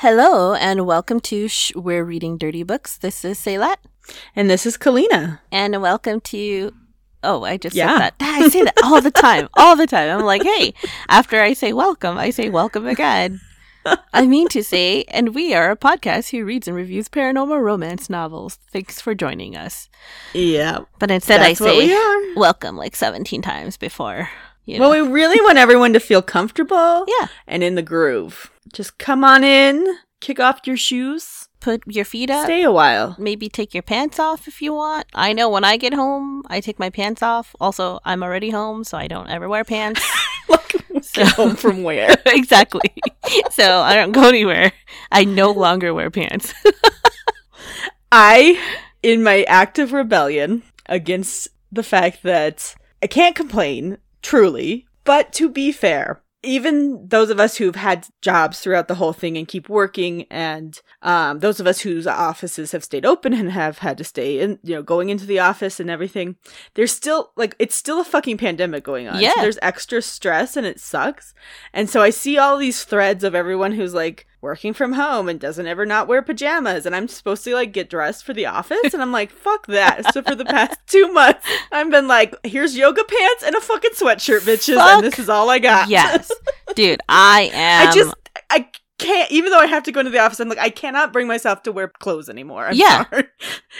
Hello 0.00 0.54
and 0.54 0.86
welcome 0.86 1.20
to 1.20 1.46
Shh, 1.46 1.72
We're 1.74 2.04
Reading 2.04 2.38
Dirty 2.38 2.62
Books. 2.62 2.96
This 2.96 3.22
is 3.24 3.38
Saylat. 3.38 3.76
And 4.34 4.48
this 4.48 4.64
is 4.64 4.78
Kalina. 4.78 5.40
And 5.52 5.80
welcome 5.82 6.20
to. 6.22 6.72
Oh, 7.22 7.44
I 7.44 7.58
just 7.58 7.76
Yeah. 7.76 7.88
said 7.88 7.98
that. 7.98 8.14
I 8.20 8.48
say 8.48 8.62
that 8.64 8.74
all 8.82 9.00
the 9.02 9.10
time. 9.10 9.48
All 9.58 9.76
the 9.76 9.86
time. 9.86 10.18
I'm 10.18 10.24
like, 10.24 10.42
hey, 10.42 10.72
after 11.10 11.42
I 11.42 11.52
say 11.52 11.74
welcome, 11.74 12.16
I 12.16 12.30
say 12.30 12.48
welcome 12.48 12.86
again. 12.86 13.40
I 14.14 14.26
mean 14.26 14.48
to 14.48 14.62
say, 14.62 15.04
and 15.08 15.34
we 15.34 15.52
are 15.54 15.70
a 15.70 15.76
podcast 15.76 16.30
who 16.30 16.44
reads 16.46 16.66
and 16.66 16.76
reviews 16.76 17.08
paranormal 17.10 17.60
romance 17.62 18.08
novels. 18.08 18.58
Thanks 18.72 19.00
for 19.02 19.14
joining 19.14 19.54
us. 19.54 19.90
Yeah. 20.32 20.80
But 20.98 21.10
instead, 21.10 21.40
I 21.42 21.50
we 21.50 21.54
say 21.56 21.92
are. 21.94 22.34
welcome 22.36 22.76
like 22.76 22.96
17 22.96 23.42
times 23.42 23.76
before. 23.76 24.30
You 24.66 24.78
know. 24.78 24.88
Well, 24.90 25.02
we 25.02 25.10
really 25.12 25.40
want 25.40 25.58
everyone 25.58 25.92
to 25.94 26.00
feel 26.00 26.22
comfortable 26.22 27.04
yeah. 27.20 27.28
and 27.46 27.62
in 27.62 27.74
the 27.74 27.82
groove. 27.82 28.50
Just 28.72 28.98
come 28.98 29.24
on 29.24 29.42
in, 29.42 29.86
kick 30.20 30.38
off 30.38 30.60
your 30.66 30.76
shoes, 30.76 31.48
Put 31.60 31.82
your 31.86 32.04
feet 32.04 32.30
up. 32.30 32.44
stay 32.44 32.62
a 32.62 32.70
while. 32.72 33.16
maybe 33.18 33.48
take 33.48 33.74
your 33.74 33.82
pants 33.82 34.18
off 34.18 34.46
if 34.48 34.62
you 34.62 34.72
want. 34.72 35.06
I 35.14 35.32
know 35.32 35.50
when 35.50 35.64
I 35.64 35.76
get 35.76 35.92
home, 35.92 36.42
I 36.48 36.60
take 36.60 36.78
my 36.78 36.88
pants 36.88 37.22
off. 37.22 37.54
Also, 37.60 38.00
I'm 38.04 38.22
already 38.22 38.50
home, 38.50 38.84
so 38.84 38.96
I 38.96 39.08
don't 39.08 39.28
ever 39.28 39.48
wear 39.48 39.64
pants. 39.64 40.00
Get 41.14 41.28
home 41.32 41.56
from 41.56 41.82
where? 41.82 42.16
exactly. 42.26 42.92
so 43.50 43.80
I 43.80 43.96
don't 43.96 44.12
go 44.12 44.28
anywhere. 44.28 44.72
I 45.10 45.24
no 45.24 45.50
longer 45.50 45.92
wear 45.92 46.10
pants. 46.10 46.52
I, 48.12 48.60
in 49.02 49.22
my 49.22 49.42
act 49.44 49.78
of 49.78 49.92
rebellion 49.92 50.62
against 50.86 51.48
the 51.72 51.82
fact 51.82 52.22
that 52.22 52.74
I 53.02 53.06
can't 53.06 53.34
complain, 53.34 53.98
truly, 54.22 54.86
but 55.04 55.32
to 55.34 55.48
be 55.48 55.72
fair, 55.72 56.22
even 56.42 57.06
those 57.06 57.28
of 57.28 57.38
us 57.38 57.56
who've 57.58 57.76
had 57.76 58.06
jobs 58.22 58.60
throughout 58.60 58.88
the 58.88 58.94
whole 58.94 59.12
thing 59.12 59.36
and 59.36 59.46
keep 59.46 59.68
working, 59.68 60.24
and 60.30 60.80
um, 61.02 61.40
those 61.40 61.60
of 61.60 61.66
us 61.66 61.80
whose 61.80 62.06
offices 62.06 62.72
have 62.72 62.82
stayed 62.82 63.04
open 63.04 63.34
and 63.34 63.50
have 63.52 63.78
had 63.78 63.98
to 63.98 64.04
stay 64.04 64.40
in, 64.40 64.58
you 64.62 64.74
know, 64.74 64.82
going 64.82 65.10
into 65.10 65.26
the 65.26 65.38
office 65.38 65.78
and 65.80 65.90
everything, 65.90 66.36
there's 66.74 66.92
still, 66.92 67.32
like, 67.36 67.54
it's 67.58 67.76
still 67.76 68.00
a 68.00 68.04
fucking 68.04 68.38
pandemic 68.38 68.84
going 68.84 69.06
on. 69.06 69.16
So 69.16 69.20
Yeah. 69.20 69.34
there's 69.36 69.58
extra 69.60 70.00
stress 70.00 70.56
and 70.56 70.66
it 70.66 70.80
sucks. 70.80 71.34
And 71.74 71.90
so 71.90 72.00
I 72.00 72.08
see 72.08 72.38
all 72.38 72.56
these 72.56 72.84
threads 72.84 73.22
of 73.22 73.34
everyone 73.34 73.72
who's 73.72 73.92
like 73.92 74.26
working 74.40 74.72
from 74.72 74.94
home 74.94 75.28
and 75.28 75.38
doesn't 75.38 75.66
ever 75.66 75.84
not 75.84 76.08
wear 76.08 76.22
pajamas. 76.22 76.86
And 76.86 76.96
I'm 76.96 77.08
supposed 77.08 77.44
to 77.44 77.54
like 77.54 77.72
get 77.72 77.90
dressed 77.90 78.24
for 78.24 78.32
the 78.32 78.46
office. 78.46 78.92
And 78.92 79.02
I'm 79.02 79.12
like, 79.12 79.30
fuck 79.30 79.66
that. 79.66 80.12
So 80.12 80.22
for 80.22 80.34
the 80.34 80.44
past 80.44 80.78
two 80.86 81.12
months, 81.12 81.46
I've 81.72 81.90
been 81.90 82.08
like, 82.08 82.34
here's 82.44 82.76
yoga 82.76 83.04
pants 83.04 83.44
and 83.44 83.54
a 83.54 83.60
fucking 83.60 83.92
sweatshirt, 83.92 84.40
bitches. 84.40 84.76
Fuck 84.76 84.96
and 84.96 85.04
this 85.04 85.18
is 85.18 85.28
all 85.28 85.50
I 85.50 85.58
got. 85.58 85.88
yes, 85.88 86.30
dude, 86.74 87.00
I 87.08 87.50
am. 87.52 87.88
I 87.88 87.92
just, 87.92 88.14
I 88.48 88.68
can't, 89.00 89.30
even 89.30 89.50
though 89.50 89.58
I 89.58 89.66
have 89.66 89.82
to 89.84 89.92
go 89.92 90.00
into 90.00 90.10
the 90.12 90.18
office, 90.18 90.40
I'm 90.40 90.48
like, 90.48 90.58
I 90.58 90.70
cannot 90.70 91.12
bring 91.12 91.26
myself 91.26 91.62
to 91.64 91.72
wear 91.72 91.88
clothes 91.88 92.28
anymore. 92.28 92.66
I'm 92.66 92.74
Yeah. 92.76 93.04
sorry. 93.10 93.24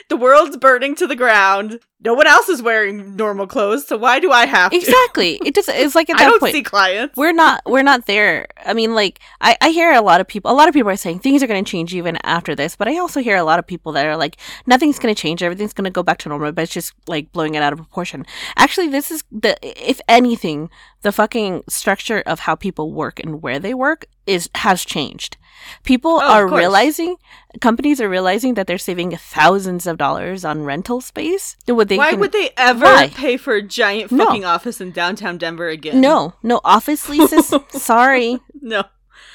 The 0.09 0.17
world's 0.17 0.57
burning 0.57 0.95
to 0.97 1.07
the 1.07 1.17
ground. 1.17 1.81
No 2.03 2.15
one 2.15 2.27
else 2.27 2.49
is 2.49 2.63
wearing 2.63 3.17
normal 3.17 3.47
clothes. 3.47 3.87
So 3.87 3.97
why 3.97 4.21
do 4.21 4.31
I 4.31 4.47
have 4.47 4.71
to? 4.71 4.77
exactly. 4.77 5.41
It 5.45 5.55
just 5.55 5.69
it's 5.69 5.95
like 5.97 6.09
at 6.09 6.17
I 6.21 6.25
that 6.25 6.31
don't 6.31 6.41
point. 6.41 6.53
see 6.53 6.63
clients. 6.63 7.17
we're 7.17 7.33
not 7.33 7.61
we're 7.67 7.83
not 7.83 8.07
there 8.07 8.47
i 8.65 8.73
mean 8.73 8.95
like 8.95 9.19
I, 9.41 9.57
I 9.61 9.71
hear 9.71 9.93
a 9.93 10.01
lot 10.01 10.21
of 10.21 10.27
people 10.29 10.51
a 10.51 10.55
lot 10.55 10.69
of 10.69 10.75
people 10.75 10.91
are 10.91 10.97
saying 10.97 11.19
things 11.21 11.43
are 11.43 11.47
going 11.47 11.63
to 11.65 11.71
change 11.71 11.95
even 11.95 12.17
after 12.25 12.55
this 12.55 12.77
but 12.77 12.89
i 12.89 12.99
also 12.99 13.21
hear 13.21 13.37
a 13.37 13.43
lot 13.45 13.59
of 13.59 13.67
people 13.67 13.93
that 13.93 14.07
are 14.07 14.17
like 14.17 14.37
nothing's 14.67 14.99
going 14.99 15.15
to 15.15 15.21
change 15.21 15.43
everything's 15.43 15.73
going 15.73 15.85
to 15.85 15.91
go 15.91 16.03
back 16.03 16.19
to 16.19 16.29
normal 16.29 16.53
but 16.53 16.63
it's 16.63 16.73
just 16.73 16.93
like 17.07 17.31
blowing 17.33 17.55
it 17.55 17.63
out 17.63 17.73
of 17.73 17.79
proportion 17.79 18.25
actually 18.57 18.89
this 18.89 19.11
is 19.11 19.25
the 19.33 19.57
if 19.63 20.01
anything 20.09 20.71
the 21.03 21.13
fucking 21.13 21.63
structure 21.69 22.21
of 22.27 22.41
how 22.41 22.55
people 22.55 22.93
work 22.93 23.19
and 23.21 23.43
where 23.43 23.59
they 23.59 23.75
work 23.75 24.07
is 24.27 24.49
has 24.57 24.85
changed 24.85 25.37
people 25.85 26.13
Oh, 26.13 26.21
are 26.33 26.47
realizing 26.49 27.17
companies 27.61 28.01
are 28.01 28.09
realizing 28.09 28.55
that 28.55 28.67
they're 28.67 28.79
saving 28.79 29.17
thousands 29.17 29.87
of 29.87 29.99
dollars 29.99 30.45
on 30.45 30.65
rental 30.65 31.01
space 31.01 31.57
What 31.67 31.89
they 31.89 31.99
Why 31.99 32.11
can- 32.11 32.21
would 32.21 32.33
they 32.33 32.51
ever 32.57 32.85
Why? 32.85 33.09
pay 33.09 33.37
for 33.37 33.55
a 33.55 33.63
giant 33.63 34.13
No. 34.13 34.25
fucking 34.27 34.45
office 34.45 34.81
in 34.81 34.91
downtown 34.93 35.37
Denver 35.39 35.69
again? 35.69 36.01
no 36.01 36.35
no 36.43 36.61
office 36.65 37.09
leases 37.09 37.53
sorry 37.71 38.39
no. 38.61 38.85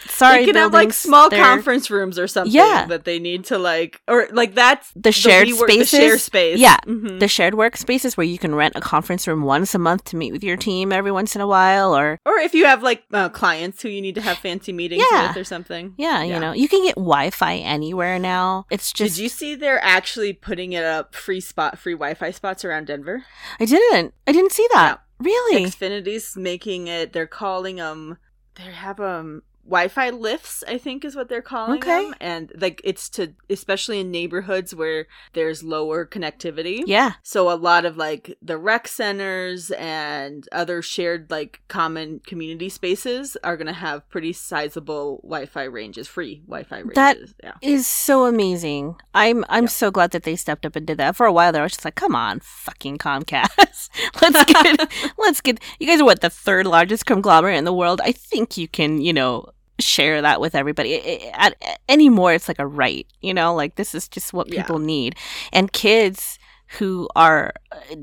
Sorry 0.08 0.42
they 0.42 0.46
can 0.48 0.56
have 0.56 0.74
like 0.74 0.94
small 0.94 1.30
they're- 1.30 1.44
conference 1.44 1.90
rooms 1.90 2.20
or 2.20 2.28
something. 2.28 2.54
Yeah. 2.54 2.86
that 2.88 3.06
they 3.06 3.18
need 3.20 3.46
to 3.46 3.58
like, 3.58 4.02
or 4.08 4.28
like 4.32 4.54
that's 4.54 4.92
the 4.96 5.12
shared 5.12 5.48
WeWork- 5.48 5.68
spaces 5.70 5.92
the 5.92 5.98
share 5.98 6.18
space. 6.18 6.60
yeah 6.60 6.78
Mhm. 6.86 7.20
the 7.20 7.28
shared 7.28 7.54
workspaces 7.56 8.16
where 8.16 8.26
you 8.26 8.38
can 8.38 8.54
rent 8.56 8.74
a 8.76 8.82
conference 8.82 9.28
room 9.28 9.42
once 9.44 9.74
a 9.74 9.80
month 9.80 10.04
to 10.06 10.16
meet 10.16 10.32
with 10.32 10.44
your 10.44 10.58
team 10.58 10.92
every 10.94 11.12
once 11.12 11.36
in 11.36 11.42
a 11.42 11.48
while 11.48 11.96
or 11.98 12.20
or 12.26 12.38
if 12.38 12.54
you 12.54 12.66
have 12.66 12.84
like 12.84 13.04
uh, 13.14 13.30
clients 13.30 13.82
who 13.82 13.90
you 13.90 14.02
need 14.02 14.16
to 14.16 14.22
have 14.22 14.38
fancy 14.38 14.72
meetings 14.72 15.04
Yeah. 15.12 15.28
with 15.30 15.38
or 15.38 15.44
something. 15.44 15.94
yeah, 15.98 16.22
you 16.24 16.40
know 16.40 16.52
you 16.54 16.68
can 16.68 16.84
get 16.84 16.96
wi-fi 16.96 17.56
anywhere 17.58 18.20
now 18.20 18.66
it's 18.70 18.92
just 18.94 19.16
Did 19.16 19.24
you 19.24 19.30
see 19.30 19.56
they're 19.56 19.84
actually 19.84 20.34
putting 20.34 20.74
it 20.74 20.84
up 20.84 21.16
free 21.16 21.42
spot, 21.42 21.80
free 21.80 21.94
Wi-Fi 21.94 22.32
spots 22.32 22.64
around 22.64 22.88
Denver? 22.88 23.24
i 23.60 23.66
didn't 23.66 24.14
i 24.28 24.32
didn't 24.32 24.52
see 24.52 24.68
that 24.74 25.02
really 25.20 25.66
Xfinity's 25.66 26.36
making 26.36 26.88
it. 26.88 27.14
They're 27.14 27.26
calling 27.26 27.78
them. 27.78 28.18
They 28.56 28.64
have 28.64 29.00
um 29.00 29.44
Wi-Fi 29.66 30.12
lifts. 30.12 30.64
I 30.68 30.78
think 30.78 31.04
is 31.04 31.16
what 31.16 31.28
they're 31.30 31.42
calling 31.42 31.80
Okay. 31.80 32.06
them, 32.06 32.16
and 32.22 32.52
like 32.60 32.82
it's 32.84 33.10
to 33.12 33.34
especially 33.50 34.00
in 34.00 34.12
neighborhoods 34.12 34.74
where 34.76 35.08
there's 35.34 35.64
lower 35.64 36.06
connectivity. 36.06 36.84
yeah 36.86 37.14
So 37.24 37.52
a 37.52 37.56
lot 37.56 37.84
of 37.86 37.98
like 37.98 38.38
the 38.42 38.58
rec 38.58 38.88
centers 38.88 39.72
and 39.72 40.48
other 40.52 40.82
shared 40.82 41.32
like 41.32 41.62
common 41.68 42.20
community 42.26 42.70
spaces 42.70 43.36
are 43.44 43.58
gonna 43.58 43.74
have 43.74 44.08
pretty 44.10 44.34
sizable 44.34 45.20
Wi-Fi 45.24 45.64
ranges, 45.64 46.08
free 46.08 46.42
Wi-Fi 46.48 46.78
ranges. 46.80 46.96
That- 46.96 47.18
yeah. 47.44 47.54
is 47.62 47.88
so 47.88 48.26
amazing 48.26 48.96
i'm 49.14 49.44
i'm 49.50 49.64
Yeah. 49.66 49.70
so 49.70 49.92
glad 49.92 50.12
that 50.12 50.24
they 50.24 50.36
stepped 50.36 50.66
up 50.66 50.76
and 50.76 50.86
did 50.86 50.98
that 50.98 51.16
for 51.16 51.26
a 51.26 51.34
while 51.34 51.52
there 51.52 51.62
i 51.62 51.66
was 51.66 51.74
just 51.74 51.86
like 51.86 51.96
come 51.96 52.16
on 52.16 52.40
fucking 52.42 52.98
comcast 52.98 53.90
let's 54.22 54.46
get 54.46 55.14
let's 55.18 55.42
get 55.42 55.60
you 55.80 55.88
guys 55.88 56.00
are 56.02 56.06
what 56.06 56.22
the 56.22 56.30
third 56.30 56.66
largest 56.68 57.06
conglomerate 57.06 57.58
in 57.58 57.66
the 57.66 57.74
world 57.74 58.00
i 58.04 58.12
think 58.12 58.58
you 58.58 58.68
can 58.68 59.02
you 59.02 59.14
know 59.14 59.46
share 59.80 60.22
that 60.22 60.40
with 60.40 60.56
everybody 60.56 60.96
I- 60.96 61.32
I- 61.34 61.48
at, 61.48 61.80
anymore 61.90 62.34
it's 62.34 62.48
like 62.48 62.60
a 62.60 62.68
right 62.68 63.06
you 63.22 63.34
know 63.34 63.54
like 63.54 63.76
this 63.76 63.94
is 63.94 64.08
just 64.08 64.32
what 64.34 64.52
Yeah. 64.52 64.62
people 64.62 64.80
need 64.80 65.16
and 65.52 65.72
kids 65.72 66.40
who 66.80 67.08
are 67.16 67.54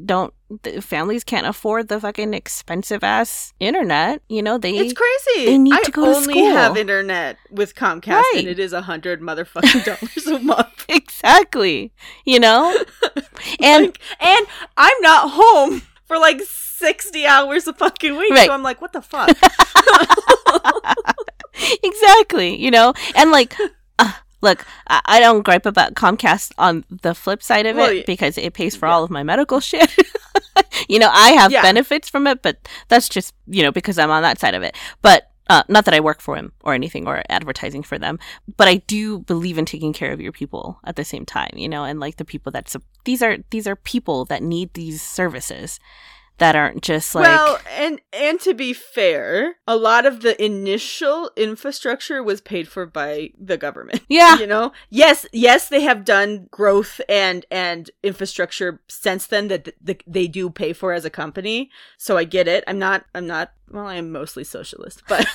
don't 0.05 0.33
the 0.63 0.81
families 0.83 1.25
can't 1.25 1.47
afford 1.47 1.89
the 1.89 1.99
fucking 1.99 2.35
expensive 2.35 3.03
ass 3.03 3.53
internet 3.59 4.21
you 4.29 4.43
know 4.43 4.57
they 4.59 4.73
It's 4.77 4.93
crazy. 4.93 5.47
they 5.47 5.59
need 5.59 5.73
I 5.75 5.83
to 5.83 5.91
go 5.91 6.05
to 6.05 6.17
only 6.19 6.45
have 6.45 6.77
internet 6.77 7.39
with 7.51 7.75
Comcast, 7.75 8.13
Right. 8.21 8.35
and 8.37 8.49
it 8.49 8.59
is 8.59 8.73
a 8.73 8.83
hundred 8.83 9.21
motherfucking 9.21 9.85
dollars 9.89 10.27
a 10.27 10.39
month. 10.39 10.85
exactly 10.89 11.91
you 12.25 12.39
know 12.39 12.77
and 13.61 13.87
Like, 13.87 13.99
and 14.21 14.47
I'm 14.77 15.01
not 15.01 15.31
home 15.33 15.83
for 16.05 16.19
like 16.19 16.41
sixty 16.83 17.27
hours 17.27 17.67
a 17.67 17.73
fucking 17.73 18.17
week, 18.17 18.31
Right. 18.33 18.47
so 18.47 18.53
I'm 18.53 18.63
like, 18.63 18.81
what 18.81 18.93
the 18.93 19.03
fuck? 19.03 19.31
exactly 21.85 22.57
you 22.57 22.71
know 22.71 22.93
and 23.15 23.31
like 23.31 23.57
uh, 23.99 24.13
look 24.41 24.65
I, 24.89 25.01
I 25.05 25.21
don't 25.21 25.43
gripe 25.43 25.67
about 25.67 25.95
comcast 25.95 26.53
on 26.59 26.85
the 26.91 27.15
flip 27.15 27.43
side 27.43 27.67
of 27.67 27.77
Well, 27.77 27.91
it 27.93 28.07
because 28.07 28.37
it 28.39 28.55
pays 28.55 28.75
for 28.75 28.87
yeah. 28.87 28.95
all 28.95 29.05
of 29.05 29.11
my 29.11 29.23
medical 29.23 29.61
shit 29.71 29.95
you 30.89 30.99
know 30.99 31.11
i 31.13 31.31
have 31.31 31.53
Yeah. 31.53 31.63
benefits 31.63 32.09
from 32.09 32.27
it 32.27 32.43
but 32.43 32.69
that's 32.89 33.09
just 33.09 33.35
you 33.47 33.63
know 33.63 33.71
because 33.71 33.99
i'm 33.99 34.11
on 34.11 34.23
that 34.23 34.41
side 34.41 34.55
of 34.55 34.63
it 34.63 34.77
but 35.03 35.29
uh, 35.51 35.65
not 35.69 35.85
that 35.85 35.93
I 35.93 36.01
work 36.01 36.23
for 36.23 36.37
him 36.37 36.53
or 36.63 36.73
anything 36.73 37.07
or 37.09 37.25
advertising 37.29 37.83
for 37.83 37.99
them, 37.99 38.19
but 38.57 38.69
I 38.69 38.77
do 38.77 39.19
believe 39.19 39.59
in 39.59 39.67
taking 39.67 39.93
care 39.93 40.13
of 40.13 40.21
your 40.21 40.31
people 40.33 40.79
at 40.85 40.95
the 40.95 41.05
same 41.05 41.27
time, 41.27 41.51
you 41.57 41.69
know, 41.69 41.83
and 41.85 41.99
like 41.99 42.17
the 42.17 42.25
people 42.25 42.53
that 42.53 42.69
sup- 42.71 42.85
these 43.05 43.23
are 43.23 43.39
these 43.51 43.67
are 43.67 43.75
people 43.75 44.25
that 44.27 44.41
need 44.43 44.73
these 44.75 45.03
services 45.03 45.81
that 46.43 46.57
aren't 46.57 46.83
just 46.83 47.15
like 47.15 47.23
well, 47.23 47.61
and 47.71 48.01
and 48.13 48.41
to 48.41 48.53
be 48.53 48.73
fair, 48.73 49.55
a 49.67 49.77
lot 49.77 50.05
of 50.07 50.23
the 50.23 50.43
initial 50.45 51.31
infrastructure 51.37 52.21
was 52.21 52.41
paid 52.41 52.67
for 52.67 52.85
by 52.85 53.31
the 53.39 53.57
government. 53.57 54.01
yeah. 54.09 54.39
you 54.39 54.47
know? 54.49 54.73
Yes 54.91 55.25
yes 55.33 55.69
they 55.69 55.83
have 55.83 56.05
done 56.05 56.49
growth 56.51 57.01
and 57.09 57.47
and 57.51 57.91
infrastructure 58.03 58.81
since 58.89 59.27
then 59.27 59.47
that 59.49 59.65
th- 59.67 59.77
th- 59.87 60.03
they 60.07 60.27
do 60.27 60.51
pay 60.51 60.73
for 60.73 60.93
as 60.93 61.05
a 61.05 61.11
company 61.11 61.71
so 61.97 62.17
i 62.17 62.25
get 62.25 62.49
it. 62.49 62.65
I'm 62.67 62.79
not 62.79 63.05
i'm 63.15 63.27
not 63.27 63.53
well 63.71 63.87
i 63.87 63.95
am 63.95 64.11
mostly 64.11 64.43
socialist 64.45 65.03
but 65.09 65.27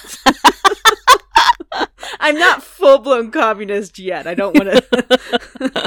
i'm 2.20 2.38
not 2.38 2.64
full-blown 2.64 3.32
communist 3.32 3.98
yet. 3.98 4.28
I 4.28 4.34
don't 4.34 4.56
want 4.56 4.70
to 4.70 5.87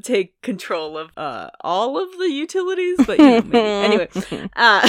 don't 0.00 0.02
want 0.02 0.04
to 0.04 0.12
take 0.12 0.40
control 0.42 0.98
of 0.98 1.10
uh 1.16 1.50
all 1.62 1.98
of 2.02 2.10
the 2.18 2.30
utilities 2.30 2.98
but 3.06 3.18
you 3.18 3.24
know, 3.24 3.42
maybe. 3.42 3.58
anyway 3.68 4.08
uh, 4.56 4.88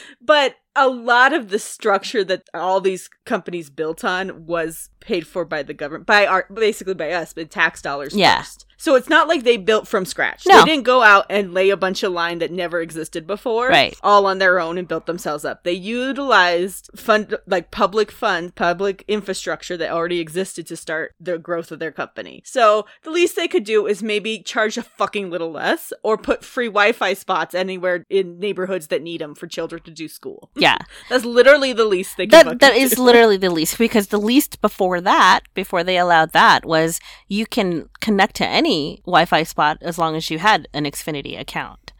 but 0.20 0.56
a 0.74 0.88
lot 0.88 1.32
of 1.32 1.48
the 1.48 1.58
structure 1.58 2.22
that 2.24 2.42
all 2.52 2.80
these 2.80 3.08
companies 3.24 3.70
built 3.70 4.04
on 4.04 4.44
was 4.46 4.90
paid 5.00 5.26
for 5.26 5.46
by 5.46 5.62
the 5.62 5.72
government, 5.72 6.04
by 6.06 6.26
our 6.26 6.46
basically 6.52 6.92
by 6.92 7.12
us, 7.12 7.32
by 7.32 7.44
tax 7.44 7.80
dollars 7.80 8.14
Yeah. 8.14 8.38
first. 8.38 8.65
So 8.78 8.94
it's 8.94 9.08
not 9.08 9.26
like 9.28 9.42
they 9.44 9.56
built 9.56 9.88
from 9.88 10.04
scratch. 10.04 10.44
No. 10.46 10.58
They 10.60 10.64
didn't 10.72 10.84
go 10.84 11.02
out 11.02 11.26
and 11.30 11.54
lay 11.54 11.70
a 11.70 11.76
bunch 11.76 12.02
of 12.02 12.12
line 12.12 12.38
that 12.38 12.50
never 12.52 12.80
existed 12.80 13.26
before, 13.26 13.68
Right. 13.68 13.96
All 14.02 14.26
on 14.26 14.38
their 14.38 14.60
own 14.60 14.78
and 14.78 14.86
built 14.86 15.06
themselves 15.06 15.44
up. 15.44 15.64
They 15.64 15.72
utilized 15.72 16.90
fund 16.96 17.36
like 17.46 17.70
public 17.70 18.10
funds, 18.10 18.52
public 18.54 19.04
infrastructure 19.08 19.76
that 19.76 19.90
already 19.90 20.20
existed 20.20 20.66
to 20.68 20.76
start 20.76 21.14
the 21.20 21.38
growth 21.38 21.70
of 21.70 21.78
their 21.78 21.92
company. 21.92 22.42
So 22.44 22.86
the 23.02 23.10
least 23.10 23.36
they 23.36 23.48
could 23.48 23.64
do 23.64 23.86
is 23.86 24.02
maybe 24.02 24.40
charge 24.42 24.76
a 24.76 24.82
fucking 24.82 25.30
little 25.30 25.50
less, 25.52 25.92
or 26.02 26.16
put 26.18 26.44
free 26.44 26.66
Wi-Fi 26.68 27.14
spots 27.14 27.54
anywhere 27.54 28.04
in 28.10 28.38
neighborhoods 28.38 28.88
that 28.88 29.02
need 29.02 29.20
them 29.20 29.34
for 29.34 29.46
children 29.46 29.82
to 29.82 29.90
do 29.90 30.08
school. 30.08 30.50
Yeah. 30.66 30.78
That's 31.10 31.24
literally 31.24 31.72
the 31.74 31.84
least 31.84 32.16
they 32.16 32.26
could. 32.26 32.46
that 32.46 32.58
that 32.60 32.74
is 32.74 32.92
do. 32.94 33.02
literally 33.08 33.36
the 33.36 33.50
least 33.50 33.78
because 33.78 34.08
the 34.08 34.18
least 34.18 34.60
before 34.60 35.00
that 35.02 35.40
before 35.54 35.84
they 35.84 35.96
allowed 35.96 36.32
that 36.32 36.64
was 36.64 36.98
you 37.28 37.46
can 37.46 37.88
connect 38.00 38.34
to 38.36 38.46
any 38.46 38.65
wi-fi 39.04 39.42
spot 39.42 39.78
as 39.80 39.98
long 39.98 40.16
as 40.16 40.30
you 40.30 40.38
had 40.38 40.68
an 40.72 40.84
xfinity 40.84 41.38
account 41.38 41.92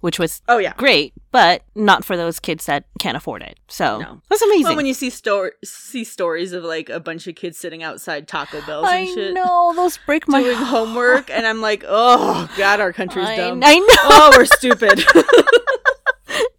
which 0.00 0.18
was 0.18 0.42
Oh 0.48 0.58
yeah. 0.58 0.74
great 0.76 1.14
but 1.30 1.62
not 1.74 2.04
for 2.04 2.14
those 2.16 2.38
kids 2.38 2.66
that 2.66 2.84
can't 2.98 3.16
afford 3.16 3.40
it 3.42 3.58
so 3.68 3.98
No. 4.00 4.20
that's 4.28 4.42
amazing 4.42 4.64
Well, 4.64 4.76
when 4.76 4.84
you 4.86 4.92
see 4.92 5.08
sto- 5.08 5.48
see 5.64 6.04
stories 6.04 6.52
of 6.52 6.62
like 6.62 6.90
a 6.90 7.00
bunch 7.00 7.26
of 7.26 7.34
kids 7.36 7.56
sitting 7.58 7.82
outside 7.82 8.28
Taco 8.28 8.60
Bells 8.66 8.86
i 8.86 8.98
and 8.98 9.08
shit 9.08 9.32
know 9.34 9.72
those 9.74 9.98
break 10.04 10.28
my 10.28 10.42
doing 10.42 10.56
homework, 10.58 11.30
and 11.30 11.46
I'm 11.46 11.60
like, 11.62 11.84
oh 11.88 12.50
god, 12.58 12.80
our 12.80 12.92
country's 12.92 13.28
I, 13.28 13.36
dumb. 13.36 13.60
I 13.64 13.78
know 13.78 13.86
oh, 14.04 14.34
we're 14.36 14.44
stupid. 14.44 15.02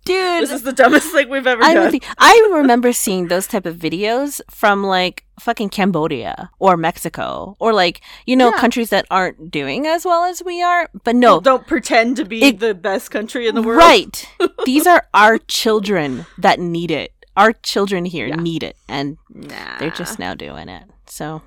dude 0.06 0.44
this 0.44 0.52
is 0.52 0.64
the 0.64 0.72
dumbest 0.72 1.12
thing 1.12 1.30
we've 1.30 1.46
ever 1.48 1.64
I, 1.64 1.74
done. 1.74 1.92
think, 1.92 2.06
I 2.18 2.50
remember 2.54 2.94
seeing 2.94 3.28
those 3.28 3.48
type 3.48 3.66
of 3.66 3.76
videos 3.76 4.40
from 4.50 4.84
like 4.84 5.24
fucking 5.40 5.70
Cambodia 5.70 6.50
or 6.60 6.78
Mexico 6.78 7.56
or 7.60 7.74
like 7.74 8.02
you 8.26 8.36
know 8.36 8.52
Yeah. 8.52 8.60
countries 8.60 8.90
that 8.92 9.06
aren't 9.12 9.52
doing 9.52 9.86
as 9.88 10.06
well 10.06 10.24
as 10.24 10.42
we 10.44 10.62
are. 10.64 10.90
But 11.04 11.16
no, 11.16 11.42
Don't 11.42 11.68
pretend 11.68 12.16
to 12.18 12.26
be 12.26 12.42
It- 12.44 12.60
the 12.60 12.74
best 12.74 13.12
country 13.12 13.48
in 13.48 13.56
the 13.56 13.62
world. 13.62 13.80
Right. 13.80 14.28
These 14.66 14.88
are 14.88 15.06
our 15.14 15.38
children 15.40 16.26
that 16.38 16.60
need 16.60 16.92
it. 16.92 17.12
Our 17.36 17.52
children 17.52 18.06
here 18.06 18.28
Yeah. 18.28 18.36
need 18.38 18.64
it, 18.64 18.78
and 18.88 19.18
Nah. 19.34 19.78
they're 19.80 19.90
just 19.92 20.20
now 20.20 20.34
doing 20.36 20.70
it. 20.70 20.84
So, 21.08 21.42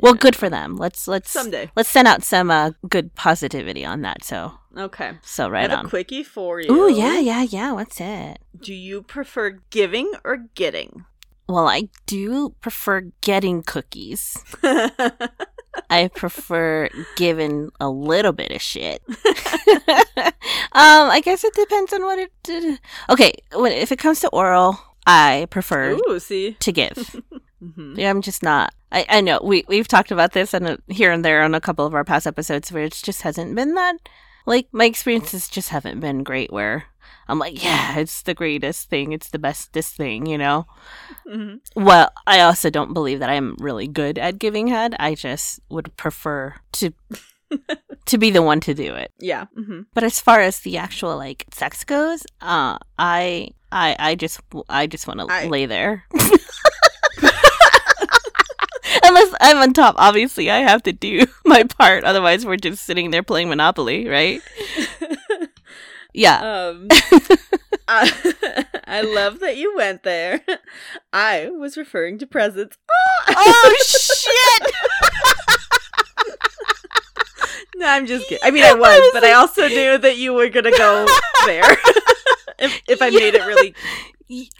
well, 0.00 0.14
good 0.14 0.36
for 0.36 0.48
them. 0.48 0.76
Let's 0.76 1.06
let's 1.08 1.30
Someday. 1.30 1.70
let's 1.76 1.88
send 1.88 2.08
out 2.08 2.22
some 2.22 2.50
uh, 2.50 2.72
good 2.88 3.14
positivity 3.14 3.84
on 3.84 4.02
that. 4.02 4.24
So 4.24 4.52
okay. 4.76 5.12
so 5.22 5.46
I 5.46 5.50
right 5.50 5.70
have 5.70 5.80
on. 5.80 5.86
a 5.86 5.88
quickie 5.88 6.22
for 6.22 6.60
you. 6.60 6.68
Oh 6.70 6.86
yeah 6.86 7.18
yeah 7.18 7.42
yeah. 7.42 7.72
What's 7.72 8.00
it? 8.00 8.38
Do 8.58 8.74
you 8.74 9.02
prefer 9.02 9.60
giving 9.70 10.12
or 10.24 10.48
getting? 10.54 11.04
Well, 11.48 11.66
I 11.66 11.88
do 12.06 12.54
prefer 12.60 13.10
getting 13.22 13.64
cookies. 13.64 14.38
I 15.90 16.08
prefer 16.14 16.88
giving 17.16 17.70
a 17.80 17.90
little 17.90 18.32
bit 18.32 18.52
of 18.52 18.62
shit. 18.62 19.02
um, 19.08 19.14
I 20.72 21.20
guess 21.24 21.42
it 21.42 21.54
depends 21.54 21.92
on 21.92 22.02
what 22.02 22.20
it 22.20 22.32
did. 22.44 22.78
Okay, 23.08 23.32
when 23.54 23.72
if 23.72 23.90
it 23.90 23.98
comes 23.98 24.20
to 24.20 24.28
oral, 24.28 24.78
I 25.06 25.48
prefer 25.50 25.98
Ooh, 26.08 26.20
see. 26.20 26.56
to 26.60 26.72
give. 26.72 27.20
hmm 27.60 27.94
Yeah, 27.96 28.10
I'm 28.10 28.22
just 28.22 28.42
not. 28.42 28.74
I, 28.92 29.06
I 29.08 29.20
know 29.20 29.40
we 29.42 29.64
we've 29.68 29.88
talked 29.88 30.10
about 30.10 30.32
this 30.32 30.52
and 30.54 30.66
uh, 30.66 30.76
here 30.88 31.12
and 31.12 31.24
there 31.24 31.42
on 31.42 31.54
a 31.54 31.60
couple 31.60 31.86
of 31.86 31.94
our 31.94 32.04
past 32.04 32.26
episodes 32.26 32.72
where 32.72 32.84
it 32.84 32.92
just 32.92 33.22
hasn't 33.22 33.54
been 33.54 33.74
that. 33.74 33.96
Like 34.46 34.66
my 34.72 34.84
experiences 34.86 35.48
just 35.48 35.68
haven't 35.68 36.00
been 36.00 36.22
great. 36.24 36.52
Where 36.52 36.84
I'm 37.28 37.38
like, 37.38 37.62
yeah, 37.62 37.98
it's 37.98 38.22
the 38.22 38.34
greatest 38.34 38.88
thing, 38.90 39.12
it's 39.12 39.28
the 39.30 39.38
bestest 39.38 39.94
thing, 39.96 40.26
you 40.26 40.38
know. 40.38 40.66
hmm 41.28 41.56
Well, 41.76 42.10
I 42.26 42.40
also 42.40 42.70
don't 42.70 42.92
believe 42.94 43.20
that 43.20 43.30
I'm 43.30 43.54
really 43.60 43.86
good 43.86 44.18
at 44.18 44.38
giving 44.38 44.66
head. 44.68 44.96
I 44.98 45.14
just 45.14 45.60
would 45.68 45.94
prefer 45.96 46.54
to 46.72 46.92
to 48.06 48.18
be 48.18 48.30
the 48.30 48.42
one 48.42 48.60
to 48.60 48.74
do 48.74 48.94
it. 48.94 49.12
Yeah. 49.18 49.46
hmm 49.54 49.82
But 49.94 50.04
as 50.04 50.20
far 50.20 50.40
as 50.40 50.60
the 50.60 50.78
actual 50.78 51.16
like 51.16 51.44
sex 51.52 51.84
goes, 51.84 52.24
uh, 52.40 52.78
I 52.98 53.50
I 53.70 53.94
I 53.98 54.14
just 54.16 54.40
I 54.68 54.86
just 54.86 55.06
want 55.06 55.20
to 55.20 55.26
lay 55.48 55.66
there. 55.66 56.04
Unless 59.10 59.34
I'm 59.40 59.56
on 59.56 59.72
top, 59.72 59.96
obviously 59.98 60.52
I 60.52 60.58
have 60.58 60.84
to 60.84 60.92
do 60.92 61.26
my 61.44 61.64
part. 61.64 62.04
Otherwise, 62.04 62.46
we're 62.46 62.56
just 62.56 62.84
sitting 62.84 63.10
there 63.10 63.24
playing 63.24 63.48
Monopoly, 63.48 64.06
right? 64.06 64.40
Yeah. 66.12 66.70
Um, 66.70 66.88
I, 67.88 68.64
I 68.84 69.02
love 69.02 69.40
that 69.40 69.56
you 69.56 69.76
went 69.76 70.02
there. 70.02 70.40
I 71.12 71.50
was 71.50 71.76
referring 71.76 72.18
to 72.18 72.26
presents. 72.26 72.76
oh 73.28 73.76
shit! 73.86 74.74
No, 77.76 77.86
I'm 77.86 78.06
just 78.06 78.28
kidding. 78.28 78.42
I 78.44 78.50
mean, 78.50 78.64
I 78.64 78.74
was, 78.74 79.10
but 79.12 79.24
I 79.24 79.32
also 79.34 79.68
knew 79.68 79.98
that 79.98 80.16
you 80.18 80.34
were 80.34 80.48
gonna 80.48 80.72
go 80.72 81.06
there. 81.46 81.76
if, 82.58 82.82
if 82.88 83.00
I 83.02 83.10
made 83.10 83.34
it 83.34 83.46
really 83.46 83.74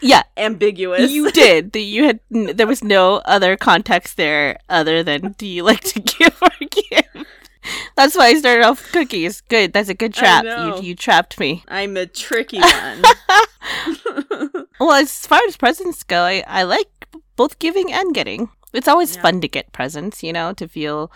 Yeah, 0.01 0.23
ambiguous, 0.35 1.09
you 1.11 1.31
did. 1.31 1.73
You 1.75 2.03
had 2.03 2.19
n- 2.33 2.55
there 2.57 2.67
was 2.67 2.83
no 2.83 3.21
other 3.23 3.55
context 3.55 4.17
there 4.17 4.57
other 4.67 5.01
than 5.01 5.31
do 5.37 5.45
you 5.47 5.63
like 5.63 5.81
to 5.95 5.99
give 6.19 6.35
or 6.41 6.49
give? 6.69 7.25
That's 7.95 8.15
why 8.15 8.25
I 8.27 8.33
started 8.35 8.65
off 8.65 8.91
cookies. 8.91 9.39
Good. 9.41 9.71
That's 9.71 9.87
a 9.87 9.93
good 9.93 10.13
trap. 10.13 10.43
You 10.43 10.81
you 10.83 10.95
trapped 10.95 11.39
me. 11.39 11.63
I'm 11.69 11.95
a 11.95 12.05
tricky 12.05 12.59
one. 12.59 13.03
Well, 14.79 14.93
as 14.93 15.27
far 15.27 15.39
as 15.47 15.57
presents 15.57 16.01
go, 16.03 16.23
I, 16.23 16.43
I 16.47 16.63
like 16.63 17.07
both 17.35 17.59
giving 17.59 17.93
and 17.93 18.15
getting. 18.15 18.49
It's 18.73 18.87
always 18.87 19.15
Yeah. 19.15 19.21
fun 19.21 19.39
to 19.41 19.47
get 19.47 19.71
presents, 19.73 20.23
you 20.23 20.33
know, 20.33 20.53
to 20.53 20.67
feel 20.67 21.11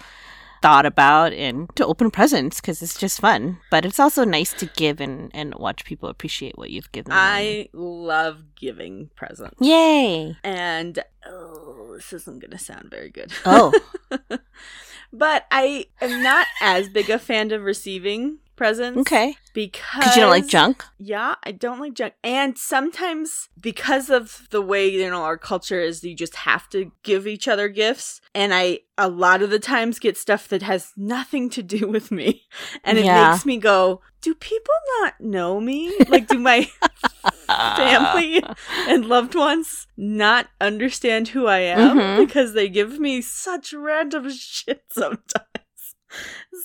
thought 0.61 0.85
about 0.85 1.33
and 1.33 1.73
to 1.75 1.85
open 1.85 2.11
presents 2.11 2.59
because 2.59 2.81
it's 2.81 2.97
just 2.97 3.19
fun. 3.19 3.59
But 3.71 3.85
it's 3.85 3.99
also 3.99 4.23
nice 4.23 4.53
to 4.53 4.65
give 4.65 4.99
and, 4.99 5.31
and 5.33 5.53
watch 5.55 5.85
people 5.85 6.09
appreciate 6.09 6.57
what 6.57 6.69
you've 6.69 6.91
given. 6.91 7.09
them. 7.09 7.19
I 7.19 7.69
love 7.73 8.43
giving 8.55 9.09
presents, 9.15 9.55
Yay! 9.59 10.37
and 10.43 10.99
oh, 11.25 11.93
this 11.95 12.13
isn't 12.13 12.39
gonna 12.39 12.59
sound 12.59 12.89
very 12.89 13.09
good. 13.09 13.31
Oh, 13.45 13.73
but 15.13 15.45
I 15.51 15.87
am 16.01 16.23
not 16.23 16.47
as 16.61 16.89
big 16.89 17.09
a 17.09 17.19
fan 17.19 17.51
of 17.51 17.63
receiving 17.63 18.39
presents. 18.55 18.99
okay. 19.01 19.35
because 19.53 20.15
you 20.15 20.21
don't 20.21 20.29
like 20.29 20.47
junk? 20.47 20.83
Yeah, 20.97 21.35
I 21.43 21.51
don't 21.51 21.79
like 21.79 21.93
junk. 21.93 22.13
And 22.23 22.57
sometimes 22.57 23.49
because 23.59 24.09
of 24.09 24.47
the 24.51 24.61
way, 24.61 24.87
you 24.87 25.09
know, 25.09 25.23
our 25.23 25.37
culture 25.37 25.79
is 25.79 26.03
you 26.03 26.15
just 26.15 26.35
have 26.35 26.67
to 26.69 26.91
give 27.03 27.25
each 27.27 27.47
other 27.47 27.67
gifts. 27.69 28.21
And 28.33 28.53
I 28.53 28.79
a 28.97 29.09
lot 29.09 29.41
of 29.41 29.49
the 29.49 29.59
times 29.59 29.99
get 29.99 30.17
stuff 30.17 30.47
that 30.49 30.61
has 30.61 30.91
nothing 30.97 31.49
to 31.51 31.63
do 31.63 31.87
with 31.87 32.11
me. 32.11 32.43
And 32.83 32.97
it 32.97 33.05
Yeah. 33.05 33.29
makes 33.31 33.45
me 33.45 33.57
go, 33.57 34.01
do 34.21 34.33
people 34.35 34.73
not 35.01 35.19
know 35.19 35.59
me? 35.59 35.93
Like 36.07 36.27
do 36.27 36.39
my 36.39 36.69
family 37.75 38.43
and 38.87 39.05
loved 39.05 39.35
ones 39.35 39.87
not 39.97 40.47
understand 40.61 41.29
who 41.29 41.47
I 41.47 41.59
am 41.59 41.97
Mhm. 41.97 42.17
because 42.17 42.53
they 42.53 42.69
give 42.69 42.99
me 42.99 43.21
such 43.21 43.73
random 43.73 44.29
shit 44.35 44.83
sometimes. 44.91 45.95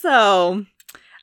So, 0.01 0.65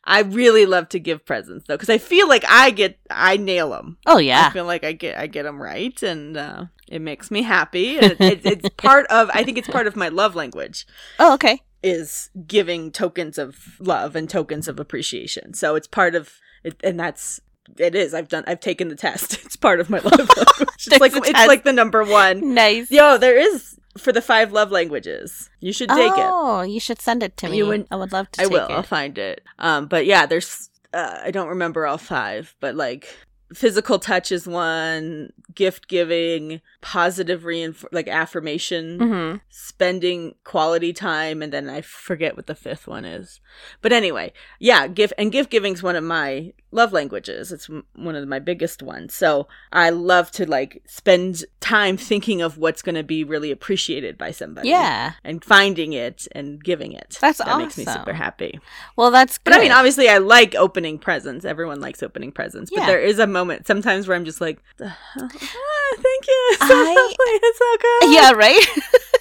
I 0.08 0.20
really 0.20 0.66
love 0.66 0.88
to 0.90 0.98
give 0.98 1.24
presents 1.24 1.66
though 1.68 1.78
cuz 1.78 1.88
I 1.90 1.98
feel 1.98 2.28
like 2.28 2.44
I 2.48 2.70
get 2.70 2.98
I 3.10 3.36
nail 3.36 3.70
them. 3.70 3.98
Oh 4.06 4.18
yeah, 4.18 4.46
I 4.48 4.50
feel 4.50 4.64
like 4.64 4.82
I 4.84 4.92
get 4.92 5.18
I 5.18 5.26
get 5.26 5.44
them 5.44 5.60
right 5.62 6.02
and 6.02 6.36
uh 6.36 6.64
it 6.88 7.00
makes 7.02 7.30
me 7.30 7.42
happy. 7.42 7.98
And 7.98 8.12
it, 8.12 8.20
it, 8.20 8.40
it's 8.44 8.68
part 8.76 9.06
of 9.06 9.30
I 9.34 9.44
think 9.44 9.58
it's 9.58 9.68
part 9.68 9.86
of 9.86 9.94
my 9.94 10.08
love 10.08 10.34
language 10.34 10.86
Oh 11.18 11.34
okay. 11.34 11.62
is 11.82 12.30
giving 12.46 12.90
tokens 12.90 13.38
of 13.38 13.76
love 13.78 14.16
and 14.16 14.28
tokens 14.28 14.66
of 14.68 14.80
appreciation. 14.80 15.54
So 15.54 15.74
it's 15.76 15.86
part 15.86 16.14
of 16.14 16.32
it, 16.64 16.74
and 16.82 16.98
that's 16.98 17.40
it 17.78 17.94
is. 17.94 18.14
I've 18.14 18.28
done. 18.28 18.44
I've 18.46 18.60
taken 18.60 18.88
the 18.88 18.96
test. 18.96 19.38
It's 19.44 19.56
part 19.56 19.78
of 19.80 19.90
my 19.90 19.98
love 19.98 20.18
language. 20.36 20.86
It's 20.86 21.00
like 21.00 21.12
it's 21.14 21.46
like 21.46 21.64
the 21.64 21.72
number 21.72 22.02
one. 22.02 22.54
Nice. 22.54 22.90
Yo, 22.90 23.18
there 23.18 23.36
is 23.38 23.78
for 24.00 24.12
the 24.12 24.22
five 24.22 24.52
love 24.52 24.70
languages. 24.70 25.50
You 25.60 25.72
should 25.72 25.88
take 25.90 26.12
it. 26.12 26.24
oh, 26.32 26.62
you 26.62 26.80
should 26.80 27.00
send 27.00 27.22
it 27.22 27.36
to 27.38 27.48
me. 27.48 27.58
You 27.58 27.66
would- 27.66 27.86
I 27.90 27.96
would 27.96 28.12
love 28.12 28.30
to 28.32 28.42
I 28.42 28.46
will. 28.46 28.66
I'll 28.70 28.82
find 28.82 29.16
it. 29.18 29.42
Um, 29.58 29.86
but 29.86 30.06
yeah, 30.06 30.26
there's. 30.26 30.70
Uh, 30.94 31.18
I 31.24 31.30
don't 31.30 31.48
remember 31.48 31.86
all 31.86 31.98
five, 31.98 32.54
but 32.60 32.74
like 32.74 33.14
physical 33.54 33.98
touch 33.98 34.32
is 34.32 34.46
one. 34.46 35.32
Gift 35.54 35.88
giving, 35.88 36.60
positive 36.80 37.42
reinf- 37.42 37.84
like 37.92 38.08
affirmation, 38.08 38.98
hmm 39.00 39.36
spending 39.50 40.34
quality 40.44 40.92
time, 40.92 41.42
and 41.42 41.52
then 41.52 41.68
I 41.68 41.80
forget 41.82 42.36
what 42.36 42.46
the 42.46 42.54
fifth 42.54 42.86
one 42.86 43.04
is. 43.04 43.40
But 43.82 43.92
anyway, 43.92 44.32
yeah, 44.60 44.86
gift 44.86 45.12
and 45.18 45.30
gift 45.32 45.50
giving 45.50 45.74
is 45.74 45.82
one 45.82 45.96
of 45.96 46.04
my 46.04 46.52
love 46.70 46.92
languages. 46.92 47.50
It's 47.52 47.68
one 47.94 48.14
of 48.14 48.28
my 48.28 48.38
biggest 48.38 48.82
ones. 48.82 49.14
So 49.14 49.48
I 49.72 49.90
love 49.90 50.30
to 50.32 50.48
like 50.48 50.82
spend 50.86 51.44
time 51.60 51.96
thinking 51.96 52.42
of 52.42 52.58
what's 52.58 52.82
going 52.82 52.94
to 52.94 53.02
be 53.02 53.24
really 53.24 53.50
appreciated 53.50 54.18
by 54.18 54.30
somebody. 54.30 54.68
Yeah. 54.68 55.12
And 55.24 55.44
finding 55.44 55.92
it 55.94 56.28
and 56.32 56.62
giving 56.62 56.92
it. 56.92 57.16
That's 57.20 57.38
that 57.38 57.58
makes 57.58 57.78
me 57.78 57.84
super 57.84 58.12
happy. 58.12 58.60
Well, 58.96 59.10
that's 59.10 59.38
good. 59.38 59.52
But 59.52 59.54
I 59.54 59.62
mean, 59.62 59.72
obviously, 59.72 60.08
I 60.08 60.18
like 60.18 60.54
opening 60.54 60.98
presents. 60.98 61.44
Everyone 61.44 61.80
likes 61.80 62.02
opening 62.02 62.32
presents. 62.32 62.70
But 62.70 62.80
Yeah. 62.80 62.86
there 62.86 63.00
is 63.00 63.18
a 63.18 63.26
moment 63.26 63.66
sometimes 63.66 64.06
where 64.06 64.16
I'm 64.16 64.24
just 64.24 64.40
like, 64.40 64.62
ah, 64.82 64.96
thank 65.26 66.26
you. 66.26 66.56
So 66.68 66.74
I-. 66.74 67.14
It's 67.20 67.58
so 67.58 67.76
good. 67.80 68.14
yeah, 68.14 68.32
right. 68.32 68.66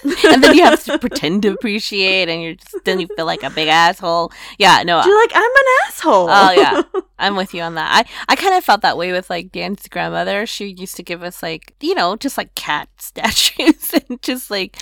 and 0.32 0.42
then 0.42 0.54
you 0.56 0.64
have 0.64 0.82
to 0.84 0.98
pretend 0.98 1.42
to 1.42 1.48
appreciate, 1.48 2.28
and 2.28 2.42
you're 2.42 2.54
just, 2.54 2.84
then 2.84 3.00
you 3.00 3.06
feel 3.16 3.26
like 3.26 3.42
a 3.42 3.50
big 3.50 3.68
asshole. 3.68 4.32
Yeah, 4.58 4.82
no, 4.84 5.02
You're 5.04 5.20
like, 5.20 5.32
I'm 5.34 5.42
an 5.42 5.66
asshole. 5.86 6.28
Oh, 6.30 6.50
yeah. 6.52 6.82
I'm 7.18 7.36
with 7.38 7.54
you 7.54 7.62
on 7.62 7.74
that. 7.76 8.06
I, 8.28 8.32
I 8.32 8.36
kind 8.36 8.54
of 8.54 8.62
felt 8.62 8.82
that 8.82 8.98
way 8.98 9.12
with 9.12 9.30
like 9.30 9.50
Dan's 9.52 9.88
grandmother. 9.88 10.44
She 10.44 10.66
used 10.66 10.96
to 10.96 11.02
give 11.02 11.22
us 11.22 11.42
like, 11.42 11.74
you 11.80 11.94
know, 11.94 12.16
just 12.16 12.36
like 12.36 12.54
cat 12.54 12.88
statues 12.98 13.94
and 13.94 14.20
just 14.20 14.50
like 14.50 14.76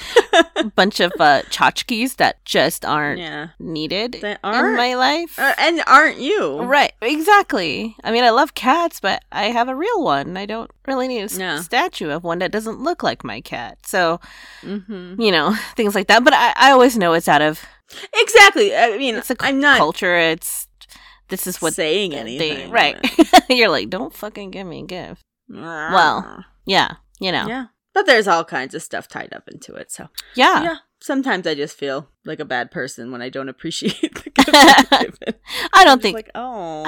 a 0.58 0.64
bunch 0.74 0.98
of 0.98 1.12
uh, 1.20 1.42
tchotchkes 1.50 2.16
that 2.16 2.44
just 2.44 2.84
aren't 2.84 3.20
yeah. 3.20 3.50
needed 3.60 4.16
in 4.16 4.38
aren't. 4.42 4.76
my 4.76 4.94
life. 4.94 5.38
Uh, 5.38 5.54
and 5.58 5.82
aren't 5.86 6.18
you? 6.18 6.62
Right, 6.62 6.92
exactly. 7.00 7.94
I 8.02 8.10
mean, 8.10 8.24
I 8.24 8.30
love 8.30 8.54
cats, 8.54 8.98
but 8.98 9.22
I 9.30 9.44
have 9.50 9.68
a 9.68 9.76
real 9.76 10.02
one. 10.02 10.36
I 10.36 10.46
don't 10.46 10.70
really 10.88 11.06
need 11.06 11.22
a 11.22 11.62
statue 11.62 12.10
of 12.10 12.24
one 12.24 12.40
that 12.40 12.50
doesn't 12.50 12.80
look 12.80 13.02
like 13.04 13.22
my 13.22 13.40
cat. 13.40 13.78
So, 13.86 14.18
Mm-hmm. 14.62 15.20
you 15.20 15.30
know, 15.30 15.54
things 15.76 15.94
like 15.94 16.08
that. 16.08 16.24
But 16.24 16.32
I, 16.34 16.52
I 16.56 16.70
always 16.72 16.96
know 16.98 17.12
it's 17.12 17.28
out 17.28 17.42
of 17.42 17.60
Exactly. 18.14 18.74
I 18.76 18.96
mean, 18.98 19.14
it's 19.14 19.30
a 19.30 19.36
I'm 19.40 19.60
not 19.60 19.78
culture. 19.78 20.16
It's 20.16 20.65
this 21.28 21.46
is 21.46 21.60
what 21.62 21.74
saying 21.74 22.10
they- 22.12 22.16
anything. 22.18 22.70
right. 22.70 22.96
You're 23.48 23.68
like, 23.68 23.90
don't 23.90 24.14
fucking 24.14 24.50
give 24.50 24.66
me 24.66 24.80
a 24.82 24.86
gift. 24.86 25.22
but- 25.48 25.60
Well, 25.60 26.44
Yeah, 26.66 26.96
you 27.20 27.32
know. 27.32 27.46
yeah. 27.46 27.66
But 27.94 28.04
there's 28.06 28.28
all 28.28 28.44
kinds 28.44 28.74
of 28.74 28.82
stuff 28.82 29.08
tied 29.08 29.32
up 29.32 29.48
into 29.48 29.74
it. 29.74 29.90
So, 29.90 30.08
Yeah. 30.34 30.62
yeah. 30.62 30.76
Sometimes 31.00 31.46
I 31.46 31.54
just 31.54 31.76
feel 31.78 32.08
like 32.24 32.40
a 32.40 32.44
bad 32.44 32.70
person 32.70 33.10
when 33.12 33.22
I 33.22 33.28
don't 33.28 33.48
appreciate 33.48 34.00
the 34.24 34.30
gift. 34.30 35.24
I 35.72 35.84
don't 35.84 35.92
I'm 35.94 35.98
think 36.00 36.14
like, 36.14 36.30
oh. 36.34 36.82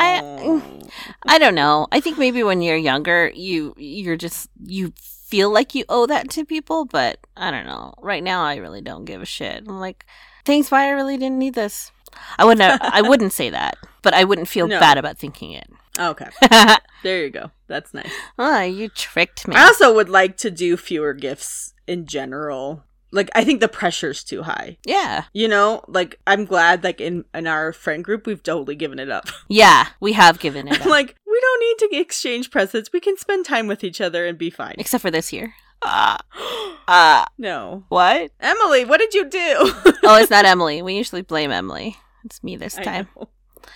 I 1.26 1.38
don't 1.38 1.54
know. 1.54 1.87
I 1.92 2.00
think 2.00 2.18
maybe 2.18 2.42
when 2.42 2.62
you're 2.62 2.76
younger, 2.76 3.30
you 3.35 3.75
you're 3.76 4.16
just 4.16 4.49
you 4.64 4.92
feel 4.97 5.50
like 5.50 5.75
you 5.75 5.85
owe 5.88 6.07
that 6.07 6.30
to 6.30 6.45
people, 6.45 6.85
but 6.87 7.18
I 7.37 7.50
don't 7.50 7.66
know. 7.66 7.95
Right 8.00 8.23
now 8.25 8.42
I 8.45 8.57
really 8.57 8.80
don't 8.80 9.04
give 9.04 9.21
a 9.23 9.26
shit. 9.26 9.64
I'm 9.68 9.78
like, 9.78 10.07
thanks, 10.47 10.71
bye, 10.71 10.85
I 10.85 10.90
really 10.90 11.16
didn't 11.18 11.38
need 11.38 11.54
this. 11.54 11.92
I 12.38 12.45
wouldn't 12.45 12.81
I 12.83 13.03
wouldn't 13.09 13.33
say 13.33 13.50
that, 13.50 13.77
but 14.03 14.15
I 14.15 14.25
wouldn't 14.25 14.49
feel 14.49 14.67
No. 14.69 14.81
bad 14.81 14.99
about 14.99 15.19
thinking 15.19 15.53
it. 15.53 15.69
Oh, 15.99 16.11
okay. 16.11 16.29
There 17.05 17.23
you 17.23 17.31
go. 17.31 17.53
That's 17.69 17.95
nice. 17.95 18.11
oh, 18.41 18.61
you 18.62 18.88
tricked 18.88 19.47
me. 19.47 19.55
I 19.55 19.62
also 19.65 19.95
would 19.95 20.09
like 20.09 20.37
to 20.38 20.50
do 20.50 20.77
fewer 20.77 21.12
gifts 21.15 21.75
in 21.87 22.07
general. 22.07 22.83
Like 23.12 23.31
I 23.35 23.45
think 23.45 23.61
the 23.61 23.69
pressure's 23.69 24.23
too 24.25 24.43
high. 24.43 24.79
yeah. 24.85 25.25
You 25.33 25.47
know, 25.49 25.83
like 25.88 26.19
I'm 26.27 26.45
glad 26.45 26.83
like 26.85 27.00
in 27.00 27.25
in 27.33 27.47
our 27.47 27.73
friend 27.73 28.05
group 28.05 28.27
we've 28.27 28.43
totally 28.43 28.75
given 28.75 28.99
it 28.99 29.11
up. 29.11 29.27
Yeah, 29.49 29.88
we 30.00 30.12
have 30.15 30.38
given 30.41 30.69
it 30.69 30.81
up. 30.81 30.87
like 30.87 31.15
we 31.27 31.41
don't 31.41 31.61
need 31.61 31.97
to 31.97 32.00
exchange 32.00 32.50
presents. 32.50 32.91
We 32.93 33.00
can 33.00 33.17
spend 33.17 33.47
time 33.47 33.67
with 33.69 33.83
each 33.85 34.00
other 34.00 34.27
and 34.27 34.37
be 34.37 34.50
fine. 34.50 34.75
Except 34.77 35.00
for 35.03 35.11
this 35.11 35.33
year. 35.33 35.55
Uh, 35.83 36.19
uh, 36.89 37.25
no. 37.39 37.85
what? 37.89 38.31
Emily, 38.41 38.85
what 38.85 38.99
did 38.99 39.15
you 39.15 39.29
do? 39.29 39.73
Oh, 40.05 40.17
it's 40.17 40.31
not 40.31 40.45
Emily. 40.47 40.81
We 40.81 40.97
usually 40.97 41.21
blame 41.21 41.51
Emily. 41.51 41.97
It's 42.25 42.43
me 42.43 42.57
this 42.57 42.75
time. 42.77 43.09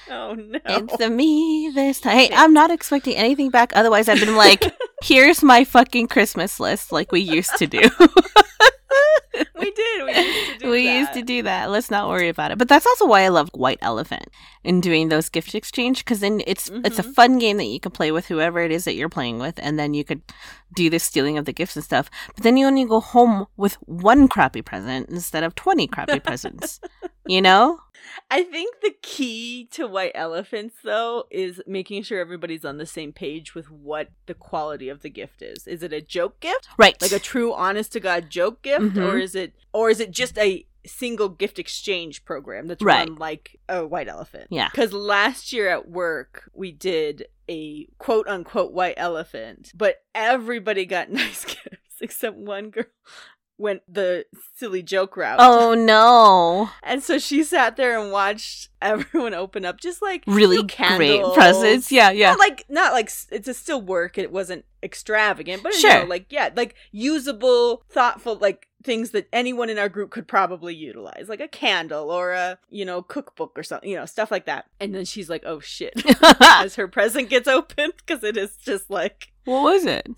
Oh 0.09 0.33
no. 0.35 0.59
It's 0.65 0.97
the 0.97 1.11
me 1.11 1.71
this 1.75 2.01
time. 2.01 2.17
Hey, 2.17 2.31
I'm 2.33 2.55
not 2.55 2.71
expecting 2.71 3.17
anything 3.17 3.51
back. 3.51 3.73
Otherwise, 3.77 4.09
I've 4.09 4.21
been 4.21 4.37
like, 4.37 4.65
here's 5.03 5.43
my 5.43 5.65
fucking 5.65 6.09
Christmas 6.09 6.59
list, 6.59 6.91
like 6.91 7.13
we 7.13 7.21
used 7.21 7.55
to 7.59 7.67
do. 7.67 7.83
we 9.59 9.71
did. 9.71 10.05
We 10.05 10.13
used 10.15 10.53
to 10.53 10.59
do 10.59 10.71
we 10.71 10.85
that. 10.87 10.99
used 10.99 11.13
to 11.15 11.23
do 11.23 11.43
that. 11.43 11.71
Let's 11.71 11.91
not 11.91 12.09
worry 12.09 12.29
about 12.29 12.51
it. 12.51 12.59
But 12.59 12.69
that's 12.69 12.87
also 12.87 13.07
why 13.07 13.23
I 13.23 13.29
love 13.29 13.51
White 13.55 13.79
Elephant 13.83 14.29
and 14.65 14.83
doing 14.83 15.09
those 15.09 15.29
gift 15.29 15.55
exchange 15.55 16.05
because 16.05 16.21
then 16.21 16.43
it's 16.47 16.71
it's 16.85 16.99
a 16.99 17.03
Mhm. 17.03 17.15
fun 17.15 17.39
game 17.39 17.57
that 17.57 17.65
you 17.65 17.81
can 17.81 17.93
play 17.93 18.11
with 18.13 18.27
whoever 18.27 18.61
it 18.61 18.71
is 18.73 18.85
that 18.85 18.95
you're 18.95 19.09
playing 19.09 19.39
with, 19.39 19.59
and 19.63 19.79
then 19.79 19.95
you 19.95 20.05
could 20.05 20.23
do 20.75 20.89
the 20.91 20.99
stealing 20.99 21.39
of 21.39 21.45
the 21.45 21.53
gifts 21.53 21.77
and 21.77 21.85
stuff. 21.85 22.11
But 22.35 22.43
then 22.45 22.57
you 22.57 22.67
only 22.67 22.85
go 22.85 23.01
home 23.01 23.47
with 23.57 23.75
one 23.87 24.29
crappy 24.29 24.63
present 24.63 25.09
instead 25.09 25.45
of 25.45 25.55
twenty 25.55 25.87
crappy 25.87 26.21
presents. 26.25 26.81
You 27.27 27.41
know? 27.43 27.81
I 28.31 28.43
think 28.43 28.81
the 28.81 28.95
key 29.03 29.69
to 29.73 29.87
white 29.87 30.13
elephants 30.15 30.77
though 30.83 31.25
is 31.31 31.61
making 31.67 32.03
sure 32.03 32.21
everybody's 32.21 32.65
on 32.65 32.79
the 32.79 32.87
same 32.87 33.13
page 33.13 33.55
with 33.55 33.71
what 33.71 34.09
the 34.27 34.35
quality 34.35 34.89
of 34.89 35.03
the 35.03 35.11
gift 35.11 35.43
is. 35.43 35.67
Is 35.67 35.83
it 35.83 35.93
a 35.93 36.01
joke 36.01 36.41
gift? 36.41 36.69
Right. 36.79 37.01
Like 37.01 37.13
a 37.13 37.19
true 37.19 37.53
honest 37.55 37.93
to 37.93 38.01
god 38.01 38.31
joke 38.31 38.63
gift 38.63 38.95
Mhm. 38.97 39.07
or 39.13 39.19
is 39.19 39.35
it 39.35 39.55
or 39.73 39.91
is 39.91 40.01
it 40.01 40.11
just 40.11 40.37
a 40.39 40.67
single 40.85 41.29
gift 41.29 41.61
exchange 41.61 42.25
program 42.25 42.67
that's 42.67 42.83
Right. 42.83 43.09
run 43.09 43.17
like 43.17 43.59
a 43.69 43.87
white 43.87 44.09
elephant? 44.09 44.49
Yeah. 44.51 44.69
Cuz 44.71 44.93
last 44.93 45.53
year 45.53 45.69
at 45.69 45.89
work 45.89 46.51
we 46.53 46.73
did 46.73 47.27
a 47.49 47.87
quote 47.99 48.27
unquote 48.29 48.73
white 48.73 48.95
elephant, 48.97 49.73
but 49.75 50.03
everybody 50.15 50.87
got 50.87 51.11
nice 51.11 51.45
gifts 51.45 52.01
except 52.01 52.37
one 52.37 52.71
girl 52.71 52.85
went 53.63 53.83
the 53.89 54.27
silly 54.57 54.83
joke 54.83 55.17
route. 55.17 55.39
oh 55.41 55.73
no. 55.79 56.69
And 56.83 57.03
so 57.03 57.19
she 57.19 57.43
sat 57.45 57.77
there 57.77 57.99
and 57.99 58.13
watched 58.13 58.69
everyone 58.83 59.33
open 59.33 59.65
up 59.65 59.81
just 59.81 60.03
like 60.03 60.25
Really 60.27 60.57
you 60.57 60.65
great 60.65 61.23
presents. 61.35 61.91
Yeah, 61.91 62.11
yeah. 62.11 62.31
Not 62.31 62.39
like 62.39 62.65
not 62.69 62.93
like 62.93 63.11
it's 63.31 63.49
a 63.49 63.55
still 63.55 63.81
work. 63.81 64.19
It 64.19 64.31
wasn't 64.33 64.65
extravagant, 64.83 65.63
but 65.63 65.73
you 65.75 65.79
Sure. 65.81 66.01
know, 66.01 66.05
like 66.07 66.27
yeah, 66.31 66.51
like 66.55 66.75
usable, 66.91 67.85
thoughtful, 67.89 68.37
like 68.37 68.69
things 68.85 69.13
that 69.13 69.29
anyone 69.33 69.71
in 69.71 69.79
our 69.79 69.89
group 69.89 70.11
could 70.11 70.27
probably 70.27 70.75
utilize, 70.75 71.27
like 71.29 71.41
a 71.41 71.47
candle 71.47 72.11
or 72.11 72.33
a 72.33 72.59
you 72.69 72.85
know 72.85 73.01
cookbook 73.01 73.53
or 73.57 73.63
something, 73.63 73.89
you 73.89 73.97
know, 73.97 74.07
stuff 74.07 74.31
like 74.31 74.47
that. 74.47 74.67
And 74.81 74.95
then 74.95 75.05
she's 75.05 75.31
like, 75.31 75.45
"Oh 75.47 75.61
shit!" 75.61 75.93
as 76.41 76.75
her 76.75 76.89
present 76.89 77.31
gets 77.31 77.47
opened 77.49 77.93
because 77.99 78.25
it 78.25 78.37
is 78.37 78.57
just 78.57 78.91
like, 78.91 79.29
what 79.45 79.63
was 79.63 79.85
it? 79.87 80.09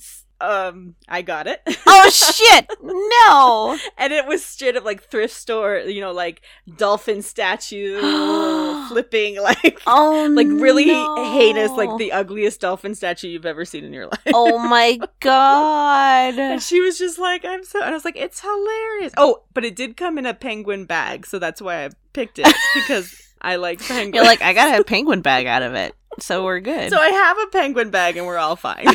Um, 0.50 0.94
I 1.08 1.22
got 1.22 1.46
it. 1.46 1.60
Oh 1.96 2.10
shit! 2.10 2.68
No. 2.82 3.78
and 3.98 4.12
it 4.12 4.26
was 4.26 4.44
straight 4.44 4.76
up 4.76 4.84
like 4.84 5.04
thrift 5.04 5.32
store, 5.32 5.78
you 5.78 6.00
know, 6.02 6.12
like 6.12 6.42
dolphin 6.76 7.22
statue 7.22 7.98
flipping, 8.88 9.40
like 9.40 9.80
Oh, 9.86 10.28
like 10.34 10.48
really 10.50 10.86
no. 10.86 11.32
heinous, 11.32 11.70
like 11.70 11.96
the 11.98 12.12
ugliest 12.12 12.60
dolphin 12.60 12.94
statue 12.94 13.28
you've 13.28 13.46
ever 13.46 13.64
seen 13.64 13.84
in 13.84 13.92
your 13.92 14.06
life. 14.06 14.20
Oh 14.34 14.58
my 14.58 14.98
god. 15.20 16.34
And 16.38 16.60
she 16.62 16.80
was 16.80 16.98
just 16.98 17.18
like, 17.18 17.44
I'm 17.44 17.64
so, 17.64 17.80
and 17.80 17.90
I 17.90 17.92
was 17.94 18.04
like, 18.04 18.16
it's 18.16 18.40
hilarious. 18.40 19.12
Oh, 19.16 19.44
but 19.54 19.64
it 19.64 19.76
did 19.76 19.96
come 19.96 20.18
in 20.18 20.26
a 20.26 20.34
penguin 20.34 20.84
bag, 20.84 21.26
so 21.26 21.38
that's 21.38 21.62
why 21.62 21.84
I 21.86 21.90
picked 22.12 22.38
it 22.40 22.52
because 22.74 23.14
I 23.40 23.56
like 23.56 23.80
penguins. 23.80 24.14
You're 24.16 24.24
like, 24.24 24.42
I 24.42 24.52
got 24.52 24.78
a 24.78 24.84
penguin 24.84 25.20
bag 25.22 25.46
out 25.46 25.62
of 25.62 25.74
it, 25.74 25.94
so 26.18 26.44
we're 26.44 26.60
good. 26.60 26.90
so 26.90 26.98
I 26.98 27.08
have 27.08 27.38
a 27.38 27.46
penguin 27.46 27.90
bag, 27.90 28.16
and 28.16 28.26
we're 28.26 28.38
all 28.38 28.56
fine. 28.56 28.86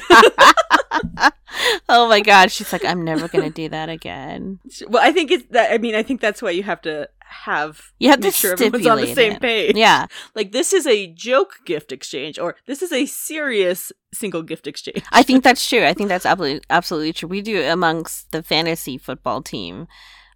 oh 1.89 2.08
my 2.08 2.22
god, 2.22 2.51
she's 2.51 2.72
like, 2.72 2.86
I'm 2.86 3.03
never 3.03 3.27
gonna 3.27 3.50
do 3.50 3.69
that 3.69 3.89
again. 3.89 4.60
well, 4.88 5.03
I 5.03 5.12
think 5.12 5.31
it's 5.31 5.46
that. 5.51 5.72
I 5.72 5.77
mean, 5.77 5.96
I 5.96 6.03
think 6.03 6.22
that's 6.22 6.41
why 6.41 6.51
you 6.51 6.63
have 6.63 6.81
to 6.81 7.10
have 7.29 7.91
You 8.00 8.10
have 8.10 8.22
make 8.22 8.34
to 8.34 8.38
sure 8.38 8.53
everyone's 8.53 8.88
on 8.88 8.98
the 8.98 9.13
same 9.13 9.34
it. 9.34 9.41
page. 9.41 9.75
Yeah, 9.75 10.08
like 10.36 10.51
this 10.51 10.74
is 10.74 10.88
a 10.88 11.08
joke 11.13 11.60
gift 11.65 11.91
exchange, 11.91 12.39
or 12.39 12.55
this 12.65 12.81
is 12.81 12.91
a 12.91 13.05
serious 13.05 13.91
single 14.13 14.41
gift 14.41 14.67
exchange. 14.67 15.03
I 15.12 15.24
think 15.24 15.43
that's 15.43 15.67
true. 15.67 15.86
I 15.86 15.93
think 15.93 16.10
that's 16.10 16.25
absolutely 16.25 16.62
absolutely 16.69 17.13
true. 17.13 17.29
We 17.29 17.41
do 17.41 17.58
it 17.60 17.67
amongst 17.67 18.31
the 18.31 18.41
fantasy 18.43 18.98
football 18.98 19.41
team 19.41 19.88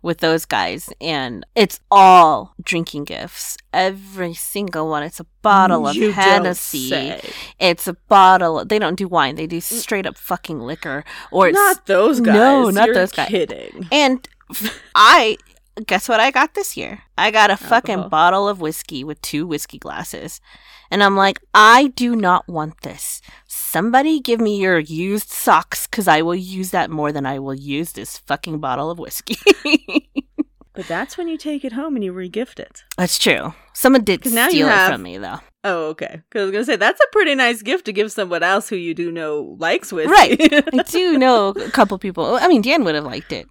with 0.04 0.20
those 0.20 0.46
guys, 0.46 0.94
and 1.02 1.44
it's 1.56 1.80
all 1.90 2.54
drinking 2.62 3.06
gifts. 3.06 3.58
Every 3.74 4.36
single 4.36 4.90
one. 4.90 5.02
It's 5.02 5.20
a 5.20 5.26
bottle 5.42 5.88
of 5.88 5.96
You 5.96 6.12
Hennessy. 6.12 7.16
It's 7.58 7.88
a 7.88 7.94
bottle. 7.94 8.64
They 8.66 8.78
don't 8.78 8.96
do 8.96 9.08
wine. 9.08 9.36
They 9.36 9.48
do 9.48 9.60
straight 9.60 10.06
up 10.06 10.18
fucking 10.18 10.60
liquor, 10.60 11.04
or 11.32 11.48
it's 11.48 11.56
not 11.56 11.88
those 11.88 12.20
guys. 12.20 12.36
No, 12.36 12.70
not 12.70 12.88
You're 12.88 12.96
those 12.96 13.12
guys. 13.12 13.30
Kidding. 13.30 13.88
And 13.92 14.28
I 14.94 15.38
guess 15.88 16.08
what 16.08 16.20
I 16.20 16.30
got 16.30 16.54
this 16.54 16.78
year? 16.78 17.04
I 17.18 17.32
got 17.32 17.50
a 17.50 17.58
fucking 17.58 17.96
Alcohol. 17.96 18.10
bottle 18.10 18.48
of 18.48 18.62
whiskey 18.62 19.04
with 19.04 19.20
two 19.22 19.48
whiskey 19.48 19.80
glasses. 19.80 20.40
And 20.92 21.02
I'm 21.02 21.16
like, 21.16 21.40
I 21.56 21.88
do 21.88 22.16
not 22.16 22.48
want 22.48 22.82
this. 22.82 23.20
Somebody 23.78 24.20
give 24.20 24.40
me 24.40 24.62
your 24.62 24.78
used 24.78 25.30
socks 25.32 25.88
because 25.88 26.08
I 26.08 26.22
will 26.22 26.36
use 26.36 26.70
that 26.70 26.92
more 26.92 27.12
than 27.12 27.26
I 27.26 27.40
will 27.40 27.56
use 27.56 27.94
this 27.94 28.20
fucking 28.20 28.60
bottle 28.60 28.92
of 28.92 29.00
whiskey. 29.00 29.36
But 30.76 30.88
that's 30.88 31.20
when 31.20 31.28
you 31.28 31.38
take 31.38 31.64
it 31.64 31.72
home 31.74 31.96
and 31.96 32.04
you 32.04 32.12
regift 32.14 32.60
it. 32.60 32.84
That's 32.98 33.20
true. 33.20 33.54
Someone 33.74 34.04
did 34.04 34.24
'Cause 34.24 34.34
now 34.34 34.48
steal 34.50 34.60
you 34.62 34.66
it 34.66 34.70
have- 34.72 34.92
from 34.92 35.04
me 35.04 35.18
though. 35.20 35.40
Oh, 35.64 35.86
okay. 35.90 36.22
Because 36.30 36.42
I 36.42 36.44
was 36.46 36.52
gonna 36.52 36.66
say 36.66 36.76
that's 36.78 37.00
a 37.00 37.12
pretty 37.12 37.36
nice 37.36 37.62
gift 37.62 37.86
to 37.86 37.94
give 37.94 38.12
someone 38.12 38.42
else 38.42 38.70
who 38.70 38.76
you 38.76 38.94
do 38.96 39.12
know 39.12 39.56
likes 39.60 39.92
whiskey. 39.94 40.12
Right. 40.12 40.40
I 40.74 40.84
do 40.84 41.18
know 41.20 41.50
a 41.50 41.70
couple 41.70 41.98
people. 42.00 42.26
I 42.42 42.48
mean, 42.48 42.62
Dan 42.64 42.84
would 42.86 42.96
have 42.96 43.04
liked 43.06 43.32
it. 43.32 43.48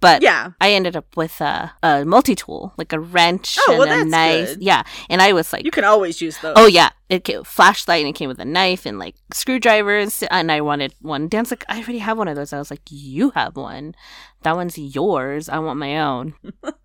But 0.00 0.20
yeah. 0.20 0.50
I 0.60 0.72
ended 0.72 0.96
up 0.96 1.16
with 1.16 1.40
a, 1.40 1.72
a 1.82 2.04
multi 2.04 2.34
tool, 2.34 2.74
like 2.76 2.92
a 2.92 2.98
wrench 2.98 3.56
Oh, 3.60 3.72
and 3.72 3.78
well, 3.78 3.86
a 3.88 3.90
that's 3.98 4.10
nice. 4.10 4.48
good. 4.54 4.62
Yeah. 4.62 4.82
And 5.08 5.22
I 5.22 5.32
was 5.32 5.52
like, 5.52 5.64
You 5.64 5.70
can 5.70 5.84
always 5.84 6.20
use 6.20 6.36
those. 6.38 6.54
Oh 6.56 6.66
yeah, 6.66 6.90
it 7.08 7.22
came 7.22 7.44
flashlight 7.44 8.00
and 8.04 8.08
it 8.08 8.18
came 8.18 8.28
with 8.28 8.40
a 8.40 8.44
knife 8.44 8.84
and 8.84 8.98
like 8.98 9.14
screwdrivers 9.32 10.24
and 10.24 10.50
I 10.50 10.60
wanted 10.60 10.94
one. 11.00 11.28
Dan's 11.28 11.52
like, 11.52 11.64
I 11.68 11.76
already 11.76 11.98
have 11.98 12.18
one 12.18 12.26
of 12.26 12.34
those. 12.34 12.52
I 12.52 12.58
was 12.58 12.68
like, 12.70 12.82
you 12.90 13.30
have 13.30 13.54
one. 13.56 13.94
That 14.42 14.56
one's 14.56 14.76
yours. 14.76 15.48
I 15.48 15.60
want 15.60 15.78
my 15.78 16.00
own. 16.00 16.34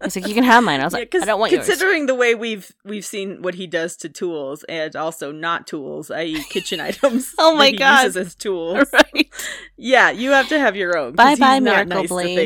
He's 0.03 0.15
like, 0.15 0.27
you 0.27 0.35
can 0.35 0.43
have 0.43 0.63
mine. 0.63 0.79
I 0.79 0.83
was 0.83 0.93
like, 0.99 1.15
I 1.15 1.25
don't 1.25 1.39
want 1.39 1.51
yours. 1.53 1.65
considering 1.65 2.05
the 2.05 2.13
way 2.13 2.35
we've 2.35 2.71
we've 2.85 3.05
seen 3.05 3.41
what 3.41 3.55
he 3.55 3.65
does 3.65 3.97
to 3.97 4.09
tools 4.09 4.63
and 4.69 4.95
also 4.95 5.31
not 5.31 5.65
tools, 5.65 6.11
i.e., 6.11 6.43
kitchen 6.49 6.79
items. 6.79 7.33
Oh 7.39 7.55
my 7.55 7.71
God. 7.71 8.03
uses 8.03 8.17
as 8.17 8.35
tools. 8.35 8.87
right? 8.93 9.27
Yeah, 9.75 10.11
you 10.11 10.31
have 10.31 10.49
to 10.49 10.59
have 10.59 10.75
your 10.75 10.95
own. 10.95 11.13
Bye-bye, 11.13 11.61
Miracle 11.61 12.01
nice 12.01 12.09
Blade. 12.09 12.37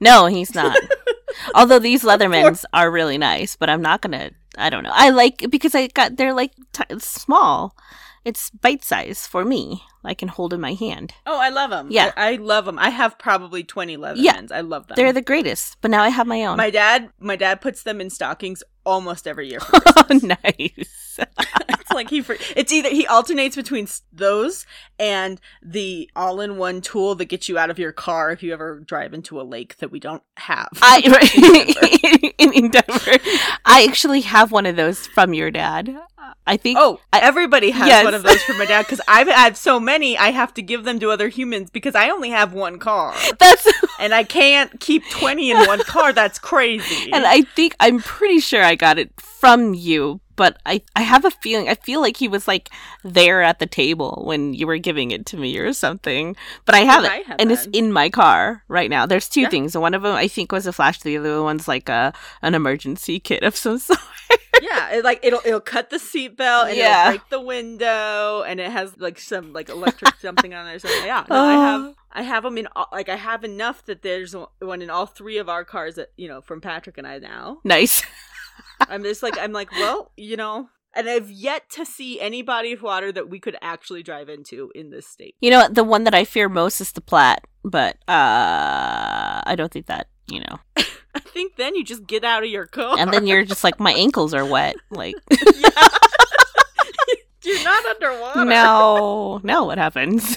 No, 0.00 0.26
he's 0.26 0.54
not. 0.54 0.76
Although 1.54 1.78
these 1.78 2.02
Leathermans 2.02 2.64
are 2.72 2.90
really 2.90 3.18
nice, 3.18 3.56
but 3.56 3.70
I'm 3.70 3.82
not 3.82 4.02
gonna. 4.02 4.30
I 4.58 4.70
don't 4.70 4.84
know. 4.84 4.92
I 4.92 5.10
like 5.10 5.44
because 5.50 5.74
I 5.74 5.88
got 5.88 6.16
they're 6.16 6.34
like 6.34 6.52
t- 6.72 6.98
small. 6.98 7.76
It's 8.24 8.50
bite 8.50 8.82
size 8.84 9.26
for 9.26 9.44
me. 9.44 9.82
I 10.02 10.14
can 10.14 10.28
hold 10.28 10.52
in 10.52 10.60
my 10.60 10.74
hand. 10.74 11.14
Oh, 11.26 11.38
I 11.38 11.48
love 11.50 11.70
them. 11.70 11.88
Yeah. 11.90 12.12
I, 12.16 12.32
I 12.32 12.36
love 12.36 12.64
them. 12.64 12.78
I 12.78 12.90
have 12.90 13.18
probably 13.18 13.62
twenty 13.62 13.96
Leathermans. 13.96 14.22
Yeah. 14.22 14.40
I 14.50 14.62
love 14.62 14.86
them. 14.88 14.96
They're 14.96 15.12
the 15.12 15.22
greatest. 15.22 15.76
But 15.80 15.90
now 15.90 16.02
I 16.02 16.08
have 16.08 16.26
my 16.26 16.44
own. 16.44 16.56
my 16.56 16.70
dad. 16.70 17.10
My 17.20 17.36
dad 17.36 17.60
puts 17.60 17.82
them 17.82 18.00
in 18.00 18.10
stockings 18.10 18.62
almost 18.84 19.26
every 19.26 19.48
year. 19.48 19.60
For 19.60 19.80
oh, 19.96 20.20
nice. 20.22 21.05
it's 21.68 21.90
like 21.92 22.10
he. 22.10 22.24
It's 22.56 22.72
either 22.72 22.88
he 22.90 23.06
alternates 23.06 23.56
between 23.56 23.88
those 24.12 24.66
and 24.98 25.40
the 25.62 26.10
all-in-one 26.16 26.80
tool 26.80 27.14
that 27.16 27.26
gets 27.26 27.48
you 27.48 27.58
out 27.58 27.70
of 27.70 27.78
your 27.78 27.92
car 27.92 28.30
if 28.30 28.42
you 28.42 28.52
ever 28.52 28.80
drive 28.80 29.12
into 29.14 29.40
a 29.40 29.42
lake 29.42 29.76
that 29.78 29.90
we 29.90 30.00
don't 30.00 30.22
have. 30.38 30.68
I 30.80 31.02
right, 32.22 32.34
in, 32.38 32.52
in 32.52 32.70
Denver. 32.70 33.18
I 33.64 33.86
actually 33.88 34.22
have 34.22 34.52
one 34.52 34.66
of 34.66 34.76
those 34.76 35.06
from 35.06 35.34
your 35.34 35.50
dad. 35.50 35.96
I 36.48 36.56
think. 36.56 36.78
Oh, 36.80 37.00
I- 37.12 37.20
everybody 37.20 37.70
has 37.70 37.86
Yes. 37.88 38.04
one 38.04 38.14
of 38.14 38.22
those 38.22 38.42
from 38.42 38.58
my 38.58 38.64
dad 38.66 38.82
because 38.82 39.00
I've 39.08 39.28
had 39.28 39.56
so 39.56 39.78
many. 39.80 40.16
I 40.18 40.30
have 40.30 40.54
to 40.54 40.62
give 40.62 40.84
them 40.84 40.98
to 41.00 41.10
other 41.10 41.28
humans 41.28 41.70
because 41.70 41.94
I 41.94 42.08
only 42.10 42.30
have 42.30 42.52
one 42.52 42.78
car 42.78 43.14
that's. 43.38 43.66
and 44.00 44.12
I 44.14 44.24
can't 44.24 44.78
keep 44.80 45.02
twenty 45.10 45.50
in 45.50 45.58
one 45.66 45.80
car. 45.80 46.12
That's 46.12 46.38
crazy. 46.38 47.12
And 47.12 47.24
I 47.26 47.42
think 47.42 47.74
I'm 47.80 47.98
pretty 48.00 48.40
sure 48.40 48.62
I 48.62 48.74
got 48.76 48.98
it 48.98 49.10
from 49.20 49.74
you, 49.74 50.20
but 50.36 50.58
I 50.66 50.82
I 50.94 51.02
have 51.02 51.24
a 51.24 51.30
feeling 51.30 51.68
I 51.68 51.74
feel 51.74 52.00
like 52.00 52.16
he 52.16 52.28
was 52.28 52.46
like 52.46 52.70
there 53.02 53.42
at 53.42 53.58
the 53.58 53.66
table 53.66 54.22
when 54.26 54.54
you 54.54 54.66
were 54.66 54.78
giving 54.78 55.10
it 55.10 55.26
to 55.26 55.36
me 55.36 55.56
or 55.58 55.72
something. 55.72 56.36
But 56.64 56.74
I 56.74 56.80
have 56.80 57.04
it, 57.04 57.26
and 57.38 57.50
it's 57.50 57.66
in 57.72 57.92
my 57.92 58.08
car 58.10 58.62
right 58.68 58.90
now. 58.90 59.06
There's 59.06 59.28
two 59.28 59.42
Yeah. 59.42 59.48
things. 59.50 59.76
One 59.76 59.94
of 59.94 60.02
them 60.02 60.14
I 60.14 60.28
think 60.28 60.52
was 60.52 60.66
a 60.66 60.72
flash. 60.72 61.00
The 61.00 61.16
other 61.16 61.42
one's 61.42 61.66
like 61.66 61.88
a 61.88 62.12
an 62.42 62.54
emergency 62.54 63.18
kit 63.28 63.42
of 63.42 63.56
some 63.56 63.78
sort. 63.78 63.98
yeah, 64.62 64.90
it, 64.94 65.04
like 65.04 65.20
it'll 65.22 65.40
it'll 65.44 65.60
cut 65.60 65.90
the 65.90 65.96
seatbelt 65.98 66.68
and 66.68 66.76
Yeah. 66.76 67.08
it'll 67.08 67.18
break 67.18 67.28
the 67.30 67.40
window 67.40 68.42
and 68.46 68.60
it 68.60 68.70
has 68.70 68.96
like 68.98 69.18
some 69.18 69.52
like 69.52 69.68
electric 69.68 70.14
something 70.20 70.54
on 70.54 70.66
there. 70.66 70.78
So 70.78 70.88
yeah, 71.04 71.24
no, 71.28 71.36
I 71.36 71.54
uh. 71.54 71.60
have 71.60 71.94
I 72.12 72.22
have 72.22 72.42
them 72.44 72.56
in 72.56 72.66
all, 72.74 72.88
like 72.92 73.08
I 73.10 73.16
have 73.16 73.44
enough 73.44 73.84
that 73.86 74.00
there's 74.02 74.34
one 74.60 74.80
in 74.80 74.88
all 74.88 75.04
three 75.06 75.36
of 75.38 75.48
our 75.50 75.64
cars 75.64 75.96
that 75.96 76.12
you 76.16 76.28
know 76.28 76.40
from 76.40 76.60
Patrick 76.60 76.96
and 76.98 77.06
I 77.06 77.18
now. 77.18 77.58
nice. 77.64 78.02
I'm 78.80 79.02
just 79.02 79.22
like 79.22 79.38
I'm 79.38 79.52
like 79.52 79.70
well 79.72 80.12
you 80.16 80.36
know. 80.36 80.68
And 80.94 81.10
I've 81.10 81.30
yet 81.30 81.68
to 81.72 81.84
see 81.84 82.18
any 82.18 82.40
body 82.40 82.72
of 82.72 82.80
water 82.80 83.12
that 83.12 83.28
we 83.28 83.38
could 83.38 83.54
actually 83.60 84.02
drive 84.02 84.30
into 84.30 84.72
in 84.74 84.88
this 84.88 85.06
state. 85.06 85.34
You 85.42 85.50
know? 85.50 85.68
The 85.68 85.84
one 85.84 86.04
that 86.04 86.14
I 86.14 86.24
fear 86.24 86.48
most 86.48 86.80
is 86.80 86.92
the 86.92 87.02
Platte, 87.02 87.44
but 87.62 87.96
uh, 88.08 89.42
I 89.44 89.54
don't 89.58 89.70
think 89.70 89.86
that 89.86 90.08
you 90.26 90.40
know. 90.40 90.58
I 91.14 91.20
think 91.20 91.56
then 91.56 91.74
you 91.74 91.84
just 91.84 92.06
get 92.06 92.24
out 92.24 92.42
of 92.42 92.48
your 92.48 92.66
car. 92.66 92.98
And 92.98 93.12
then 93.12 93.26
you're 93.26 93.44
just 93.44 93.64
like 93.64 93.78
my 93.78 93.92
ankles 93.92 94.34
are 94.34 94.44
wet. 94.44 94.76
Like 94.90 95.16
yeah. 95.30 95.88
you're 97.44 97.64
not 97.64 97.84
underwater. 97.86 98.44
no, 98.44 99.40
now 99.42 99.66
what 99.66 99.78
happens? 99.78 100.36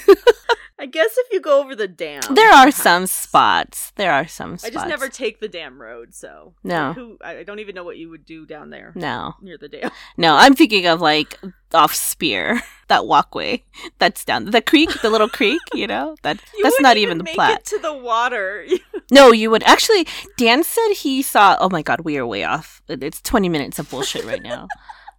I 0.80 0.86
guess 0.86 1.18
if 1.18 1.28
you 1.34 1.42
go 1.42 1.60
over 1.60 1.76
the 1.76 1.90
dam. 1.90 2.22
There 2.32 2.52
are 2.52 2.72
some 2.72 3.06
spots. 3.06 3.92
There 3.98 4.14
are 4.14 4.28
some 4.28 4.58
I 4.64 4.70
just 4.70 4.88
never 4.88 5.10
take 5.10 5.42
the 5.42 5.50
dam 5.50 5.82
road, 5.82 6.14
so 6.14 6.54
No. 6.64 6.88
Like, 6.88 6.96
who 6.96 7.18
I 7.22 7.44
don't 7.44 7.60
even 7.60 7.76
know 7.76 7.84
what 7.84 7.98
you 7.98 8.10
would 8.10 8.26
do 8.26 8.46
down 8.46 8.70
there 8.70 8.94
No, 8.96 9.36
near 9.42 9.58
the 9.58 9.68
dam. 9.68 9.92
no. 10.18 10.36
I'm 10.36 10.56
thinking 10.56 10.88
of 10.88 11.02
like 11.02 11.38
off 11.74 11.94
Speer, 11.94 12.62
that 12.88 13.06
walkway 13.06 13.64
that's 14.00 14.24
down 14.24 14.46
the 14.46 14.62
creek, 14.62 15.02
the 15.02 15.10
little 15.10 15.30
creek. 15.30 15.62
You 15.74 15.88
know 15.88 16.16
that 16.24 16.40
You 16.58 16.64
that's 16.64 16.80
not 16.80 16.96
even 16.96 17.18
the 17.18 17.26
make 17.26 17.36
Platte. 17.36 17.60
It 17.60 17.66
to 17.66 17.80
the 17.80 17.94
water. 17.94 18.66
No, 19.12 19.32
you 19.32 19.52
would 19.52 19.64
actually. 19.64 20.08
Dan 20.38 20.64
said 20.64 20.94
he 20.94 21.22
saw. 21.22 21.58
Oh 21.60 21.70
my 21.70 21.82
God, 21.82 22.02
we 22.02 22.18
are 22.18 22.26
way 22.26 22.46
off. 22.46 22.82
It's 22.88 23.22
20 23.22 23.50
minutes 23.50 23.80
of 23.80 23.90
bullshit 23.90 24.24
right 24.24 24.42
now. 24.42 24.68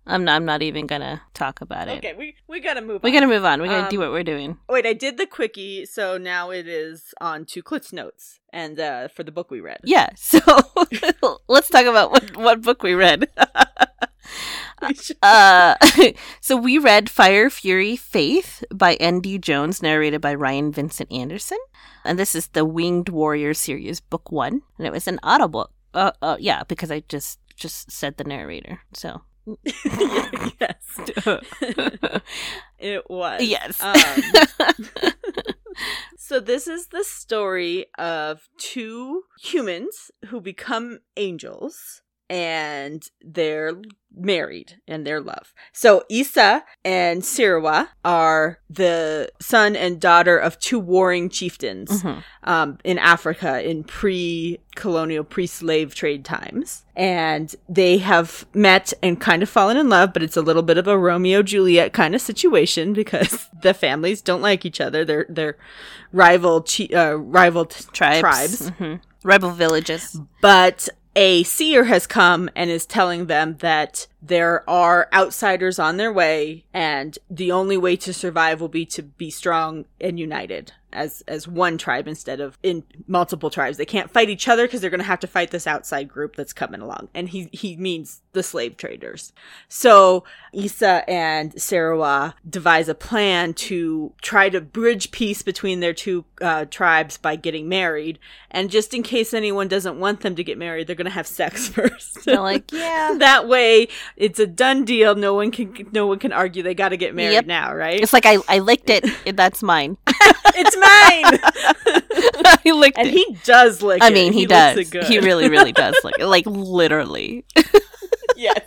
I'm 0.07 0.25
not. 0.25 0.37
I'm 0.37 0.45
not 0.45 0.63
even 0.63 0.87
gonna 0.87 1.23
talk 1.35 1.61
about 1.61 1.89
it. 1.89 1.99
okay, 1.99 2.15
we 2.17 2.35
we 2.49 2.61
gotta 2.61 2.81
move. 2.81 3.03
We 3.03 3.11
on. 3.11 3.15
gotta 3.15 3.27
move 3.27 3.45
on. 3.45 3.63
We 3.63 3.69
gotta 3.69 3.91
do 3.91 3.97
Um, 3.97 4.03
what 4.09 4.13
we're 4.13 4.25
doing. 4.25 4.59
Wait, 4.69 4.87
I 4.87 4.93
did 4.93 5.19
the 5.19 5.27
quickie, 5.27 5.87
so 5.87 6.17
now 6.19 6.51
it 6.51 6.67
is 6.67 7.15
on 7.21 7.45
to 7.47 7.63
Clit's 7.63 7.93
notes 7.93 8.41
and 8.53 8.81
uh, 8.81 9.09
for 9.09 9.23
the 9.23 9.31
book 9.33 9.51
we 9.51 9.61
read. 9.61 9.81
Yeah. 9.85 10.09
So 10.17 10.41
let's 11.49 11.69
talk 11.69 11.87
about 11.87 12.11
what 12.11 12.37
what 12.37 12.63
book 12.63 12.83
we 12.83 12.95
read. 12.95 13.29
Uh, 15.23 15.75
so 16.41 16.57
we 16.57 16.79
read 16.79 17.11
Fire, 17.11 17.51
Fury, 17.51 17.97
Faith 17.97 18.65
by 18.73 18.95
N.D. 18.95 19.39
Jones, 19.39 19.83
narrated 19.83 20.21
by 20.23 20.35
Ryan 20.35 20.73
Vincent 20.73 21.13
Anderson. 21.13 21.59
And 22.05 22.19
this 22.19 22.35
is 22.35 22.49
the 22.49 22.65
Winged 22.65 23.11
Warrior 23.11 23.53
series, 23.53 24.01
book 24.01 24.33
one. 24.33 24.63
And 24.79 24.87
it 24.87 24.93
was 24.93 25.07
an 25.07 25.19
audiobook. 25.25 25.71
Uh, 25.93 26.13
uh, 26.23 26.37
yeah, 26.41 26.63
because 26.65 26.91
I 26.91 27.01
just 27.09 27.39
just 27.57 27.91
said 27.93 28.17
the 28.17 28.25
narrator. 28.25 28.81
So 28.95 29.21
yes, 29.65 31.01
it 32.79 33.09
was. 33.11 33.43
yes. 33.43 33.83
Um, 33.83 33.95
so 36.19 36.41
this 36.41 36.67
is 36.67 36.89
the 36.89 37.05
story 37.05 37.87
of 37.99 38.49
two 38.59 39.25
humans 39.43 40.11
who 40.27 40.41
become 40.41 41.01
angels 41.17 42.03
and 42.31 43.03
they're 43.21 43.73
married 44.17 44.77
and 44.89 45.07
they're 45.07 45.21
love. 45.21 45.53
So 45.73 46.05
Isa 46.09 46.65
and 46.85 47.23
Sirwa 47.23 47.89
are 48.05 48.59
the 48.69 49.31
son 49.41 49.77
and 49.77 50.01
daughter 50.01 50.37
of 50.37 50.59
two 50.59 50.79
warring 50.81 51.29
chieftains 51.29 52.03
Mhm. 52.03 52.23
um, 52.45 52.79
in 52.85 52.99
Africa 52.99 53.63
in 53.69 53.85
pre-colonial, 53.85 55.25
pre-slave 55.25 55.95
trade 55.95 56.25
times, 56.25 56.85
and 56.97 57.55
they 57.69 57.99
have 57.99 58.47
met 58.55 58.93
and 59.03 59.21
kind 59.21 59.43
of 59.43 59.49
fallen 59.49 59.77
in 59.77 59.89
love. 59.89 60.13
But 60.13 60.23
it's 60.23 60.37
a 60.37 60.43
little 60.43 60.63
bit 60.63 60.79
of 60.79 60.87
a 60.89 60.99
Romeo 60.99 61.43
Juliet 61.43 61.93
kind 61.93 62.15
of 62.15 62.21
situation 62.21 62.93
because 63.03 63.49
the 63.63 63.75
families 63.75 64.23
don't 64.23 64.43
like 64.43 64.65
each 64.65 64.81
other. 64.81 65.05
They're 65.05 65.27
they're 65.29 65.57
rival 66.13 66.63
chi- 66.63 66.91
uh, 66.95 67.13
rival 67.15 67.67
t- 67.67 67.85
Tribes. 67.93 68.21
tribes. 68.21 68.71
Mhm. 68.73 69.01
Rebel 69.23 69.51
villages. 69.51 70.19
But 70.41 70.89
a 71.17 71.43
seer 71.43 71.85
has 71.85 72.07
come 72.07 72.49
and 72.55 72.71
is 72.71 72.87
telling 72.87 73.27
them 73.27 73.57
that 73.59 74.07
there 74.23 74.69
are 74.69 75.09
outsiders 75.13 75.79
on 75.79 75.97
their 75.97 76.13
way 76.13 76.65
and 76.73 77.19
the 77.31 77.51
only 77.51 77.77
way 77.77 77.97
to 77.97 78.13
survive 78.13 78.61
will 78.61 78.69
be 78.69 78.85
to 78.87 79.03
be 79.03 79.31
strong 79.31 79.87
and 80.01 80.19
united 80.19 80.73
as 80.93 81.23
as 81.29 81.47
one 81.47 81.79
tribe 81.79 82.09
instead 82.09 82.41
of 82.41 82.59
in 82.63 82.83
multiple 83.07 83.51
tribes. 83.51 83.77
They 83.77 83.85
can't 83.85 84.11
fight 84.11 84.29
each 84.29 84.49
other 84.49 84.67
because 84.67 84.81
they're 84.81 84.91
going 84.91 85.01
to 85.01 85.05
have 85.05 85.21
to 85.21 85.27
fight 85.27 85.51
this 85.51 85.67
outside 85.67 86.09
group 86.09 86.37
that's 86.37 86.53
coming 86.53 86.81
along. 86.81 87.09
And 87.15 87.29
he 87.29 87.49
he 87.53 87.77
means 87.77 88.23
the 88.33 88.43
slave 88.43 88.77
traders. 88.77 89.33
So 89.69 90.25
Isa 90.53 91.05
and 91.09 91.53
Sirwa 91.55 92.35
devise 92.49 92.89
a 92.89 92.95
plan 92.95 93.55
to 93.55 94.13
try 94.23 94.49
to 94.49 94.61
bridge 94.61 95.11
peace 95.11 95.43
between 95.43 95.81
their 95.81 95.95
two 95.95 96.25
uh, 96.41 96.67
tribes 96.67 97.17
by 97.17 97.37
getting 97.37 97.69
married. 97.69 98.19
And 98.51 98.71
just 98.71 98.95
in 98.95 99.03
case 99.03 99.35
anyone 99.35 99.69
doesn't 99.69 99.99
want 99.99 100.21
them 100.21 100.35
to 100.37 100.45
get 100.45 100.59
married, 100.59 100.87
they're 100.87 100.97
going 100.97 101.05
to 101.05 101.11
have 101.11 101.27
sex 101.27 101.69
first. 101.69 102.25
They're 102.25 102.41
like, 102.41 102.71
yeah. 102.73 103.17
that 103.19 103.49
way 103.49 103.89
it's 104.21 104.39
a 104.39 104.47
done 104.47 104.85
deal. 104.85 105.15
No 105.15 105.35
one 105.35 105.51
can 105.51 105.89
no 105.93 106.07
one 106.07 106.19
can 106.19 106.33
argue 106.33 106.63
they 106.63 106.75
got 106.75 106.91
to 106.91 106.97
get 106.97 107.15
married 107.15 107.33
Yep. 107.35 107.47
now, 107.47 107.75
right? 107.75 107.99
It's 108.01 108.13
like 108.13 108.27
I, 108.27 108.37
I 108.49 108.59
licked 108.61 108.91
it. 108.91 109.05
That's 109.37 109.63
mine. 109.63 109.97
it's 110.07 110.77
mine. 110.77 111.41
I 112.67 112.71
licked 112.73 112.99
and 112.99 113.09
it. 113.09 113.15
he 113.15 113.37
does 113.45 113.83
lick 113.83 114.03
I 114.03 114.09
it. 114.09 114.13
mean, 114.15 114.33
he, 114.33 114.47
licks 114.47 114.91
does. 114.91 114.95
it. 114.95 115.05
He 115.05 115.19
really, 115.21 115.49
really 115.49 115.73
does. 115.73 115.97
Like, 116.05 116.19
like 116.21 116.45
literally. 116.47 117.45
yes. 118.37 118.61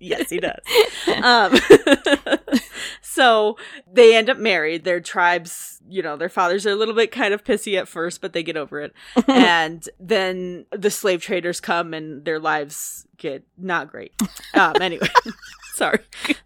Yes, 0.00 0.30
he 0.30 0.40
does. 0.40 0.60
Um, 1.22 1.54
so 3.02 3.56
they 3.92 4.14
end 4.14 4.30
up 4.30 4.38
married. 4.38 4.84
Their 4.84 5.00
tribes, 5.00 5.80
you 5.88 6.02
know, 6.02 6.16
their 6.16 6.28
fathers 6.28 6.64
are 6.66 6.70
a 6.70 6.76
little 6.76 6.94
bit 6.94 7.10
kind 7.10 7.34
of 7.34 7.44
pissy 7.44 7.78
at 7.78 7.88
first, 7.88 8.20
but 8.20 8.32
they 8.32 8.42
get 8.42 8.56
over 8.56 8.80
it. 8.80 8.94
and 9.28 9.86
then 9.98 10.66
the 10.70 10.90
slave 10.90 11.20
traders 11.20 11.60
come 11.60 11.92
and 11.92 12.24
their 12.24 12.38
lives 12.38 13.06
get 13.18 13.44
not 13.58 13.90
great. 13.90 14.14
Um, 14.54 14.74
anyway. 14.80 15.08
Sorry, 15.80 16.00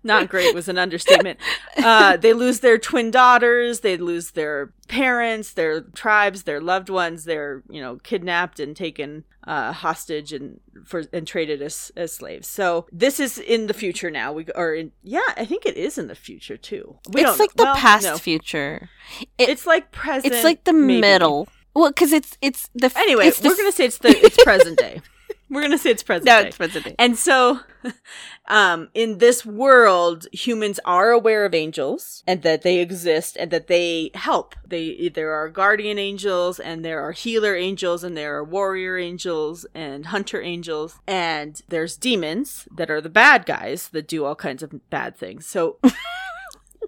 not 0.05 0.29
great 0.29 0.55
was 0.55 0.68
an 0.68 0.79
understatement. 0.79 1.40
Uh, 1.77 2.16
they 2.16 2.33
lose 2.33 2.61
their 2.61 2.79
twin 2.79 3.11
daughters. 3.11 3.81
They 3.81 3.97
lose 3.97 4.31
their 4.31 4.73
parents, 4.87 5.53
their 5.55 5.81
tribes, 5.81 6.44
their 6.44 6.61
loved 6.61 6.88
ones. 6.88 7.25
They're 7.25 7.64
you 7.68 7.81
know 7.83 7.97
kidnapped 7.97 8.61
and 8.61 8.77
taken 8.77 9.25
uh, 9.47 9.73
hostage 9.73 10.33
and 10.33 10.61
for 10.85 11.03
and 11.12 11.27
traded 11.27 11.61
as 11.62 11.90
as 11.97 12.12
slaves. 12.12 12.47
So 12.47 12.87
this 12.92 13.18
is 13.18 13.38
in 13.38 13.66
the 13.66 13.75
future 13.75 14.09
now. 14.11 14.33
We 14.33 14.47
are 14.55 14.73
in, 14.73 14.92
yeah, 15.03 15.20
I 15.37 15.44
think 15.44 15.66
it 15.66 15.77
is 15.77 15.99
in 15.99 16.07
the 16.07 16.14
future 16.14 16.57
too. 16.57 16.97
We 17.12 17.25
it's 17.25 17.40
like 17.40 17.55
the 17.55 17.64
Well, 17.64 17.75
past 17.75 18.05
no. 18.05 18.16
future. 18.18 18.88
It- 19.37 19.49
It's 19.49 19.66
like 19.66 19.90
present. 19.90 20.33
it's 20.33 20.44
like 20.44 20.62
the 20.62 20.73
maybe. 20.73 21.01
middle. 21.01 21.49
Well, 21.75 21.88
because 21.90 22.12
it's 22.12 22.38
it's 22.40 22.70
the 22.75 22.87
f- 22.87 22.97
Anyway, 22.97 23.27
it's 23.27 23.42
we're 23.42 23.57
gonna 23.57 23.73
say 23.73 23.87
it's 23.87 23.99
the 23.99 24.11
it's 24.11 24.42
present 24.44 24.79
day. 24.79 25.03
We're 25.55 25.62
gonna 25.62 25.79
say 25.79 25.90
it's 25.90 26.03
present 26.03 26.27
no, 26.27 26.43
day. 26.43 26.49
it's 26.49 26.57
present 26.57 26.85
day. 26.85 26.97
And 26.99 27.17
so, 27.17 27.61
um, 28.49 28.88
in 28.93 29.19
this 29.19 29.47
world, 29.47 30.27
humans 30.33 30.81
are 30.85 31.12
aware 31.12 31.45
of 31.45 31.55
angels 31.55 32.25
and 32.27 32.43
that 32.43 32.62
they 32.62 32.81
exist 32.81 33.37
and 33.37 33.53
that 33.53 33.69
they 33.69 34.11
help. 34.14 34.57
They 34.67 35.09
there 35.14 35.33
are 35.33 35.49
guardian 35.49 35.97
angels 35.97 36.59
and 36.59 36.85
there 36.85 37.01
are 37.01 37.12
healer 37.12 37.55
angels 37.55 38.03
and 38.03 38.17
there 38.17 38.35
are 38.35 38.43
warrior 38.43 38.99
angels 38.99 39.64
and 39.77 40.07
hunter 40.07 40.43
angels 40.43 40.99
and 41.07 41.62
there's 41.69 41.97
demons 41.97 42.67
that 42.75 42.90
are 42.90 43.01
the 43.01 43.09
bad 43.09 43.47
guys 43.47 43.88
that 43.90 44.09
do 44.09 44.25
all 44.25 44.35
kinds 44.35 44.64
of 44.64 44.90
bad 44.90 45.17
things. 45.17 45.47
So. 45.47 45.79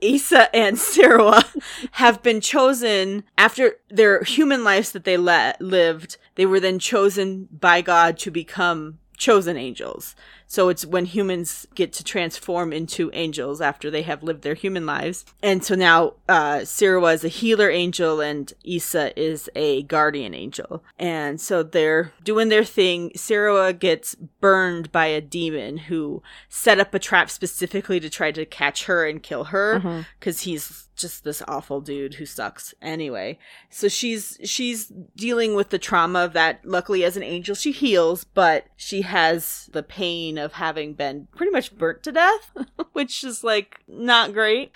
Issa 0.02 0.54
and 0.54 0.76
Sirwa 0.76 1.44
have 1.92 2.22
been 2.22 2.40
chosen 2.40 3.24
after 3.36 3.76
their 3.88 4.22
human 4.22 4.64
lives 4.64 4.92
that 4.92 5.04
they 5.04 5.16
le- 5.16 5.54
lived. 5.60 6.16
They 6.34 6.46
were 6.46 6.60
then 6.60 6.78
chosen 6.78 7.48
by 7.50 7.80
God 7.82 8.18
to 8.18 8.30
become 8.30 8.98
chosen 9.16 9.56
angels. 9.56 10.14
So 10.46 10.68
it's 10.68 10.86
when 10.86 11.06
humans 11.06 11.66
get 11.74 11.92
to 11.94 12.04
transform 12.04 12.72
into 12.72 13.10
angels 13.12 13.60
after 13.60 13.90
they 13.90 14.02
have 14.02 14.22
lived 14.22 14.42
their 14.42 14.54
human 14.54 14.86
lives. 14.86 15.24
And 15.42 15.64
so 15.64 15.74
now 15.74 16.14
uh 16.28 16.58
Sirwa 16.60 17.14
is 17.14 17.24
a 17.24 17.28
healer 17.28 17.70
angel 17.70 18.20
and 18.20 18.52
Issa 18.64 19.18
is 19.18 19.50
a 19.54 19.82
guardian 19.84 20.34
angel. 20.34 20.82
And 20.98 21.40
so 21.40 21.62
they're 21.62 22.12
doing 22.24 22.48
their 22.48 22.64
thing. 22.64 23.10
Sirwa 23.16 23.78
gets 23.78 24.14
burned 24.14 24.92
by 24.92 25.06
a 25.06 25.20
demon 25.20 25.76
who 25.78 26.22
set 26.48 26.80
up 26.80 26.94
a 26.94 26.98
trap 26.98 27.30
specifically 27.30 28.00
to 28.00 28.10
try 28.10 28.30
to 28.32 28.46
catch 28.46 28.84
her 28.84 29.06
and 29.06 29.22
kill 29.22 29.44
her 29.44 30.04
because 30.18 30.42
he's 30.42 30.85
just 30.96 31.24
this 31.24 31.42
awful 31.46 31.80
dude 31.80 32.14
who 32.14 32.26
sucks 32.26 32.74
anyway 32.82 33.38
so 33.70 33.86
she's 33.88 34.38
she's 34.44 34.92
dealing 35.14 35.54
with 35.54 35.68
the 35.70 35.78
trauma 35.78 36.20
of 36.20 36.32
that 36.32 36.60
luckily 36.64 37.04
as 37.04 37.16
an 37.16 37.22
angel 37.22 37.54
she 37.54 37.70
heals 37.72 38.24
but 38.24 38.66
she 38.76 39.02
has 39.02 39.68
the 39.72 39.82
pain 39.82 40.38
of 40.38 40.54
having 40.54 40.94
been 40.94 41.28
pretty 41.36 41.52
much 41.52 41.76
burnt 41.76 42.02
to 42.02 42.10
death 42.12 42.50
which 42.92 43.22
is 43.22 43.44
like 43.44 43.80
not 43.86 44.32
great 44.32 44.72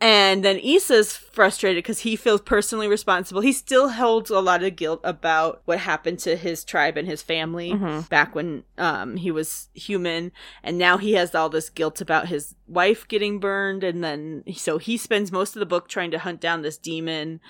and 0.00 0.44
then 0.44 0.58
Issa's 0.60 1.16
frustrated 1.16 1.82
because 1.82 1.98
he 2.00 2.14
feels 2.14 2.40
personally 2.40 2.86
responsible. 2.86 3.40
He 3.40 3.52
still 3.52 3.88
holds 3.88 4.30
a 4.30 4.38
lot 4.38 4.62
of 4.62 4.76
guilt 4.76 5.00
about 5.02 5.60
what 5.64 5.80
happened 5.80 6.20
to 6.20 6.36
his 6.36 6.62
tribe 6.62 6.96
and 6.96 7.08
his 7.08 7.20
family 7.20 7.72
Mhm. 7.72 8.08
back 8.08 8.32
when 8.32 8.62
um, 8.76 9.16
he 9.16 9.32
was 9.32 9.70
human. 9.74 10.30
And 10.62 10.78
now 10.78 10.98
he 10.98 11.14
has 11.14 11.34
all 11.34 11.48
this 11.48 11.68
guilt 11.68 12.00
about 12.00 12.28
his 12.28 12.54
wife 12.68 13.08
getting 13.08 13.40
burned. 13.40 13.82
And 13.82 14.04
then, 14.04 14.44
so 14.54 14.78
he 14.78 14.96
spends 14.96 15.32
most 15.32 15.56
of 15.56 15.57
the 15.58 15.66
book 15.66 15.88
trying 15.88 16.10
to 16.12 16.18
hunt 16.18 16.40
down 16.40 16.62
this 16.62 16.78
demon. 16.78 17.40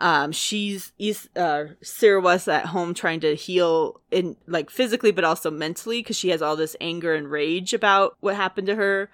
Um, 0.00 0.32
she's, 0.32 0.92
Is- 0.98 1.28
uh, 1.36 1.74
Sirwa's 1.82 2.48
at 2.48 2.66
home 2.66 2.94
trying 2.94 3.20
to 3.20 3.34
heal 3.36 4.00
in, 4.10 4.36
like, 4.46 4.70
physically, 4.70 5.12
but 5.12 5.22
also 5.24 5.50
mentally, 5.50 6.00
because 6.00 6.16
she 6.16 6.30
has 6.30 6.42
all 6.42 6.56
this 6.56 6.74
anger 6.80 7.14
and 7.14 7.30
rage 7.30 7.72
about 7.72 8.16
what 8.20 8.34
happened 8.34 8.66
to 8.66 8.74
her. 8.74 9.10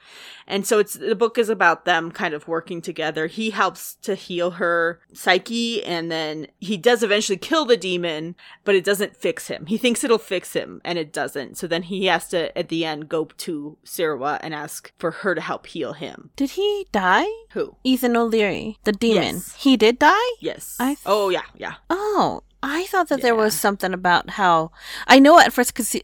And 0.47 0.67
so 0.67 0.79
it's 0.79 0.95
the 0.95 1.17
book 1.17 1.39
is 1.39 1.49
about 1.49 1.85
them 1.85 2.11
kind 2.13 2.33
of 2.33 2.47
working 2.47 2.81
together. 2.81 3.27
He 3.27 3.51
helps 3.51 3.97
to 4.03 4.15
heal 4.15 4.53
her 4.53 5.01
psyche 5.13 5.83
and 5.85 6.09
then 6.11 6.47
he 6.61 6.77
does 6.77 7.03
eventually 7.03 7.37
kill 7.37 7.65
the 7.65 7.77
demon, 7.77 8.37
but 8.65 8.77
it 8.77 8.85
doesn't 8.85 9.17
fix 9.17 9.49
him. 9.49 9.67
He 9.67 9.77
thinks 9.77 10.05
it'll 10.05 10.19
fix 10.19 10.53
him 10.53 10.81
and 10.85 10.99
it 10.99 11.13
doesn't. 11.13 11.59
So 11.59 11.67
then 11.67 11.83
he 11.83 12.07
has 12.07 12.29
to 12.29 12.57
at 12.57 12.69
the 12.69 12.85
end 12.85 13.09
go 13.09 13.25
to 13.25 13.77
Sirwa 13.85 14.39
and 14.41 14.55
ask 14.55 14.93
for 14.99 15.11
her 15.11 15.35
to 15.35 15.41
help 15.41 15.67
heal 15.67 15.95
him. 15.95 16.31
Did 16.37 16.51
he 16.51 16.87
die? 16.93 17.27
Who? 17.51 17.75
Ethan 17.83 18.17
O'Leary, 18.17 18.79
the 18.85 18.93
demon. 18.93 19.35
Yes. 19.37 19.55
He 19.59 19.77
did 19.77 19.99
die. 19.99 20.31
Yes. 20.41 20.76
I 20.79 20.89
th- 20.89 20.99
oh 21.07 21.29
yeah, 21.31 21.43
yeah. 21.57 21.75
Oh, 21.91 22.43
I 22.63 22.85
thought 22.87 23.09
that 23.09 23.23
there 23.23 23.35
was 23.35 23.55
something 23.55 23.93
about 23.93 24.31
how 24.31 24.71
I 25.07 25.19
know 25.19 25.39
at 25.39 25.53
first 25.53 25.75
because, 25.75 25.95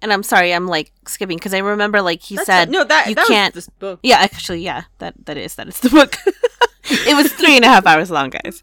and 0.00 0.12
I'm 0.12 0.22
sorry, 0.22 0.52
I'm 0.54 0.66
like 0.66 0.92
skipping 1.06 1.36
because 1.38 1.54
I 1.54 1.58
remember 1.58 2.00
like 2.02 2.22
he 2.22 2.36
That's 2.36 2.46
said 2.46 2.64
fine. 2.66 2.72
no 2.72 2.84
that 2.84 3.08
you 3.08 3.14
that 3.14 3.26
can't- 3.26 3.54
this 3.54 3.68
book. 3.68 4.00
Yeah, 4.02 4.16
actually, 4.18 4.60
yeah, 4.62 4.84
that 4.98 5.14
that 5.26 5.36
is 5.36 5.54
that 5.56 5.68
is 5.68 5.80
the 5.80 5.90
book. 5.90 6.16
it 6.84 7.16
was 7.16 7.32
three 7.32 7.56
and 7.56 7.64
a 7.64 7.68
half 7.68 7.86
hours 7.86 8.10
long, 8.10 8.30
guys. 8.30 8.62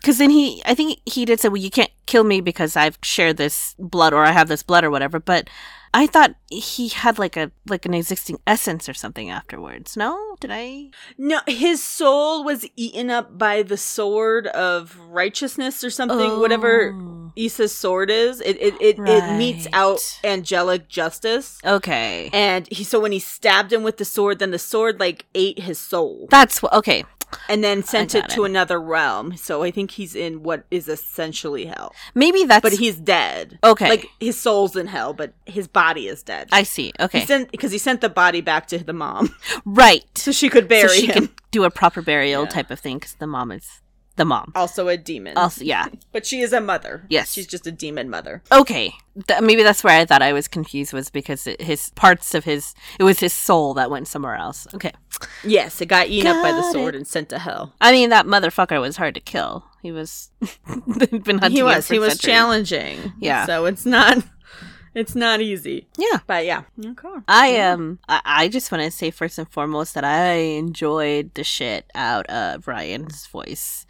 Because 0.00 0.18
then 0.18 0.28
he, 0.30 0.62
I 0.66 0.74
think 0.74 1.00
he 1.06 1.24
did 1.24 1.40
say, 1.40 1.48
"Well, 1.48 1.56
you 1.56 1.70
can't 1.70 1.90
kill 2.04 2.24
me 2.24 2.42
because 2.42 2.76
I've 2.76 2.98
shared 3.02 3.38
this 3.38 3.74
blood 3.78 4.12
or 4.12 4.22
I 4.22 4.32
have 4.32 4.48
this 4.48 4.62
blood 4.62 4.84
or 4.84 4.90
whatever." 4.90 5.18
But 5.18 5.48
I 5.94 6.08
thought 6.08 6.34
he 6.50 6.88
had 6.88 7.20
like 7.20 7.36
a 7.36 7.52
like 7.68 7.86
an 7.86 7.94
existing 7.94 8.38
essence 8.48 8.88
or 8.88 8.94
something 8.94 9.30
afterwards. 9.30 9.96
No, 9.96 10.36
did 10.40 10.50
I? 10.52 10.90
No, 11.16 11.38
his 11.46 11.82
soul 11.82 12.42
was 12.44 12.66
eaten 12.74 13.10
up 13.10 13.38
by 13.38 13.62
the 13.62 13.76
sword 13.76 14.48
of 14.48 14.98
righteousness 14.98 15.84
or 15.84 15.90
something. 15.90 16.40
Whatever 16.40 16.92
Oh. 16.92 17.32
Issa's 17.36 17.72
sword 17.72 18.10
is, 18.10 18.40
it 18.40 18.60
it 18.60 18.74
it, 18.80 18.98
it 18.98 19.38
meets 19.38 19.68
out 19.72 20.00
angelic 20.24 20.88
justice. 20.88 21.58
Okay, 21.64 22.28
And 22.32 22.66
he 22.72 22.82
so 22.82 22.98
when 22.98 23.12
he 23.12 23.20
stabbed 23.20 23.72
him 23.72 23.84
with 23.84 23.98
the 23.98 24.04
sword, 24.04 24.40
then 24.40 24.50
the 24.50 24.58
sword 24.58 24.98
like 24.98 25.26
ate 25.34 25.60
his 25.60 25.78
soul 25.78 26.26
that's. 26.28 26.62
Okay, 26.64 27.04
and 27.48 27.62
then 27.64 27.82
sent 27.82 28.14
it 28.14 28.22
got 28.22 28.30
to 28.30 28.44
another 28.44 28.80
realm. 28.80 29.36
So 29.36 29.62
I 29.62 29.70
think 29.70 29.92
he's 29.92 30.14
in 30.14 30.42
what 30.42 30.64
is 30.70 30.88
essentially 30.88 31.66
hell, 31.66 31.94
maybe 32.14 32.44
that's. 32.44 32.62
but 32.62 32.72
he's 32.74 32.96
dead. 32.96 33.58
Okay. 33.64 33.88
like 33.88 34.06
his 34.20 34.38
soul's 34.40 34.76
in 34.76 34.86
hell, 34.86 35.12
but 35.14 35.32
his 35.46 35.66
body 35.68 36.08
is 36.08 36.22
dead. 36.22 36.48
I 36.52 36.62
see. 36.62 36.92
Okay, 37.00 37.20
He 37.20 37.44
because 37.46 37.72
he 37.72 37.78
sent 37.78 38.00
the 38.00 38.08
body 38.08 38.40
back 38.40 38.66
to 38.68 38.78
the 38.78 38.92
mom 38.92 39.34
right. 39.64 40.04
so 40.14 40.32
she 40.32 40.48
could 40.48 40.68
bury 40.68 40.88
so 40.88 40.94
she 40.94 41.06
him. 41.06 41.12
can 41.14 41.28
do 41.50 41.64
a 41.64 41.70
proper 41.70 42.02
burial 42.02 42.42
Yeah. 42.44 42.48
type 42.48 42.70
of 42.70 42.80
thing 42.80 42.98
because 42.98 43.14
the 43.14 43.26
mom 43.26 43.50
is 43.52 43.80
the 44.16 44.24
mom. 44.24 44.52
Also 44.54 44.88
a 44.88 44.96
demon. 44.96 45.36
Also, 45.36 45.64
yeah. 45.64 45.86
But 46.12 46.24
she 46.26 46.40
is 46.40 46.52
a 46.52 46.60
mother. 46.60 47.04
Yes. 47.08 47.32
She's 47.32 47.46
just 47.46 47.66
a 47.66 47.72
demon 47.72 48.08
mother. 48.08 48.42
Okay, 48.52 48.92
Th- 49.28 49.40
maybe 49.40 49.62
that's 49.64 49.82
where 49.82 49.98
I 49.98 50.04
thought 50.04 50.22
I 50.22 50.32
was 50.32 50.46
confused 50.48 50.92
was 50.92 51.10
because 51.10 51.46
it, 51.48 51.60
his 51.60 51.90
parts 51.90 52.34
of 52.34 52.44
his 52.44 52.74
it 53.00 53.04
was 53.04 53.18
his 53.20 53.32
soul 53.32 53.74
that 53.74 53.90
went 53.90 54.06
somewhere 54.08 54.36
else. 54.36 54.66
Okay, 54.74 54.92
Yes, 55.42 55.80
it 55.80 55.86
got 55.86 56.08
eaten 56.08 56.28
up 56.30 56.42
by 56.42 56.52
the 56.52 56.62
sword 56.72 56.94
it. 56.94 56.98
and 56.98 57.06
sent 57.06 57.28
to 57.30 57.38
hell. 57.38 57.72
I 57.80 57.90
mean 57.92 58.10
that 58.10 58.26
motherfucker 58.26 58.80
was 58.80 58.96
hard 58.96 59.14
to 59.14 59.20
kill. 59.20 59.64
He 59.82 59.90
was 59.92 60.30
been 60.66 61.38
hunting. 61.38 61.50
He 61.50 61.62
was. 61.62 61.88
He 61.88 61.98
was 61.98 62.12
centuries. 62.12 62.20
challenging. 62.20 63.12
Yeah. 63.20 63.44
So 63.46 63.66
it's 63.66 63.84
not 63.84 64.18
it's 64.94 65.14
not 65.14 65.40
easy. 65.40 65.86
Yeah. 65.98 66.20
But 66.26 66.44
yeah. 66.46 66.62
Okay. 66.84 67.08
I 67.28 67.58
um 67.60 67.98
I, 68.08 68.20
I 68.24 68.48
just 68.48 68.70
want 68.72 68.82
to 68.84 68.90
say 68.90 69.10
first 69.10 69.38
and 69.38 69.48
foremost 69.50 69.94
that 69.94 70.04
I 70.04 70.32
enjoyed 70.56 71.32
the 71.34 71.44
shit 71.44 71.90
out 71.94 72.26
of 72.26 72.66
Ryan's 72.68 73.26
voice. 73.26 73.86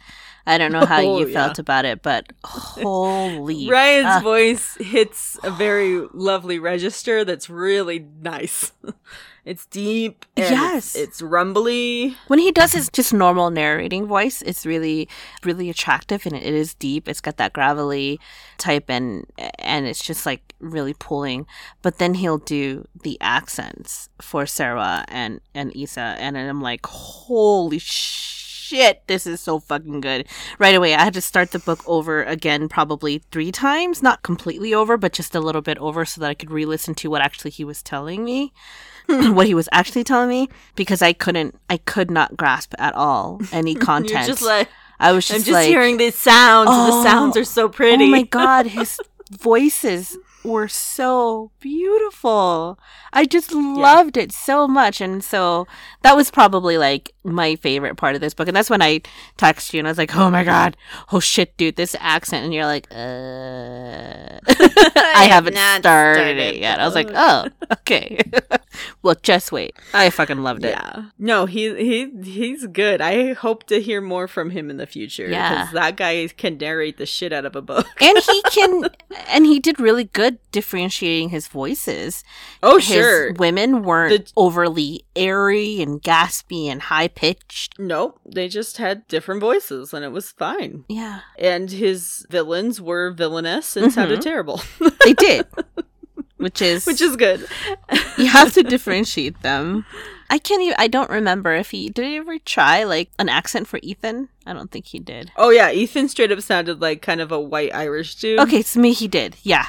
I 0.47 0.57
don't 0.59 0.71
know 0.71 0.85
how 0.85 1.01
Oh, 1.01 1.19
you 1.19 1.27
yeah. 1.27 1.33
felt 1.33 1.57
about 1.59 1.85
it, 1.85 2.01
but 2.03 2.31
holy 2.43 3.67
Ryan's 3.69 4.05
fuck. 4.15 4.23
voice 4.23 4.75
hits 4.79 5.39
a 5.43 5.49
very 5.51 6.05
lovely 6.13 6.59
register 6.59 7.25
that's 7.25 7.49
really 7.49 8.05
nice. 8.21 8.71
it's 9.45 9.67
deep. 9.67 10.25
and 10.35 10.49
Yes. 10.49 10.95
It's, 10.95 10.95
it's 10.95 11.21
rumbly. 11.21 12.17
when 12.27 12.39
he 12.39 12.51
does 12.51 12.73
his 12.73 12.89
just 12.89 13.13
normal 13.13 13.49
narrating 13.51 14.05
voice 14.07 14.41
it's 14.41 14.65
really 14.65 15.07
really 15.43 15.69
attractive 15.69 16.25
and 16.25 16.35
it 16.35 16.43
is 16.43 16.73
deep 16.73 17.07
it's 17.07 17.21
got 17.21 17.37
that 17.37 17.53
gravelly 17.53 18.19
type 18.57 18.85
and 18.89 19.25
and 19.59 19.85
it's 19.85 20.03
just 20.03 20.25
like 20.25 20.53
really 20.59 20.93
pulling 20.93 21.45
but 21.81 21.99
then 21.99 22.15
he'll 22.15 22.37
do 22.39 22.85
the 23.03 23.17
accents 23.21 24.09
for 24.19 24.43
Sirwa 24.45 25.05
and 25.07 25.39
and 25.53 25.75
isa 25.75 26.15
and 26.19 26.37
i'm 26.37 26.61
like 26.61 26.85
holy 26.85 27.79
shit 27.79 29.05
this 29.07 29.27
is 29.27 29.39
so 29.39 29.59
fucking 29.59 30.01
good 30.01 30.27
right 30.57 30.73
away 30.75 30.95
i 30.95 31.03
had 31.03 31.13
to 31.13 31.21
start 31.21 31.51
the 31.51 31.59
book 31.59 31.83
over 31.85 32.23
again 32.23 32.67
probably 32.67 33.19
three 33.31 33.51
times 33.51 34.01
not 34.01 34.23
completely 34.23 34.73
over 34.73 34.97
but 34.97 35.13
just 35.13 35.35
a 35.35 35.39
little 35.39 35.61
bit 35.61 35.77
over 35.77 36.03
so 36.05 36.19
that 36.19 36.29
i 36.29 36.33
could 36.33 36.49
re-listen 36.49 36.95
to 36.95 37.09
what 37.09 37.21
actually 37.21 37.51
he 37.51 37.63
was 37.63 37.83
telling 37.83 38.23
me 38.23 38.51
what 39.33 39.47
he 39.47 39.53
was 39.53 39.69
actually 39.71 40.03
telling 40.03 40.29
me 40.29 40.49
because 40.75 41.01
I 41.01 41.13
couldn't, 41.13 41.59
I 41.69 41.77
could 41.77 42.09
not 42.09 42.35
grasp 42.37 42.73
at 42.77 42.95
all 42.95 43.41
any 43.51 43.75
content. 43.89 44.27
just 44.27 44.41
like 44.41 44.69
I 44.99 45.11
was 45.11 45.27
just, 45.27 45.31
like, 45.31 45.39
I'm 45.39 45.43
just 45.45 45.53
like, 45.53 45.67
hearing 45.67 45.97
these 45.97 46.15
sounds. 46.15 46.69
Oh, 46.71 46.85
the 46.87 47.03
sounds 47.03 47.37
oh, 47.37 47.41
are 47.41 47.45
so 47.45 47.69
pretty. 47.69 48.05
oh 48.05 48.07
my 48.07 48.23
god, 48.23 48.67
his 48.67 48.99
voices 49.31 50.17
were 50.45 50.67
so 50.67 51.51
beautiful. 51.59 52.77
I 53.13 53.25
just 53.25 53.51
loved 53.53 54.17
it 54.17 54.31
so 54.31 54.67
much, 54.67 55.01
and 55.01 55.23
so 55.23 55.67
that 56.01 56.15
was 56.15 56.29
probably 56.31 56.77
like 56.77 57.13
my 57.23 57.55
favorite 57.55 57.95
part 57.95 58.15
of 58.15 58.21
this 58.21 58.33
book. 58.33 58.47
And 58.47 58.55
that's 58.55 58.69
when 58.69 58.81
I 58.81 59.01
texted 59.37 59.73
you 59.73 59.79
and 59.79 59.87
I 59.87 59.91
was 59.91 59.97
like, 59.97 60.15
"Oh 60.15 60.29
my 60.29 60.43
god, 60.43 60.75
oh 61.11 61.19
shit, 61.19 61.55
dude, 61.57 61.75
this 61.75 61.95
accent," 61.99 62.43
and 62.43 62.53
you're 62.53 62.65
like, 62.65 62.87
"Uh." 62.91 64.39
I 65.15 65.27
have 65.29 65.45
haven't 65.45 65.81
started, 65.81 66.17
started 66.19 66.37
it 66.37 66.57
yet. 66.57 66.79
I 66.79 66.85
was 66.85 66.95
like, 66.95 67.09
oh, 67.13 67.47
okay. 67.71 68.19
well, 69.01 69.15
just 69.21 69.51
wait. 69.51 69.75
I 69.93 70.09
fucking 70.09 70.39
loved 70.43 70.65
it. 70.65 70.69
Yeah. 70.69 71.05
No, 71.17 71.45
he 71.45 71.75
he 71.75 72.11
he's 72.23 72.65
good. 72.67 73.01
I 73.01 73.33
hope 73.33 73.65
to 73.65 73.81
hear 73.81 74.01
more 74.01 74.27
from 74.27 74.49
him 74.49 74.69
in 74.69 74.77
the 74.77 74.87
future. 74.87 75.27
Yeah. 75.27 75.49
Because 75.49 75.73
that 75.73 75.97
guy 75.97 76.27
can 76.27 76.57
narrate 76.57 76.97
the 76.97 77.05
shit 77.05 77.33
out 77.33 77.45
of 77.45 77.55
a 77.55 77.61
book. 77.61 77.87
And 78.01 78.17
he 78.17 78.41
can, 78.51 78.89
and 79.27 79.45
he 79.45 79.59
did 79.59 79.79
really 79.79 80.05
good 80.05 80.34
differentiating 80.51 81.29
his 81.29 81.47
voices. 81.47 82.23
oh, 82.63 82.77
his 82.77 82.85
sure. 82.87 83.33
women 83.33 83.83
weren't 83.83 84.25
The- 84.27 84.31
overly 84.35 85.05
airy 85.15 85.81
and 85.81 86.01
gaspy 86.01 86.65
and 86.67 86.81
high 86.83 87.07
pitched. 87.07 87.79
Nope. 87.79 88.19
They 88.25 88.47
just 88.47 88.77
had 88.77 89.07
different 89.07 89.41
voices 89.41 89.93
and 89.93 90.03
it 90.05 90.11
was 90.11 90.31
fine. 90.31 90.85
Yeah, 90.87 91.21
And 91.37 91.69
his 91.71 92.25
villains 92.29 92.79
were 92.81 93.11
villainous 93.11 93.75
and 93.77 93.91
sounded 93.93 94.19
Mhm. 94.19 94.23
terrible. 94.23 94.61
they 95.03 95.13
did, 95.13 95.45
which 96.37 96.61
is 96.61 96.85
Which 96.85 97.01
is 97.01 97.15
good. 97.15 97.47
you 98.17 98.27
have 98.27 98.53
to 98.53 98.63
differentiate 98.63 99.41
them. 99.41 99.85
I 100.29 100.39
can't 100.39 100.61
even. 100.63 100.75
I 100.79 100.87
don't 100.87 101.09
remember 101.11 101.53
if 101.53 101.69
he 101.69 101.87
did. 101.89 102.03
He 102.05 102.15
ever 102.17 102.39
try 102.39 102.83
like 102.83 103.11
an 103.19 103.29
accent 103.29 103.67
for 103.67 103.79
Ethan? 103.83 104.29
I 104.47 104.53
don't 104.53 104.71
think 104.71 104.87
he 104.87 104.97
did. 104.97 105.31
Oh 105.37 105.51
yeah, 105.51 105.71
Ethan 105.71 106.09
straight 106.09 106.31
up 106.31 106.41
sounded 106.41 106.81
like 106.81 107.03
kind 107.03 107.21
of 107.21 107.31
a 107.31 107.39
white 107.39 107.73
Irish 107.75 108.15
dude. 108.15 108.39
Okay, 108.39 108.63
so 108.63 108.79
me 108.79 108.93
he 108.93 109.07
did. 109.07 109.35
Yeah. 109.43 109.67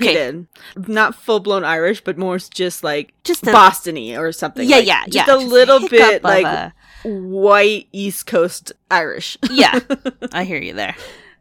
He 0.00 0.08
Okay. 0.10 0.14
did. 0.14 0.46
Not 0.88 1.14
full 1.14 1.40
blown 1.40 1.64
Irish, 1.64 2.02
but 2.02 2.16
more 2.18 2.38
just 2.38 2.82
like 2.84 3.12
Just 3.24 3.42
a 3.46 3.52
Boston-y 3.52 4.16
or 4.16 4.32
something. 4.32 4.68
yeah, 4.68 4.76
like, 4.76 4.86
yeah, 4.86 5.04
just 5.08 5.28
yeah. 5.28 5.34
a 5.34 5.38
little 5.38 5.88
bit 5.88 6.22
like 6.24 6.44
a- 6.46 6.72
white 7.04 7.88
East 7.92 8.26
Coast 8.26 8.72
Irish. 8.90 9.36
yeah. 9.50 9.78
I 10.32 10.44
hear 10.44 10.58
you 10.60 10.72
there. 10.72 10.96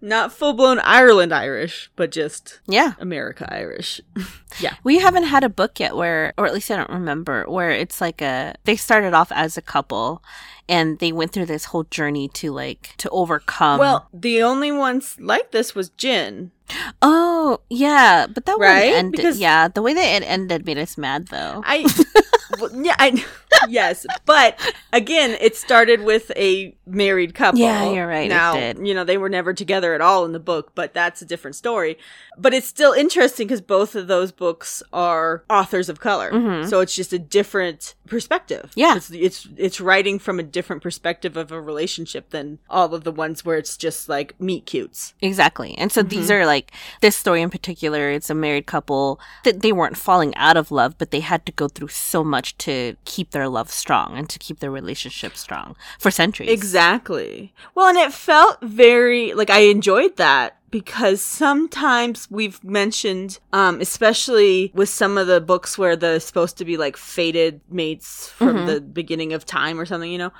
Not 0.06 0.32
full 0.32 0.54
blown 0.54 0.78
Ireland 0.80 1.34
Irish, 1.34 1.90
but 1.96 2.12
just 2.12 2.60
Yeah. 2.68 2.94
America 3.00 3.48
Irish. 3.52 4.02
Yeah, 4.60 4.76
we 4.86 5.00
haven't 5.00 5.24
had 5.26 5.44
a 5.44 5.50
book 5.50 5.82
yet 5.82 5.98
where, 5.98 6.32
or 6.38 6.46
at 6.48 6.54
least 6.54 6.72
I 6.72 6.78
don't 6.78 6.90
remember, 6.90 7.44
where 7.50 7.72
it's 7.72 8.00
like 8.00 8.22
a, 8.22 8.56
they 8.64 8.78
started 8.78 9.14
off 9.14 9.30
as 9.34 9.58
a 9.58 9.62
couple 9.62 10.24
and 10.70 10.98
they 11.00 11.12
went 11.12 11.34
through 11.34 11.48
this 11.48 11.66
whole 11.66 11.84
journey 11.84 12.30
to 12.40 12.54
like, 12.54 12.94
to 13.00 13.10
overcome. 13.10 13.80
well, 13.80 14.08
the 14.14 14.42
only 14.42 14.72
ones 14.72 15.18
like 15.20 15.52
this 15.52 15.76
was 15.76 15.90
Jin. 15.90 16.52
oh, 17.02 17.60
yeah. 17.70 18.28
But 18.28 18.46
that 18.46 18.58
Right? 18.58 18.92
one 18.92 18.96
ended, 19.12 19.18
Because- 19.18 19.40
yeah. 19.40 19.68
The 19.68 19.82
way 19.82 19.94
that 19.94 20.22
it 20.22 20.26
ended 20.26 20.66
made 20.66 20.78
us 20.78 20.98
mad 20.98 21.28
though. 21.28 21.62
I 21.66 21.84
well, 22.62 22.72
yeah, 22.82 22.96
I 22.98 23.22
yes, 23.70 24.06
but 24.26 24.60
again, 24.94 25.38
it 25.40 25.56
started 25.56 26.02
with 26.02 26.32
a 26.36 26.76
married 26.86 27.34
couple. 27.36 27.60
Yeah, 27.60 27.90
you're 27.92 28.08
right, 28.08 28.30
Now, 28.30 28.56
you 28.56 28.94
know, 28.94 29.04
they 29.04 29.18
were 29.18 29.30
never 29.30 29.54
together 29.54 29.94
at 29.94 30.02
all 30.02 30.26
in 30.26 30.32
the 30.34 30.40
book, 30.40 30.72
but 30.76 30.94
that's 30.94 31.22
a 31.22 31.26
different 31.26 31.56
story. 31.56 31.98
But 32.38 32.54
it's 32.54 32.68
still 32.68 32.92
interesting 32.94 33.48
because 33.48 33.62
both 33.62 33.96
of 33.96 34.08
those 34.08 34.32
books 34.32 34.84
are 34.94 35.44
authors 35.50 35.90
of 35.90 36.00
color, 36.00 36.32
Mhm. 36.32 36.70
so 36.70 36.80
it's 36.82 36.96
just 36.96 37.14
a 37.14 37.20
different 37.20 37.96
perspective. 38.08 38.72
Yeah. 38.76 38.96
it's, 38.98 39.10
it's 39.12 39.48
it's 39.58 39.82
writing 39.82 40.20
from 40.20 40.40
a 40.40 40.44
different 40.44 40.84
perspective 40.84 41.38
of 41.38 41.52
a 41.52 41.60
relationship 41.62 42.30
than 42.30 42.60
all 42.70 42.94
of 42.94 43.04
the 43.04 43.12
ones 43.12 43.44
where 43.44 43.58
it's 43.58 43.78
just 43.78 44.08
like 44.10 44.40
meet 44.40 44.66
cutes. 44.66 45.14
Exactly. 45.22 45.76
And 45.78 45.92
so 45.92 46.02
these 46.04 46.26
Mm-hmm. 46.30 46.34
are 46.42 46.46
like 46.46 46.72
this 47.02 47.16
story 47.16 47.42
in 47.42 47.50
particular, 47.50 48.10
it's 48.12 48.30
a 48.30 48.36
married 48.36 48.66
couple 48.68 49.20
that 49.44 49.62
they 49.62 49.72
weren't 49.72 49.98
falling 49.98 50.36
out 50.36 50.58
of 50.58 50.72
love, 50.72 50.98
but 50.98 51.12
they 51.12 51.20
had 51.22 51.46
to 51.46 51.52
go 51.52 51.68
through 51.68 51.88
so 51.90 52.24
much 52.24 52.58
to 52.60 52.96
keep 53.06 53.32
their 53.32 53.45
love 53.48 53.72
strong 53.72 54.18
and 54.18 54.30
to 54.30 54.40
keep 54.40 54.60
their 54.60 54.72
relationship 54.72 55.36
strong 55.36 55.76
for 56.00 56.12
centuries. 56.12 56.50
Exactly. 56.50 57.54
Well, 57.74 57.88
and 57.88 57.98
it 57.98 58.14
felt 58.14 58.62
very 58.62 59.34
like 59.34 59.50
I 59.50 59.60
enjoyed 59.60 60.18
that 60.18 60.58
because 60.80 61.22
sometimes 61.22 62.30
we've 62.30 62.62
mentioned 62.64 63.40
um 63.54 63.80
especially 63.80 64.72
with 64.74 64.90
some 64.90 65.18
of 65.18 65.26
the 65.28 65.40
books 65.40 65.78
where 65.78 65.96
the 65.96 66.20
supposed 66.20 66.58
to 66.58 66.66
be 66.66 66.76
like 66.76 66.98
fated 66.98 67.62
mates 67.70 68.28
from 68.28 68.56
Mhm. 68.58 68.66
the 68.68 68.82
beginning 68.82 69.32
of 69.32 69.46
time 69.46 69.80
or 69.80 69.86
something, 69.86 70.12
you 70.12 70.18
know. 70.18 70.34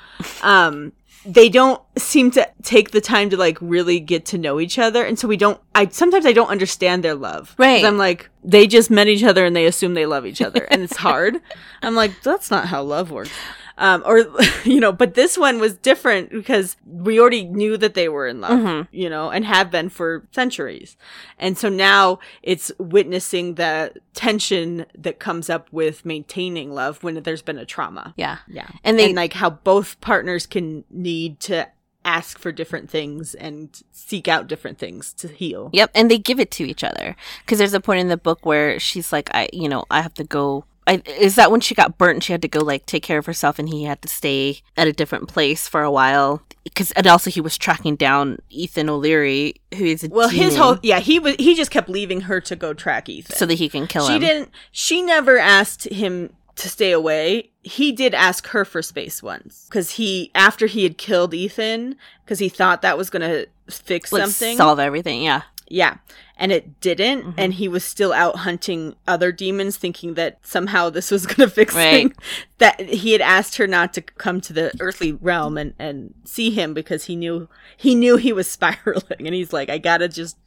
Um 0.44 0.92
they 1.28 1.48
don't 1.50 1.82
seem 1.98 2.30
to 2.32 2.48
take 2.62 2.92
the 2.92 3.02
time 3.02 3.30
to 3.32 3.38
like 3.38 3.58
really 3.62 4.00
get 4.00 4.26
to 4.32 4.38
know 4.38 4.60
each 4.60 4.78
other 4.78 5.02
and 5.06 5.18
so 5.18 5.28
we 5.28 5.38
don't 5.38 5.60
I 5.74 5.88
sometimes 5.88 6.26
I 6.26 6.34
don't 6.34 6.50
understand 6.50 7.02
their 7.04 7.16
love. 7.16 7.56
Right. 7.58 7.84
I'm 7.86 7.98
like 7.98 8.30
they 8.44 8.68
just 8.68 8.90
met 8.92 9.08
each 9.08 9.24
other 9.24 9.46
and 9.46 9.56
they 9.56 9.66
assume 9.66 9.94
they 9.94 10.06
love 10.06 10.26
each 10.26 10.42
other 10.42 10.64
and 10.70 10.82
it's 10.84 10.98
hard. 10.98 11.40
I'm 11.82 11.96
like 11.96 12.12
that's 12.24 12.52
not 12.52 12.66
how 12.68 12.84
love 12.84 13.10
works 13.10 13.32
um, 13.78 14.02
or 14.06 14.20
you 14.64 14.80
know 14.80 14.92
but 14.92 15.14
this 15.16 15.38
one 15.38 15.60
was 15.60 15.76
different 15.76 16.30
because 16.32 16.78
we 16.86 17.20
already 17.20 17.44
knew 17.46 17.78
that 17.78 17.94
they 17.94 18.08
were 18.10 18.28
in 18.28 18.42
love 18.42 18.52
Mhm. 18.60 18.88
you 18.92 19.10
know 19.10 19.30
and 19.30 19.46
have 19.46 19.70
been 19.72 19.90
for 19.90 20.28
centuries 20.32 20.96
and 21.38 21.58
so 21.58 21.70
now 21.70 22.20
it's 22.44 22.72
witnessing 22.80 23.56
the 23.56 23.94
tension 24.14 24.86
that 24.98 25.20
comes 25.20 25.50
up 25.50 25.68
with 25.72 26.06
maintaining 26.06 26.74
love 26.74 27.04
when 27.04 27.22
there's 27.24 27.42
been 27.42 27.58
a 27.58 27.66
trauma 27.66 28.14
Yeah. 28.18 28.38
yeah 28.48 28.68
And 28.84 28.98
then 28.98 29.16
like 29.16 29.34
how 29.34 29.50
both 29.50 30.00
partners 30.02 30.46
can 30.46 30.84
need 30.90 31.40
to 31.42 31.68
ask 32.06 32.38
for 32.38 32.52
different 32.52 32.88
things 32.90 33.34
and 33.34 33.82
seek 33.92 34.28
out 34.28 34.48
different 34.48 34.78
things 34.78 35.12
to 35.14 35.28
heal 35.28 35.70
Yep, 35.74 35.90
and 35.96 36.10
they 36.10 36.18
give 36.20 36.40
it 36.40 36.52
to 36.52 36.64
each 36.64 36.84
other 36.84 37.16
because 37.42 37.58
there's 37.58 37.74
a 37.74 37.80
point 37.80 38.00
in 38.00 38.10
the 38.10 38.18
book 38.18 38.46
where 38.46 38.80
she's 38.80 39.12
like, 39.12 39.30
I, 39.34 39.50
you 39.52 39.68
know, 39.68 39.86
I 39.90 40.02
have 40.02 40.14
to 40.16 40.24
go. 40.24 40.66
I, 40.88 41.02
is 41.20 41.36
that 41.36 41.52
when 41.52 41.62
she 41.62 41.74
got 41.74 41.98
burnt 41.98 42.16
and 42.16 42.24
she 42.24 42.32
had 42.32 42.42
to 42.44 42.48
go 42.48 42.60
like 42.60 42.86
take 42.86 43.04
care 43.04 43.18
of 43.18 43.26
herself 43.26 43.58
and 43.58 43.68
he 43.70 43.84
had 43.84 44.02
to 44.04 44.08
stay 44.08 44.62
at 44.78 44.88
a 44.88 44.94
different 44.94 45.28
place 45.28 45.68
for 45.68 45.82
a 45.82 45.92
while? 45.92 46.44
Because 46.64 46.92
and 46.92 47.08
also 47.08 47.30
he 47.30 47.42
was 47.42 47.58
tracking 47.58 47.96
down 47.96 48.40
Ethan 48.50 48.90
O'Leary 48.90 49.56
who 49.76 49.86
is 49.86 50.04
a 50.04 50.10
well 50.10 50.30
his 50.30 50.56
whole 50.56 50.78
yeah 50.84 51.00
he 51.00 51.20
was 51.20 51.36
he 51.38 51.56
just 51.56 51.72
kept 51.72 51.90
leaving 51.90 52.22
her 52.22 52.40
to 52.42 52.56
go 52.56 52.74
track 52.74 53.10
ethan. 53.10 53.36
So 53.36 53.46
that 53.46 53.56
he 53.56 53.70
can 53.70 53.88
kill 53.88 54.08
she 54.08 54.16
him. 54.16 54.22
didn't 54.22 54.52
she 54.72 55.02
never 55.02 55.38
asked 55.38 55.86
him 55.86 56.32
to 56.56 56.70
stay 56.70 56.92
away. 56.92 57.52
He 57.64 57.92
did 57.92 58.14
ask 58.14 58.48
her 58.48 58.64
for 58.64 58.82
space 58.82 59.22
once. 59.22 59.66
Because 59.70 59.92
he 59.92 60.32
after 60.34 60.68
he 60.68 60.84
had 60.84 60.98
killed 60.98 61.34
ethan 61.34 61.96
because 62.24 62.40
he 62.40 62.50
thought 62.50 62.82
that 62.82 62.98
was 62.98 63.10
gonna 63.10 63.46
fix 63.70 64.12
like, 64.12 64.24
something. 64.24 64.58
solve 64.58 64.80
everything. 64.80 65.24
Yeah, 65.24 65.44
yeah 65.68 65.98
and 66.38 66.52
it 66.52 66.80
didn't 66.82 67.24
Mhm. 67.24 67.34
and 67.38 67.54
he 67.56 67.68
was 67.68 67.84
still 67.84 68.14
out 68.14 68.38
hunting 68.38 68.96
other 69.08 69.32
demons 69.32 69.78
thinking 69.78 70.14
that 70.16 70.38
somehow 70.44 70.90
this 70.90 71.10
was 71.12 71.26
gonna 71.26 71.50
fix 71.60 71.74
Right. 71.74 71.92
things 71.92 72.14
that 72.60 72.80
he 72.80 73.12
had 73.14 73.22
asked 73.22 73.58
her 73.58 73.66
not 73.68 73.94
to 73.96 74.02
come 74.02 74.42
to 74.42 74.54
the 74.54 74.72
earthly 74.80 75.14
realm 75.14 75.58
and 75.58 75.74
and 75.80 76.14
see 76.24 76.52
him 76.52 76.74
because 76.74 77.06
he 77.06 77.16
knew 77.16 77.50
he 77.78 77.96
knew 77.96 78.18
he 78.18 78.32
was 78.34 78.48
spiraling 78.52 79.04
and 79.26 79.34
he's 79.34 79.54
like 79.54 79.70
i 79.70 79.78
gotta 79.78 80.08
just 80.08 80.38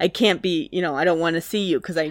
i 0.00 0.08
can't 0.08 0.40
be 0.42 0.68
you 0.72 0.80
know 0.82 0.94
i 0.94 1.04
don't 1.04 1.18
want 1.18 1.34
to 1.34 1.40
see 1.40 1.64
you 1.64 1.78
because 1.80 1.96
i 1.96 2.04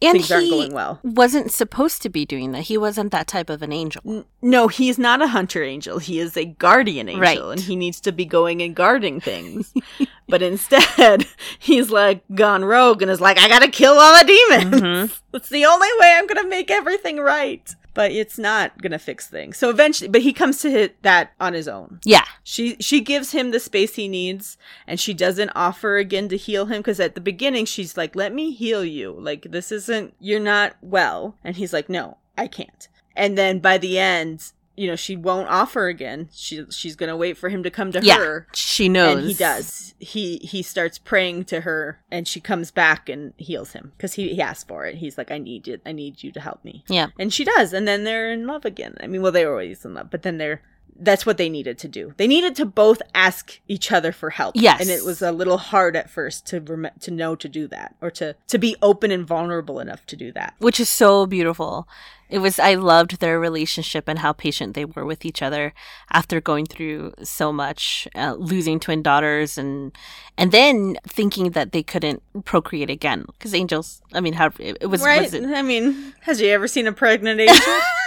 and 0.00 0.12
things 0.12 0.30
aren't 0.30 0.48
going 0.50 0.72
well 0.72 0.98
wasn't 1.02 1.50
supposed 1.50 2.02
to 2.02 2.08
be 2.08 2.24
doing 2.24 2.52
that. 2.52 2.62
He 2.62 2.76
wasn't 2.78 3.12
that 3.12 3.26
type 3.26 3.48
of 3.50 3.62
an 3.62 3.72
angel. 3.72 4.24
No, 4.40 4.68
he's 4.68 4.98
not 4.98 5.22
a 5.22 5.28
hunter 5.28 5.62
angel. 5.62 5.98
He 5.98 6.18
is 6.18 6.36
a 6.36 6.44
guardian 6.44 7.08
angel, 7.08 7.20
Right. 7.22 7.38
and 7.40 7.60
he 7.60 7.76
needs 7.76 8.00
to 8.02 8.12
be 8.12 8.24
going 8.24 8.60
and 8.62 8.74
guarding 8.74 9.20
things. 9.20 9.72
but 10.28 10.42
instead, 10.42 11.26
he's 11.58 11.90
like 11.90 12.22
gone 12.34 12.64
rogue 12.64 13.02
and 13.02 13.10
is 13.10 13.20
like, 13.20 13.38
"I 13.38 13.48
gotta 13.48 13.68
kill 13.68 13.94
all 13.94 14.18
the 14.18 14.24
demons. 14.24 14.80
Mhm. 14.82 15.18
It's 15.34 15.48
the 15.48 15.64
only 15.64 15.88
way 16.00 16.14
I'm 16.16 16.26
gonna 16.26 16.46
make 16.48 16.70
everything 16.70 17.18
right." 17.18 17.74
But 17.94 18.12
it's 18.12 18.38
not 18.38 18.80
gonna 18.80 18.98
fix 18.98 19.26
things. 19.26 19.58
So 19.58 19.68
eventually, 19.68 20.08
but 20.08 20.22
he 20.22 20.32
comes 20.32 20.60
to 20.60 20.70
hit 20.70 21.02
that 21.02 21.32
on 21.38 21.52
his 21.52 21.68
own. 21.68 22.00
Yeah, 22.04 22.24
She 22.42 22.76
she 22.80 23.00
gives 23.00 23.32
him 23.32 23.50
the 23.50 23.60
space 23.60 23.94
he 23.94 24.08
needs, 24.08 24.56
and 24.86 24.98
she 24.98 25.12
doesn't 25.14 25.50
offer 25.54 25.96
again 25.96 26.28
to 26.30 26.36
heal 26.36 26.66
him 26.66 26.78
because 26.78 27.00
at 27.00 27.14
the 27.14 27.20
beginning 27.20 27.66
she's 27.66 27.96
like, 27.96 28.16
"Let 28.16 28.32
me 28.34 28.52
heal 28.52 28.84
you. 28.84 29.12
Like 29.18 29.48
this 29.50 29.70
isn't 29.70 30.14
you're 30.20 30.40
not 30.40 30.76
well," 30.80 31.36
and 31.44 31.56
he's 31.56 31.72
like, 31.72 31.88
"No, 31.88 32.16
I 32.36 32.46
can't." 32.48 32.88
And 33.14 33.36
then 33.36 33.58
by 33.58 33.76
the 33.78 33.98
end, 33.98 34.52
you 34.82 34.88
know, 34.88 34.96
she 34.96 35.14
won't 35.14 35.48
offer 35.48 35.86
again. 35.86 36.28
She 36.32 36.64
she's 36.70 36.96
gonna 36.96 37.16
wait 37.16 37.36
for 37.36 37.48
him 37.48 37.62
to 37.62 37.70
come 37.70 37.92
to 37.92 38.00
yeah, 38.02 38.18
her. 38.18 38.48
she 38.52 38.88
knows. 38.88 39.18
And 39.18 39.28
he 39.28 39.32
does. 39.32 39.94
He 40.00 40.38
he 40.38 40.60
starts 40.60 40.98
praying 40.98 41.44
to 41.44 41.60
her, 41.60 42.00
and 42.10 42.26
she 42.26 42.40
comes 42.40 42.72
back 42.72 43.08
and 43.08 43.32
heals 43.36 43.74
him 43.74 43.92
because 43.96 44.14
he, 44.14 44.34
he 44.34 44.42
asked 44.42 44.66
for 44.66 44.84
it. 44.84 44.96
He's 44.96 45.16
like, 45.16 45.30
"I 45.30 45.38
need 45.38 45.68
it. 45.68 45.82
I 45.86 45.92
need 45.92 46.24
you 46.24 46.32
to 46.32 46.40
help 46.40 46.64
me." 46.64 46.82
Yeah, 46.88 47.10
And 47.16 47.32
she 47.32 47.44
does, 47.44 47.72
and 47.72 47.86
then 47.86 48.02
they're 48.02 48.32
in 48.32 48.44
love 48.48 48.64
again. 48.64 48.96
I 49.00 49.06
mean, 49.06 49.22
well, 49.22 49.30
they 49.30 49.46
were 49.46 49.52
always 49.52 49.84
in 49.84 49.94
love, 49.94 50.10
but 50.10 50.22
then 50.22 50.38
they're 50.38 50.62
that's 50.98 51.26
what 51.26 51.36
they 51.36 51.48
needed 51.48 51.78
to 51.78 51.88
do. 51.88 52.14
They 52.16 52.28
needed 52.28 52.54
to 52.56 52.64
both 52.64 53.02
ask 53.14 53.58
each 53.66 53.90
other 53.90 54.12
for 54.12 54.30
help. 54.30 54.54
Yes. 54.56 54.80
and 54.80 54.88
it 54.88 55.04
was 55.04 55.20
a 55.20 55.32
little 55.32 55.58
hard 55.58 55.96
at 55.96 56.08
first 56.08 56.46
to 56.46 56.60
rem- 56.60 56.90
to 57.00 57.10
know 57.10 57.34
to 57.34 57.48
do 57.48 57.66
that, 57.68 57.96
or 58.00 58.10
to 58.12 58.36
to 58.46 58.58
be 58.58 58.76
open 58.82 59.10
and 59.10 59.26
vulnerable 59.26 59.80
enough 59.80 60.06
to 60.06 60.16
do 60.16 60.32
that. 60.32 60.54
which 60.58 60.78
is 60.78 60.88
so 60.88 61.26
beautiful. 61.26 61.88
It 62.28 62.38
was 62.38 62.58
I 62.58 62.74
loved 62.76 63.20
their 63.20 63.38
relationship 63.38 64.08
and 64.08 64.20
how 64.20 64.32
patient 64.32 64.74
they 64.74 64.86
were 64.86 65.04
with 65.04 65.26
each 65.26 65.42
other 65.42 65.74
after 66.10 66.40
going 66.40 66.64
through 66.64 67.12
so 67.22 67.52
much, 67.52 68.08
uh, 68.14 68.36
losing 68.38 68.80
twin 68.80 69.02
daughters 69.02 69.58
and 69.58 69.92
and 70.38 70.50
then 70.50 70.96
thinking 71.06 71.50
that 71.50 71.72
they 71.72 71.82
couldn't 71.82 72.22
procreate 72.44 72.88
again 72.88 73.26
because 73.32 73.54
angels. 73.54 74.00
I 74.14 74.20
mean, 74.20 74.32
how 74.34 74.46
it, 74.58 74.78
it 74.80 74.86
was, 74.86 75.02
right? 75.02 75.22
was 75.22 75.34
it, 75.34 75.44
I 75.44 75.60
mean, 75.62 76.14
has 76.20 76.40
you 76.40 76.48
ever 76.48 76.68
seen 76.68 76.86
a 76.86 76.92
pregnant 76.92 77.40
angel? 77.40 77.56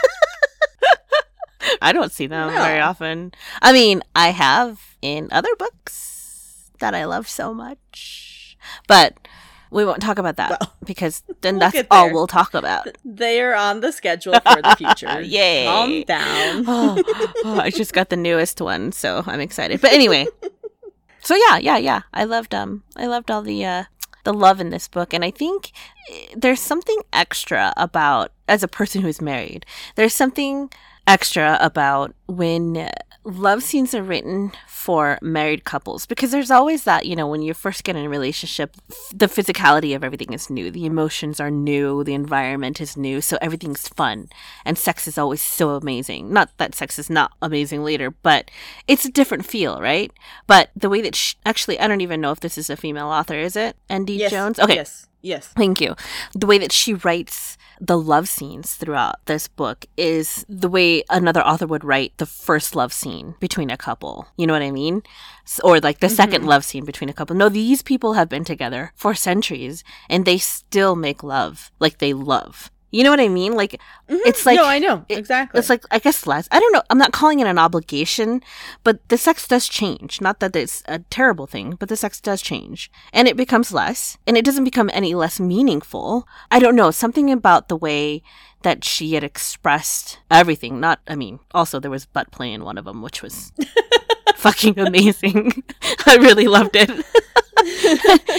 I 1.81 1.91
don't 1.93 2.11
see 2.11 2.27
them 2.27 2.53
No. 2.53 2.61
very 2.61 2.79
often. 2.79 3.33
I 3.61 3.71
mean, 3.73 4.01
I 4.15 4.29
have 4.29 4.79
in 5.01 5.27
other 5.31 5.55
books 5.57 6.71
that 6.79 6.93
I 6.93 7.05
love 7.05 7.27
so 7.27 7.53
much, 7.53 8.57
but 8.87 9.15
we 9.71 9.83
won't 9.85 10.01
talk 10.01 10.17
about 10.19 10.37
that 10.37 10.51
Well, 10.51 10.73
because 10.85 11.23
then 11.41 11.55
we'll 11.59 11.71
that's 11.71 11.87
all 11.91 12.11
we'll 12.11 12.27
talk 12.27 12.53
about. 12.53 12.87
They 13.03 13.41
are 13.41 13.53
on 13.55 13.81
the 13.81 13.91
schedule 13.91 14.33
for 14.33 14.61
the 14.61 14.75
future. 14.77 15.21
Yay. 15.21 15.65
Calm 15.65 16.03
down. 16.03 16.65
oh, 16.67 17.01
oh, 17.45 17.59
I 17.59 17.69
just 17.69 17.93
got 17.93 18.09
the 18.09 18.17
newest 18.17 18.61
one, 18.61 18.91
so 18.91 19.23
I'm 19.25 19.41
excited. 19.41 19.81
But 19.81 19.93
anyway, 19.93 20.27
so 21.21 21.35
yeah, 21.35 21.57
yeah, 21.57 21.77
yeah. 21.77 22.01
I 22.13 22.23
loved 22.25 22.53
um, 22.53 22.83
I 22.95 23.07
loved 23.07 23.31
all 23.31 23.41
the 23.41 23.65
uh, 23.65 23.83
the 24.23 24.33
love 24.33 24.59
in 24.61 24.69
this 24.69 24.87
book, 24.87 25.13
and 25.13 25.23
I 25.25 25.31
think 25.31 25.71
eh, 26.11 26.27
there's 26.35 26.59
something 26.61 26.97
extra 27.13 27.73
about 27.77 28.31
as 28.47 28.63
a 28.63 28.67
person 28.67 29.01
who's 29.01 29.21
married. 29.21 29.65
There's 29.95 30.13
something 30.13 30.69
extra 31.07 31.57
about 31.61 32.15
when 32.27 32.89
love 33.25 33.63
scenes 33.63 33.95
are 33.95 34.03
written 34.03 34.51
for 34.67 35.17
married 35.21 35.63
couples 35.63 36.05
because 36.05 36.29
there's 36.29 36.51
always 36.51 36.83
that 36.83 37.07
you 37.07 37.15
know 37.15 37.27
when 37.27 37.41
you 37.41 37.55
first 37.55 37.83
get 37.83 37.95
in 37.95 38.05
a 38.05 38.09
relationship 38.09 38.75
the 39.11 39.25
physicality 39.25 39.95
of 39.95 40.03
everything 40.03 40.31
is 40.31 40.49
new 40.49 40.69
the 40.69 40.85
emotions 40.85 41.39
are 41.39 41.49
new 41.49 42.03
the 42.03 42.13
environment 42.13 42.79
is 42.79 42.95
new 42.95 43.19
so 43.19 43.35
everything's 43.41 43.87
fun 43.89 44.29
and 44.63 44.77
sex 44.77 45.07
is 45.07 45.17
always 45.17 45.41
so 45.41 45.71
amazing. 45.71 46.31
Not 46.31 46.55
that 46.57 46.75
sex 46.75 46.99
is 46.99 47.09
not 47.09 47.31
amazing 47.41 47.83
later 47.83 48.11
but 48.11 48.51
it's 48.87 49.05
a 49.05 49.11
different 49.11 49.45
feel 49.45 49.81
right? 49.81 50.11
But 50.45 50.69
the 50.75 50.89
way 50.89 51.01
that 51.01 51.15
sh- 51.15 51.35
actually 51.45 51.79
i 51.79 51.87
don't 51.87 52.01
even 52.01 52.21
know 52.21 52.31
if 52.31 52.41
this 52.41 52.57
is 52.57 52.69
a 52.69 52.77
female 52.77 53.07
author 53.07 53.35
is 53.35 53.55
it? 53.55 53.75
Nd 53.91 54.09
yes. 54.09 54.31
jones? 54.31 54.59
Okay. 54.59 54.75
Yes. 54.75 55.07
Yes. 55.25 55.47
Thank 55.47 55.81
you. 55.81 55.95
The 56.35 56.45
way 56.45 56.59
that 56.59 56.71
she 56.71 56.93
writes 56.93 57.57
the 57.81 57.97
love 57.97 58.29
scenes 58.29 58.75
throughout 58.75 59.25
this 59.25 59.47
book 59.47 59.85
is 59.97 60.45
the 60.47 60.69
way 60.69 61.03
another 61.09 61.41
author 61.41 61.65
would 61.65 61.83
write 61.83 62.13
the 62.17 62.27
first 62.27 62.75
love 62.75 62.93
scene 62.93 63.33
between 63.39 63.71
a 63.71 63.77
couple. 63.77 64.27
You 64.37 64.45
know 64.45 64.53
what 64.53 64.61
I 64.61 64.69
mean? 64.69 65.01
Or 65.63 65.79
like 65.79 65.99
the 65.99 66.09
second 66.09 66.41
mm-hmm. 66.41 66.49
love 66.49 66.63
scene 66.63 66.85
between 66.85 67.09
a 67.09 67.13
couple. 67.13 67.35
No, 67.35 67.49
these 67.49 67.81
people 67.81 68.13
have 68.13 68.29
been 68.29 68.43
together 68.43 68.93
for 68.95 69.15
centuries 69.15 69.83
and 70.09 70.25
they 70.25 70.37
still 70.37 70.95
make 70.95 71.23
love 71.23 71.71
like 71.79 71.97
they 71.97 72.13
love. 72.13 72.69
You 72.91 73.03
know 73.03 73.09
what 73.09 73.19
I 73.19 73.27
mean? 73.27 73.53
Like 73.53 73.71
mm-hmm. 74.09 74.15
it's 74.25 74.45
like 74.45 74.55
no, 74.55 74.65
I 74.65 74.79
know 74.79 75.05
it- 75.09 75.17
exactly. 75.17 75.59
it's 75.59 75.69
like 75.69 75.83
I 75.91 75.99
guess 75.99 76.25
less. 76.25 76.47
I 76.51 76.59
don't 76.59 76.71
know. 76.71 76.83
I'm 76.89 76.97
not 76.97 77.11
calling 77.11 77.39
it 77.39 77.47
an 77.47 77.59
obligation, 77.59 78.41
but 78.83 79.07
the 79.09 79.17
sex 79.17 79.47
does 79.47 79.67
change. 79.67 80.21
Not 80.21 80.39
that 80.39 80.55
it's 80.55 80.83
a 80.87 80.99
terrible 80.99 81.47
thing, 81.47 81.75
but 81.79 81.89
the 81.89 81.97
sex 81.97 82.21
does 82.21 82.41
change, 82.41 82.91
and 83.11 83.27
it 83.27 83.35
becomes 83.35 83.73
less, 83.73 84.17
and 84.25 84.37
it 84.37 84.45
doesn't 84.45 84.63
become 84.63 84.89
any 84.93 85.13
less 85.13 85.39
meaningful. 85.39 86.27
I 86.51 86.59
don't 86.59 86.75
know. 86.75 86.91
Something 86.91 87.31
about 87.31 87.67
the 87.67 87.77
way 87.77 88.21
that 88.61 88.83
she 88.83 89.13
had 89.13 89.23
expressed 89.23 90.19
everything. 90.31 90.79
Not. 90.79 90.99
I 91.07 91.15
mean, 91.15 91.39
also 91.51 91.79
there 91.79 91.91
was 91.91 92.05
butt 92.05 92.31
play 92.31 92.51
in 92.53 92.63
one 92.63 92.77
of 92.77 92.85
them, 92.85 93.01
which 93.01 93.21
was 93.21 93.51
fucking 94.37 94.79
amazing. 94.79 95.63
I 96.05 96.15
really 96.15 96.47
loved 96.47 96.75
it. 96.75 96.89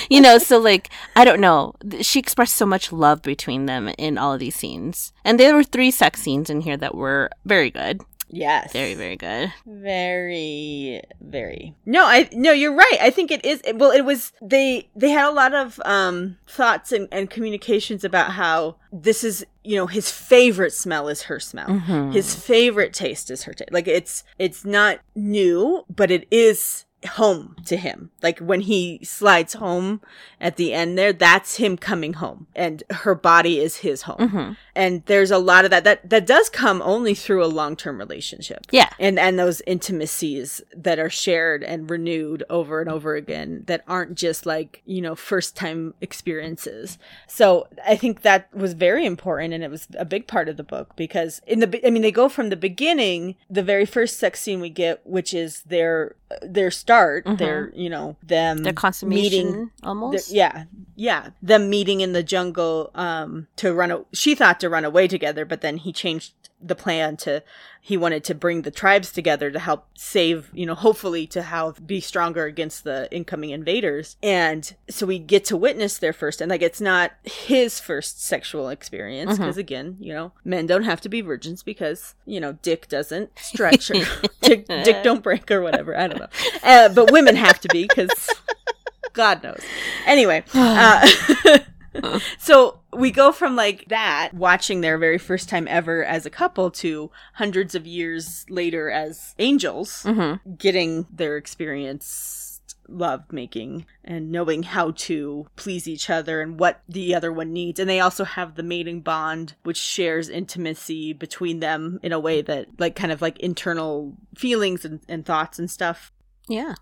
you 0.11 0.21
know, 0.21 0.39
so 0.39 0.59
like 0.59 0.91
I 1.15 1.25
don't 1.25 1.41
know. 1.41 1.75
She 2.01 2.19
expressed 2.19 2.57
so 2.57 2.67
much 2.67 2.93
love 2.93 3.23
between 3.23 3.67
them 3.67 3.89
in 3.99 4.19
all 4.19 4.33
of 4.35 4.41
these 4.41 4.57
scenes, 4.57 5.13
and 5.25 5.41
there 5.41 5.55
were 5.55 5.65
three 5.65 5.91
sex 5.91 6.21
scenes 6.21 6.51
in 6.51 6.61
here 6.61 6.77
that 6.77 6.95
were 6.95 7.31
very 7.45 7.71
good, 7.71 8.03
yes. 8.29 8.73
very 8.73 8.95
very 8.95 9.17
good. 9.17 9.53
very 9.67 11.01
very 11.21 11.75
no 11.85 12.05
i 12.05 12.29
no 12.33 12.53
you're 12.53 12.75
right 12.75 12.99
i 13.01 13.11
think 13.11 13.31
it 13.31 13.45
is 13.45 13.63
well 13.75 13.91
it 13.91 14.03
was 14.05 14.33
they 14.43 14.89
they 14.97 15.11
had 15.11 15.29
a 15.29 15.33
lot 15.33 15.55
of 15.55 15.81
um 15.85 16.37
thoughts 16.47 16.93
and, 16.93 17.09
and 17.13 17.31
communications 17.31 18.05
about 18.05 18.33
how 18.33 18.77
this 18.93 19.23
is 19.25 19.45
you 19.65 19.77
know 19.77 19.87
his 19.87 20.11
favorite 20.11 20.73
smell 20.73 21.09
is 21.09 21.23
her 21.23 21.39
smell 21.41 21.67
Mhm. 21.69 22.13
his 22.13 22.35
favorite 22.35 22.93
taste 22.93 23.31
is 23.31 23.45
her 23.45 23.53
taste 23.53 23.73
like 23.73 23.89
it's 23.89 24.25
it's 24.39 24.65
not 24.65 24.99
new 25.15 25.85
but 25.95 26.11
it 26.11 26.27
is 26.31 26.85
home 27.07 27.57
to 27.67 27.77
him. 27.77 28.11
Like 28.23 28.39
when 28.39 28.61
he 28.61 29.01
slides 29.03 29.55
home 29.55 30.01
at 30.41 30.57
the 30.57 30.73
end 30.75 30.99
there 30.99 31.13
that's 31.13 31.57
him 31.57 31.77
coming 31.77 32.15
home 32.15 32.47
and 32.55 32.83
her 32.91 33.15
body 33.15 33.59
is 33.61 33.77
his 33.79 34.03
home. 34.03 34.17
Mhm. 34.19 34.57
and 34.75 35.03
there's 35.07 35.31
a 35.31 35.39
lot 35.39 35.65
of 35.65 35.71
that 35.71 35.85
that 35.85 36.09
that 36.11 36.27
does 36.27 36.49
come 36.51 36.83
only 36.83 37.15
through 37.15 37.43
a 37.43 37.47
long-term 37.47 37.99
relationship. 37.99 38.67
Yeah, 38.71 38.91
and 38.99 39.19
and 39.19 39.39
those 39.39 39.63
intimacies 39.67 40.61
that 40.77 40.99
are 40.99 41.09
shared 41.11 41.63
and 41.65 41.91
renewed 41.91 42.45
over 42.51 42.81
and 42.81 42.91
over 42.91 43.15
again 43.15 43.63
that 43.67 43.83
aren't 43.89 44.15
just 44.17 44.45
like 44.47 44.83
you 44.85 45.01
know 45.01 45.15
first 45.15 45.57
time 45.57 45.95
experiences. 46.01 46.99
So 47.27 47.67
i 47.87 47.97
think 47.97 48.23
that 48.23 48.53
was 48.55 48.73
very 48.75 49.07
important 49.07 49.55
and 49.55 49.63
it 49.65 49.71
was 49.71 49.87
a 49.99 50.05
big 50.05 50.27
part 50.27 50.49
of 50.49 50.57
the 50.57 50.63
book 50.65 50.95
because 50.97 51.41
in 51.47 51.61
the 51.61 51.87
i 51.87 51.91
mean 51.91 52.03
they 52.03 52.11
go 52.13 52.29
from 52.29 52.49
the 52.51 52.57
beginning 52.57 53.37
the 53.49 53.63
very 53.63 53.85
first 53.87 54.19
sex 54.19 54.41
scene 54.41 54.61
we 54.61 54.71
get 54.71 55.07
which 55.07 55.33
is 55.33 55.63
their 55.63 56.15
their 56.43 56.71
start 56.71 57.25
Mhm. 57.25 57.39
their 57.39 57.71
you 57.75 57.89
know 57.89 58.17
them 58.23 58.63
their 58.65 58.73
consummation 58.73 59.47
meeting 59.47 59.71
almost. 59.85 60.31
yeah, 60.33 60.65
yeah. 60.97 61.31
Them 61.41 61.71
meeting 61.71 62.01
in 62.01 62.13
the 62.13 62.23
jungle 62.23 62.91
um 62.95 63.47
to 63.57 63.73
run 63.73 63.91
a- 63.93 64.05
she 64.13 64.35
thought 64.35 64.59
to 64.61 64.69
run 64.69 64.85
away 64.85 65.07
together, 65.09 65.45
but 65.45 65.61
then 65.61 65.77
he 65.77 65.93
changed 65.93 66.33
the 66.61 66.75
plan 66.75 67.17
to 67.19 67.43
he 67.81 67.97
wanted 67.97 68.25
to 68.25 68.35
bring 68.35 68.63
the 68.63 68.71
tribes 68.73 69.13
together 69.13 69.49
to 69.49 69.61
help 69.61 69.87
save, 69.95 70.51
you 70.53 70.67
know, 70.67 70.75
hopefully 70.75 71.25
to 71.29 71.43
have 71.43 71.87
be 71.87 72.01
stronger 72.01 72.45
against 72.45 72.83
the 72.83 73.09
incoming 73.13 73.51
invaders. 73.51 74.17
And 74.25 74.75
so 74.91 75.07
we 75.07 75.21
get 75.21 75.45
to 75.45 75.57
witness 75.57 75.99
their 75.99 76.13
first 76.13 76.41
and 76.41 76.51
like 76.51 76.63
it's 76.63 76.81
not 76.81 77.13
his 77.23 77.79
first 77.79 78.25
sexual 78.25 78.71
experience 78.71 79.39
because 79.39 79.57
again, 79.57 79.97
you 80.01 80.13
know, 80.13 80.33
men 80.45 80.67
don't 80.67 80.83
have 80.83 81.01
to 81.03 81.09
be 81.09 81.21
virgins 81.21 81.63
because, 81.63 82.17
you 82.25 82.41
know, 82.41 82.55
dick 82.63 82.89
doesn't 82.89 83.39
stretch 83.39 83.89
or 83.91 83.95
dick, 84.41 84.67
dick 84.67 85.05
don't 85.05 85.23
break 85.23 85.49
or 85.51 85.63
whatever. 85.63 85.97
I 85.97 86.09
don't 86.09 86.19
know. 86.19 86.29
Uh, 86.65 86.89
but 86.89 87.13
women 87.13 87.37
have 87.37 87.61
to 87.61 87.69
be 87.69 87.87
because 87.87 88.29
God 89.13 89.45
knows. 89.45 89.61
Anyway, 90.07 90.43
uh, 90.55 91.09
so 92.39 92.81
we 92.93 93.11
go 93.11 93.33
from 93.33 93.57
like 93.57 93.87
that, 93.89 94.33
watching 94.35 94.81
their 94.81 94.99
very 94.99 95.19
first 95.19 95.49
time 95.49 95.67
ever 95.69 96.05
as 96.05 96.27
a 96.27 96.31
couple, 96.31 96.71
to 96.73 97.11
hundreds 97.35 97.75
of 97.75 97.87
years 97.87 98.45
later 98.49 98.91
as 98.91 99.35
angels, 99.39 100.03
Mm-hmm. 100.05 100.55
getting 100.57 101.07
their 101.13 101.37
experience 101.37 102.43
love 102.89 103.25
making 103.33 103.85
and 104.05 104.31
knowing 104.31 104.63
how 104.63 104.93
to 104.93 105.45
please 105.57 105.89
each 105.89 106.09
other 106.09 106.41
and 106.41 106.61
what 106.61 106.83
the 106.89 107.17
other 107.17 107.33
one 107.33 107.53
needs 107.53 107.81
and 107.81 107.91
they 107.91 107.99
also 107.99 108.23
have 108.23 108.55
the 108.55 108.63
mating 108.63 109.01
bond 109.01 109.55
which 109.65 109.77
shares 109.77 110.29
intimacy 110.29 111.13
between 111.13 111.59
them 111.59 111.99
in 112.05 112.13
a 112.13 112.21
way 112.21 112.41
that 112.41 112.69
like 112.79 112.95
kind 112.95 113.11
of 113.11 113.21
like 113.21 113.37
internal 113.41 114.15
feelings 114.37 114.85
and, 114.85 115.01
and 115.09 115.27
thoughts 115.27 115.59
and 115.59 115.69
stuff 115.69 116.13
Yeah. 116.49 116.75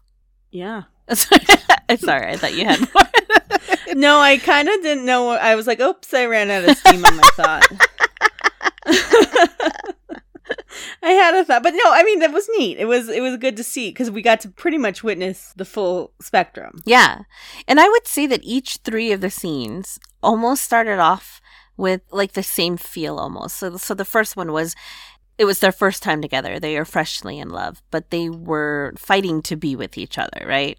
yeah 0.50 0.82
Sorry, 1.14 1.46
I 1.88 2.36
thought 2.36 2.54
you 2.54 2.66
had 2.66 2.80
more. 2.80 3.04
No, 3.94 4.18
I 4.18 4.38
kind 4.38 4.68
of 4.68 4.82
didn't 4.82 5.06
know. 5.06 5.30
I 5.30 5.54
was 5.54 5.66
like, 5.66 5.80
"Oops, 5.80 6.12
I 6.12 6.26
ran 6.26 6.50
out 6.50 6.68
of 6.68 6.76
steam 6.76 7.04
on 7.04 7.16
my 7.16 7.28
thought." 7.34 7.66
I 11.02 11.10
had 11.10 11.34
a 11.34 11.44
thought, 11.44 11.62
but 11.62 11.74
no, 11.74 11.82
I 11.86 12.02
mean 12.02 12.18
that 12.20 12.32
was 12.32 12.48
neat. 12.56 12.78
It 12.78 12.86
was 12.86 13.08
it 13.08 13.20
was 13.20 13.36
good 13.36 13.56
to 13.56 13.64
see 13.64 13.90
because 13.90 14.10
we 14.10 14.22
got 14.22 14.40
to 14.40 14.48
pretty 14.48 14.78
much 14.78 15.02
witness 15.04 15.52
the 15.56 15.64
full 15.64 16.12
spectrum. 16.20 16.80
Yeah. 16.84 17.20
And 17.68 17.78
I 17.80 17.88
would 17.88 18.06
say 18.06 18.26
that 18.26 18.42
each 18.42 18.78
three 18.78 19.12
of 19.12 19.20
the 19.20 19.30
scenes 19.30 19.98
almost 20.22 20.64
started 20.64 20.98
off 20.98 21.40
with 21.76 22.02
like 22.10 22.32
the 22.32 22.42
same 22.42 22.76
feel 22.76 23.18
almost. 23.18 23.56
So 23.56 23.76
so 23.76 23.94
the 23.94 24.04
first 24.04 24.36
one 24.36 24.52
was 24.52 24.74
it 25.36 25.44
was 25.44 25.58
their 25.58 25.72
first 25.72 26.02
time 26.02 26.22
together. 26.22 26.58
They 26.58 26.76
are 26.76 26.84
freshly 26.84 27.38
in 27.38 27.50
love, 27.50 27.82
but 27.90 28.10
they 28.10 28.28
were 28.28 28.94
fighting 28.96 29.42
to 29.42 29.56
be 29.56 29.76
with 29.76 29.98
each 29.98 30.16
other, 30.16 30.46
right? 30.46 30.78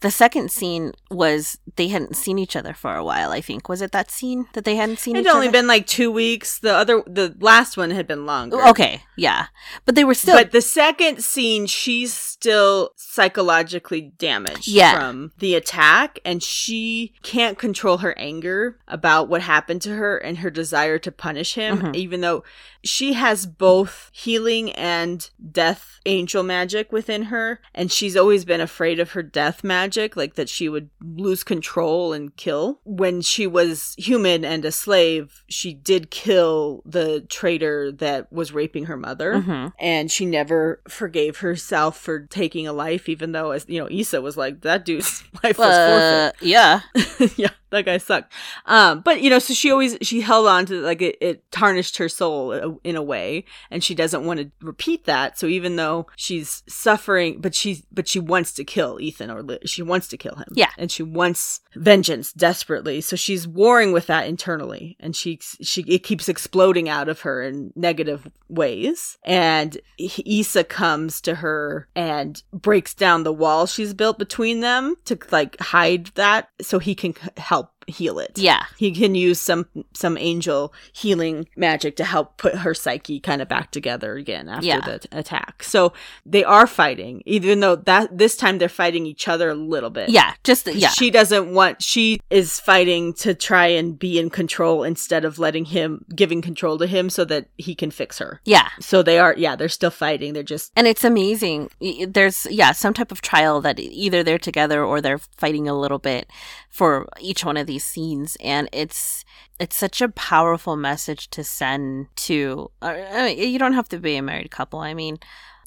The 0.00 0.10
second 0.10 0.50
scene 0.50 0.92
was 1.10 1.58
they 1.76 1.88
hadn't 1.88 2.16
seen 2.16 2.38
each 2.38 2.56
other 2.56 2.72
for 2.72 2.94
a 2.94 3.04
while, 3.04 3.32
I 3.32 3.40
think. 3.42 3.68
Was 3.68 3.82
it 3.82 3.92
that 3.92 4.10
scene 4.10 4.46
that 4.54 4.64
they 4.64 4.76
hadn't 4.76 4.98
seen 4.98 5.14
each 5.16 5.20
other? 5.20 5.28
It'd 5.28 5.34
only 5.34 5.48
other? 5.48 5.58
been 5.58 5.66
like 5.66 5.86
two 5.86 6.10
weeks. 6.10 6.58
The 6.58 6.74
other, 6.74 7.02
the 7.06 7.36
last 7.40 7.76
one 7.76 7.90
had 7.90 8.06
been 8.06 8.24
longer. 8.24 8.66
Okay, 8.68 9.02
yeah. 9.16 9.46
But 9.84 9.96
they 9.96 10.04
were 10.04 10.14
still 10.14 10.36
but 10.36 10.52
the 10.52 10.62
second 10.62 11.22
scene, 11.22 11.66
she's 11.66 12.14
still 12.14 12.92
psychologically 12.96 14.00
damaged 14.18 14.68
Yeah. 14.68 14.94
from 14.98 15.32
the 15.38 15.54
attack, 15.54 16.18
and 16.24 16.42
she 16.42 17.12
can't 17.22 17.58
control 17.58 17.98
her 17.98 18.16
anger 18.18 18.78
about 18.88 19.28
what 19.28 19.42
happened 19.42 19.82
to 19.82 19.90
her 19.96 20.16
and 20.16 20.38
her 20.38 20.50
desire 20.50 20.98
to 20.98 21.12
punish 21.12 21.54
him, 21.54 21.78
Mhm. 21.80 21.96
even 21.96 22.20
though 22.22 22.42
she 22.82 23.12
has 23.12 23.44
both 23.46 24.10
healing 24.12 24.72
and 24.72 25.28
death 25.52 26.00
angel 26.06 26.42
magic 26.42 26.90
within 26.90 27.24
her, 27.24 27.60
and 27.74 27.92
she's 27.92 28.16
always 28.16 28.46
been 28.46 28.60
afraid 28.62 28.98
of 28.98 29.10
her 29.12 29.22
death 29.22 29.62
magic, 29.62 29.89
like 30.16 30.34
that 30.34 30.48
she 30.48 30.68
would 30.68 30.90
lose 31.02 31.42
control 31.44 32.12
and 32.12 32.34
kill. 32.36 32.80
When 32.84 33.20
she 33.22 33.46
was 33.46 33.94
human 33.98 34.44
and 34.44 34.64
a 34.64 34.72
slave, 34.72 35.44
she 35.48 35.72
did 35.74 36.10
kill 36.10 36.82
the 36.84 37.22
traitor 37.28 37.90
that 37.92 38.32
was 38.32 38.52
raping 38.52 38.84
her 38.86 38.96
mother 38.96 39.34
Mhm. 39.42 39.72
and 39.78 40.10
she 40.10 40.26
never 40.26 40.80
forgave 40.88 41.38
herself 41.38 41.98
for 41.98 42.20
taking 42.26 42.66
a 42.66 42.72
life, 42.72 43.08
even 43.08 43.32
though, 43.32 43.50
as 43.52 43.64
you 43.68 43.80
know, 43.80 43.88
Issa 43.90 44.20
was 44.20 44.36
like, 44.36 44.60
that 44.62 44.84
dude's 44.84 45.22
life 45.44 45.58
was 45.58 45.68
Uh, 45.68 46.32
yeah. 46.40 46.80
forfeit. 46.94 47.38
yeah, 47.38 47.50
that 47.70 47.84
guy 47.84 47.98
sucked. 47.98 48.32
Um, 48.66 49.00
but 49.00 49.22
you 49.22 49.30
know, 49.30 49.38
so 49.38 49.54
she 49.54 49.70
always 49.70 49.96
she 50.02 50.20
held 50.20 50.46
on 50.46 50.66
to 50.66 50.80
like 50.80 51.02
it, 51.02 51.16
it 51.20 51.50
tarnished 51.52 51.96
her 51.98 52.08
soul 52.08 52.52
uh, 52.52 52.72
in 52.84 52.96
a 52.96 53.02
way, 53.02 53.44
and 53.70 53.82
she 53.84 53.94
doesn't 53.94 54.24
want 54.24 54.40
to 54.40 54.50
repeat 54.60 55.04
that. 55.04 55.38
So 55.38 55.46
even 55.46 55.76
though 55.76 56.06
she's 56.16 56.62
suffering, 56.68 57.40
but 57.40 57.54
she's 57.54 57.82
but 57.92 58.08
she 58.08 58.18
wants 58.20 58.52
to 58.54 58.64
kill 58.64 59.00
Ethan, 59.00 59.30
or 59.30 59.42
li- 59.42 59.58
she 59.66 59.79
she 59.80 59.84
wants 59.84 60.08
to 60.08 60.18
kill 60.18 60.34
him. 60.34 60.48
Yeah. 60.52 60.68
and 60.76 60.92
she 60.92 61.02
wants 61.02 61.60
vengeance 61.74 62.34
desperately. 62.34 63.00
So 63.00 63.16
she's 63.16 63.48
warring 63.48 63.92
with 63.92 64.08
that 64.08 64.26
internally, 64.26 64.98
and 65.00 65.16
she 65.16 65.38
she 65.40 65.82
it 65.88 66.00
keeps 66.00 66.28
exploding 66.28 66.86
out 66.90 67.08
of 67.08 67.22
her 67.22 67.40
in 67.42 67.72
negative 67.74 68.30
ways. 68.50 69.16
And 69.24 69.78
Issa 69.98 70.64
comes 70.64 71.22
to 71.22 71.36
her 71.36 71.88
and 71.96 72.42
breaks 72.52 72.92
down 72.92 73.22
the 73.22 73.32
wall 73.32 73.66
she's 73.66 73.94
built 73.94 74.18
between 74.18 74.60
them 74.60 74.96
to 75.06 75.18
like 75.30 75.58
hide 75.60 76.08
that, 76.16 76.50
so 76.60 76.78
he 76.78 76.94
can 76.94 77.14
help 77.38 77.70
heal 77.90 78.18
it. 78.18 78.38
Yeah. 78.38 78.64
He 78.78 78.92
can 78.92 79.14
use 79.14 79.40
some 79.40 79.66
some 79.94 80.16
angel 80.16 80.72
healing 80.92 81.48
magic 81.56 81.96
to 81.96 82.04
help 82.04 82.36
put 82.38 82.54
her 82.56 82.74
psyche 82.74 83.20
kind 83.20 83.42
of 83.42 83.48
back 83.48 83.70
together 83.70 84.14
again 84.14 84.48
after 84.48 84.66
Yeah. 84.66 84.80
the 84.80 84.98
t- 85.00 85.08
attack. 85.12 85.62
So 85.62 85.92
they 86.24 86.44
are 86.44 86.66
fighting, 86.66 87.22
even 87.26 87.60
though 87.60 87.76
that 87.76 88.16
this 88.16 88.36
time 88.36 88.58
they're 88.58 88.68
fighting 88.68 89.06
each 89.06 89.28
other 89.28 89.50
a 89.50 89.54
little 89.54 89.90
bit. 89.90 90.08
Yeah. 90.10 90.34
just 90.44 90.66
yeah. 90.66 90.88
She 90.88 91.10
doesn't 91.10 91.52
want 91.52 91.82
she 91.82 92.20
is 92.30 92.60
fighting 92.60 93.12
to 93.14 93.34
try 93.34 93.66
and 93.66 93.98
be 93.98 94.18
in 94.18 94.30
control 94.30 94.82
instead 94.84 95.24
of 95.24 95.38
letting 95.38 95.66
him 95.66 96.04
giving 96.14 96.40
control 96.42 96.78
to 96.78 96.86
him 96.86 97.10
so 97.10 97.24
that 97.24 97.48
he 97.58 97.74
can 97.74 97.90
fix 97.90 98.18
her. 98.18 98.40
yeah. 98.44 98.68
So 98.80 99.02
they 99.02 99.18
are 99.18 99.34
yeah, 99.36 99.56
they're 99.56 99.68
still 99.68 99.90
fighting. 99.90 100.32
They're 100.32 100.42
just 100.42 100.72
And 100.76 100.86
it's 100.86 101.04
amazing. 101.04 101.70
There's, 102.08 102.46
yeah, 102.50 102.72
some 102.72 102.94
type 102.94 103.10
of 103.12 103.20
trial 103.22 103.60
that 103.62 103.78
either 103.80 104.22
they're 104.22 104.38
together 104.38 104.84
or 104.84 105.00
they're 105.00 105.18
fighting 105.18 105.68
a 105.68 105.78
little 105.78 105.98
bit 105.98 106.28
for 106.68 107.08
each 107.20 107.44
one 107.44 107.56
of 107.56 107.66
these 107.66 107.79
scenes. 107.80 108.36
And 108.40 108.68
it's, 108.72 109.24
it's 109.58 109.76
such 109.76 110.00
a 110.00 110.08
powerful 110.08 110.76
message 110.76 111.28
to 111.30 111.42
send 111.44 112.06
to, 112.16 112.70
uh, 112.82 112.94
I 113.12 113.24
mean, 113.34 113.52
you 113.52 113.58
don't 113.58 113.72
have 113.74 113.88
to 113.88 113.98
be 113.98 114.16
a 114.16 114.22
married 114.22 114.50
couple. 114.50 114.78
I 114.80 114.94
mean, 114.94 115.18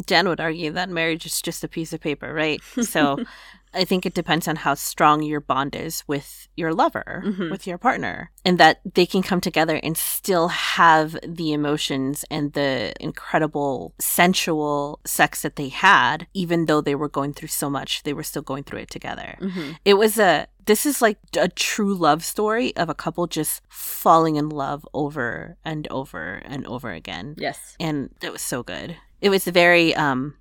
Dan 0.05 0.28
would 0.28 0.39
argue 0.39 0.72
that 0.72 0.89
marriage 0.89 1.26
is 1.26 1.41
just 1.41 1.64
a 1.64 1.68
piece 1.68 1.93
of 1.93 1.99
paper, 2.01 2.34
right? 2.34 2.61
So 2.82 3.18
I 3.76 3.86
think 3.86 4.05
it 4.05 4.14
depends 4.14 4.47
on 4.47 4.57
how 4.57 4.76
strong 4.76 5.24
your 5.24 5.39
bond 5.41 5.76
is 5.76 6.03
with 6.07 6.47
your 6.55 6.74
lover, 6.76 7.24
Mhm. 7.26 7.49
with 7.49 7.66
your 7.66 7.80
partner, 7.80 8.30
and 8.45 8.59
that 8.59 8.82
they 8.93 9.07
can 9.07 9.24
come 9.24 9.41
together 9.41 9.80
and 9.82 9.97
still 9.97 10.49
have 10.49 11.18
the 11.28 11.53
emotions 11.53 12.24
and 12.30 12.53
the 12.53 12.93
incredible 12.99 13.93
sensual 13.99 14.99
sex 15.05 15.41
that 15.41 15.55
they 15.55 15.70
had, 15.70 16.28
even 16.34 16.66
though 16.68 16.82
they 16.82 16.95
were 16.95 17.09
going 17.09 17.34
through 17.34 17.47
so 17.49 17.68
much, 17.70 18.03
they 18.03 18.14
were 18.14 18.24
still 18.24 18.43
going 18.43 18.64
through 18.64 18.80
it 18.80 18.89
together. 18.91 19.38
mhm. 19.41 19.78
It 19.86 19.95
was 19.95 20.20
a, 20.20 20.47
this 20.66 20.86
is 20.86 21.01
like 21.01 21.18
a 21.38 21.47
true 21.49 21.93
love 21.93 22.24
story 22.24 22.76
of 22.78 22.89
a 22.89 22.93
couple 22.95 23.28
just 23.28 23.61
falling 23.70 24.36
in 24.36 24.49
love 24.49 24.88
over 24.93 25.57
and 25.66 25.88
over 25.89 26.41
and 26.45 26.66
over 26.68 26.91
again 26.91 27.36
yes. 27.38 27.76
and 27.80 28.09
it 28.22 28.32
was 28.32 28.41
so 28.41 28.64
good. 28.64 28.95
It 29.22 29.30
was 29.30 29.45
very 29.45 29.95
um 29.95 30.36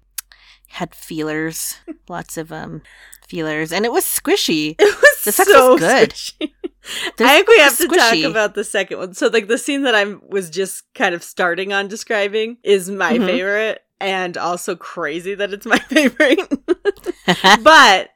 had 0.68 0.94
feelers, 0.94 1.76
lots 2.08 2.36
of 2.36 2.50
um 2.52 2.82
feelers, 3.28 3.72
and 3.72 3.84
it 3.84 3.92
was 3.92 4.04
squishy. 4.04 4.74
It 4.78 4.96
was 5.02 5.24
The 5.24 5.32
sex 5.32 5.50
so 5.50 5.72
was 5.74 5.80
good. 5.80 6.10
squishy. 6.10 6.52
This 7.16 7.28
I 7.30 7.34
think 7.36 7.46
we 7.48 7.58
have 7.60 7.76
to 7.78 7.86
talk 7.86 8.18
about 8.28 8.54
the 8.56 8.64
second 8.64 8.98
one. 8.98 9.14
So, 9.14 9.28
like 9.28 9.46
the 9.46 9.56
scene 9.56 9.82
that 9.84 9.94
I 9.94 10.16
was 10.28 10.50
just 10.50 10.82
kind 10.94 11.14
of 11.14 11.22
starting 11.22 11.72
on 11.72 11.86
describing 11.86 12.56
is 12.64 12.90
my 12.90 13.12
Mhm. 13.18 13.26
favorite, 13.26 13.82
and 14.00 14.36
also 14.36 14.74
crazy 14.74 15.36
that 15.36 15.52
it's 15.52 15.64
my 15.64 15.78
favorite. 15.94 16.40
but 17.62 18.10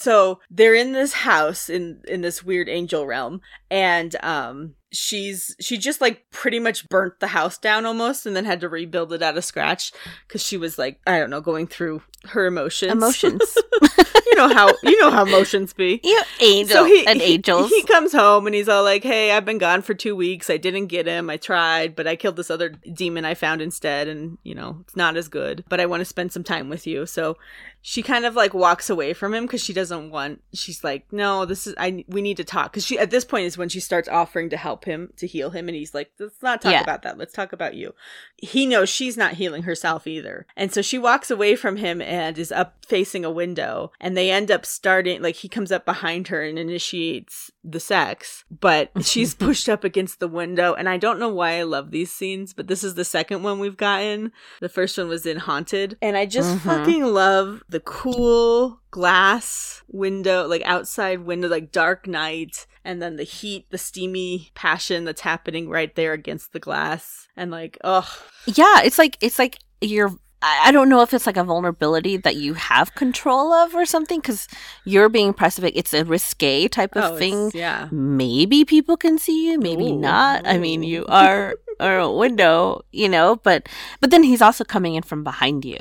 so 0.00 0.40
they're 0.50 0.74
in 0.74 0.92
this 0.92 1.12
house 1.12 1.68
in 1.68 2.02
in 2.08 2.22
this 2.22 2.42
weird 2.42 2.68
angel 2.68 3.06
realm, 3.06 3.42
and 3.70 4.16
um, 4.22 4.74
she's 4.92 5.54
she 5.60 5.76
just 5.76 6.00
like 6.00 6.24
pretty 6.30 6.58
much 6.58 6.88
burnt 6.88 7.20
the 7.20 7.28
house 7.28 7.58
down 7.58 7.84
almost, 7.84 8.24
and 8.24 8.34
then 8.34 8.44
had 8.44 8.60
to 8.60 8.68
rebuild 8.68 9.12
it 9.12 9.22
out 9.22 9.36
of 9.36 9.44
scratch 9.44 9.92
because 10.26 10.42
she 10.42 10.56
was 10.56 10.78
like 10.78 11.00
I 11.06 11.18
don't 11.18 11.30
know 11.30 11.40
going 11.40 11.66
through 11.66 12.02
her 12.24 12.46
emotions. 12.46 12.92
Emotions. 12.92 13.42
you 14.26 14.36
know 14.36 14.48
how 14.48 14.68
you 14.82 14.98
know 15.00 15.10
how 15.10 15.24
emotions 15.24 15.72
be. 15.72 16.00
you 16.04 16.22
angel 16.40 16.84
and 17.06 17.20
he- 17.20 17.34
angels. 17.34 17.70
He, 17.70 17.82
comes 17.84 18.12
home 18.12 18.46
and 18.46 18.54
he's 18.54 18.68
all 18.68 18.84
like, 18.84 19.02
"Hey, 19.02 19.32
I've 19.32 19.44
been 19.44 19.58
gone 19.58 19.82
for 19.82 19.94
two 19.94 20.14
weeks. 20.16 20.48
I 20.48 20.56
didn't 20.56 20.86
get 20.86 21.06
him. 21.06 21.28
I 21.28 21.36
tried, 21.36 21.96
but 21.96 22.06
I 22.06 22.16
killed 22.16 22.36
this 22.36 22.50
other 22.50 22.70
demon 22.70 23.24
I 23.24 23.34
found 23.34 23.60
instead, 23.60 24.08
and 24.08 24.38
you 24.44 24.54
know 24.54 24.78
it's 24.80 24.96
not 24.96 25.16
as 25.16 25.28
good. 25.28 25.64
But 25.68 25.80
I 25.80 25.86
want 25.86 26.00
to 26.00 26.04
spend 26.04 26.32
some 26.32 26.44
time 26.44 26.68
with 26.68 26.86
you." 26.86 27.04
So 27.06 27.36
she 27.82 28.02
kind 28.02 28.24
of 28.26 28.34
like 28.34 28.52
walks 28.52 28.90
away 28.90 29.12
from 29.14 29.32
him 29.32 29.44
because 29.44 29.62
she 29.64 29.72
doesn't 29.72 30.10
want. 30.10 30.42
She's 30.52 30.84
like, 30.84 31.10
"No, 31.12 31.44
this 31.46 31.66
is 31.66 31.74
I. 31.78 32.04
We 32.08 32.20
need 32.20 32.36
to 32.36 32.44
talk." 32.44 32.72
Because 32.72 32.84
she 32.84 32.98
at 32.98 33.10
this 33.10 33.24
point 33.24 33.46
is 33.46 33.56
when 33.56 33.68
she 33.68 33.80
starts 33.80 34.08
offering 34.08 34.50
to 34.50 34.56
help 34.56 34.84
him 34.84 35.12
to 35.16 35.26
heal 35.26 35.50
him, 35.50 35.68
and 35.68 35.74
he's 35.76 35.94
like, 35.94 36.10
"Let's 36.18 36.42
not 36.42 36.60
talk 36.60 36.72
Yeah. 36.72 36.82
about 36.82 37.02
that. 37.02 37.16
Let's 37.16 37.32
talk 37.32 37.52
about 37.52 37.74
you." 37.74 37.94
He 38.36 38.66
knows 38.66 38.88
she's 38.88 39.16
not 39.16 39.34
healing 39.34 39.62
herself 39.62 40.06
either, 40.06 40.46
and 40.56 40.72
so 40.72 40.82
she 40.82 40.98
walks 40.98 41.30
away 41.30 41.56
from 41.56 41.76
him 41.76 42.02
and 42.02 42.36
is 42.38 42.52
up 42.52 42.84
facing 42.86 43.24
a 43.24 43.30
window, 43.30 43.92
and 44.00 44.16
they 44.16 44.30
end 44.30 44.50
up 44.50 44.66
starting 44.66 45.22
like 45.22 45.36
he 45.36 45.48
comes 45.48 45.72
up 45.72 45.84
behind 45.86 46.28
her 46.28 46.42
and 46.42 46.58
initiates 46.58 47.50
the 47.62 47.80
sex, 47.80 48.44
but 48.50 48.90
she's 49.04 49.34
pushed 49.34 49.68
up 49.68 49.84
against 49.84 50.18
the 50.20 50.28
window, 50.28 50.74
and 50.74 50.88
I 50.88 50.96
don't 50.96 51.18
know 51.18 51.28
why 51.28 51.58
I 51.58 51.62
love 51.64 51.90
these 51.90 52.10
scenes, 52.12 52.52
but 52.54 52.68
this 52.68 52.82
is 52.82 52.94
the 52.94 53.04
second 53.04 53.42
one 53.42 53.58
we've 53.58 53.76
gotten. 53.76 54.32
The 54.60 54.68
first 54.68 54.96
one 54.96 55.08
was 55.08 55.26
in 55.26 55.38
Haunted, 55.38 55.96
and 56.00 56.16
I 56.16 56.24
just 56.26 56.48
Mhm. 56.58 56.60
fucking 56.60 57.04
love 57.04 57.62
the 57.68 57.80
cool 57.80 58.80
glass 58.90 59.82
window, 59.88 60.46
like 60.46 60.62
outside 60.64 61.20
window, 61.26 61.48
like 61.48 61.70
dark 61.72 62.06
night, 62.06 62.66
and 62.84 63.02
then 63.02 63.16
the 63.16 63.24
heat, 63.24 63.66
the 63.70 63.78
steamy 63.78 64.50
passion 64.54 65.04
that's 65.04 65.20
happening 65.20 65.68
right 65.68 65.94
there 65.94 66.12
against 66.12 66.52
the 66.52 66.58
glass, 66.60 67.28
and 67.36 67.50
like, 67.50 67.76
oh, 67.84 68.08
yeah, 68.46 68.80
it's 68.82 68.98
like 68.98 69.18
it's 69.20 69.38
like 69.38 69.58
you're. 69.80 70.12
I 70.42 70.68
I 70.68 70.72
don't 70.72 70.88
know 70.88 71.02
if 71.02 71.12
it's 71.12 71.26
like 71.26 71.36
a 71.36 71.44
vulnerability 71.44 72.16
that 72.18 72.36
you 72.36 72.54
have 72.54 72.94
control 72.94 73.52
of 73.52 73.74
or 73.74 73.84
something 73.86 74.20
because 74.20 74.48
you're 74.84 75.08
being 75.08 75.34
it. 75.38 75.76
It's 75.76 75.92
a 75.94 76.04
risque 76.04 76.68
type 76.68 76.96
of 76.96 77.12
oh, 77.12 77.16
thing. 77.16 77.50
yeah. 77.54 77.88
maybe 77.90 78.64
people 78.64 78.96
can 78.96 79.18
see 79.18 79.50
you 79.50 79.58
maybe 79.58 79.84
Ooh. 79.90 79.98
not 79.98 80.46
i 80.46 80.58
mean 80.58 80.82
you 80.82 81.04
are 81.06 81.54
are 81.78 81.98
a 81.98 82.10
window 82.12 82.82
you 82.92 83.08
know 83.08 83.36
but 83.36 83.68
but 84.00 84.10
then 84.10 84.22
he's 84.22 84.42
also 84.42 84.64
coming 84.64 84.94
in 84.94 85.02
from 85.02 85.24
behind 85.24 85.64
you 85.64 85.80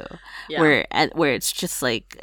Yeah. 0.50 0.60
where 0.62 0.88
where 1.14 1.34
it's 1.34 1.52
just 1.52 1.82
like 1.82 2.18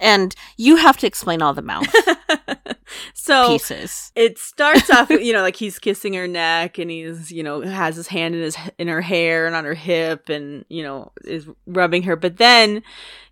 and 0.00 0.34
you 0.56 0.76
have 0.76 0.96
to 0.98 1.06
explain 1.06 1.42
all 1.42 1.54
the 1.54 1.62
mouth 1.62 1.86
so 3.14 3.48
pieces. 3.48 4.12
it 4.14 4.38
starts 4.38 4.90
off 4.90 5.10
you 5.10 5.32
know 5.32 5.42
like 5.42 5.56
he's 5.56 5.78
kissing 5.78 6.14
her 6.14 6.28
neck 6.28 6.78
and 6.78 6.90
he's 6.90 7.30
you 7.30 7.42
know 7.42 7.60
has 7.60 7.96
his 7.96 8.08
hand 8.08 8.34
in 8.34 8.42
his 8.42 8.56
in 8.78 8.88
her 8.88 9.00
hair 9.00 9.46
and 9.46 9.54
on 9.54 9.64
her 9.64 9.74
hip 9.74 10.28
and 10.28 10.64
you 10.68 10.82
know 10.82 11.12
is 11.24 11.46
rubbing 11.66 12.02
her. 12.04 12.16
But 12.16 12.36
then 12.36 12.82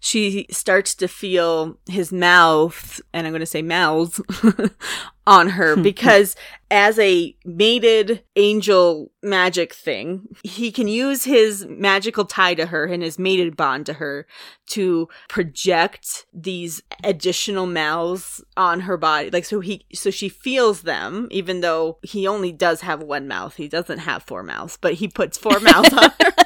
she 0.00 0.46
starts 0.50 0.94
to 0.94 1.06
feel 1.06 1.78
his 1.86 2.10
mouth 2.10 3.00
and 3.12 3.26
i'm 3.26 3.32
going 3.32 3.40
to 3.40 3.46
say 3.46 3.62
mouths 3.62 4.20
on 5.26 5.50
her 5.50 5.76
because 5.76 6.34
as 6.70 6.98
a 6.98 7.36
mated 7.44 8.24
angel 8.34 9.12
magic 9.22 9.74
thing 9.74 10.26
he 10.42 10.72
can 10.72 10.88
use 10.88 11.24
his 11.24 11.66
magical 11.68 12.24
tie 12.24 12.54
to 12.54 12.66
her 12.66 12.86
and 12.86 13.02
his 13.02 13.18
mated 13.18 13.56
bond 13.56 13.84
to 13.86 13.94
her 13.94 14.26
to 14.66 15.06
project 15.28 16.26
these 16.32 16.82
additional 17.04 17.66
mouths 17.66 18.42
on 18.56 18.80
her 18.80 18.89
body 18.96 19.30
like 19.30 19.44
so 19.44 19.60
he 19.60 19.84
so 19.92 20.10
she 20.10 20.28
feels 20.28 20.82
them 20.82 21.28
even 21.30 21.60
though 21.60 21.98
he 22.02 22.26
only 22.26 22.52
does 22.52 22.80
have 22.82 23.02
one 23.02 23.28
mouth. 23.28 23.56
He 23.56 23.68
doesn't 23.68 23.98
have 24.00 24.22
four 24.22 24.42
mouths 24.42 24.78
but 24.80 24.94
he 24.94 25.08
puts 25.08 25.38
four 25.38 25.58
mouths 25.60 25.92
on 25.92 26.10
her. 26.20 26.32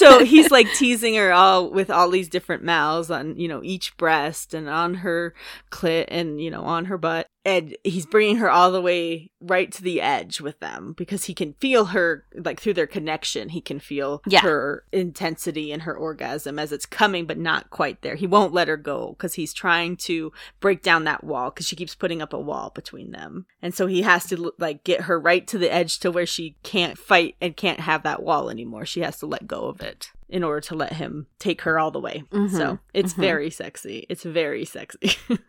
So 0.00 0.24
he's 0.24 0.50
like 0.50 0.72
teasing 0.72 1.14
her 1.16 1.30
all 1.30 1.68
with 1.68 1.90
all 1.90 2.08
these 2.08 2.30
different 2.30 2.64
mouths 2.64 3.10
on 3.10 3.36
you 3.36 3.48
know 3.48 3.60
each 3.62 3.96
breast 3.98 4.54
and 4.54 4.66
on 4.66 4.94
her 4.94 5.34
clit 5.70 6.06
and 6.08 6.40
you 6.40 6.50
know 6.50 6.62
on 6.62 6.86
her 6.86 6.96
butt 6.96 7.26
and 7.44 7.76
he's 7.84 8.06
bringing 8.06 8.36
her 8.36 8.50
all 8.50 8.70
the 8.70 8.80
way 8.80 9.30
right 9.40 9.72
to 9.72 9.82
the 9.82 10.00
edge 10.00 10.40
with 10.40 10.60
them 10.60 10.94
because 10.96 11.24
he 11.24 11.34
can 11.34 11.54
feel 11.54 11.86
her 11.86 12.24
like 12.34 12.60
through 12.60 12.74
their 12.74 12.86
connection 12.86 13.48
he 13.48 13.60
can 13.60 13.78
feel 13.80 14.22
Yeah. 14.26 14.40
her 14.40 14.84
intensity 14.92 15.72
and 15.72 15.82
her 15.82 15.96
orgasm 15.96 16.58
as 16.58 16.72
it's 16.72 16.84
coming 16.86 17.24
but 17.26 17.38
not 17.38 17.70
quite 17.70 18.02
there. 18.02 18.14
He 18.14 18.26
won't 18.26 18.52
let 18.52 18.68
her 18.68 18.76
go 18.76 19.14
because 19.16 19.34
he's 19.34 19.54
trying 19.54 19.96
to 19.98 20.32
break 20.60 20.82
down 20.82 21.04
that 21.04 21.24
wall 21.24 21.50
because 21.50 21.66
she 21.66 21.76
keeps 21.76 21.94
putting 21.94 22.20
up 22.20 22.32
a 22.32 22.38
wall 22.38 22.70
between 22.74 23.12
them. 23.12 23.46
And 23.62 23.74
so 23.74 23.86
he 23.86 24.02
has 24.02 24.26
to 24.26 24.52
like 24.58 24.84
get 24.84 25.02
her 25.02 25.18
right 25.18 25.46
to 25.48 25.58
the 25.58 25.72
edge 25.72 25.98
to 26.00 26.10
where 26.10 26.26
she 26.26 26.56
can't 26.62 26.98
fight 26.98 27.36
and 27.40 27.56
can't 27.56 27.80
have 27.80 28.02
that 28.02 28.22
wall 28.22 28.50
anymore. 28.50 28.84
She 28.84 29.00
has 29.00 29.18
to 29.20 29.26
let 29.26 29.46
go 29.46 29.64
of 29.66 29.80
it 29.80 30.10
in 30.28 30.44
order 30.44 30.60
to 30.60 30.74
let 30.76 30.92
him 30.92 31.26
take 31.38 31.62
her 31.62 31.78
all 31.78 31.90
the 31.90 31.98
way. 31.98 32.22
Mhm, 32.30 32.50
so 32.50 32.78
it's 32.94 33.14
mhm. 33.14 33.20
very 33.20 33.50
sexy. 33.50 34.06
It's 34.08 34.22
very 34.22 34.64
sexy 34.64 35.16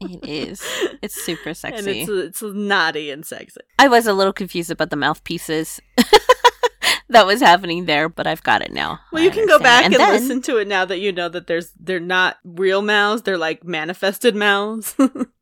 it 0.00 0.24
is. 0.24 0.62
It's 1.02 1.14
super 1.22 1.48
and 1.50 1.56
sexy. 1.56 2.00
it's 2.02 2.10
it's 2.10 2.42
naughty 2.42 3.10
and 3.10 3.24
sexy. 3.24 3.60
I 3.78 3.88
was 3.88 4.06
a 4.06 4.12
little 4.12 4.32
confused 4.32 4.70
about 4.70 4.90
the 4.90 4.96
mouthpieces. 4.96 5.80
That 7.10 7.26
was 7.26 7.40
happening 7.40 7.86
there 7.86 8.08
but 8.08 8.28
i've 8.28 8.42
got 8.44 8.62
it 8.62 8.72
now. 8.72 9.00
Well 9.10 9.20
you 9.24 9.32
can 9.32 9.48
go 9.48 9.58
back 9.58 9.84
and, 9.84 9.94
then- 9.94 10.12
listen 10.12 10.40
to 10.42 10.58
it 10.58 10.68
now 10.68 10.84
that 10.84 10.98
you 11.00 11.10
know 11.10 11.28
that 11.28 11.48
there's 11.48 11.72
they're 11.72 11.98
not 11.98 12.36
real 12.44 12.82
mouths 12.82 13.22
they're 13.22 13.36
like 13.36 13.64
manifested 13.64 14.36
mouths 14.36 14.94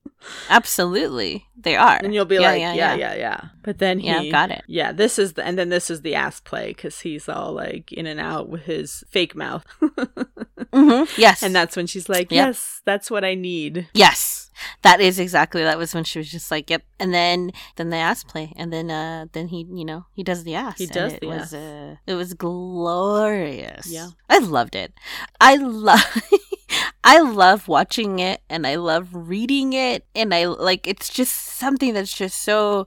Absolutely. 0.49 1.47
they 1.57 1.77
are. 1.77 1.99
And 2.03 2.15
you'll 2.15 2.25
be 2.25 2.37
Yeah, 2.37 2.51
like, 2.51 2.61
yeah, 2.61 2.73
yeah, 2.75 2.95
yeah. 2.95 3.15
yeah, 3.15 3.15
yeah, 3.17 3.41
But 3.63 3.79
then 3.79 3.99
he, 4.01 4.07
Yeah, 4.09 4.25
got 4.31 4.51
it. 4.51 4.63
Yeah, 4.67 4.93
this 4.93 5.19
is 5.19 5.35
the, 5.35 5.45
and 5.45 5.59
then 5.59 5.69
this 5.69 5.91
is 5.91 6.03
the 6.03 6.15
ass 6.15 6.41
play 6.41 6.69
because 6.69 7.01
he's 7.01 7.29
all 7.29 7.53
like 7.53 7.93
in 7.93 8.07
and 8.07 8.21
out 8.21 8.49
with 8.49 8.63
his 8.63 9.05
fake 9.11 9.35
mouth, 9.37 9.65
hmm 10.73 11.05
Yes, 11.17 11.43
and 11.43 11.55
that's 11.55 11.77
when 11.77 11.87
she's 11.87 12.09
like, 12.09 12.31
Yep. 12.31 12.47
yes, 12.47 12.83
that's 12.85 13.11
what 13.11 13.25
I 13.25 13.35
need. 13.35 13.89
yes, 13.95 14.51
that 14.83 15.01
is 15.01 15.19
exactly. 15.19 15.63
That 15.63 15.79
was 15.79 15.95
when 15.95 16.03
she 16.05 16.19
was 16.19 16.29
just 16.31 16.51
like, 16.51 16.69
"Yep." 16.69 16.83
And 16.99 17.15
then 17.15 17.53
then 17.77 17.91
the 17.91 17.97
ass 17.97 18.25
play, 18.25 18.53
and 18.57 18.73
then 18.73 18.91
uh 18.91 19.27
then 19.33 19.49
he 19.49 19.65
you 19.73 19.85
know 19.85 20.07
he 20.15 20.25
does 20.25 20.43
the 20.43 20.57
ass. 20.57 20.79
He 20.79 20.87
does 20.87 21.13
it 21.15 21.21
the 21.21 21.29
was, 21.29 21.43
ass. 21.43 21.55
Uh, 21.55 21.97
it 22.09 22.15
was 22.15 22.35
glorious. 22.35 23.87
Yeah. 23.87 24.09
I 24.29 24.39
loved 24.39 24.75
it. 24.75 24.93
I 25.41 25.55
love. 25.57 26.23
I 27.05 27.21
love 27.21 27.69
watching 27.69 28.19
it 28.19 28.43
and 28.49 28.67
I 28.67 28.77
love 28.77 29.09
reading 29.13 29.73
it 29.73 30.05
and 30.15 30.35
I 30.35 30.45
like 30.47 30.87
it's 30.87 31.09
just 31.09 31.35
something 31.35 31.95
that's 31.95 32.13
just 32.13 32.43
so 32.43 32.87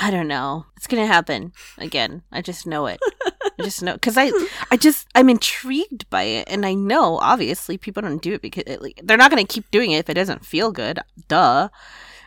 I 0.00 0.10
don't 0.12 0.28
know. 0.28 0.66
It's 0.76 0.86
going 0.86 1.02
to 1.02 1.12
happen 1.12 1.52
again. 1.76 2.22
I 2.30 2.40
just 2.40 2.66
know 2.66 2.86
it. 2.86 3.00
I 3.26 3.62
just 3.62 3.82
know 3.82 3.98
cuz 3.98 4.16
I 4.16 4.30
I 4.70 4.76
just 4.76 5.08
I'm 5.14 5.28
intrigued 5.28 6.08
by 6.08 6.22
it 6.22 6.48
and 6.48 6.64
I 6.64 6.74
know 6.74 7.18
obviously 7.18 7.76
people 7.78 8.02
don't 8.02 8.22
do 8.22 8.34
it 8.34 8.42
because 8.42 8.64
it, 8.66 8.80
like, 8.80 9.00
they're 9.02 9.16
not 9.16 9.30
going 9.30 9.44
to 9.44 9.52
keep 9.52 9.70
doing 9.70 9.90
it 9.90 9.98
if 9.98 10.08
it 10.08 10.14
doesn't 10.14 10.46
feel 10.46 10.70
good. 10.70 11.00
Duh. 11.26 11.68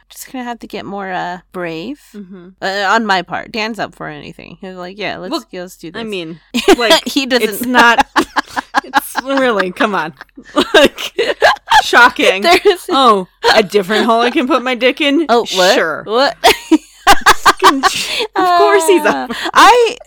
Just 0.10 0.30
going 0.30 0.44
to 0.44 0.50
have 0.50 0.60
to 0.60 0.68
get 0.68 0.86
more 0.86 1.10
uh 1.10 1.40
brave. 1.54 2.02
Mm-hmm. 2.14 2.50
Uh, 2.62 2.86
on 2.90 3.06
my 3.06 3.22
part, 3.22 3.50
Dan's 3.54 3.80
up 3.80 3.96
for 3.96 4.08
anything. 4.08 4.58
He's 4.60 4.76
like, 4.76 4.98
"Yeah, 4.98 5.16
let's, 5.16 5.32
Well, 5.32 5.46
let's 5.54 5.78
do 5.78 5.90
this." 5.90 6.00
I 6.00 6.04
mean, 6.04 6.42
like 6.78 7.08
he 7.08 7.26
doesn't. 7.26 7.48
it's 7.48 7.66
not. 7.66 8.06
it's 8.84 9.22
really 9.24 9.72
come 9.72 9.94
on, 9.96 10.14
like 10.74 11.14
shocking. 11.84 12.42
There's, 12.44 12.88
Oh, 12.90 13.28
a 13.56 13.64
different 13.64 14.06
hole 14.06 14.22
I 14.22 14.32
can 14.32 14.48
put 14.48 14.64
my 14.64 14.76
dick 14.76 15.02
in. 15.02 15.26
oh, 15.30 15.46
what? 15.54 15.76
Sure. 15.76 16.04
What? 16.06 16.38
Of 17.64 18.58
course 18.58 18.88
he's 18.88 19.06
up. 19.06 19.32
I, 19.54 19.98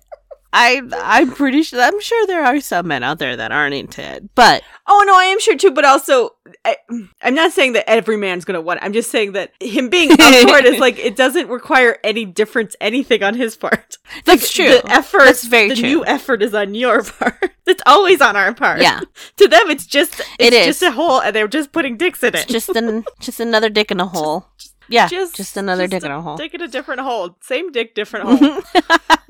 I, 0.56 0.80
I'm 1.02 1.32
pretty 1.32 1.62
sure. 1.64 1.80
I'm 1.80 2.00
sure 2.00 2.26
there 2.26 2.44
are 2.44 2.60
some 2.60 2.86
men 2.86 3.02
out 3.02 3.18
there 3.18 3.36
that 3.36 3.50
aren't 3.50 3.74
into 3.74 4.00
it, 4.02 4.34
but 4.34 4.62
Oh 4.86 5.02
no, 5.06 5.14
I 5.18 5.24
am 5.24 5.40
sure 5.40 5.56
too. 5.56 5.70
But 5.72 5.84
also, 5.84 6.30
I, 6.64 6.76
I'm 7.22 7.34
not 7.34 7.52
saying 7.52 7.72
that 7.72 7.88
every 7.90 8.16
man's 8.16 8.44
gonna 8.44 8.60
want. 8.60 8.80
it. 8.80 8.84
I'm 8.84 8.92
just 8.92 9.10
saying 9.10 9.32
that 9.32 9.52
him 9.60 9.88
being 9.88 10.12
up 10.12 10.18
for 10.18 10.56
it 10.58 10.66
is 10.66 10.78
like 10.78 10.98
it 10.98 11.16
doesn't 11.16 11.48
require 11.48 11.98
any 12.04 12.24
difference, 12.24 12.76
anything 12.80 13.22
on 13.22 13.34
his 13.34 13.56
part. 13.56 13.96
that's 14.24 14.42
Like, 14.42 14.50
true. 14.68 14.80
The 14.82 14.92
effort, 14.92 15.24
That's 15.24 15.44
very 15.44 15.70
the 15.70 15.74
true. 15.76 15.88
new 15.88 16.04
effort 16.06 16.42
is 16.42 16.54
on 16.54 16.74
your 16.74 17.02
part. 17.18 17.50
It's 17.66 17.82
always 17.86 18.20
on 18.20 18.36
our 18.36 18.54
part. 18.54 18.80
Yeah, 18.82 19.00
To 19.38 19.48
them, 19.48 19.70
it's 19.70 19.86
just 19.86 20.20
It 20.38 20.52
it's 20.52 20.66
just 20.66 20.82
a 20.82 20.92
hole, 20.92 21.20
and 21.20 21.34
they're 21.34 21.48
just 21.48 21.72
putting 21.72 21.96
dicks 21.96 22.22
in 22.22 22.34
it's 22.34 22.44
it. 22.44 22.48
just 22.48 22.68
an 22.70 23.04
just 23.20 23.40
another 23.40 23.70
dick 23.70 23.90
in 23.90 23.98
a 24.00 24.06
hole. 24.06 24.46
Yeah, 24.88 25.08
just- 25.08 25.34
just, 25.36 25.56
another 25.56 25.84
just 25.88 26.02
dick 26.02 26.04
in 26.04 26.10
a 26.10 26.20
hole. 26.22 26.36
Dick 26.36 26.54
in 26.54 26.60
a 26.62 26.68
different 26.68 27.00
hole. 27.00 27.36
Same 27.40 27.70
dick, 27.72 27.94
different 27.94 28.26
hole. 28.28 28.60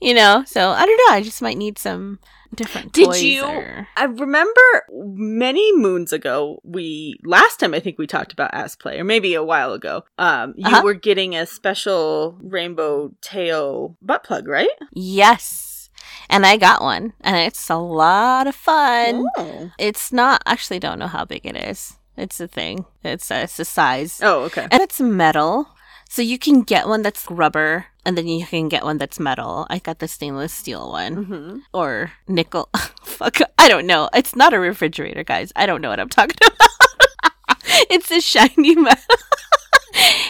you 0.00 0.14
know, 0.14 0.44
so 0.46 0.70
I 0.70 0.84
don't 0.86 0.96
know. 1.08 1.14
I 1.16 1.22
just 1.22 1.42
might 1.42 1.56
need 1.56 1.78
some 1.78 2.18
different 2.54 2.92
Did 2.92 3.16
you- 3.20 3.44
or- 3.44 3.88
I 3.96 4.04
remember 4.04 4.60
many 4.90 5.74
moons 5.76 6.12
ago, 6.12 6.60
we 6.64 7.16
last 7.24 7.58
time 7.60 7.72
I 7.74 7.80
think 7.80 7.98
we 7.98 8.06
talked 8.06 8.32
about 8.32 8.52
ass 8.54 8.76
play, 8.76 8.98
or 8.98 9.04
maybe 9.04 9.34
a 9.34 9.42
while 9.42 9.72
ago. 9.72 10.04
Um, 10.18 10.54
you 10.56 10.66
Uh-huh. 10.66 10.82
were 10.84 10.94
getting 10.94 11.34
a 11.34 11.46
special 11.46 12.38
rainbow 12.42 13.12
tail 13.22 13.96
butt 14.02 14.24
plug, 14.24 14.48
right? 14.48 14.68
Yes, 14.92 15.88
and 16.28 16.44
I 16.44 16.56
got 16.58 16.82
one, 16.82 17.14
and 17.22 17.36
it's 17.36 17.70
a 17.70 17.76
lot 17.78 18.46
of 18.46 18.54
fun. 18.54 19.26
Oh, 19.38 19.70
It's 19.78 20.12
not 20.12 20.42
actually 20.46 20.78
don't 20.78 20.98
know 20.98 21.06
how 21.06 21.24
big 21.24 21.46
it 21.46 21.56
is. 21.56 21.96
It's 22.16 22.40
a 22.40 22.48
thing. 22.48 22.84
It's 23.02 23.30
a, 23.30 23.42
it's 23.44 23.58
a 23.58 23.64
size. 23.64 24.20
oh 24.22 24.42
okay. 24.44 24.66
And 24.70 24.82
it's 24.82 25.00
metal. 25.00 25.68
So 26.08 26.20
you 26.20 26.38
can 26.38 26.60
get 26.62 26.86
one 26.88 27.00
that's 27.00 27.26
rubber 27.30 27.86
and 28.04 28.18
then 28.18 28.26
you 28.28 28.44
can 28.44 28.68
get 28.68 28.84
one 28.84 28.98
that's 28.98 29.18
metal. 29.18 29.66
I 29.70 29.78
got 29.78 29.98
the 29.98 30.08
stainless 30.08 30.52
steel 30.52 30.90
one 30.90 31.24
hmm 31.24 31.56
or 31.72 32.12
nickel. 32.28 32.68
Fuck, 33.02 33.38
I 33.58 33.68
don't 33.68 33.86
know. 33.86 34.10
It's 34.14 34.36
not 34.36 34.52
a 34.52 34.58
refrigerator, 34.60 35.24
guys. 35.24 35.52
I 35.56 35.64
don't 35.66 35.80
know 35.80 35.88
what 35.88 36.00
I'm 36.00 36.10
talking 36.10 36.36
about. 36.46 37.56
it's 37.90 38.10
a 38.10 38.20
shiny 38.20 38.74
metal. 38.88 39.16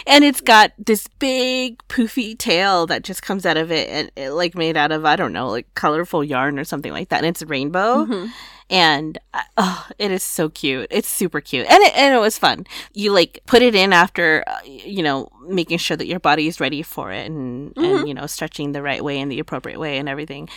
and 0.07 0.23
it's 0.23 0.41
got 0.41 0.71
this 0.77 1.07
big 1.19 1.79
poofy 1.89 2.37
tail 2.37 2.85
that 2.87 3.03
just 3.03 3.21
comes 3.21 3.45
out 3.45 3.57
of 3.57 3.71
it 3.71 3.89
and 3.89 4.11
it 4.15 4.31
like 4.31 4.55
made 4.55 4.77
out 4.77 4.91
of 4.93 5.03
I 5.05 5.15
don't 5.17 5.33
know, 5.33 5.49
like 5.49 5.67
colorful 5.75 6.23
yarn 6.23 6.57
or 6.59 6.63
something 6.63 6.91
like 6.93 7.09
that. 7.09 7.17
And 7.17 7.27
it's 7.27 7.43
rainbow 7.43 8.05
Mhm. 8.05 8.29
And 8.69 9.17
uh, 9.33 9.41
oh, 9.57 9.87
it 9.99 10.11
is 10.11 10.23
so 10.23 10.49
cute. 10.49 10.87
It's 10.91 11.07
super 11.07 11.41
cute, 11.41 11.67
and 11.69 11.81
it 11.83 11.95
and 11.95 12.13
it 12.15 12.19
was 12.19 12.37
fun. 12.37 12.65
You 12.93 13.11
like 13.11 13.39
put 13.45 13.61
it 13.61 13.75
in 13.75 13.93
after 13.93 14.43
uh, 14.47 14.57
you 14.65 15.03
know 15.03 15.29
making 15.47 15.77
sure 15.79 15.97
that 15.97 16.07
your 16.07 16.19
body 16.19 16.47
is 16.47 16.59
ready 16.59 16.81
for 16.81 17.11
it, 17.11 17.25
and 17.25 17.73
Mhm. 17.75 17.99
and 17.99 18.07
you 18.07 18.13
know 18.13 18.27
stretching 18.27 18.71
the 18.71 18.81
right 18.81 19.03
way 19.03 19.19
and 19.19 19.31
the 19.31 19.39
appropriate 19.39 19.79
way 19.79 19.97
and 19.97 20.07
everything. 20.09 20.49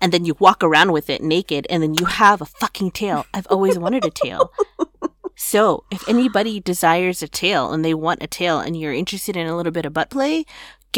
And 0.00 0.12
then 0.12 0.26
you 0.26 0.36
walk 0.38 0.62
around 0.62 0.92
with 0.92 1.08
it 1.08 1.22
naked, 1.22 1.66
and 1.70 1.82
then 1.82 1.94
you 1.94 2.04
have 2.04 2.42
a 2.42 2.46
fucking 2.46 2.90
tail. 2.90 3.24
I've 3.32 3.46
always 3.48 3.78
wanted 3.78 4.04
a 4.04 4.10
tail. 4.10 4.52
So, 5.38 5.84
if 5.90 6.08
anybody 6.08 6.60
desires 6.60 7.22
a 7.22 7.28
tail 7.28 7.70
and 7.74 7.84
they 7.84 7.92
want 7.92 8.22
a 8.22 8.26
tail 8.26 8.58
and 8.58 8.74
you're 8.74 8.94
interested 8.94 9.36
in 9.36 9.46
a 9.46 9.54
little 9.54 9.70
bit 9.70 9.84
of 9.84 9.92
butt 9.92 10.08
play, 10.08 10.46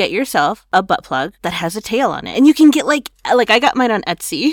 get 0.01 0.11
yourself 0.19 0.67
a 0.73 0.83
butt 0.91 1.03
plug 1.09 1.29
that 1.43 1.55
has 1.63 1.75
a 1.77 1.81
tail 1.93 2.11
on 2.11 2.27
it. 2.29 2.35
And 2.37 2.47
you 2.47 2.55
can 2.55 2.71
get 2.71 2.87
like 2.87 3.07
like 3.41 3.51
I 3.51 3.59
got 3.59 3.77
mine 3.77 3.91
on 3.97 4.03
Etsy. 4.13 4.53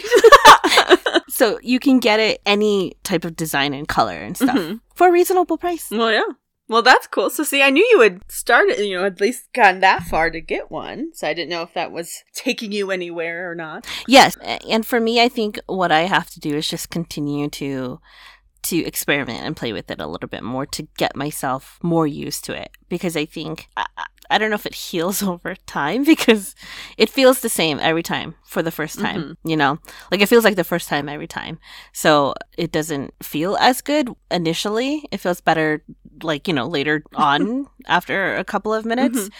so, 1.29 1.59
you 1.61 1.79
can 1.79 1.99
get 1.99 2.19
it 2.19 2.41
any 2.45 2.93
type 3.03 3.25
of 3.25 3.35
design 3.35 3.73
and 3.73 3.87
color 3.87 4.17
and 4.27 4.35
stuff 4.35 4.55
Mhm. 4.57 4.79
for 4.95 5.07
a 5.07 5.11
reasonable 5.11 5.57
price. 5.57 5.87
Well, 5.91 6.11
yeah. 6.11 6.31
Well, 6.67 6.81
that's 6.81 7.05
cool. 7.07 7.29
So, 7.29 7.43
see, 7.43 7.61
I 7.61 7.69
knew 7.69 7.85
you 7.93 7.99
had 8.01 8.21
started, 8.27 8.79
you 8.79 8.97
know, 8.97 9.05
at 9.05 9.21
least 9.21 9.41
gotten 9.53 9.81
that 9.81 10.01
far 10.03 10.31
to 10.31 10.41
get 10.41 10.71
one. 10.71 11.11
So, 11.13 11.27
I 11.27 11.33
didn't 11.35 11.49
know 11.53 11.61
if 11.61 11.73
that 11.73 11.91
was 11.91 12.23
taking 12.33 12.71
you 12.71 12.89
anywhere 12.91 13.51
or 13.51 13.55
not. 13.55 13.85
Yes, 14.07 14.35
and 14.67 14.83
for 14.85 14.99
me 14.99 15.21
I 15.21 15.29
think 15.29 15.59
what 15.67 15.91
I 15.91 16.01
have 16.15 16.29
to 16.31 16.39
do 16.39 16.55
is 16.55 16.67
just 16.67 16.89
continue 16.89 17.49
to 17.61 17.99
to 18.71 18.77
experiment 18.83 19.41
and 19.45 19.55
play 19.55 19.71
with 19.73 19.91
it 19.91 20.01
a 20.01 20.07
little 20.07 20.27
bit 20.35 20.41
more 20.41 20.65
to 20.65 20.87
get 20.97 21.15
myself 21.15 21.77
more 21.83 22.07
used 22.07 22.43
to 22.45 22.51
it 22.59 22.69
because 22.89 23.15
I 23.15 23.25
think 23.25 23.67
I, 23.77 23.85
I- 24.29 24.37
don't 24.37 24.49
know 24.49 24.55
if 24.55 24.65
it 24.65 24.75
heals 24.75 25.21
over 25.31 25.55
time 25.65 26.03
because 26.03 26.55
it 26.97 27.09
feels 27.09 27.39
the 27.41 27.49
same 27.49 27.79
every 27.79 28.03
time 28.03 28.35
for 28.45 28.61
the 28.63 28.71
first 28.71 28.99
time, 28.99 29.37
you 29.43 29.55
know? 29.57 29.79
Like 30.11 30.21
it 30.21 30.29
feels 30.29 30.43
like 30.43 30.55
the 30.55 30.63
first 30.63 30.87
time 30.89 31.09
every 31.09 31.27
time. 31.27 31.59
So 31.93 32.33
it 32.57 32.71
doesn't 32.71 33.13
feel 33.23 33.55
as 33.57 33.81
good 33.81 34.09
initially. 34.31 35.03
It 35.11 35.17
feels 35.19 35.41
better 35.41 35.83
like, 36.23 36.47
you 36.47 36.53
know, 36.53 36.67
later 36.67 37.03
on 37.15 37.67
after 37.87 38.35
a 38.37 38.43
couple 38.43 38.73
of 38.73 38.85
minutes. 38.85 39.19
Mhm. 39.19 39.31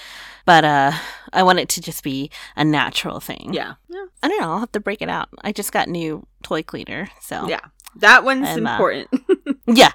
But 0.46 0.64
uh 0.66 0.92
I 1.34 1.44
want 1.44 1.60
it 1.60 1.70
to 1.70 1.82
just 1.82 2.04
be 2.04 2.30
a 2.56 2.64
natural 2.64 3.20
thing. 3.20 3.54
Yeah. 3.54 3.74
Yeah. 3.90 4.06
I 4.24 4.28
don't 4.28 4.40
know. 4.42 4.52
I'll 4.52 4.60
have 4.60 4.72
to 4.74 4.80
break 4.80 5.02
it 5.02 5.10
out. 5.10 5.30
I 5.44 5.52
just 5.52 5.72
got 5.72 5.88
new 5.90 6.26
toy 6.44 6.64
cleaner, 6.64 7.10
so 7.22 7.48
Yeah. 7.50 7.60
That 7.98 8.24
one's 8.24 8.48
uh, 8.48 8.62
important. 8.62 9.10
yeah. 9.68 9.92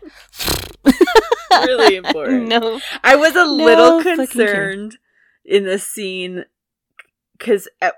really 1.53 1.97
important. 2.05 2.49
no, 2.49 2.81
I 3.05 3.17
was 3.17 3.37
a 3.37 3.45
little 3.45 4.03
concerned 4.03 4.99
in 5.45 5.65
the 5.65 5.79
scene 5.79 6.45
because 7.37 7.69
at 7.81 7.95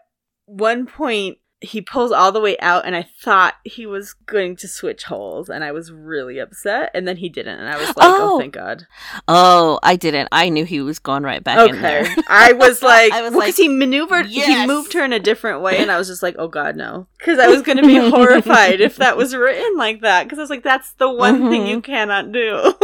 one 0.46 0.86
point 0.86 1.38
he 1.62 1.80
pulls 1.80 2.10
all 2.12 2.32
the 2.32 2.40
way 2.40 2.58
out, 2.58 2.84
and 2.84 2.96
I 2.96 3.06
thought 3.20 3.54
he 3.64 3.86
was 3.86 4.12
going 4.26 4.56
to 4.56 4.66
switch 4.68 5.04
holes, 5.04 5.48
and 5.48 5.62
I 5.62 5.70
was 5.72 5.92
really 5.92 6.38
upset. 6.38 6.90
And 6.92 7.06
then 7.06 7.16
he 7.16 7.28
didn't, 7.28 7.58
and 7.60 7.68
I 7.68 7.76
was 7.78 7.86
like, 7.96 7.96
"Oh, 8.00 8.34
Oh. 8.34 8.38
thank 8.40 8.52
God!" 8.54 8.86
Oh, 9.28 9.78
I 9.82 9.96
didn't. 9.96 10.28
I 10.32 10.48
knew 10.48 10.64
he 10.64 10.80
was 10.80 10.98
going 10.98 11.22
right 11.22 11.42
back 11.42 11.70
in 11.70 11.80
there. 11.80 12.06
I 12.28 12.52
was 12.52 12.82
like, 12.82 13.12
I 13.12 13.22
was 13.22 13.30
because 13.30 13.46
like, 13.48 13.54
he 13.54 13.68
maneuvered, 13.68 14.26
he 14.26 14.66
moved 14.66 14.92
her 14.94 15.04
in 15.04 15.12
a 15.12 15.20
different 15.20 15.60
way, 15.62 15.78
and 15.78 15.90
I 15.90 15.98
was 15.98 16.08
just 16.08 16.22
like, 16.22 16.34
"Oh 16.38 16.48
God, 16.48 16.74
no!" 16.76 17.06
Because 17.18 17.38
I 17.38 17.46
was 17.46 17.62
going 17.62 17.78
to 17.78 17.86
be 17.86 17.96
horrified 18.10 18.80
if 18.80 18.96
that 18.96 19.16
was 19.16 19.34
written 19.34 19.76
like 19.78 20.00
that. 20.00 20.24
Because 20.24 20.38
I 20.38 20.42
was 20.42 20.50
like, 20.50 20.64
"That's 20.64 20.92
the 20.94 21.10
one 21.10 21.48
thing 21.48 21.62
Mhm. 21.62 21.68
you 21.70 21.80
cannot 21.80 22.32
do. 22.32 22.74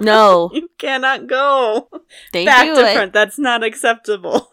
No, 0.00 0.50
you 0.54 0.68
cannot 0.78 1.26
go 1.26 1.88
they 2.32 2.44
back 2.44 2.66
different. 2.66 3.08
it. 3.08 3.12
That's 3.12 3.38
not 3.38 3.64
acceptable." 3.64 4.48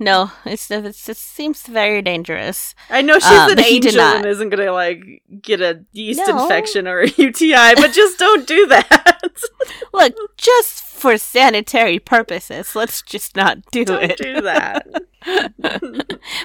No, 0.00 0.32
it's 0.44 0.70
it's 0.70 1.08
it 1.08 1.16
seems 1.16 1.62
very 1.66 2.02
dangerous. 2.02 2.74
I 2.90 3.02
know 3.02 3.14
she's 3.20 3.30
Um, 3.30 3.50
an 3.52 3.60
angel 3.60 4.00
and 4.00 4.26
isn't 4.26 4.48
gonna 4.50 4.72
like 4.72 5.22
get 5.40 5.60
a 5.60 5.84
yeast 5.92 6.22
No. 6.26 6.42
infection 6.42 6.88
or 6.88 7.00
a 7.00 7.08
UTI, 7.16 7.74
but 7.76 7.92
just 7.92 8.18
don't 8.18 8.46
do 8.46 8.66
that. 8.66 9.12
Look, 9.92 10.14
just 10.36 10.82
for 10.82 11.16
sanitary 11.18 11.98
purposes, 12.00 12.74
let's 12.74 13.02
just 13.02 13.36
not 13.36 13.58
do 13.70 13.84
don't 13.84 14.02
it. 14.02 14.18
do 14.18 14.40
that. 14.40 14.86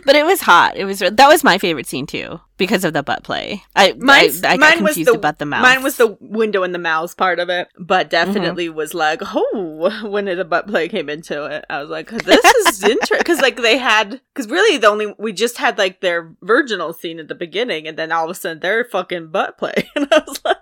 but 0.06 0.16
it 0.16 0.26
was 0.26 0.42
hot. 0.42 0.78
It 0.78 0.86
was 0.86 1.00
that 1.00 1.18
was 1.28 1.44
my 1.44 1.58
favorite 1.58 1.88
scene 1.88 2.06
too 2.06 2.40
because 2.58 2.84
of 2.84 2.94
the 2.94 3.04
butt 3.04 3.24
play. 3.24 3.64
I 3.76 3.94
Mine's- 3.98 4.44
I, 4.44 4.54
I 4.54 4.58
mine 4.58 4.84
was 4.84 4.96
the- 4.96 5.12
about 5.14 5.38
the 5.40 5.46
mouth. 5.46 5.62
Mine 5.62 5.84
was 5.84 5.98
the 5.98 6.18
window 6.20 6.64
and 6.64 6.74
the 6.74 6.80
mouse 6.80 7.14
part 7.14 7.40
of 7.40 7.50
it, 7.50 7.68
but 7.78 8.10
Mm-hmm. 8.10 8.34
definitely 8.34 8.70
was 8.70 8.94
like, 8.94 9.22
oh, 9.24 10.02
when 10.10 10.26
the 10.26 10.46
butt 10.46 10.68
play 10.68 10.88
came 10.90 11.10
into 11.10 11.46
it, 11.46 11.66
I 11.70 11.80
was 11.82 11.90
like, 11.90 12.10
this 12.10 12.46
is 12.46 12.84
interesting 12.84 13.18
because 13.20 13.42
like 13.42 13.58
they 13.62 13.78
had 13.78 14.22
because 14.34 14.50
really 14.50 14.78
the 14.78 14.88
only 14.88 15.14
we 15.20 15.34
just 15.34 15.58
had 15.58 15.78
like 15.78 16.02
their 16.02 16.34
virginal 16.42 16.94
scene 16.94 17.20
at 17.20 17.28
the 17.28 17.36
beginning, 17.36 17.88
and 17.88 17.98
then 17.98 18.12
all 18.12 18.26
of 18.26 18.32
a 18.32 18.36
sudden 18.36 18.60
their 18.60 18.84
fucking 18.86 19.28
butt 19.28 19.58
play, 19.58 19.90
and 19.96 20.08
I 20.12 20.24
was 20.28 20.40
like. 20.46 20.58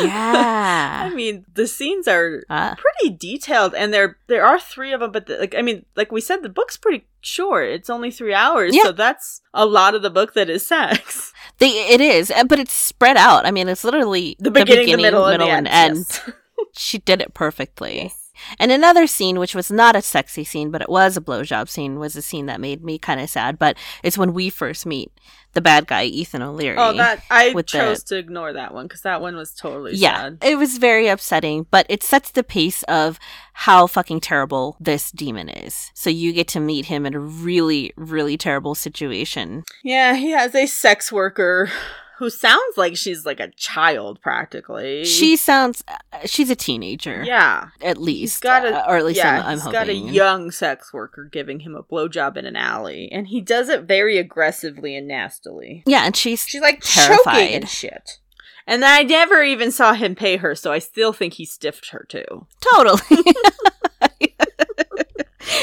Yeah. 0.00 1.08
I 1.10 1.14
mean, 1.14 1.44
the 1.54 1.66
scenes 1.66 2.06
are 2.08 2.44
Ah. 2.48 2.74
pretty 2.78 3.14
detailed, 3.16 3.74
and 3.74 3.92
there 3.92 4.18
there 4.28 4.44
are 4.44 4.58
three 4.58 4.92
of 4.92 5.00
them. 5.00 5.12
But 5.12 5.26
the, 5.26 5.38
like, 5.38 5.54
I 5.54 5.62
mean, 5.62 5.84
like 5.96 6.12
we 6.12 6.20
said, 6.20 6.42
the 6.42 6.48
book's 6.48 6.76
pretty 6.76 7.06
short. 7.20 7.68
It's 7.70 7.90
only 7.90 8.10
three 8.10 8.34
hours, 8.34 8.74
Yeah. 8.74 8.84
so 8.84 8.92
that's 8.92 9.40
a 9.52 9.66
lot 9.66 9.94
of 9.94 10.02
the 10.02 10.10
book 10.10 10.34
that 10.34 10.48
is 10.50 10.66
sex. 10.66 11.32
They, 11.58 11.68
it 11.94 12.00
is, 12.00 12.32
uh, 12.32 12.42
but 12.44 12.58
it's 12.58 12.72
spread 12.72 13.16
out. 13.16 13.46
I 13.46 13.52
mean, 13.52 13.68
it's 13.68 13.84
literally 13.84 14.34
The 14.40 14.50
beginning, 14.50 14.86
the 14.96 14.96
middle, 15.02 15.26
and 15.26 15.40
the 15.40 15.46
and 15.46 15.68
end. 15.68 15.96
yes. 16.08 16.30
She 16.76 16.98
did 16.98 17.20
it 17.20 17.32
perfectly. 17.34 18.12
And 18.58 18.70
another 18.72 19.06
scene, 19.06 19.38
which 19.38 19.54
was 19.54 19.70
not 19.70 19.96
a 19.96 20.02
sexy 20.02 20.44
scene, 20.44 20.70
but 20.70 20.82
it 20.82 20.88
was 20.88 21.16
a 21.16 21.20
blowjob 21.20 21.68
scene, 21.68 21.98
was 21.98 22.16
a 22.16 22.22
scene 22.22 22.46
that 22.46 22.60
made 22.60 22.84
me 22.84 22.98
kind 22.98 23.20
of 23.20 23.30
sad. 23.30 23.58
But 23.58 23.76
it's 24.02 24.18
when 24.18 24.34
we 24.34 24.50
first 24.50 24.86
meet 24.86 25.10
the 25.52 25.60
bad 25.60 25.86
guy, 25.86 26.04
Ethan 26.04 26.42
O'Leary. 26.42 26.76
Oh, 26.78 26.92
that 26.94 27.22
I 27.30 27.52
with 27.54 27.66
the- 27.66 27.78
chose 27.78 28.02
to 28.04 28.16
ignore 28.16 28.52
that 28.52 28.74
one 28.74 28.86
because 28.86 29.02
that 29.02 29.20
one 29.20 29.36
was 29.36 29.52
totally 29.54 29.94
yeah, 29.94 30.22
sad. 30.22 30.38
it 30.42 30.58
was 30.58 30.78
very 30.78 31.06
upsetting, 31.08 31.66
but 31.70 31.86
it 31.88 32.02
sets 32.02 32.30
the 32.32 32.42
pace 32.42 32.82
of 32.84 33.18
how 33.52 33.86
fucking 33.86 34.20
terrible 34.20 34.76
this 34.80 35.12
demon 35.12 35.48
is. 35.48 35.92
So 35.94 36.10
you 36.10 36.32
get 36.32 36.48
to 36.48 36.60
meet 36.60 36.86
him 36.86 37.06
in 37.06 37.14
a 37.14 37.20
really, 37.20 37.92
really 37.96 38.36
terrible 38.36 38.74
situation. 38.74 39.62
Yeah, 39.84 40.14
he 40.16 40.30
has 40.30 40.54
a 40.56 40.66
sex 40.66 41.12
worker 41.12 41.70
who 42.18 42.30
sounds 42.30 42.76
like 42.76 42.96
she's 42.96 43.26
like 43.26 43.40
a 43.40 43.50
child 43.56 44.20
practically. 44.20 45.04
She 45.04 45.36
sounds, 45.36 45.82
uh, 45.88 46.18
she's 46.26 46.48
a 46.50 46.56
teenager, 46.56 47.22
yeah. 47.24 47.68
at 47.82 47.98
least, 47.98 48.42
got 48.42 48.64
a 48.64 48.84
uh, 48.84 48.84
or 48.88 48.96
at 48.96 49.04
least 49.04 49.18
yeah, 49.18 49.40
I'm, 49.40 49.46
I'm 49.46 49.52
he's 49.52 49.62
hoping. 49.62 49.72
got 49.72 49.88
a 49.88 49.94
young 49.94 50.50
sex 50.50 50.92
worker 50.92 51.24
giving 51.30 51.60
him 51.60 51.74
a 51.74 51.82
blowjob 51.82 52.36
in 52.36 52.46
an 52.46 52.56
alley, 52.56 53.08
and 53.10 53.26
he 53.28 53.40
does 53.40 53.68
it 53.68 53.82
very 53.84 54.18
aggressively 54.18 54.96
and 54.96 55.08
nastily. 55.08 55.82
yeah, 55.86 56.04
and 56.04 56.16
she's 56.16 56.46
She's 56.46 56.60
like 56.60 56.80
Terrified. 56.82 57.34
choking 57.34 57.54
and 57.54 57.68
shit. 57.68 58.18
And 58.66 58.84
I 58.84 59.02
never 59.02 59.42
even 59.42 59.70
saw 59.70 59.92
him 59.92 60.14
pay 60.14 60.38
her, 60.38 60.54
so 60.54 60.72
I 60.72 60.78
still 60.78 61.12
think 61.12 61.34
he 61.34 61.44
stiffed 61.44 61.90
her 61.90 62.06
too. 62.08 62.46
Totally. 62.72 63.00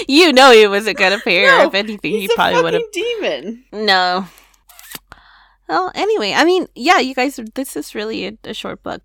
you 0.08 0.32
know 0.34 0.52
he 0.52 0.68
wasn't 0.68 0.98
gonna 0.98 1.20
pay 1.20 1.40
her. 1.44 1.48
No, 1.48 1.68
if 1.68 1.74
anything, 1.74 2.12
he 2.14 2.28
probably 2.36 2.62
would 2.62 2.74
have. 2.74 2.84
demon. 2.92 3.66
No. 3.72 4.28
Well, 5.72 5.90
anyway, 5.96 6.34
I 6.34 6.44
mean, 6.44 6.68
yeah, 6.76 7.00
you 7.00 7.16
guys, 7.16 7.40
this 7.56 7.78
is 7.78 7.96
really 7.96 8.28
a, 8.28 8.38
a 8.44 8.54
short 8.54 8.84
book. 8.84 9.02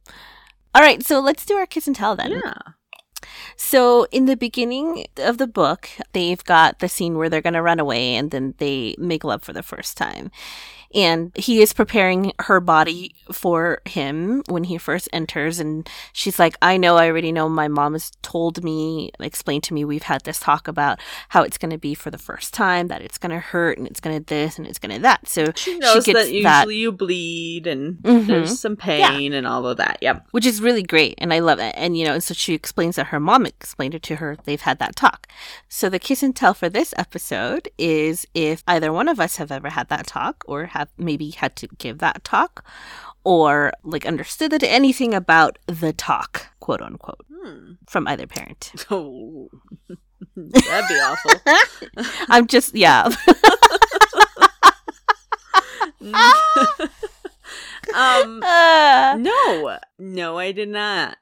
All 0.75 0.83
right, 0.83 1.01
so 1.01 1.21
let's 1.21 1.47
do 1.47 1.55
our 1.55 1.65
kiss 1.65 1.87
and 1.87 1.95
tell 1.95 2.17
then. 2.17 2.33
Yeah. 2.33 2.55
So, 3.57 4.09
in 4.11 4.25
the 4.25 4.37
beginning 4.37 5.07
of 5.17 5.39
the 5.39 5.47
book, 5.47 5.89
they've 6.13 6.43
got 6.43 6.81
the 6.81 6.89
scene 6.89 7.17
where 7.17 7.29
they're 7.29 7.41
going 7.41 7.55
to 7.55 7.63
run 7.63 7.79
away 7.79 8.17
and 8.17 8.33
then 8.33 8.55
they 8.59 8.97
make 8.99 9.23
love 9.23 9.45
for 9.45 9.53
the 9.53 9.63
first 9.63 9.97
time. 9.97 10.33
And 10.97 11.31
he 11.37 11.61
is 11.61 11.73
preparing 11.75 12.33
her 12.41 12.59
body 12.59 13.15
for 13.31 13.83
him 13.85 14.43
when 14.49 14.65
he 14.65 14.79
first 14.79 15.09
enters. 15.13 15.61
And 15.61 15.89
she's 16.13 16.39
like, 16.39 16.57
I 16.63 16.77
know, 16.79 16.97
I 16.97 17.07
already 17.09 17.31
know. 17.33 17.49
My 17.49 17.69
mom 17.69 17.93
has 17.93 18.11
told 18.23 18.65
me, 18.65 19.11
explained 19.21 19.63
to 19.65 19.75
me, 19.75 19.85
we've 19.85 20.05
had 20.05 20.25
this 20.25 20.41
talk 20.41 20.67
about 20.67 20.99
how 21.29 21.43
it's 21.43 21.59
going 21.59 21.71
to 21.71 21.79
be 21.79 21.95
for 21.95 22.11
the 22.11 22.17
first 22.19 22.55
time, 22.55 22.89
that 22.89 23.03
it's 23.03 23.19
going 23.19 23.31
to 23.31 23.39
hurt 23.39 23.77
and 23.77 23.87
it's 23.87 24.01
going 24.01 24.19
to 24.19 24.25
this 24.25 24.57
and 24.57 24.67
it's 24.67 24.79
going 24.79 24.95
to 24.95 25.03
that. 25.03 25.29
So, 25.29 25.53
She 25.55 25.79
knows 25.79 26.07
gets 26.07 26.19
that 26.19 26.33
usually 26.33 26.77
you 26.79 26.93
bleed 26.93 27.67
and 27.67 27.99
Mhm. 27.99 28.27
there's 28.27 28.59
some 28.59 28.77
pain 28.77 29.33
and 29.35 29.47
all 29.47 29.67
of 29.67 29.77
that. 29.77 29.99
Yep. 30.01 30.29
which 30.31 30.47
is 30.47 30.61
really 30.63 30.83
great 30.83 31.15
and 31.19 31.33
i 31.33 31.39
love 31.39 31.59
it 31.59 31.75
and 31.77 31.97
you 31.97 32.05
know 32.05 32.13
and 32.15 32.23
so 32.23 32.33
she 32.35 32.55
explains 32.55 32.97
that 32.97 33.07
her 33.07 33.19
mom 33.21 33.45
explained 33.47 33.95
it 33.95 34.03
to 34.03 34.17
her 34.17 34.37
they've 34.45 34.61
had 34.63 34.79
that 34.79 34.95
talk 34.97 35.27
so 35.69 35.89
the 35.89 35.99
kiss 35.99 36.23
and 36.23 36.35
tell 36.37 36.55
for 36.55 36.69
this 36.69 36.95
episode 36.97 37.69
is 37.79 38.27
if 38.35 38.63
either 38.67 38.93
one 38.93 39.09
of 39.09 39.19
us 39.21 39.37
have 39.37 39.51
ever 39.51 39.71
had 39.71 39.89
that 39.89 40.07
talk 40.07 40.45
or 40.47 40.67
have 40.67 40.86
maybe 40.99 41.31
had 41.31 41.57
to 41.57 41.69
give 41.79 41.99
that 41.99 42.23
talk 42.25 42.65
or 43.25 43.73
like 43.83 44.07
understood 44.07 44.53
that 44.53 44.63
anything 44.63 45.13
about 45.15 45.59
the 45.67 45.93
talk 45.93 46.47
quote 46.61 46.81
unquote 46.83 47.25
Hmm. 47.33 47.73
from 47.87 48.07
either 48.09 48.27
parent 48.27 48.73
Oh. 48.91 49.49
That'd 50.37 50.89
be 50.89 50.95
awful. 50.95 51.41
i'm 52.29 52.47
just 52.47 52.75
yeah 52.75 53.09
um 57.95 58.43
Uh, 58.43 59.17
no. 59.19 59.79
No, 59.99 60.39
I 60.39 60.53
did 60.53 60.69
not. 60.69 61.17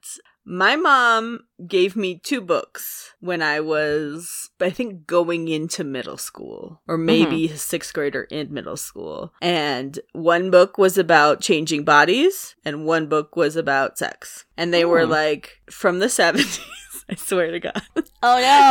My 0.47 0.77
mom 0.77 1.41
gave 1.67 1.97
me 1.97 2.21
two 2.23 2.41
books 2.43 3.15
when 3.21 3.41
I 3.41 3.61
was, 3.61 4.51
I 4.61 4.69
think, 4.71 5.07
going 5.07 5.49
into 5.49 5.85
middle 5.85 6.19
school, 6.19 6.83
or 6.87 6.99
maybe 6.99 7.47
a 7.47 7.57
sixth 7.57 7.95
grader 7.95 8.25
in 8.31 8.53
middle 8.53 8.77
school. 8.77 9.33
And 9.41 9.99
one 10.13 10.51
book 10.51 10.77
was 10.77 10.99
about 10.99 11.41
changing 11.41 11.85
bodies, 11.85 12.57
and 12.65 12.85
one 12.85 13.07
book 13.09 13.37
was 13.37 13.57
about 13.57 13.97
sex. 13.97 14.45
And 14.57 14.73
they 14.73 14.85
were 14.85 15.07
Hmm. 15.07 15.13
like 15.13 15.63
from 15.71 15.99
the 16.01 16.07
70s. 16.11 16.61
I 17.11 17.17
swear 17.17 17.51
to 17.51 17.61
God. 17.61 17.83
oh 17.97 18.03
no 18.03 18.07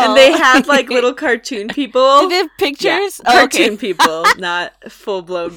And 0.10 0.18
they 0.18 0.32
had 0.32 0.66
like 0.68 0.90
little 0.98 1.14
cartoon 1.14 1.68
people. 1.68 2.22
Did 2.22 2.32
they 2.32 2.36
have 2.38 2.50
pictures 2.58 3.22
Yeah, 3.24 3.32
Oh, 3.32 3.38
cartoon 3.40 3.74
okay. 3.74 3.78
people, 3.78 4.26
not 4.38 4.74
full 4.92 5.22
blown 5.22 5.54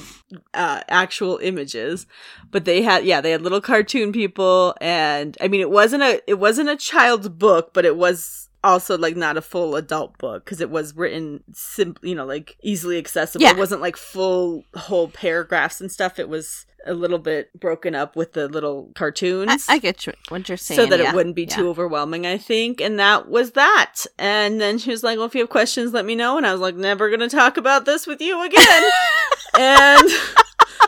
uh, 0.53 0.81
actual 0.87 1.37
images. 1.41 2.05
But 2.51 2.65
they 2.65 2.81
had, 2.81 3.03
yeah, 3.05 3.19
they 3.19 3.31
had 3.31 3.41
little 3.41 3.59
cartoon 3.61 4.13
people, 4.13 4.73
and 4.79 5.35
I 5.41 5.47
mean, 5.49 5.59
it 5.59 5.69
wasn't 5.69 6.03
a, 6.03 6.21
it 6.27 6.35
wasn't 6.39 6.69
a 6.69 6.77
child's 6.77 7.27
book, 7.27 7.73
but 7.73 7.83
it 7.83 7.97
was 7.97 8.46
also 8.63 8.97
like 8.97 9.15
not 9.15 9.37
a 9.37 9.41
full 9.41 9.75
adult 9.75 10.17
book 10.17 10.45
because 10.45 10.61
it 10.61 10.69
was 10.69 10.95
written 10.95 11.43
simple, 11.53 12.07
you 12.07 12.15
know, 12.15 12.25
like 12.25 12.57
easily 12.61 12.97
accessible. 12.97 13.43
Yeah. 13.43 13.51
It 13.51 13.57
wasn't 13.57 13.81
like 13.81 13.97
full 13.97 14.63
whole 14.75 15.07
paragraphs 15.09 15.81
and 15.81 15.91
stuff. 15.91 16.19
It 16.19 16.29
was 16.29 16.65
a 16.85 16.93
little 16.93 17.19
bit 17.19 17.57
broken 17.59 17.95
up 17.95 18.15
with 18.15 18.33
the 18.33 18.47
little 18.47 18.89
I, 18.95 18.99
cartoons 18.99 19.65
I 19.67 19.77
get 19.77 20.07
you, 20.07 20.13
what 20.29 20.47
you're 20.47 20.57
saying 20.57 20.79
so 20.79 20.85
that 20.85 20.99
yeah, 20.99 21.09
it 21.09 21.15
wouldn't 21.15 21.35
be 21.35 21.43
yeah. 21.43 21.55
too 21.55 21.69
overwhelming, 21.69 22.25
I 22.25 22.37
think. 22.37 22.81
And 22.81 22.99
that 22.99 23.29
was 23.29 23.51
that. 23.51 24.05
And 24.17 24.59
then 24.61 24.77
she 24.77 24.89
was 24.89 25.03
like, 25.03 25.17
Well, 25.17 25.27
if 25.27 25.35
you 25.35 25.41
have 25.41 25.49
questions, 25.49 25.93
let 25.93 26.05
me 26.05 26.15
know. 26.15 26.37
And 26.37 26.47
I 26.47 26.51
was 26.51 26.61
like, 26.61 26.75
Never 26.75 27.09
gonna 27.09 27.29
talk 27.29 27.57
about 27.57 27.85
this 27.85 28.07
with 28.07 28.21
you 28.21 28.43
again. 28.43 28.83
and 29.59 30.09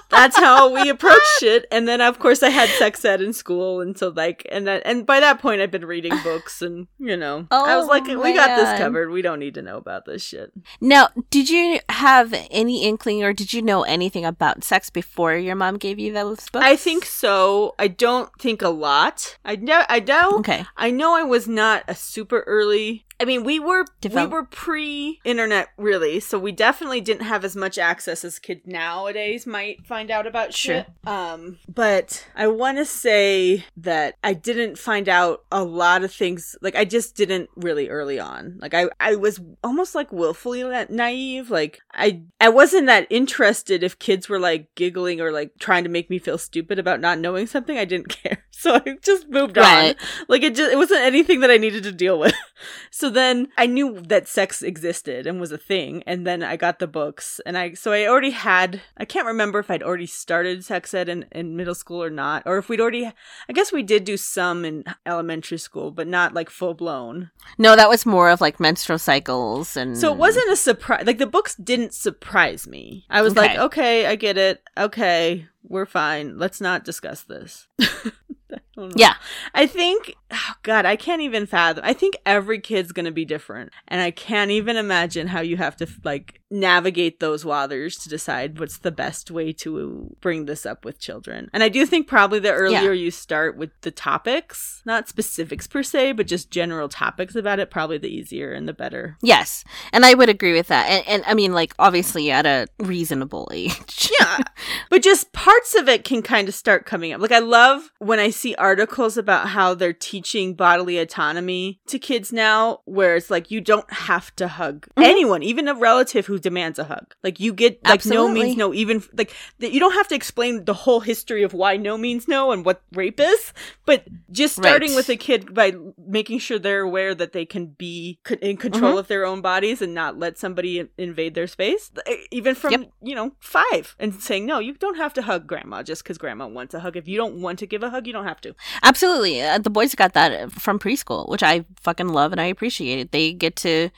that's 0.10 0.36
how 0.38 0.74
we 0.74 0.90
approached 0.90 1.44
it. 1.44 1.66
And 1.72 1.88
then 1.88 2.02
of 2.02 2.20
course 2.20 2.42
I 2.44 2.50
had 2.50 2.70
sex 2.70 3.04
ed 3.06 3.22
in 3.22 3.34
school 3.34 3.82
and 3.82 3.98
so 3.98 4.10
like 4.16 4.46
and 4.52 4.68
that 4.68 4.82
and 4.86 5.06
by 5.06 5.20
that 5.20 5.40
point 5.40 5.62
I'd 5.62 5.72
been 5.72 5.86
reading 5.86 6.14
books 6.24 6.62
and 6.62 6.88
you 7.00 7.16
know 7.18 7.48
I 7.52 7.76
was 7.76 7.86
Oh, 7.86 7.88
like, 7.88 8.06
We 8.08 8.34
got 8.34 8.56
this 8.56 8.78
covered. 8.80 9.10
We 9.12 9.22
don't 9.22 9.40
need 9.40 9.54
to 9.56 9.62
know 9.62 9.78
about 9.78 10.06
this 10.06 10.24
shit. 10.24 10.52
Now, 10.82 11.10
did 11.30 11.50
you 11.50 11.80
have 11.90 12.34
any 12.52 12.84
inkling 12.84 13.24
or 13.24 13.34
did 13.34 13.54
you 13.54 13.62
know 13.62 13.84
anything 13.84 14.26
about 14.26 14.64
sex 14.64 14.90
before 14.90 15.36
your 15.36 15.56
mom 15.56 15.78
gave 15.78 16.00
you 16.00 16.12
those 16.14 16.50
books? 16.50 16.66
I 16.66 16.76
think 16.76 17.06
so. 17.06 17.76
I 17.80 17.88
don't 17.88 18.30
think 18.40 18.62
a 18.62 18.70
lot. 18.70 19.38
I 19.46 19.56
know 19.56 19.84
I 19.90 20.00
know 20.00 20.40
Okay. 20.40 20.66
I 20.78 20.92
know 20.92 21.16
I 21.16 21.24
was 21.24 21.48
not 21.48 21.84
a 21.88 21.96
super 21.96 22.42
early. 22.42 23.06
I 23.22 23.26
mean, 23.26 23.44
we 23.44 23.60
were 23.60 23.86
Develop- 24.02 24.30
we 24.30 24.34
were 24.34 24.46
pre-internet 24.46 25.70
really, 25.78 26.20
so 26.20 26.40
we 26.40 26.52
definitely 26.52 27.02
didn't 27.02 27.24
have 27.26 27.44
as 27.44 27.56
much 27.56 27.78
access 27.78 28.24
as 28.24 28.40
kids 28.40 28.62
nowadays 28.66 29.46
might 29.46 29.86
find 29.86 30.10
out 30.12 30.26
about 30.28 30.54
Sure. 30.54 30.76
shit. 30.76 30.88
Um, 31.06 31.58
but 31.68 32.26
I 32.36 32.48
want 32.48 32.78
to 32.78 32.86
say 32.86 33.66
that 33.78 34.16
I 34.24 34.34
didn't 34.34 34.78
find 34.78 35.10
out 35.10 35.44
a 35.52 35.64
lot 35.64 36.04
of 36.04 36.14
things. 36.14 36.56
Like 36.62 36.76
I 36.76 36.86
just 36.86 37.16
didn't 37.16 37.50
really 37.56 37.90
early 37.90 38.20
on. 38.20 38.58
Like 38.62 38.74
I 38.74 38.88
I 39.00 39.16
was 39.16 39.40
almost 39.64 39.96
like 39.96 40.12
willfully 40.12 40.64
naive. 40.90 41.50
Like 41.52 41.80
I 41.94 42.22
I 42.40 42.50
wasn't 42.50 42.88
that 42.88 43.08
interested 43.10 43.84
if 43.84 44.00
kids 44.00 44.30
were 44.30 44.40
like 44.40 44.74
giggling 44.76 45.20
or 45.22 45.32
like 45.32 45.52
trying 45.60 45.84
to 45.84 45.90
make 45.90 46.10
me 46.10 46.20
feel 46.20 46.38
stupid 46.38 46.80
about 46.80 47.00
not 47.02 47.20
knowing 47.20 47.48
something. 47.48 47.78
I 47.78 47.86
didn't 47.86 48.10
care, 48.24 48.46
so 48.52 48.76
I 48.76 48.98
just 49.04 49.28
moved 49.30 49.58
on. 49.58 49.96
Like 50.28 50.44
it 50.44 50.56
just 50.56 50.72
it 50.72 50.78
wasn't 50.78 51.02
anything 51.02 51.42
that 51.42 51.52
I 51.52 51.58
needed 51.58 51.84
to 51.84 51.92
deal 51.92 52.18
with. 52.18 52.34
So 52.92 53.09
then 53.10 53.48
I 53.58 53.66
knew 53.66 54.00
that 54.02 54.28
sex 54.28 54.62
existed 54.62 55.28
and 55.28 55.40
was 55.40 55.52
a 55.52 55.58
thing, 55.58 56.04
and 56.06 56.26
then 56.26 56.44
I 56.44 56.56
got 56.56 56.80
the 56.80 56.88
books, 56.88 57.40
and 57.46 57.58
I 57.58 57.74
so 57.74 57.92
I 57.92 58.08
already 58.08 58.32
had 58.32 58.82
I 58.98 59.06
can't 59.06 59.28
remember 59.28 59.60
if 59.60 59.70
I'd 59.72 59.84
already 59.84 60.06
started 60.06 60.64
sex 60.66 60.94
ed 60.94 61.10
in, 61.10 61.26
in 61.32 61.56
middle 61.56 61.76
school 61.76 62.04
or 62.04 62.10
not, 62.10 62.44
or 62.46 62.58
if 62.58 62.70
we'd 62.70 62.82
already 62.82 63.06
I 63.06 63.54
guess 63.54 63.72
we 63.72 63.84
did 63.84 64.04
do 64.04 64.18
some 64.18 64.66
in 64.66 64.84
elementary 65.06 65.58
school, 65.58 65.92
but 65.92 66.08
not 66.08 66.34
like 66.34 66.50
full 66.50 66.74
blown. 66.74 67.32
No, 67.58 67.76
that 67.76 67.90
was 67.90 68.06
more 68.06 68.30
of 68.30 68.42
like 68.42 68.60
menstrual 68.60 69.00
cycles 69.00 69.76
and 69.78 69.98
So 69.98 70.12
it 70.12 70.18
wasn't 70.18 70.52
a 70.52 70.56
surprise. 70.56 71.06
Like 71.06 71.18
the 71.18 71.26
books 71.26 71.56
didn't 71.56 71.94
surprise 71.94 72.68
me. 72.68 73.06
I 73.10 73.22
was 73.22 73.36
like, 73.36 73.52
Okay. 73.52 73.62
okay, 73.62 74.06
I 74.06 74.16
get 74.16 74.38
it. 74.38 74.62
Okay, 74.78 75.48
we're 75.64 75.86
fine. 75.86 76.38
Let's 76.38 76.62
not 76.62 76.84
discuss 76.86 77.24
this. 77.24 77.68
I. 78.86 78.92
Yeah. 78.96 79.14
I 79.54 79.66
think 79.66 80.16
oh 80.32 80.54
god, 80.64 80.86
I 80.86 80.96
can't 80.96 81.22
even 81.22 81.46
fathom. 81.46 81.84
I 81.86 81.94
think 81.94 82.18
every 82.26 82.60
kid's 82.60 82.92
going 82.92 83.06
to 83.06 83.12
be 83.12 83.26
different, 83.26 83.72
and 83.88 84.02
I 84.02 84.12
can't 84.12 84.52
even 84.52 84.78
imagine 84.78 85.28
how 85.28 85.42
you 85.42 85.58
have 85.58 85.76
to 85.78 85.88
like 86.04 86.42
navigate 86.52 87.20
those 87.20 87.46
waters 87.46 87.98
to 87.98 88.10
decide 88.10 88.60
what's 88.60 88.80
the 88.80 88.92
best 88.92 89.30
way 89.30 89.54
to 89.54 90.16
bring 90.20 90.46
this 90.46 90.66
up 90.66 90.84
with 90.84 91.00
children. 91.00 91.50
And 91.54 91.62
I 91.62 91.70
do 91.70 91.86
think 91.86 92.08
probably 92.08 92.40
the 92.40 92.52
earlier 92.52 92.92
you 92.92 93.12
start 93.12 93.56
with 93.56 93.70
the 93.82 93.92
topics, 93.92 94.82
not 94.86 95.08
specifics 95.08 95.68
per 95.68 95.84
se, 95.84 96.14
but 96.14 96.28
just 96.28 96.50
general 96.50 96.90
topics 96.90 97.36
about 97.36 97.60
it, 97.60 97.70
probably 97.70 97.98
the 97.98 98.10
easier 98.10 98.52
and 98.52 98.68
the 98.68 98.74
better. 98.74 99.18
Yes, 99.22 99.64
and 99.94 100.06
I 100.06 100.14
would 100.14 100.30
agree 100.30 100.54
with 100.54 100.68
that. 100.68 100.90
And, 100.90 101.08
and 101.08 101.24
I 101.26 101.34
mean, 101.34 101.54
like 101.54 101.74
obviously 101.80 102.32
at 102.32 102.46
a 102.46 102.68
reasonable 102.80 103.50
age. 103.54 104.12
yeah, 104.20 104.40
but 104.90 105.04
just 105.04 105.32
parts 105.34 105.76
of 105.76 105.88
it 105.88 106.04
can 106.04 106.22
kind 106.22 106.48
of 106.48 106.56
start 106.56 106.86
coming 106.86 107.14
up. 107.14 107.22
Like 107.22 107.32
I 107.32 107.40
love 107.40 107.92
when 108.00 108.20
I 108.20 108.30
see 108.30 108.56
articles 108.70 109.18
about 109.18 109.50
how 109.50 109.74
they're 109.74 109.94
teaching 110.12 110.54
bodily 110.54 110.98
autonomy 111.00 111.80
to 111.88 111.98
kids 112.00 112.32
now, 112.32 112.80
where 112.86 113.16
it's 113.16 113.30
like 113.36 113.50
you 113.52 113.62
don't 113.62 113.92
have 113.92 114.28
to 114.36 114.48
hug 114.48 114.88
Mhm. 114.98 115.04
anyone, 115.14 115.42
even 115.44 115.68
a 115.68 115.74
relative 115.74 116.26
who 116.28 116.38
demands 116.40 116.78
a 116.80 116.84
hug. 116.86 117.08
Like 117.24 117.40
you 117.40 117.52
get 117.54 117.80
like 117.86 118.06
no 118.06 118.28
means 118.28 118.56
no, 118.58 118.74
even 118.74 119.04
like 119.18 119.32
that 119.60 119.72
you 119.74 119.80
don't 119.80 119.94
have 120.00 120.08
to 120.10 120.16
explain 120.16 120.66
the 120.66 120.74
whole 120.84 121.00
history 121.00 121.44
of 121.44 121.54
why 121.54 121.78
no 121.78 121.98
means 121.98 122.28
no 122.28 122.52
and 122.52 122.64
what 122.66 122.82
rape 122.94 123.20
is, 123.20 123.54
but 123.86 124.00
just 124.32 124.56
starting 124.56 124.92
Right. 124.92 124.96
with 124.98 125.10
a 125.10 125.18
kid 125.18 125.54
by 125.54 125.74
making 125.98 126.40
sure 126.40 126.60
they're 126.60 126.82
aware 126.92 127.14
that 127.16 127.34
they 127.34 127.46
can 127.46 127.68
be 127.86 128.20
co- 128.24 128.36
in 128.50 128.58
control 128.58 128.96
Mhm. 128.96 129.00
of 129.00 129.08
their 129.08 129.26
own 129.26 129.42
bodies 129.42 129.82
and 129.82 129.94
not 129.94 130.20
let 130.20 130.38
somebody 130.38 130.80
in- 130.80 130.90
invade 130.98 131.34
their 131.34 131.48
space, 131.48 131.92
even 132.32 132.54
from 132.56 132.72
Yep. 132.72 132.92
you 133.02 133.16
know 133.16 133.32
five, 133.40 133.96
and 134.00 134.14
saying 134.22 134.46
no, 134.46 134.60
you 134.60 134.74
don't 134.74 134.98
have 134.98 135.14
to 135.14 135.22
hug 135.24 135.48
grandma 135.48 135.82
just 135.84 136.04
because 136.04 136.18
grandma 136.18 136.46
wants 136.48 136.74
a 136.74 136.80
hug. 136.82 136.96
If 136.98 137.08
you 137.08 137.18
don't 137.18 137.42
want 137.42 137.58
to 137.60 137.66
give 137.66 137.84
a 137.84 137.90
hug, 137.90 138.06
you 138.08 138.14
don't 138.14 138.28
have 138.28 138.42
to. 138.42 138.54
Absolutely. 138.84 139.42
Uh, 139.42 139.58
the 139.58 139.70
boys 139.70 139.96
got 139.96 140.14
that 140.14 140.52
from 140.52 140.80
preschool, 140.80 141.30
which 141.30 141.44
I 141.44 141.66
fucking 141.82 142.10
love 142.10 142.32
and 142.32 142.42
I 142.42 142.46
appreciate 142.46 143.00
it. 143.00 143.12
They 143.12 143.34
get 143.34 143.56
to 143.58 143.90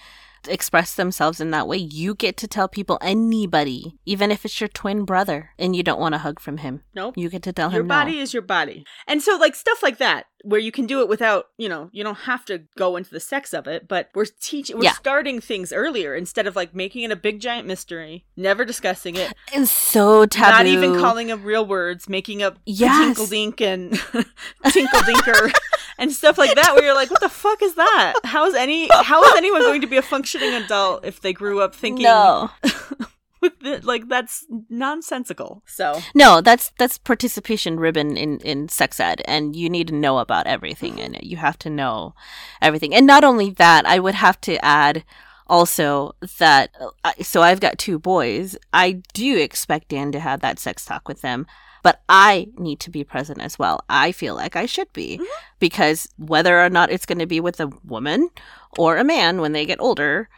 express 0.47 0.95
themselves 0.95 1.39
in 1.39 1.51
that 1.51 1.67
way. 1.67 1.77
You 1.77 2.15
get 2.15 2.37
to 2.37 2.47
tell 2.47 2.67
people 2.67 2.97
anybody, 3.01 3.97
even 4.05 4.31
if 4.31 4.45
it's 4.45 4.59
your 4.59 4.67
twin 4.67 5.05
brother, 5.05 5.51
and 5.59 5.75
you 5.75 5.83
don't 5.83 5.99
want 5.99 6.15
a 6.15 6.19
hug 6.19 6.39
from 6.39 6.57
him. 6.57 6.83
Nope. 6.95 7.17
You 7.17 7.29
get 7.29 7.43
to 7.43 7.53
tell 7.53 7.71
Your 7.71 7.81
him 7.81 7.85
Your 7.87 7.89
body 7.89 8.15
no. 8.17 8.21
is 8.23 8.33
your 8.33 8.43
body. 8.43 8.85
And 9.07 9.21
so 9.21 9.37
like 9.37 9.55
stuff 9.55 9.81
like 9.83 9.97
that 9.99 10.25
where 10.43 10.59
you 10.59 10.71
can 10.71 10.87
do 10.87 11.01
it 11.01 11.07
without, 11.07 11.45
you 11.57 11.69
know, 11.69 11.87
you 11.93 12.03
don't 12.03 12.17
have 12.21 12.43
to 12.45 12.63
go 12.75 12.95
into 12.95 13.11
the 13.11 13.19
sex 13.19 13.53
of 13.53 13.67
it, 13.67 13.87
but 13.87 14.09
we're 14.15 14.25
teaching 14.41 14.75
we're 14.77 14.85
Yeah. 14.85 14.93
starting 14.93 15.39
things 15.39 15.71
earlier 15.71 16.15
instead 16.15 16.47
of 16.47 16.55
like 16.55 16.73
making 16.73 17.03
it 17.03 17.11
a 17.11 17.15
big 17.15 17.39
giant 17.39 17.67
mystery, 17.67 18.25
never 18.35 18.65
discussing 18.65 19.15
it, 19.15 19.31
And 19.53 19.67
so 19.67 20.25
taboo. 20.25 20.51
not 20.51 20.65
even 20.65 20.95
calling 20.99 21.27
them 21.27 21.43
real 21.43 21.65
words, 21.65 22.09
making 22.09 22.41
up 22.41 22.57
Yes. 22.65 22.99
tinkle 23.05 23.27
dink 23.27 23.61
and 23.61 23.91
tinkle 24.71 24.99
dinker 25.01 25.51
and 25.97 26.11
stuff 26.11 26.37
like 26.37 26.55
that 26.55 26.73
where 26.75 26.83
you're 26.83 26.95
like, 26.95 27.11
what 27.11 27.21
the 27.21 27.29
fuck 27.29 27.61
is 27.61 27.75
that? 27.75 28.13
How 28.23 28.45
is 28.45 28.53
any 28.55 28.87
how 28.91 29.23
is 29.23 29.33
anyone 29.35 29.61
going 29.61 29.81
to 29.81 29.87
be 29.87 29.97
a 29.97 30.01
functioning 30.01 30.53
adult 30.53 31.05
if 31.05 31.21
they 31.21 31.33
grew 31.33 31.61
up 31.61 31.75
thinking 31.75 32.03
No. 32.03 32.49
with 33.41 33.59
the, 33.59 33.79
like 33.83 34.07
that's 34.07 34.45
nonsensical. 34.69 35.63
So 35.65 35.99
No, 36.13 36.41
that's 36.41 36.71
that's 36.77 36.97
participation 36.97 37.79
ribbon 37.79 38.17
in 38.17 38.39
in 38.39 38.69
sex 38.69 38.99
ed, 38.99 39.21
and 39.25 39.55
you 39.55 39.69
need 39.69 39.87
to 39.87 39.95
know 39.95 40.19
about 40.19 40.47
everything 40.47 40.97
in 40.99 41.15
it. 41.15 41.23
You 41.23 41.37
have 41.37 41.57
to 41.59 41.69
know 41.69 42.13
everything, 42.61 42.93
and 42.93 43.07
not 43.07 43.23
only 43.23 43.49
that, 43.51 43.85
I 43.85 43.99
would 43.99 44.15
have 44.15 44.39
to 44.41 44.63
add 44.63 45.03
also 45.47 46.13
that. 46.39 46.69
uh, 47.03 47.11
So 47.21 47.41
I've 47.41 47.59
got 47.59 47.77
two 47.77 47.99
boys. 47.99 48.55
I 48.73 49.01
do 49.13 49.37
expect 49.37 49.89
Dan 49.89 50.11
to 50.13 50.19
have 50.19 50.39
that 50.41 50.59
sex 50.59 50.85
talk 50.85 51.07
with 51.07 51.21
them. 51.21 51.45
But 51.83 52.01
I 52.07 52.47
need 52.57 52.79
to 52.81 52.89
be 52.89 53.03
present 53.03 53.41
as 53.41 53.57
well. 53.57 53.83
I 53.89 54.11
feel 54.11 54.35
like 54.35 54.55
I 54.55 54.65
should 54.65 54.91
be 54.93 55.17
mm-hmm. 55.17 55.23
because 55.59 56.07
whether 56.17 56.63
or 56.63 56.69
not 56.69 56.91
it's 56.91 57.05
going 57.05 57.19
to 57.19 57.25
be 57.25 57.39
with 57.39 57.59
a 57.59 57.71
woman 57.83 58.29
or 58.77 58.97
a 58.97 59.03
man 59.03 59.41
when 59.41 59.53
they 59.53 59.65
get 59.65 59.81
older, 59.81 60.29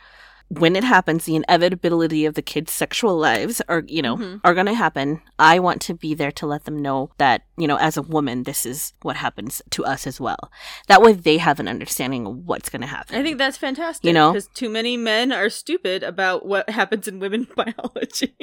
when 0.60 0.76
it 0.76 0.84
happens, 0.84 1.26
the 1.26 1.36
inevitability 1.36 2.26
of 2.26 2.34
the 2.36 2.42
kids' 2.42 2.72
sexual 2.72 3.18
lives 3.18 3.62
are, 3.70 3.84
you 3.88 4.02
know, 4.02 4.18
Mhm. 4.18 4.42
are 4.44 4.54
going 4.54 4.66
to 4.68 4.74
happen. 4.74 5.22
I 5.40 5.60
want 5.60 5.82
to 5.84 5.94
be 5.94 6.14
there 6.14 6.32
to 6.34 6.46
let 6.48 6.66
them 6.66 6.82
know 6.82 7.12
that, 7.18 7.44
you 7.58 7.68
know, 7.68 7.78
as 7.78 7.98
a 7.98 8.02
woman, 8.02 8.44
this 8.44 8.66
is 8.66 8.94
what 9.02 9.16
happens 9.18 9.62
to 9.72 9.86
us 9.86 10.06
as 10.08 10.20
well. 10.20 10.52
That 10.88 11.02
way 11.02 11.14
they 11.14 11.38
have 11.38 11.60
an 11.60 11.68
understanding 11.68 12.26
of 12.26 12.36
what's 12.46 12.70
going 12.70 12.82
to 12.82 12.88
happen. 12.88 13.16
I 13.16 13.24
think 13.24 13.38
that's 13.38 13.58
fantastic. 13.58 14.06
You 14.06 14.14
know? 14.14 14.32
because 14.34 14.48
too 14.54 14.70
many 14.70 14.98
men 14.98 15.32
are 15.32 15.50
stupid 15.50 16.04
about 16.04 16.46
what 16.46 16.70
happens 16.70 17.08
in 17.08 17.20
women 17.20 17.48
biology. 17.56 18.36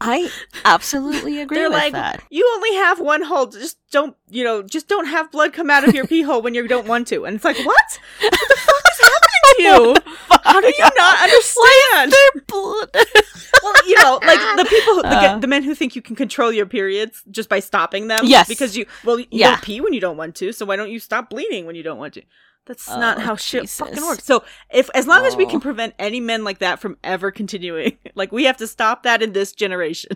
I 0.00 0.30
absolutely 0.64 1.40
agree 1.42 1.56
They're 1.58 1.68
with 1.70 1.78
like, 1.78 1.92
that. 1.92 2.22
you 2.30 2.48
only 2.56 2.74
have 2.76 3.00
one 3.00 3.22
hole. 3.22 3.46
Just 3.46 3.78
don't, 3.90 4.16
you 4.28 4.44
know, 4.44 4.62
just 4.62 4.88
don't 4.88 5.06
have 5.06 5.30
blood 5.30 5.52
come 5.52 5.70
out 5.70 5.86
of 5.86 5.94
your 5.94 6.06
pee 6.06 6.22
hole 6.22 6.42
when 6.42 6.54
you 6.54 6.66
don't 6.68 6.86
want 6.86 7.08
to. 7.08 7.24
And 7.24 7.36
it's 7.36 7.44
like, 7.44 7.58
what? 7.58 8.00
What 8.20 8.30
the 8.32 8.56
fuck 8.56 8.82
is 8.92 9.00
happening 9.00 9.27
you? 9.58 9.94
How 10.44 10.60
do 10.60 10.66
you 10.68 10.88
not 10.96 11.22
understand? 11.22 12.12
well, 12.52 13.74
you 13.86 13.96
know, 14.02 14.18
like 14.24 14.38
the 14.56 14.66
people, 14.68 14.94
who, 14.94 15.02
the, 15.02 15.08
Uh. 15.08 15.38
the 15.38 15.46
men 15.46 15.62
who 15.62 15.74
think 15.74 15.94
you 15.96 16.02
can 16.02 16.16
control 16.16 16.52
your 16.52 16.66
periods 16.66 17.22
just 17.30 17.48
by 17.48 17.60
stopping 17.60 18.08
them. 18.08 18.20
Yes. 18.24 18.48
because 18.48 18.76
you, 18.76 18.86
well, 19.04 19.18
you 19.18 19.26
Yeah. 19.30 19.50
don't 19.52 19.62
pee 19.62 19.80
when 19.80 19.92
you 19.92 20.00
don't 20.00 20.16
want 20.16 20.34
to. 20.36 20.52
So 20.52 20.64
why 20.66 20.76
don't 20.76 20.90
you 20.90 20.98
stop 21.00 21.30
bleeding 21.30 21.66
when 21.66 21.74
you 21.74 21.82
don't 21.82 21.98
want 21.98 22.14
to? 22.14 22.22
That's 22.66 22.86
not 22.86 23.16
Oh, 23.16 23.20
how 23.20 23.36
shit 23.36 23.62
Jesus. 23.62 23.78
fucking 23.78 24.02
works. 24.02 24.24
So 24.24 24.44
if 24.70 24.90
as 24.94 25.06
long 25.06 25.24
as 25.24 25.34
we 25.36 25.46
Oh. 25.46 25.48
can 25.48 25.60
prevent 25.60 25.94
any 25.98 26.20
men 26.20 26.44
like 26.44 26.58
that 26.58 26.78
from 26.80 26.98
ever 27.02 27.30
continuing, 27.30 27.96
like 28.14 28.30
we 28.30 28.44
have 28.44 28.58
to 28.58 28.66
stop 28.66 29.04
that 29.04 29.22
in 29.22 29.32
this 29.32 29.52
generation. 29.52 30.10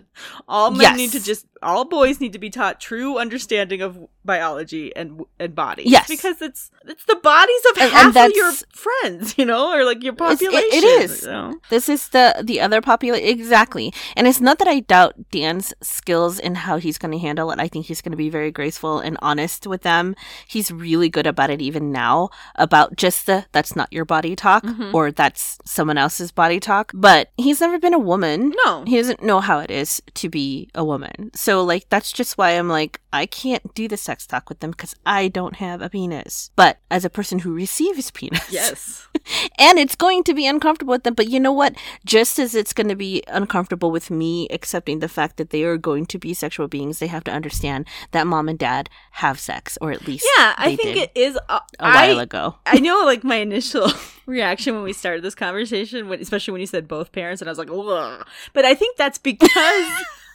All 0.47 0.69
men 0.69 0.81
Yes. 0.81 0.97
need 0.97 1.11
to 1.13 1.19
just 1.23 1.47
all 1.63 1.83
boys 1.85 2.19
need 2.19 2.33
to 2.33 2.39
be 2.39 2.51
taught 2.51 2.79
true 2.79 3.17
understanding 3.17 3.81
of 3.81 3.97
biology 4.25 4.95
and 4.95 5.21
and 5.39 5.55
bodies. 5.55 5.87
Yes. 5.87 6.07
because 6.07 6.41
it's 6.41 6.71
it's 6.85 7.05
the 7.05 7.15
bodies 7.15 7.61
of 7.71 7.77
And- 7.81 7.91
half 7.91 8.15
and 8.17 8.31
of 8.31 8.35
your 8.35 8.51
friends, 8.71 9.33
you 9.37 9.45
know, 9.45 9.71
or 9.73 9.83
like 9.85 10.03
your 10.03 10.13
It's- 10.13 10.41
it- 10.41 10.45
population. 10.51 10.79
it 10.79 10.83
is. 11.03 11.21
you 11.23 11.27
know? 11.29 11.53
This 11.69 11.89
is 11.89 12.09
the 12.09 12.35
the 12.43 12.61
other 12.61 12.81
population 12.81 13.27
exactly, 13.27 13.93
and 14.15 14.27
it's 14.27 14.41
not 14.41 14.59
that 14.59 14.67
I 14.67 14.79
doubt 14.81 15.15
Dan's 15.31 15.73
skills 15.81 16.39
and 16.39 16.57
how 16.57 16.77
he's 16.77 16.97
going 16.97 17.11
to 17.11 17.17
handle 17.19 17.51
it. 17.51 17.59
I 17.59 17.67
think 17.67 17.85
he's 17.85 18.01
going 18.01 18.11
to 18.11 18.17
be 18.17 18.29
very 18.29 18.51
graceful 18.51 18.99
and 18.99 19.17
honest 19.21 19.67
with 19.67 19.81
them. 19.81 20.15
He's 20.47 20.71
really 20.71 21.09
good 21.09 21.27
about 21.27 21.49
it 21.49 21.61
even 21.61 21.91
now 21.91 22.29
about 22.55 22.95
just 22.95 23.25
the 23.25 23.45
that's 23.51 23.75
not 23.75 23.91
your 23.91 24.05
body 24.05 24.35
talk 24.35 24.63
Mhm. 24.63 24.93
or 24.93 25.11
that's 25.11 25.57
someone 25.65 25.97
else's 25.97 26.31
body 26.31 26.59
talk. 26.59 26.91
But 26.93 27.29
he's 27.37 27.61
never 27.61 27.79
been 27.79 27.93
a 27.93 27.99
woman. 27.99 28.53
No, 28.65 28.83
He 28.85 28.97
doesn't 28.97 29.23
know 29.23 29.39
how 29.39 29.59
it 29.59 29.71
is 29.71 30.01
to 30.15 30.29
be 30.29 30.69
a 30.75 30.83
woman. 30.83 31.31
So 31.35 31.63
like 31.63 31.87
that's 31.89 32.11
just 32.11 32.37
why 32.37 32.51
I'm 32.51 32.67
like 32.69 32.99
I 33.11 33.25
can't 33.25 33.73
do 33.75 33.87
the 33.87 33.97
sex 34.13 34.27
talk 34.27 34.47
with 34.47 34.59
them 34.59 34.71
because 34.71 34.95
I 35.05 35.27
don't 35.27 35.55
have 35.55 35.81
a 35.81 35.89
penis. 35.89 36.51
But 36.55 36.77
as 36.91 37.03
a 37.03 37.09
person 37.09 37.39
who 37.39 37.53
receives 37.53 38.11
penis, 38.11 38.51
yes, 38.51 39.07
and 39.57 39.79
it's 39.79 39.95
going 39.95 40.23
to 40.25 40.33
be 40.33 40.45
uncomfortable 40.45 40.91
with 40.91 41.03
them. 41.03 41.15
But 41.15 41.29
you 41.29 41.39
know 41.39 41.51
what? 41.51 41.75
Just 42.05 42.37
as 42.37 42.53
it's 42.53 42.73
going 42.73 42.89
to 42.89 42.95
be 42.95 43.23
uncomfortable 43.27 43.89
with 43.89 44.11
me 44.11 44.47
accepting 44.49 44.99
the 44.99 45.09
fact 45.09 45.37
that 45.37 45.49
they 45.49 45.63
are 45.63 45.77
going 45.77 46.05
to 46.07 46.19
be 46.19 46.33
sexual 46.33 46.67
beings, 46.67 46.99
they 46.99 47.07
have 47.07 47.23
to 47.23 47.31
understand 47.31 47.87
that 48.11 48.27
mom 48.27 48.49
and 48.49 48.59
dad 48.59 48.89
have 49.23 49.39
sex, 49.39 49.77
or 49.81 49.91
at 49.91 50.07
least 50.07 50.27
yeah. 50.37 50.53
I 50.57 50.75
think 50.75 50.97
it 50.97 51.11
is. 51.15 51.37
Uh, 51.49 51.59
a 51.79 51.85
while 51.85 52.19
I, 52.19 52.23
ago. 52.23 52.55
I 52.65 52.79
know, 52.79 53.03
like 53.05 53.23
my 53.23 53.37
initial 53.37 53.91
reaction 54.25 54.75
when 54.75 54.83
we 54.83 54.93
started 54.93 55.23
this 55.23 55.35
conversation, 55.35 56.07
when, 56.07 56.21
especially 56.21 56.51
when 56.51 56.61
you 56.61 56.67
said 56.67 56.87
both 56.87 57.11
parents, 57.11 57.41
and 57.41 57.49
I 57.49 57.51
was 57.51 57.57
like, 57.57 57.71
Ugh. 57.71 58.27
but 58.53 58.65
I 58.65 58.75
think 58.75 58.97
that's 58.97 59.17
because 59.17 59.89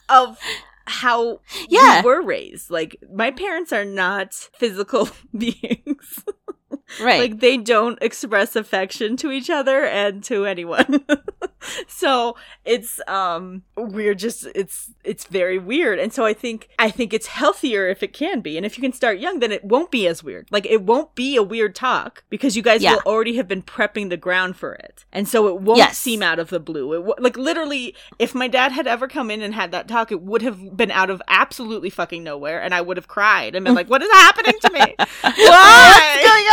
of 0.08 0.38
how 0.88 1.40
Yeah. 1.68 2.02
we 2.02 2.06
were 2.10 2.22
raised. 2.22 2.70
Like 2.70 2.96
my 3.14 3.30
parents 3.30 3.72
are 3.72 3.84
not 3.84 4.34
physical 4.34 5.08
beings. 5.36 6.24
Right. 7.00 7.20
Like 7.20 7.40
they 7.40 7.56
don't 7.58 7.98
express 8.02 8.56
affection 8.56 9.16
to 9.18 9.30
each 9.30 9.50
other 9.50 9.84
and 9.84 10.24
to 10.24 10.46
anyone. 10.46 11.04
so 11.86 12.36
it's 12.64 13.00
um 13.06 13.62
we're 13.76 14.14
just 14.14 14.46
it's 14.54 14.90
it's 15.04 15.24
very 15.26 15.58
weird. 15.58 15.98
And 15.98 16.12
so 16.12 16.24
I 16.24 16.32
think 16.32 16.68
I 16.78 16.90
think 16.90 17.12
it's 17.12 17.26
healthier 17.26 17.88
if 17.88 18.02
it 18.02 18.12
can 18.12 18.40
be. 18.40 18.56
And 18.56 18.64
if 18.64 18.76
you 18.78 18.82
can 18.82 18.92
start 18.92 19.18
young, 19.18 19.40
then 19.40 19.52
it 19.52 19.64
won't 19.64 19.90
be 19.90 20.06
as 20.06 20.24
weird. 20.24 20.48
Like 20.50 20.66
it 20.66 20.82
won't 20.82 21.14
be 21.14 21.36
a 21.36 21.42
weird 21.42 21.74
talk 21.74 22.24
because 22.30 22.56
you 22.56 22.62
guys 22.62 22.82
Yeah. 22.82 22.94
will 22.94 23.02
already 23.12 23.36
have 23.36 23.48
been 23.48 23.62
prepping 23.62 24.08
the 24.08 24.16
ground 24.16 24.56
for 24.56 24.72
it. 24.74 25.04
And 25.12 25.28
so 25.28 25.46
it 25.48 25.60
won't 25.60 25.78
Yes. 25.78 25.98
seem 25.98 26.22
out 26.22 26.38
of 26.38 26.48
the 26.50 26.60
blue. 26.60 26.92
It 26.94 26.96
w- 27.06 27.14
like 27.18 27.36
literally 27.36 27.94
if 28.18 28.34
my 28.34 28.48
dad 28.48 28.72
had 28.72 28.86
ever 28.86 29.08
come 29.08 29.30
in 29.30 29.42
and 29.42 29.54
had 29.54 29.72
that 29.72 29.88
talk, 29.88 30.10
it 30.10 30.22
would 30.22 30.42
have 30.42 30.76
been 30.76 30.90
out 30.90 31.10
of 31.10 31.20
absolutely 31.28 31.90
fucking 31.90 32.24
nowhere 32.24 32.62
and 32.62 32.74
I 32.74 32.80
would 32.80 32.96
have 32.96 33.08
cried 33.08 33.54
and 33.54 33.64
been 33.64 33.74
like, 33.80 33.90
"What 33.90 34.02
is 34.02 34.10
happening 34.12 34.54
to 34.62 34.72
me? 34.72 34.94
Why?" 35.20 36.44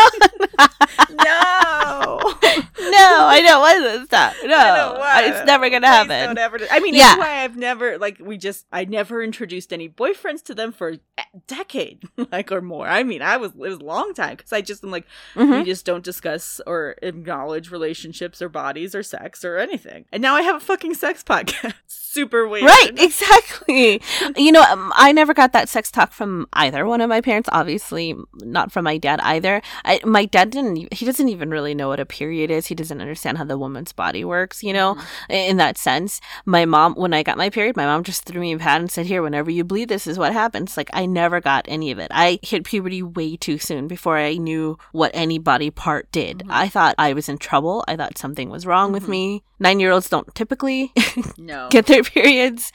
No. 1.26 1.65
no, 2.20 3.26
I 3.28 3.42
don't 3.42 3.62
want 3.62 3.84
to 4.02 4.06
stop. 4.06 4.34
No, 4.46 4.58
I 4.58 4.76
don't 4.78 5.00
wanna. 5.00 5.28
it's 5.28 5.46
never 5.46 5.70
gonna 5.70 5.88
Please 5.88 6.10
happen. 6.12 6.38
ever 6.38 6.60
I 6.72 6.80
mean, 6.80 6.94
Yeah. 6.94 7.04
that's 7.16 7.20
why 7.20 7.44
I've 7.44 7.58
never 7.58 7.98
like 7.98 8.18
we 8.20 8.38
just 8.38 8.66
I 8.72 8.86
never 8.86 9.22
introduced 9.24 9.74
any 9.74 9.90
boyfriends 9.90 10.44
to 10.46 10.56
them 10.56 10.72
for 10.72 10.94
a 11.18 11.24
decade, 11.48 12.04
like 12.32 12.52
or 12.52 12.62
more. 12.62 12.88
I 12.88 13.04
mean, 13.04 13.22
I 13.22 13.38
was 13.38 13.52
it 13.52 13.58
was 13.58 13.76
a 13.78 13.84
long 13.84 14.14
time 14.14 14.36
because 14.38 14.54
I 14.54 14.62
just 14.62 14.84
am 14.84 14.92
like 14.92 15.06
Mhm. 15.36 15.60
we 15.60 15.66
just 15.66 15.86
don't 15.86 16.04
discuss 16.04 16.62
or 16.68 16.96
acknowledge 17.02 17.72
relationships 17.72 18.42
or 18.42 18.50
bodies 18.50 18.96
or 18.96 19.04
sex 19.04 19.44
or 19.44 19.58
anything. 19.58 20.06
And 20.12 20.22
now 20.22 20.36
I 20.36 20.42
have 20.44 20.56
a 20.58 20.60
fucking 20.60 20.94
sex 20.96 21.24
podcast. 21.24 21.74
Super 21.88 22.48
weird. 22.48 22.66
Right, 22.66 22.92
exactly. 22.98 24.02
you 24.38 24.52
know, 24.52 24.62
um, 24.64 24.94
I 24.96 25.12
never 25.12 25.34
got 25.34 25.52
that 25.52 25.68
sex 25.68 25.92
talk 25.92 26.14
from 26.14 26.48
either 26.54 26.86
one 26.86 27.02
of 27.02 27.10
my 27.10 27.20
parents. 27.20 27.50
Obviously, 27.52 28.16
not 28.36 28.72
from 28.72 28.86
my 28.86 28.98
dad 28.98 29.20
either. 29.22 29.62
I, 29.84 30.00
my 30.06 30.24
dad 30.26 30.50
didn't. 30.50 30.94
He 30.94 31.06
doesn't 31.06 31.28
even 31.28 31.50
really 31.50 31.74
know 31.76 31.90
what 31.96 32.02
a 32.02 32.06
period 32.06 32.52
is. 32.52 32.68
He 32.68 32.76
doesn't 32.76 33.00
understand 33.00 33.38
how 33.38 33.46
the 33.46 33.58
woman's 33.58 33.94
body 33.94 34.26
works. 34.26 34.62
You 34.62 34.74
know, 34.74 34.98
in 35.30 35.56
that 35.58 35.78
sense. 35.78 36.20
My 36.46 36.66
mom, 36.66 36.94
when 36.96 37.14
I 37.14 37.24
got 37.24 37.38
my 37.38 37.50
period, 37.50 37.78
my 37.78 37.86
mom 37.86 38.04
just 38.04 38.26
threw 38.26 38.42
me 38.42 38.52
a 38.52 38.58
pad 38.58 38.82
and 38.82 38.92
said, 38.92 39.06
"Here, 39.06 39.24
whenever 39.24 39.50
you 39.50 39.64
bleed, 39.64 39.88
this 39.88 40.08
is 40.08 40.20
what 40.20 40.34
happens." 40.34 40.76
Like 40.76 40.90
I 40.94 41.06
never 41.06 41.40
got 41.40 41.64
any 41.70 41.90
of 41.92 42.00
it. 42.00 42.12
I 42.12 42.40
hit 42.42 42.66
puberty 42.66 43.02
way 43.02 43.38
too 43.38 43.58
soon 43.58 43.88
before 43.88 44.18
I 44.18 44.36
knew 44.36 44.78
what 44.92 45.12
any 45.14 45.40
body 45.40 45.70
part 45.72 46.12
did. 46.12 46.40
Mhm. 46.40 46.48
I 46.50 46.68
thought 46.68 46.96
I 46.98 47.14
was 47.14 47.30
in 47.30 47.38
trouble. 47.38 47.86
I 47.88 47.96
thought 47.96 48.18
something 48.18 48.50
was 48.50 48.66
wrong 48.66 48.92
with 48.92 49.04
Mhm. 49.06 49.10
me. 49.10 49.44
Nine 49.58 49.80
year 49.80 49.92
olds 49.92 50.10
don't 50.10 50.36
typically 50.36 50.92
No. 51.38 51.70
get 51.72 51.86
their 51.86 52.04
periods 52.04 52.74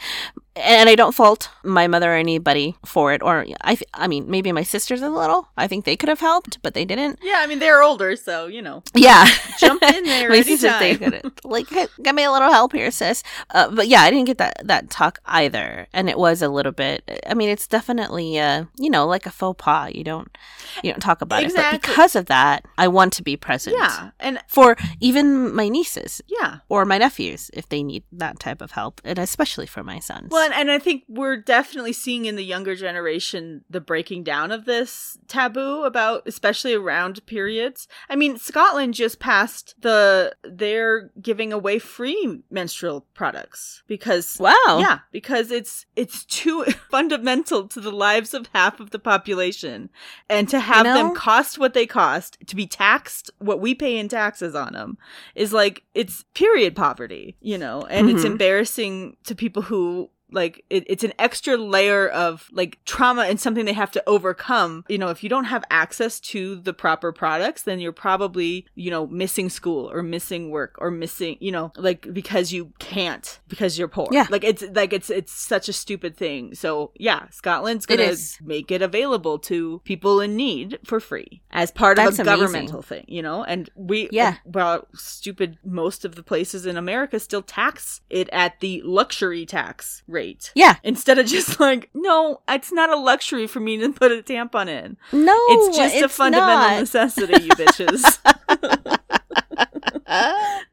and 0.56 0.88
i 0.88 0.94
don't 0.94 1.14
fault 1.14 1.48
my 1.62 1.86
mother 1.86 2.12
or 2.12 2.16
anybody 2.16 2.74
for 2.84 3.12
it 3.12 3.22
or 3.22 3.46
i 3.60 3.74
th- 3.74 3.88
i 3.94 4.06
mean 4.08 4.28
maybe 4.30 4.50
my 4.52 4.62
sisters 4.62 5.00
a 5.02 5.08
little. 5.10 5.48
I 5.56 5.66
think 5.66 5.84
they 5.84 5.96
could 5.96 6.08
have 6.08 6.20
helped 6.20 6.60
but 6.62 6.74
they 6.74 6.84
didn't. 6.84 7.18
Yeah, 7.22 7.40
I 7.40 7.46
mean 7.46 7.58
they're 7.58 7.82
older, 7.82 8.16
so 8.16 8.46
you 8.46 8.62
know. 8.62 8.82
yeah. 8.94 9.26
Jump 9.58 9.82
in 9.82 10.04
there 10.12 10.28
my 10.28 10.42
they 10.42 10.96
couldn't 10.96 11.44
like 11.44 11.68
"Hey, 11.68 11.86
get 12.02 12.14
me 12.14 12.24
a 12.24 12.32
little 12.32 12.50
help 12.50 12.72
here 12.72 12.90
sis. 12.90 13.22
Uh, 13.50 13.70
but 13.70 13.86
yeah 13.88 14.00
i 14.02 14.10
didn't 14.10 14.26
get 14.26 14.38
that 14.38 14.56
that 14.64 14.90
talk 14.90 15.18
either. 15.26 15.86
And 15.92 16.08
it 16.08 16.18
was 16.18 16.42
a 16.42 16.48
little 16.48 16.72
bit 16.72 17.02
i 17.26 17.34
mean 17.34 17.48
it's 17.48 17.66
definitely 17.66 18.38
uh 18.38 18.64
you 18.78 18.90
know 18.90 19.06
like 19.06 19.26
a 19.26 19.30
faux 19.30 19.62
pas. 19.62 19.92
You 19.94 20.04
don't 20.04 20.36
you 20.82 20.90
don't 20.92 21.00
talk 21.00 21.20
about 21.20 21.42
it. 21.44 21.54
But 21.54 21.80
because 21.80 22.16
of 22.16 22.26
that 22.26 22.64
i 22.78 22.88
want 22.88 23.12
to 23.14 23.22
be 23.22 23.36
present 23.36 23.76
Yeah, 23.78 24.10
and 24.18 24.38
for 24.48 24.76
even 25.00 25.54
my 25.54 25.68
nieces 25.68 26.20
yeah. 26.26 26.58
or 26.68 26.84
my 26.84 26.98
nephews 26.98 27.50
if 27.54 27.68
they 27.68 27.82
need 27.82 28.04
that 28.12 28.38
type 28.40 28.60
of 28.62 28.72
help 28.72 29.00
and 29.04 29.18
especially 29.18 29.66
for 29.66 29.82
my 29.84 29.98
sons. 29.98 30.28
Well, 30.30 30.39
and, 30.40 30.52
and 30.54 30.70
I 30.70 30.78
think 30.78 31.04
we're 31.08 31.36
definitely 31.36 31.92
seeing 31.92 32.24
in 32.24 32.36
the 32.36 32.44
younger 32.44 32.74
generation 32.74 33.64
the 33.70 33.80
breaking 33.80 34.24
down 34.24 34.50
of 34.52 34.64
this 34.64 35.18
taboo 35.28 35.84
about, 35.84 36.22
especially 36.26 36.74
around 36.74 37.24
periods. 37.26 37.86
I 38.08 38.16
mean, 38.16 38.38
Scotland 38.38 38.94
just 38.94 39.18
passed 39.20 39.74
the 39.80 40.34
they're 40.42 41.10
giving 41.20 41.52
away 41.52 41.78
free 41.78 42.42
menstrual 42.50 43.06
products 43.14 43.82
because 43.86 44.36
wow 44.40 44.78
yeah, 44.78 44.98
because 45.12 45.50
it's 45.50 45.86
it's 45.96 46.24
too 46.24 46.64
fundamental 46.90 47.68
to 47.68 47.80
the 47.80 47.92
lives 47.92 48.34
of 48.34 48.48
half 48.54 48.80
of 48.80 48.90
the 48.90 48.98
population, 48.98 49.90
and 50.28 50.48
to 50.48 50.60
have 50.60 50.84
know? 50.84 50.94
them 50.94 51.14
cost 51.14 51.58
what 51.58 51.74
they 51.74 51.86
cost, 51.86 52.38
to 52.46 52.56
be 52.56 52.66
taxed 52.66 53.30
what 53.38 53.60
we 53.60 53.74
pay 53.74 53.98
in 53.98 54.08
taxes 54.08 54.54
on 54.54 54.72
them, 54.72 54.98
is 55.34 55.52
like 55.52 55.82
it's 55.94 56.24
period 56.34 56.74
poverty, 56.76 57.36
you 57.40 57.58
know, 57.58 57.82
and 57.90 58.08
it's 58.08 58.22
Mhm. 58.22 58.26
embarrassing 58.32 59.16
to 59.24 59.34
people 59.34 59.62
who 59.62 60.10
like 60.32 60.64
it, 60.70 60.84
it's 60.86 61.04
an 61.04 61.12
extra 61.18 61.56
layer 61.56 62.08
of 62.08 62.48
like 62.52 62.78
trauma 62.84 63.22
and 63.22 63.40
something 63.40 63.64
they 63.64 63.72
have 63.72 63.90
to 63.90 64.02
overcome 64.06 64.84
you 64.88 64.98
know 64.98 65.08
if 65.08 65.22
you 65.22 65.28
don't 65.28 65.44
have 65.44 65.64
access 65.70 66.20
to 66.20 66.56
the 66.56 66.72
proper 66.72 67.12
products 67.12 67.62
then 67.62 67.80
you're 67.80 67.92
probably 67.92 68.66
you 68.74 68.90
know 68.90 69.06
missing 69.06 69.48
school 69.48 69.90
or 69.90 70.02
missing 70.02 70.50
work 70.50 70.74
or 70.78 70.90
missing 70.90 71.36
you 71.40 71.50
know 71.52 71.72
like 71.76 72.12
because 72.12 72.52
you 72.52 72.72
can't 72.78 73.40
because 73.48 73.78
you're 73.78 73.88
poor 73.88 74.08
Yeah. 74.12 74.26
like 74.30 74.44
it's 74.44 74.62
like 74.74 74.92
it's 74.92 75.10
it's 75.10 75.32
such 75.32 75.68
a 75.68 75.72
stupid 75.72 76.16
thing 76.16 76.54
so 76.54 76.92
yeah 76.96 77.26
scotland's 77.30 77.86
gonna 77.86 78.02
is. 78.02 78.38
make 78.42 78.70
it 78.70 78.82
available 78.82 79.38
to 79.40 79.80
people 79.84 80.20
in 80.20 80.36
need 80.36 80.78
for 80.84 81.00
free 81.00 81.42
as 81.50 81.70
part 81.70 81.96
That's 81.96 82.18
of 82.18 82.26
a 82.26 82.30
amazing. 82.30 82.40
governmental 82.46 82.82
thing 82.82 83.04
you 83.08 83.22
know 83.22 83.42
and 83.44 83.68
we 83.74 84.08
Yeah. 84.12 84.36
well 84.44 84.86
stupid 84.94 85.58
most 85.64 86.04
of 86.04 86.14
the 86.14 86.22
places 86.22 86.66
in 86.66 86.76
america 86.76 87.18
still 87.18 87.42
tax 87.42 88.00
it 88.10 88.28
at 88.32 88.60
the 88.60 88.82
luxury 88.84 89.46
tax 89.46 90.02
rate 90.06 90.19
yeah. 90.54 90.76
Instead 90.82 91.18
of 91.18 91.26
just 91.26 91.58
like 91.60 91.90
no 91.94 92.40
it's 92.48 92.72
not 92.72 92.90
a 92.90 92.96
luxury 92.96 93.46
for 93.46 93.60
me 93.60 93.76
to 93.78 93.92
put 93.92 94.12
a 94.12 94.22
tampon 94.22 94.68
in. 94.68 94.96
No 95.12 95.36
it's 95.48 95.76
just 95.76 95.96
a 95.96 96.08
fundamental 96.08 96.56
not. 96.68 96.80
necessity 96.80 97.42
you 97.44 97.50
bitches. 97.50 98.18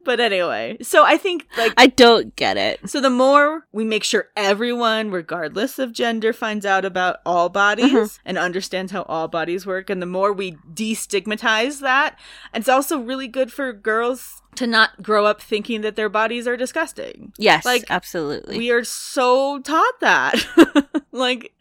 But 0.04 0.20
anyway 0.22 0.78
so 0.82 1.04
i 1.06 1.18
think 1.18 1.46
like 1.58 1.74
i 1.78 1.86
don't 1.88 2.36
get 2.36 2.56
it. 2.58 2.90
So 2.90 3.02
the 3.02 3.10
more 3.10 3.68
we 3.74 3.84
make 3.84 4.04
sure 4.06 4.30
everyone, 4.38 5.12
regardless 5.12 5.78
of 5.80 5.92
gender, 5.92 6.32
finds 6.34 6.66
out 6.66 6.86
about 6.86 7.18
all 7.26 7.50
bodies 7.50 7.92
Mhm. 7.92 8.20
and 8.26 8.38
understands 8.38 8.92
how 8.94 9.04
all 9.04 9.28
bodies 9.28 9.66
work, 9.66 9.90
and 9.90 10.02
the 10.02 10.06
more 10.08 10.32
we 10.34 10.54
destigmatize 10.74 11.82
that, 11.82 12.18
it's 12.54 12.70
also 12.70 12.98
really 13.00 13.28
good 13.28 13.52
for 13.52 13.74
girls 13.74 14.42
to 14.58 14.68
not 14.68 15.02
grow 15.02 15.26
up 15.26 15.42
thinking 15.42 15.82
that 15.82 15.96
their 15.96 16.10
bodies 16.10 16.48
are 16.48 16.58
disgusting. 16.58 17.34
yes 17.38 17.66
Like, 17.66 17.86
absolutely 17.90 18.58
We 18.58 18.72
are 18.72 18.84
so 18.84 19.60
taught 19.60 20.00
that. 20.02 21.02
like 21.12 21.54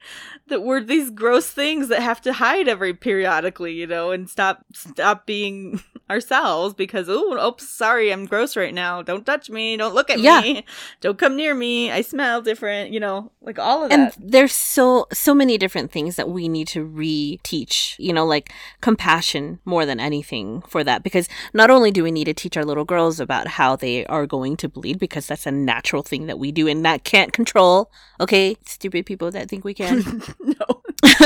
that 0.49 0.63
we're 0.63 0.83
these 0.83 1.11
gross 1.11 1.49
things 1.49 1.89
that 1.89 2.03
have 2.03 2.21
to 2.23 2.33
hide 2.33 2.69
every 2.69 2.95
periodically, 2.95 3.75
you 3.75 3.87
know, 3.87 4.11
and 4.11 4.29
stop 4.29 4.65
stop 4.73 5.27
being 5.27 5.83
ourselves 6.09 6.75
because 6.75 7.09
oh, 7.09 7.37
oops, 7.49 7.69
sorry, 7.69 8.13
I'm 8.13 8.27
gross 8.27 8.57
right 8.57 8.73
now. 8.75 9.03
Don't 9.03 9.27
touch 9.27 9.51
me. 9.51 9.77
Don't 9.77 9.95
look 9.95 10.11
at 10.11 10.21
Yeah. 10.21 10.41
me. 10.41 10.65
Don't 11.01 11.19
come 11.19 11.37
near 11.37 11.55
me. 11.55 11.91
I 11.91 12.01
smell 12.03 12.43
different, 12.43 12.91
you 12.93 13.01
know, 13.01 13.33
like 13.41 13.59
all 13.59 13.85
of 13.85 13.91
that. 13.91 13.99
and 13.99 14.13
there's 14.33 14.53
so 14.53 15.07
so 15.13 15.35
many 15.35 15.59
different 15.59 15.91
things 15.91 16.17
that 16.17 16.29
we 16.29 16.49
need 16.49 16.67
to 16.69 16.87
reteach 16.87 17.95
you 17.99 18.13
know 18.13 18.25
like 18.27 18.53
compassion 18.81 19.59
more 19.65 19.85
than 19.87 20.01
anything 20.01 20.63
for 20.69 20.83
that 20.85 21.03
because 21.03 21.29
not 21.55 21.71
only 21.71 21.91
do 21.91 22.03
we 22.03 22.11
need 22.11 22.25
to 22.25 22.35
teach 22.35 22.57
our 22.57 22.65
little 22.65 22.85
girls 22.85 23.21
about 23.21 23.47
how 23.49 23.77
they 23.77 24.05
are 24.07 24.27
going 24.27 24.57
to 24.57 24.69
bleed 24.69 24.99
because 24.99 25.27
that's 25.27 25.47
a 25.47 25.51
natural 25.51 26.03
thing 26.03 26.27
that 26.27 26.39
we 26.39 26.51
do 26.53 26.67
and 26.69 26.85
that 26.85 27.05
can't 27.05 27.33
control 27.33 27.91
okay 28.21 28.57
stupid 28.65 29.05
people 29.07 29.31
that 29.31 29.49
think 29.49 29.65
we 29.65 29.75
can 29.75 30.23
no. 30.41 30.83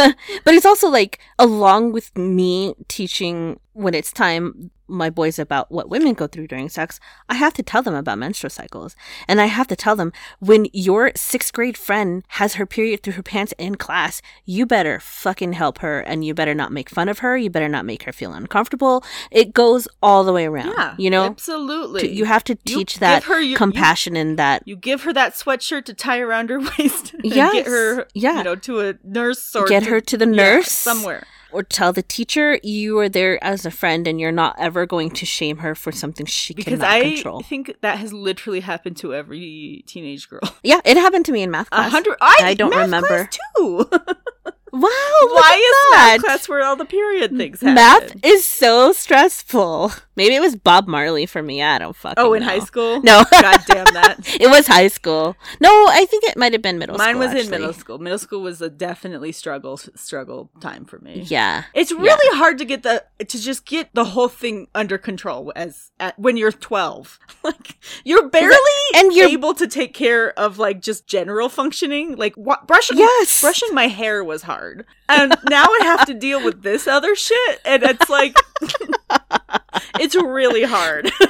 but 0.44 0.54
it's 0.54 0.66
also 0.66 0.88
like 0.88 1.18
along 1.38 1.92
with 1.92 2.16
me 2.16 2.74
teaching 2.88 3.58
when 3.72 3.94
it's 3.94 4.12
time 4.12 4.70
my 4.90 5.08
boys 5.08 5.38
about 5.38 5.70
what 5.70 5.88
women 5.88 6.12
go 6.14 6.26
through 6.26 6.46
during 6.46 6.68
sex 6.68 6.98
i 7.28 7.34
have 7.34 7.52
to 7.54 7.62
tell 7.62 7.82
them 7.82 7.94
about 7.94 8.18
menstrual 8.18 8.50
cycles 8.50 8.96
and 9.28 9.40
i 9.40 9.46
have 9.46 9.66
to 9.66 9.76
tell 9.76 9.94
them 9.96 10.12
when 10.40 10.66
your 10.72 11.12
sixth 11.16 11.52
grade 11.52 11.76
friend 11.78 12.24
has 12.28 12.54
her 12.54 12.66
period 12.66 13.02
through 13.02 13.12
her 13.14 13.22
pants 13.22 13.54
in 13.58 13.74
class 13.76 14.20
you 14.44 14.66
better 14.66 14.98
fucking 15.00 15.52
help 15.52 15.78
her 15.78 16.00
and 16.00 16.24
you 16.24 16.34
better 16.34 16.54
not 16.54 16.72
make 16.72 16.90
fun 16.90 17.08
of 17.08 17.20
her 17.20 17.36
you 17.36 17.48
better 17.48 17.68
not 17.68 17.84
make 17.84 18.02
her 18.02 18.12
feel 18.12 18.32
uncomfortable 18.32 19.04
it 19.30 19.52
goes 19.54 19.86
all 20.02 20.24
the 20.24 20.32
way 20.32 20.46
around 20.46 20.72
Yeah. 20.76 20.94
you 20.98 21.10
know 21.10 21.24
Absolutely. 21.24 22.00
To- 22.02 22.10
you 22.12 22.24
have 22.24 22.44
to 22.44 22.54
You 22.64 22.76
teach 22.78 22.94
give 22.94 23.00
that 23.00 23.24
her 23.24 23.34
your- 23.34 23.42
you- 23.42 23.56
compassion 23.56 24.16
and 24.16 24.38
that 24.38 24.62
You 24.66 24.76
give 24.76 25.02
her 25.04 25.12
that 25.12 25.34
sweatshirt 25.34 25.84
to 25.86 25.94
tie 25.94 26.18
around 26.20 26.50
her 26.50 26.58
waist 26.78 27.14
Yes, 27.22 27.52
get 27.52 27.66
her, 27.66 28.06
yeah. 28.14 28.38
you 28.38 28.44
know, 28.44 28.56
to 28.56 28.80
a 28.80 28.94
nurse 29.04 29.54
or 29.54 29.66
get 29.66 29.84
her 29.86 30.00
to 30.00 30.16
the 30.16 30.26
yeah, 30.26 30.30
nurse 30.42 30.72
somewhere. 30.72 31.26
Or 31.52 31.62
tell 31.62 31.92
the 31.92 32.02
teacher 32.02 32.58
you 32.62 32.98
are 32.98 33.08
there 33.08 33.42
as 33.42 33.64
a 33.66 33.70
friend 33.70 34.06
and 34.06 34.20
you're 34.20 34.32
not 34.32 34.56
ever 34.58 34.86
going 34.86 35.10
to 35.12 35.26
shame 35.26 35.58
her 35.58 35.74
for 35.74 35.92
something 35.92 36.26
she 36.26 36.54
Because 36.54 36.80
cannot 36.80 36.90
I 36.90 37.00
control. 37.14 37.38
Because 37.38 37.46
I 37.46 37.48
think 37.48 37.76
that 37.82 37.98
has 37.98 38.12
literally 38.12 38.60
happened 38.60 38.96
to 38.98 39.14
every 39.14 39.84
teenage 39.86 40.28
girl. 40.28 40.40
Yeah, 40.62 40.80
it 40.84 40.96
happened 40.96 41.26
to 41.26 41.32
me 41.32 41.42
in 41.42 41.50
math 41.50 41.68
A 41.68 41.70
class. 41.76 41.90
hundred. 41.90 42.16
I, 42.20 42.36
I 42.42 42.54
don't 42.54 42.70
math 42.70 42.82
remember. 42.82 43.28
too. 43.56 43.90
Wow, 44.72 44.80
Why 44.82 45.52
is 45.56 45.92
that. 45.92 46.14
math 46.16 46.24
class 46.24 46.48
where 46.48 46.64
all 46.64 46.76
the 46.76 46.84
period 46.84 47.36
things 47.36 47.60
happen? 47.60 47.74
Math 47.74 48.24
is 48.24 48.44
so 48.46 48.92
stressful. 48.92 49.92
Maybe 50.16 50.34
it 50.34 50.40
was 50.40 50.54
Bob 50.54 50.86
Marley 50.86 51.24
for 51.26 51.42
me. 51.42 51.62
I 51.62 51.78
don't 51.78 51.96
fucking 51.96 52.14
Oh, 52.22 52.34
in 52.34 52.42
know. 52.42 52.48
high 52.48 52.58
school. 52.58 53.00
No. 53.02 53.24
God 53.30 53.60
damn 53.66 53.84
that. 53.94 54.16
it 54.40 54.48
was 54.50 54.66
high 54.66 54.88
school. 54.88 55.34
No, 55.60 55.68
I 55.88 56.04
think 56.04 56.24
it 56.24 56.36
might 56.36 56.52
have 56.52 56.60
been 56.62 56.78
middle 56.78 56.96
school. 56.96 57.06
Mine 57.06 57.14
school. 57.16 57.34
was 57.36 57.44
in 57.46 57.50
middle 57.50 57.72
school. 57.72 57.98
Middle 57.98 58.18
school 58.18 58.42
was 58.42 58.60
a 58.60 58.68
definitely 58.70 59.32
struggle 59.32 59.78
struggle 59.96 60.50
time 60.60 60.84
for 60.84 60.98
me. 60.98 61.22
Yeah. 61.26 61.64
It's 61.74 61.90
really 61.92 62.36
hard 62.38 62.58
to 62.58 62.64
get 62.64 62.82
the 62.82 63.04
to 63.18 63.40
just 63.40 63.64
get 63.64 63.88
the 63.94 64.04
whole 64.04 64.28
thing 64.28 64.68
under 64.74 64.98
control 64.98 65.52
as 65.56 65.90
at, 65.98 66.18
when 66.18 66.36
you're 66.36 66.52
12. 66.52 67.18
like 67.42 67.76
you're 68.04 68.28
barely 68.28 68.56
and 68.94 69.12
you're- 69.14 69.32
able 69.32 69.54
to 69.54 69.66
take 69.66 69.94
care 69.94 70.38
of 70.38 70.58
like 70.58 70.80
just 70.82 71.06
general 71.06 71.48
functioning. 71.48 72.16
Like 72.16 72.34
what 72.34 72.66
brushing 72.66 72.98
Yes. 72.98 73.40
brushing 73.40 73.74
my 73.74 73.86
hair 73.88 74.22
was 74.22 74.42
hard. 74.42 74.59
And 75.08 75.34
now 75.48 75.64
I 75.64 75.80
have 75.82 76.06
to 76.06 76.14
deal 76.14 76.44
with 76.44 76.62
this 76.62 76.86
other 76.86 77.14
shit 77.14 77.60
and 77.64 77.82
it's 77.82 78.08
like 78.08 78.36
it's 80.00 80.14
really 80.14 80.64
hard. 80.64 81.10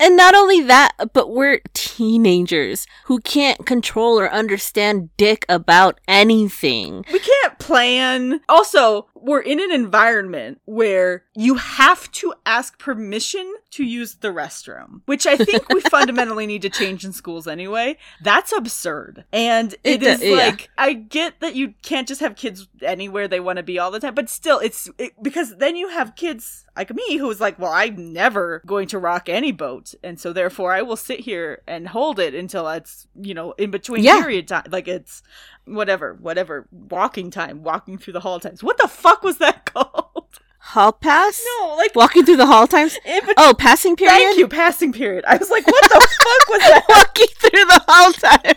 And 0.00 0.16
not 0.16 0.34
only 0.34 0.60
that, 0.62 0.92
but 1.12 1.30
we're 1.30 1.60
teenagers 1.72 2.86
who 3.04 3.20
can't 3.20 3.64
control 3.64 4.18
or 4.18 4.30
understand 4.30 5.10
dick 5.16 5.46
about 5.48 6.00
anything. 6.08 7.04
we 7.12 7.20
can't 7.20 7.58
plan. 7.58 8.40
Also, 8.48 9.06
we're 9.24 9.40
in 9.40 9.58
an 9.58 9.72
environment 9.72 10.60
where 10.66 11.24
you 11.34 11.54
have 11.54 12.10
to 12.12 12.34
ask 12.44 12.78
permission 12.78 13.54
to 13.70 13.82
use 13.82 14.16
the 14.16 14.28
restroom, 14.28 15.00
which 15.06 15.26
I 15.26 15.36
think 15.36 15.66
we 15.70 15.80
fundamentally 15.90 16.46
need 16.46 16.60
to 16.62 16.68
change 16.68 17.04
in 17.04 17.12
schools 17.12 17.46
anyway. 17.48 17.96
That's 18.22 18.52
absurd. 18.52 19.24
And 19.32 19.72
It 19.82 20.02
it 20.02 20.02
is 20.02 20.22
yeah. 20.22 20.36
like, 20.36 20.68
I 20.76 20.92
get 20.92 21.40
that 21.40 21.54
you 21.54 21.72
can't 21.82 22.06
just 22.06 22.20
have 22.20 22.36
kids 22.36 22.68
anywhere 22.82 23.26
they 23.26 23.40
want 23.40 23.56
to 23.56 23.62
be 23.62 23.78
all 23.78 23.90
the 23.90 23.98
time, 24.00 24.14
but 24.14 24.28
still, 24.28 24.58
it's 24.58 24.90
it, 24.98 25.12
because 25.22 25.56
then 25.56 25.74
you 25.74 25.88
have 25.88 26.16
kids 26.16 26.66
like 26.76 26.92
me 26.94 27.16
who's 27.16 27.40
like, 27.40 27.58
well, 27.58 27.72
I'm 27.72 28.12
never 28.12 28.60
going 28.66 28.88
to 28.88 28.98
rock 28.98 29.28
any 29.28 29.52
boat. 29.52 29.94
And 30.02 30.20
so 30.20 30.32
therefore 30.32 30.72
I 30.72 30.82
will 30.82 30.96
sit 30.96 31.20
here 31.20 31.62
and 31.66 31.88
hold 31.88 32.18
it 32.18 32.34
until 32.34 32.68
it's, 32.68 33.06
you 33.18 33.32
know, 33.32 33.52
in 33.52 33.70
between 33.70 34.02
Yeah. 34.04 34.20
period 34.20 34.48
time. 34.48 34.64
Like 34.70 34.88
it's 34.88 35.22
whatever, 35.66 36.14
whatever, 36.14 36.66
walking 36.72 37.30
time, 37.30 37.62
walking 37.62 37.96
through 37.96 38.12
the 38.12 38.20
hall 38.20 38.38
times. 38.40 38.62
What 38.62 38.76
the 38.76 38.88
fuck 38.88 39.13
was 39.22 39.38
that 39.38 39.64
called? 39.72 40.24
Hall 40.58 40.92
pass? 40.92 41.40
No, 41.60 41.76
like 41.76 41.94
Walking 41.94 42.24
through 42.24 42.38
the 42.38 42.46
hall 42.46 42.66
times? 42.66 42.98
Oh, 43.36 43.54
passing 43.56 43.94
period? 43.96 44.14
Thank 44.16 44.38
you, 44.38 44.48
passing 44.48 44.92
period. 44.92 45.24
I 45.26 45.36
was 45.36 45.50
like, 45.50 45.66
what 45.66 45.82
the 45.84 46.00
fuck 46.00 46.48
was 46.48 46.60
that? 46.60 46.84
Walking 46.88 47.26
through 47.38 47.64
the 47.64 47.84
hall 47.86 48.12
time. 48.12 48.56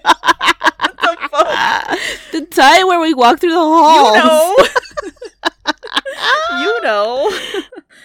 What 1.00 1.20
the 1.22 1.30
fuck? 1.30 2.00
the 2.32 2.46
time 2.48 2.88
where 2.88 3.00
we 3.00 3.14
walk 3.14 3.40
through 3.40 3.52
the 3.52 3.56
hall. 3.60 4.16
You 4.16 4.24
know. 4.24 4.56
you 6.62 6.82
know. 6.82 7.32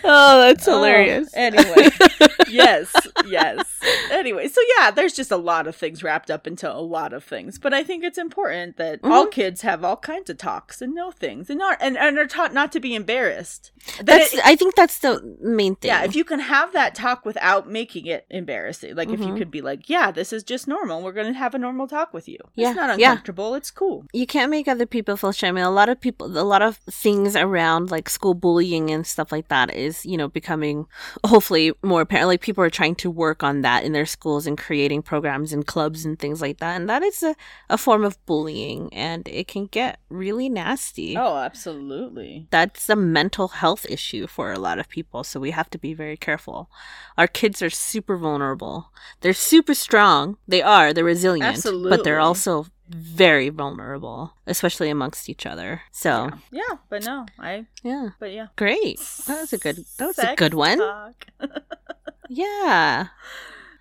Oh, 0.04 0.40
that's 0.40 0.64
hilarious. 0.64 1.28
Oh, 1.34 1.38
anyway, 1.40 1.88
yes, 2.48 2.92
yes. 3.26 3.64
Anyway, 4.10 4.48
so 4.48 4.60
yeah, 4.76 4.90
there's 4.90 5.12
just 5.14 5.30
a 5.30 5.36
lot 5.36 5.66
of 5.66 5.74
things 5.76 6.02
wrapped 6.02 6.30
up 6.30 6.46
into 6.46 6.70
a 6.72 6.78
lot 6.80 7.12
of 7.12 7.24
things, 7.24 7.58
but 7.58 7.72
I 7.74 7.82
think 7.82 8.04
it's 8.04 8.18
important 8.18 8.76
that 8.76 9.00
all 9.02 9.26
kids 9.26 9.62
have 9.62 9.84
all 9.84 9.96
kinds 9.96 10.28
of 10.30 10.38
talks 10.38 10.80
and 10.82 10.94
know 10.94 11.10
things 11.10 11.48
and 11.50 11.60
are 11.62 11.76
and, 11.80 11.96
and 11.96 12.18
are 12.18 12.26
taught 12.26 12.52
not 12.54 12.72
to 12.72 12.80
be 12.80 12.94
embarrassed. 12.94 13.70
That 13.98 14.06
That's. 14.06 14.34
it- 14.34 14.40
I 14.44 14.56
think 14.56 14.74
that's 14.74 14.98
the 14.98 15.36
main 15.40 15.76
thing. 15.76 15.88
yeah, 15.88 16.04
if 16.04 16.14
you 16.16 16.24
can 16.24 16.40
have 16.40 16.72
that 16.72 16.94
talk 16.94 17.24
without 17.24 17.68
making 17.70 18.06
it 18.06 18.26
embarrassing, 18.30 18.94
like 18.96 19.08
if 19.10 19.20
you 19.20 19.26
Mhm. 19.28 19.38
could 19.38 19.50
be 19.50 19.60
like, 19.60 19.88
"Yeah, 19.88 20.10
this 20.10 20.32
is 20.32 20.42
just 20.42 20.66
normal. 20.68 21.02
We're 21.02 21.12
going 21.12 21.32
to 21.32 21.38
have 21.38 21.54
a 21.54 21.58
normal 21.58 21.86
talk 21.88 22.12
with 22.12 22.28
you. 22.28 22.38
Yeah, 22.54 22.70
It's 22.70 22.76
not 22.76 22.98
yeah. 22.98 23.10
uncomfortable. 23.12 23.54
It's 23.54 23.70
cool." 23.70 24.04
you 24.12 24.26
can't 24.26 24.50
make 24.50 24.68
other 24.68 24.86
people 24.86 25.16
feel 25.16 25.32
shame. 25.32 25.52
I 25.56 25.60
mean, 25.60 25.64
a 25.64 25.70
lot 25.70 25.88
of 25.88 26.00
people, 26.00 26.26
a 26.38 26.42
lot 26.44 26.62
of 26.62 26.76
things 26.90 27.34
around 27.36 27.90
like 27.90 28.08
school 28.08 28.34
bullying 28.34 28.90
and 28.90 29.06
stuff 29.06 29.32
like 29.32 29.48
that 29.48 29.74
is, 29.74 29.91
you 30.04 30.16
know, 30.16 30.28
becoming 30.28 30.86
hopefully 31.24 31.72
more 31.82 32.02
apparent. 32.02 32.28
Like 32.28 32.40
people 32.40 32.64
are 32.64 32.70
trying 32.70 32.94
to 32.96 33.10
work 33.10 33.42
on 33.42 33.62
that 33.62 33.84
in 33.84 33.92
their 33.92 34.06
schools 34.06 34.46
and 34.46 34.56
creating 34.56 35.02
programs 35.02 35.52
and 35.52 35.66
clubs 35.66 36.04
and 36.04 36.18
things 36.18 36.40
like 36.40 36.58
that. 36.58 36.76
And 36.76 36.88
that 36.88 37.02
is 37.02 37.22
a, 37.22 37.36
a 37.68 37.78
form 37.78 38.04
of 38.04 38.24
bullying 38.26 38.92
and 38.92 39.26
it 39.28 39.48
can 39.48 39.66
get 39.66 39.98
really 40.08 40.48
nasty. 40.48 41.16
Oh, 41.16 41.36
absolutely. 41.36 42.46
That's 42.50 42.88
a 42.88 42.96
mental 42.96 43.48
health 43.48 43.86
issue 43.88 44.26
for 44.26 44.52
a 44.52 44.58
lot 44.58 44.78
of 44.78 44.88
people. 44.88 45.24
So 45.24 45.40
we 45.40 45.50
have 45.50 45.70
to 45.70 45.78
be 45.78 45.94
very 45.94 46.16
careful. 46.16 46.70
Our 47.16 47.26
kids 47.26 47.62
are 47.62 47.70
super 47.70 48.16
vulnerable. 48.16 48.92
They're 49.20 49.32
super 49.32 49.74
strong. 49.74 50.36
They 50.46 50.62
are. 50.62 50.92
They're 50.92 51.04
resilient. 51.04 51.56
Absolutely. 51.56 51.90
But 51.90 52.04
they're 52.04 52.20
also 52.20 52.66
very 52.94 53.48
vulnerable, 53.48 54.34
especially 54.46 54.90
amongst 54.90 55.28
each 55.28 55.46
other. 55.46 55.82
So, 55.90 56.30
Yeah. 56.50 56.62
yeah, 56.68 56.76
but 56.88 57.04
no, 57.04 57.26
I. 57.38 57.66
yeah. 57.82 58.10
But 58.20 58.32
yeah, 58.32 58.48
Great. 58.56 58.98
That 59.26 59.40
was 59.40 59.52
a 59.52 59.58
good 59.58 59.84
that 59.98 60.06
was 60.06 60.18
a 60.18 60.34
good 60.36 60.54
one. 60.54 60.80
Yeah. 62.28 63.08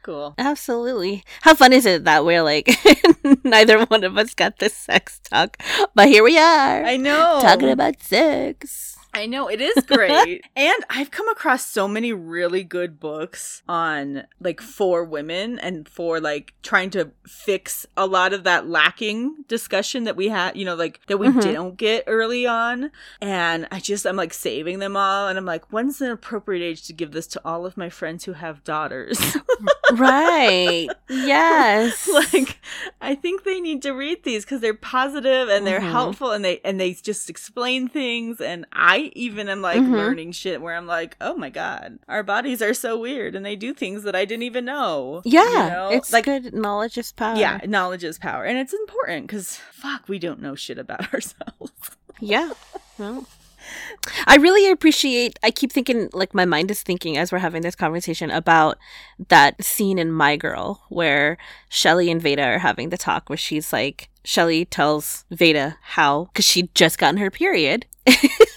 cool. 0.03 0.33
Absolutely. 0.37 1.23
How 1.41 1.53
fun 1.53 1.71
is 1.73 1.85
it 1.85 2.03
that 2.05 2.25
we're 2.25 2.43
like 2.43 2.67
neither 3.43 3.85
one 3.85 4.03
of 4.03 4.17
us 4.17 4.33
got 4.33 4.59
this 4.59 4.73
sex 4.75 5.19
talk, 5.23 5.57
but 5.95 6.07
here 6.07 6.23
we 6.23 6.37
are. 6.37 6.83
I 6.83 6.97
know. 6.97 7.39
talking 7.41 7.69
about 7.69 8.01
sex. 8.01 8.97
I 9.13 9.25
know 9.25 9.49
it 9.49 9.59
is 9.59 9.83
great. 9.85 10.43
and 10.55 10.85
I've 10.89 11.11
come 11.11 11.27
across 11.29 11.65
so 11.67 11.87
many 11.87 12.13
really 12.13 12.63
good 12.63 12.99
books 12.99 13.61
on 13.67 14.23
like 14.39 14.61
for 14.61 15.03
women 15.03 15.59
and 15.59 15.87
for 15.87 16.19
like 16.21 16.53
trying 16.63 16.89
to 16.91 17.11
fix 17.27 17.85
a 17.97 18.05
lot 18.05 18.31
of 18.33 18.43
that 18.45 18.67
lacking 18.69 19.43
discussion 19.49 20.05
that 20.05 20.15
we 20.15 20.29
had, 20.29 20.55
you 20.55 20.63
know, 20.63 20.75
like 20.75 21.01
that 21.07 21.17
we 21.17 21.27
Mhm. 21.27 21.41
didn't 21.41 21.75
get 21.75 22.05
early 22.07 22.47
on. 22.47 22.89
And 23.21 23.67
I 23.71 23.79
just 23.81 24.05
I'm 24.05 24.15
like 24.15 24.33
saving 24.33 24.79
them 24.79 24.95
all 24.95 25.27
and 25.27 25.37
I'm 25.37 25.45
like 25.45 25.71
when's 25.73 25.97
the 25.99 26.11
appropriate 26.13 26.63
age 26.63 26.83
to 26.87 26.93
give 26.93 27.11
this 27.11 27.27
to 27.27 27.41
all 27.43 27.65
of 27.65 27.75
my 27.75 27.89
friends 27.89 28.23
who 28.25 28.33
have 28.33 28.63
daughters? 28.63 29.19
Right. 29.93 30.87
Yes. 31.09 32.07
like 32.33 32.59
I 33.01 33.13
think 33.13 33.43
they 33.43 33.59
need 33.59 33.81
to 33.81 33.91
read 33.91 34.23
these 34.23 34.45
because 34.45 34.61
they're 34.61 34.73
positive 34.73 35.49
and 35.49 35.67
they're 35.67 35.81
Mhm. 35.81 35.91
helpful 35.91 36.31
and 36.31 36.45
they 36.45 36.61
and 36.63 36.79
they 36.79 36.93
just 36.93 37.29
explain 37.29 37.89
things 37.89 38.39
and 38.39 38.65
I 38.71 39.00
even 39.15 39.49
am 39.49 39.61
like 39.61 39.79
Mhm. 39.79 39.91
learning 39.91 40.31
shit 40.33 40.61
where 40.61 40.75
I'm 40.75 40.87
like, 40.87 41.15
oh 41.21 41.35
my 41.35 41.49
god, 41.49 41.99
our 42.07 42.23
bodies 42.23 42.61
are 42.61 42.73
so 42.73 42.97
weird 42.99 43.35
and 43.35 43.45
they 43.45 43.55
do 43.55 43.73
things 43.73 44.03
that 44.03 44.15
I 44.15 44.25
didn't 44.25 44.43
even 44.43 44.65
know. 44.65 45.21
yeah. 45.25 45.41
you 45.49 45.69
know? 45.71 45.89
It's 45.91 46.11
like 46.13 46.25
good 46.25 46.53
knowledge 46.53 46.97
is 46.97 47.11
power. 47.11 47.35
yeah, 47.35 47.59
knowledge 47.65 48.03
is 48.03 48.17
power 48.17 48.43
and 48.45 48.57
it's 48.57 48.73
important 48.73 49.27
because 49.27 49.57
fuck, 49.71 50.07
we 50.07 50.19
don't 50.19 50.41
know 50.41 50.55
shit 50.55 50.77
about 50.77 51.13
ourselves. 51.13 51.71
Yeah. 52.19 52.51
Well, 52.97 53.25
I 54.27 54.37
really 54.37 54.69
appreciate. 54.71 55.37
I 55.43 55.51
keep 55.51 55.71
thinking, 55.71 56.09
like, 56.13 56.33
my 56.33 56.45
mind 56.45 56.71
is 56.71 56.81
thinking 56.83 57.15
as 57.17 57.31
we're 57.31 57.37
having 57.39 57.61
this 57.61 57.75
conversation 57.75 58.29
about 58.31 58.77
that 59.29 59.63
scene 59.63 59.97
in 59.99 60.11
My 60.11 60.35
Girl 60.35 60.81
where 60.89 61.37
Shelly 61.69 62.09
and 62.11 62.21
Vada 62.21 62.43
are 62.43 62.59
having 62.59 62.89
the 62.89 62.97
talk, 62.97 63.29
where 63.29 63.37
she's 63.37 63.71
like, 63.71 64.09
Shelly 64.23 64.65
tells 64.65 65.25
Vada 65.31 65.77
how, 65.81 66.25
because 66.25 66.45
she'd 66.45 66.73
just 66.75 66.97
gotten 66.97 67.17
her 67.17 67.31
period. 67.31 67.85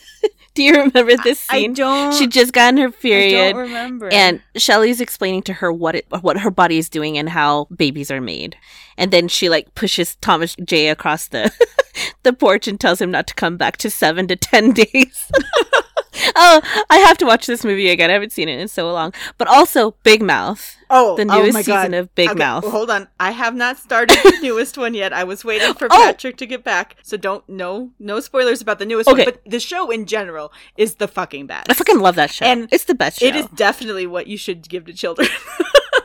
Do 0.57 0.63
you 0.63 0.73
remember 0.85 1.17
this 1.17 1.41
scene? 1.41 1.73
I 1.73 1.75
don't. 1.75 2.15
She'd 2.15 2.31
just 2.31 2.53
gotten 2.53 2.79
her 2.79 2.89
I 2.89 2.91
period. 2.93 3.53
don't 3.55 3.63
remember. 3.63 4.09
And 4.13 4.41
Shelly's 4.57 5.01
explaining 5.01 5.43
to 5.43 5.53
her 5.55 5.73
what 5.73 5.97
it, 5.97 6.07
what 6.21 6.39
her 6.39 6.51
body 6.51 6.79
is 6.79 6.89
doing 6.89 7.19
and 7.19 7.29
how 7.29 7.67
babies 7.77 8.11
are 8.11 8.21
made. 8.21 8.57
And 8.97 9.11
then 9.11 9.27
she 9.27 9.49
like 9.49 9.75
pushes 9.75 10.15
Thomas 10.17 10.55
J 10.65 10.89
across 10.89 11.27
the 11.29 11.51
the 12.23 12.33
porch 12.33 12.67
and 12.69 12.79
tells 12.81 13.01
him 13.01 13.11
not 13.11 13.27
to 13.29 13.35
come 13.35 13.57
back 13.57 13.77
to 13.79 13.91
seven 13.91 14.27
to 14.29 14.37
ten 14.37 14.73
days. 14.73 15.31
oh, 16.37 16.61
I 16.91 16.99
have 16.99 17.19
to 17.19 17.27
watch 17.27 17.47
this 17.47 17.65
movie 17.65 17.89
again. 17.89 18.11
I 18.11 18.15
haven't 18.15 18.33
seen 18.33 18.49
it 18.49 18.59
in 18.61 18.69
so 18.69 18.91
long. 18.93 19.13
But 19.39 19.49
also 19.49 19.93
Big 20.03 20.23
Mouth, 20.23 20.77
oh, 20.91 21.17
the 21.17 21.23
oh 21.23 21.41
newest 21.41 21.55
my 21.55 21.63
season 21.63 21.91
God. 21.93 21.95
of 21.95 22.15
Big 22.15 22.31
Okay, 22.31 22.39
Mouth. 22.39 22.63
well, 22.63 22.73
hold 22.73 22.91
on. 22.91 23.09
I 23.19 23.33
have 23.33 23.55
not 23.55 23.79
started 23.79 24.17
the 24.23 24.39
newest 24.43 24.79
one 24.79 24.95
yet. 24.95 25.13
I 25.13 25.25
was 25.25 25.45
waiting 25.45 25.75
for 25.75 25.87
Oh! 25.91 26.03
Patrick 26.07 26.37
to 26.39 26.47
get 26.47 26.65
back. 26.65 26.97
So 27.03 27.17
don't 27.17 27.47
no 27.49 27.91
no 27.99 28.21
spoilers 28.21 28.61
about 28.63 28.79
the 28.79 28.87
newest 28.87 29.09
Okay. 29.09 29.25
one. 29.25 29.33
But 29.35 29.51
the 29.51 29.61
show 29.61 29.91
in 29.91 30.07
general 30.07 30.53
is 30.77 30.97
the 30.97 31.09
fucking 31.09 31.47
best. 31.47 31.71
I 31.71 31.75
fucking 31.75 31.99
love 31.99 32.15
that 32.17 32.31
show. 32.31 32.45
And 32.45 32.69
it's 32.73 32.85
the 32.85 32.95
best 32.95 33.19
show. 33.21 33.27
It 33.27 33.37
is 33.37 33.47
definitely 33.55 34.07
what 34.07 34.27
you 34.27 34.37
should 34.39 34.69
give 34.69 34.85
to 34.87 34.93
children. 34.93 35.29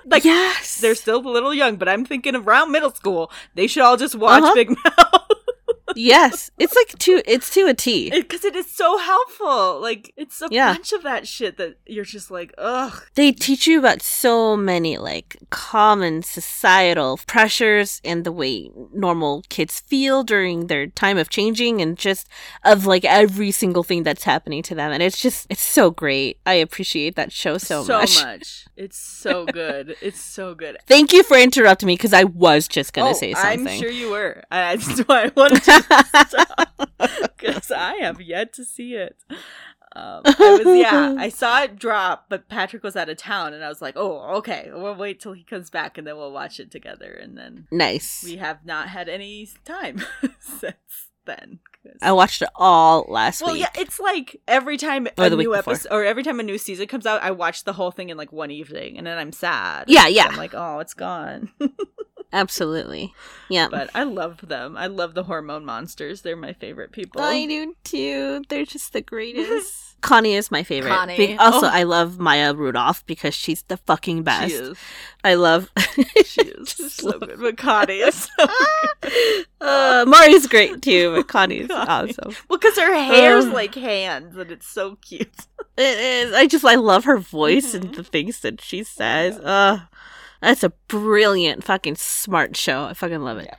like 0.05 0.25
yes, 0.25 0.79
they're 0.81 0.95
still 0.95 1.19
a 1.19 1.29
little 1.29 1.53
young, 1.53 1.75
but 1.75 1.87
I'm 1.87 2.03
thinking 2.03 2.35
around 2.35 2.71
middle 2.71 2.91
school, 2.91 3.31
they 3.55 3.67
should 3.67 3.83
all 3.83 3.95
just 3.97 4.15
watch 4.15 4.41
Uh-huh. 4.43 4.55
Big 4.55 4.69
Mouth. 4.69 5.18
Yes. 5.99 6.51
It's 6.57 6.75
like 6.75 6.97
to 6.99 7.21
it's 7.25 7.49
to 7.55 7.67
a 7.67 7.73
T. 7.73 8.09
Because 8.09 8.43
it 8.45 8.55
is 8.55 8.69
so 8.71 8.97
helpful. 8.97 9.79
Like 9.81 10.13
it's 10.17 10.41
a 10.41 10.47
Yeah. 10.51 10.73
bunch 10.73 10.91
of 10.93 11.03
that 11.03 11.27
shit 11.27 11.57
that 11.57 11.77
you're 11.85 12.05
just 12.05 12.31
like, 12.31 12.53
ugh. 12.57 13.03
they 13.15 13.31
teach 13.31 13.67
you 13.67 13.79
about 13.79 14.01
so 14.01 14.55
many 14.57 14.97
like 14.97 15.37
common 15.49 16.23
societal 16.23 17.19
pressures 17.27 18.01
and 18.03 18.23
the 18.23 18.31
way 18.31 18.69
normal 18.93 19.43
kids 19.49 19.79
feel 19.79 20.23
during 20.23 20.67
their 20.67 20.87
time 20.87 21.17
of 21.17 21.29
changing 21.29 21.81
and 21.81 21.97
just 21.97 22.27
of 22.63 22.85
like 22.85 23.05
every 23.05 23.51
single 23.51 23.83
thing 23.83 24.03
that's 24.03 24.23
happening 24.23 24.61
to 24.63 24.75
them 24.75 24.91
and 24.91 25.01
it's 25.01 25.19
just 25.21 25.47
it's 25.49 25.61
so 25.61 25.89
great 25.91 26.37
i 26.45 26.53
appreciate 26.53 27.15
that 27.15 27.31
show 27.31 27.57
so, 27.57 27.83
much 27.85 28.65
It's 28.75 28.97
so 28.97 29.45
good. 29.45 29.95
it's 30.01 30.19
so 30.21 30.53
good. 30.55 30.77
thank 30.87 31.13
you 31.13 31.23
for 31.23 31.37
interrupting 31.37 31.87
me 31.87 31.93
because 31.95 32.13
i 32.13 32.23
was 32.25 32.67
just 32.67 32.93
gonna 32.93 33.11
oh, 33.11 33.13
say 33.13 33.33
something 33.33 33.67
I'm 33.67 33.79
sure 33.79 33.89
you 33.91 34.11
were. 34.11 34.43
I- 34.51 34.75
That's 34.79 34.99
why 35.07 35.25
I 35.25 35.31
wanted 35.35 35.63
to 35.63 35.85
because 37.37 37.71
I 37.71 37.95
have 38.01 38.21
yet 38.21 38.53
to 38.53 38.65
see 38.65 38.95
it. 38.95 39.17
Um, 39.95 40.21
I 40.25 40.61
was 40.63 40.77
yeah, 40.77 41.15
I 41.17 41.29
saw 41.29 41.63
it 41.63 41.77
drop, 41.77 42.25
but 42.29 42.47
Patrick 42.47 42.83
was 42.83 42.95
out 42.95 43.09
of 43.09 43.17
town, 43.17 43.53
and 43.53 43.63
I 43.63 43.69
was 43.69 43.81
like, 43.81 43.95
oh, 43.97 44.37
okay, 44.37 44.69
we'll 44.71 44.95
wait 44.95 45.19
till 45.19 45.33
he 45.33 45.43
comes 45.43 45.69
back, 45.69 45.97
and 45.97 46.05
then 46.05 46.15
we'll 46.15 46.31
watch 46.31 46.59
it 46.59 46.69
together. 46.69 47.11
And 47.11 47.37
then 47.37 47.67
nice 47.71 48.23
we 48.23 48.37
have 48.37 48.65
not 48.65 48.89
had 48.89 49.09
any 49.09 49.47
time 49.65 50.03
since 50.39 51.09
then. 51.25 51.59
i 52.01 52.11
watched 52.11 52.41
it 52.41 52.49
all 52.55 53.05
last 53.07 53.41
well, 53.41 53.53
week 53.53 53.63
Well, 53.63 53.71
yeah, 53.75 53.81
it's 53.81 53.99
like 53.99 54.41
every 54.47 54.77
time 54.77 55.07
Or 55.17 55.25
a 55.25 55.29
new 55.31 55.55
episode 55.55 55.91
or 55.91 56.03
every 56.03 56.23
time 56.23 56.39
a 56.39 56.43
new 56.43 56.57
season 56.57 56.87
comes 56.87 57.05
out, 57.05 57.23
I 57.23 57.31
watch 57.31 57.63
the 57.63 57.73
whole 57.73 57.91
thing 57.91 58.09
in 58.09 58.17
like 58.17 58.31
one 58.31 58.51
evening, 58.51 58.97
and 58.97 59.07
then 59.07 59.17
I'm 59.17 59.31
sad. 59.31 59.85
Yeah, 59.87 60.07
yeah. 60.07 60.27
I'm 60.29 60.37
like, 60.37 60.53
oh, 60.53 60.79
it's 60.79 60.93
gone. 60.93 61.51
Absolutely. 62.31 63.13
Yeah. 63.49 63.67
But 63.69 63.89
I 63.95 64.03
love 64.03 64.39
them. 64.47 64.77
I 64.77 64.85
love 64.87 65.15
the 65.15 65.23
hormone 65.23 65.65
monsters. 65.65 66.21
They're 66.21 66.35
my 66.35 66.53
favorite 66.53 66.91
people. 66.91 67.21
I 67.21 67.45
do 67.47 67.75
too. 67.83 68.43
They're 68.49 68.65
just 68.65 68.93
the 68.93 69.01
greatest. 69.01 69.85
Connie 70.01 70.35
is 70.35 70.49
my 70.49 70.63
favorite. 70.63 70.91
Connie. 70.91 71.17
Be- 71.17 71.37
also, 71.37 71.65
Oh. 71.65 71.69
I 71.73 71.83
love 71.83 72.19
Maya 72.19 72.53
Rudolph 72.53 73.05
because 73.05 73.33
she's 73.35 73.63
the 73.63 73.75
fucking 73.77 74.23
best. 74.23 74.49
She 74.51 74.55
is. 74.55 74.77
I 75.23 75.33
love. 75.33 75.69
She 76.25 76.41
is 76.41 76.69
so 76.93 77.17
good. 77.17 77.39
But 77.39 77.57
Connie 77.57 77.95
is 77.99 78.29
so 78.37 78.47
good. 79.01 79.45
uh, 79.59 80.05
Maury's 80.07 80.45
great 80.47 80.81
too, 80.81 81.15
but 81.15 81.27
Connie's 81.27 81.67
Connie. 81.67 81.89
awesome. 82.11 82.35
Well, 82.47 82.59
because 82.59 82.77
her 82.77 82.93
hair's 82.93 83.45
Uh. 83.45 83.53
like 83.53 83.73
hands, 83.75 84.37
and 84.37 84.51
it's 84.51 84.67
so 84.67 84.95
cute. 84.97 85.27
It 85.75 85.97
is. 85.99 86.33
I 86.33 86.45
just 86.45 86.63
I 86.63 86.75
love 86.75 87.05
her 87.05 87.17
voice 87.17 87.73
and 87.73 87.85
Mhm. 87.91 87.95
the 87.95 88.03
things 88.03 88.39
that 88.41 88.61
she 88.61 88.83
says. 88.83 89.37
Uh 89.39 89.79
that's 90.41 90.63
a 90.63 90.69
brilliant 90.87 91.63
fucking 91.63 91.95
smart 91.95 92.55
show. 92.55 92.83
I 92.85 92.93
fucking 92.93 93.21
love 93.21 93.37
it. 93.39 93.45
Yeah. 93.45 93.55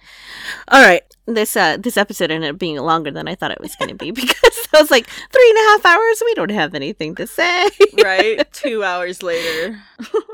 All 0.68 0.82
right, 0.82 1.02
this 1.26 1.56
uh 1.56 1.76
this 1.76 1.96
episode 1.96 2.30
ended 2.30 2.50
up 2.50 2.58
being 2.58 2.76
longer 2.78 3.10
than 3.10 3.28
I 3.28 3.34
thought 3.34 3.50
it 3.50 3.60
was 3.60 3.76
going 3.76 3.88
to 3.90 3.94
be 3.94 4.10
because 4.12 4.68
I 4.74 4.80
was 4.80 4.90
like 4.90 5.06
three 5.06 5.50
and 5.50 5.58
a 5.58 5.70
half 5.70 5.86
hours. 5.86 6.22
We 6.24 6.34
don't 6.34 6.50
have 6.50 6.74
anything 6.74 7.14
to 7.16 7.26
say. 7.26 7.68
Right? 8.02 8.50
Two 8.52 8.82
hours 8.84 9.22
later. 9.22 9.78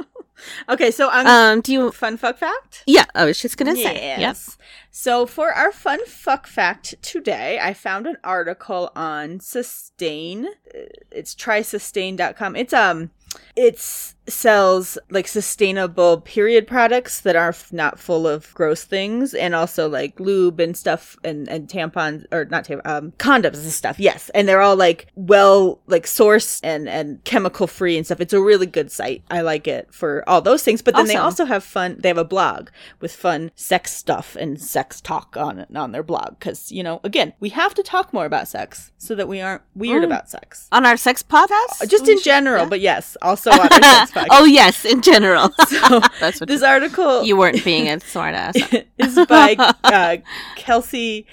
okay, 0.69 0.91
so 0.91 1.09
I'm. 1.11 1.27
Um, 1.27 1.61
do 1.61 1.73
you? 1.73 1.91
fun 1.93 2.17
fuck 2.17 2.39
fact? 2.39 2.83
Yeah, 2.87 3.05
I 3.15 3.25
was 3.25 3.41
just 3.41 3.57
gonna 3.57 3.75
say. 3.75 4.17
Yes. 4.19 4.57
So 4.91 5.27
for 5.27 5.53
our 5.53 5.73
fun 5.73 6.05
fuck 6.07 6.47
fact 6.47 6.95
today, 7.03 7.59
I 7.61 7.75
found 7.75 8.07
an 8.07 8.17
article 8.25 8.91
on 8.95 9.41
sustain. 9.41 10.47
Uh, 10.47 10.87
It's 11.11 11.35
trysustain.com. 11.35 12.57
It's 12.57 12.73
um 12.73 13.11
it's 13.57 14.15
sells 14.29 14.99
like 15.11 15.29
sustainable 15.29 16.21
period 16.21 16.67
products 16.67 17.21
that 17.21 17.37
are 17.37 17.51
f- 17.51 17.73
not 17.73 17.99
full 17.99 18.27
of 18.27 18.53
gross 18.55 18.85
things 18.85 19.35
and 19.35 19.55
also 19.55 19.89
like 19.89 20.19
lube 20.21 20.61
and 20.61 20.77
stuff 20.77 21.17
and 21.25 21.49
and 21.49 21.69
tampons 21.69 22.25
or 22.33 22.45
not 22.47 22.65
tampons 22.65 22.87
um 22.87 23.13
condoms 23.19 23.55
and 23.63 23.73
stuff 23.73 23.99
yes. 23.99 24.31
And 24.35 24.49
they're 24.49 24.61
all 24.61 24.77
like 24.77 25.07
well 25.15 25.81
like 25.87 26.05
sourced 26.07 26.61
and 26.63 26.89
and 26.89 27.23
chemical 27.25 27.67
free 27.67 27.97
and 27.97 28.05
stuff. 28.05 28.21
It's 28.21 28.33
a 28.33 28.41
really 28.41 28.67
good 28.67 28.91
site. 28.91 29.23
I 29.31 29.41
like 29.41 29.67
it 29.69 29.93
for 29.93 30.23
all 30.29 30.41
those 30.43 30.63
things. 30.63 30.83
But 30.83 30.95
then 30.95 31.07
they 31.07 31.17
also 31.17 31.45
have 31.45 31.65
fun 31.65 31.97
they 32.01 32.09
have 32.09 32.19
a 32.19 32.25
blog 32.25 32.69
with 33.01 33.13
fun 33.13 33.51
sex 33.55 33.93
stuff 33.93 34.37
and 34.39 34.61
sex 34.61 35.01
talk 35.01 35.37
on 35.37 35.59
it 35.59 35.75
on 35.77 35.93
their 35.93 36.03
blog. 36.03 36.39
Because 36.39 36.71
you 36.73 36.83
know 36.83 37.01
again 37.05 37.33
we 37.41 37.51
have 37.51 37.75
to 37.75 37.83
talk 37.83 38.13
more 38.13 38.27
about 38.27 38.49
sex 38.49 38.93
so 38.99 39.15
that 39.15 39.29
we 39.29 39.41
aren't 39.41 39.63
weird 39.75 40.03
Mm. 40.03 40.07
about 40.07 40.29
sex. 40.29 40.69
On 40.73 40.85
our 40.85 40.97
sex 40.97 41.23
podcast, 41.23 41.89
just 41.89 42.05
We 42.07 42.13
in 42.13 42.19
should- 42.19 42.25
general 42.25 42.65
yeah. 42.65 42.69
but 42.69 42.81
yes 42.81 43.17
also 43.23 43.51
on 43.53 43.61
our 43.61 43.71
sex 43.83 44.13
podcast 44.17 44.27
oh 44.31 44.45
yes, 44.45 44.85
in 44.85 45.03
general. 45.03 45.51
So, 45.67 46.01
That's 46.21 46.41
what 46.41 46.49
this 46.49 46.63
article 46.63 47.25
you 47.25 47.37
weren't 47.37 47.65
being 47.65 47.89
a 47.89 47.97
smartass. 47.97 48.57
is 48.99 49.27
by 49.27 49.57
uh, 49.85 50.19
Kelsey. 50.57 51.27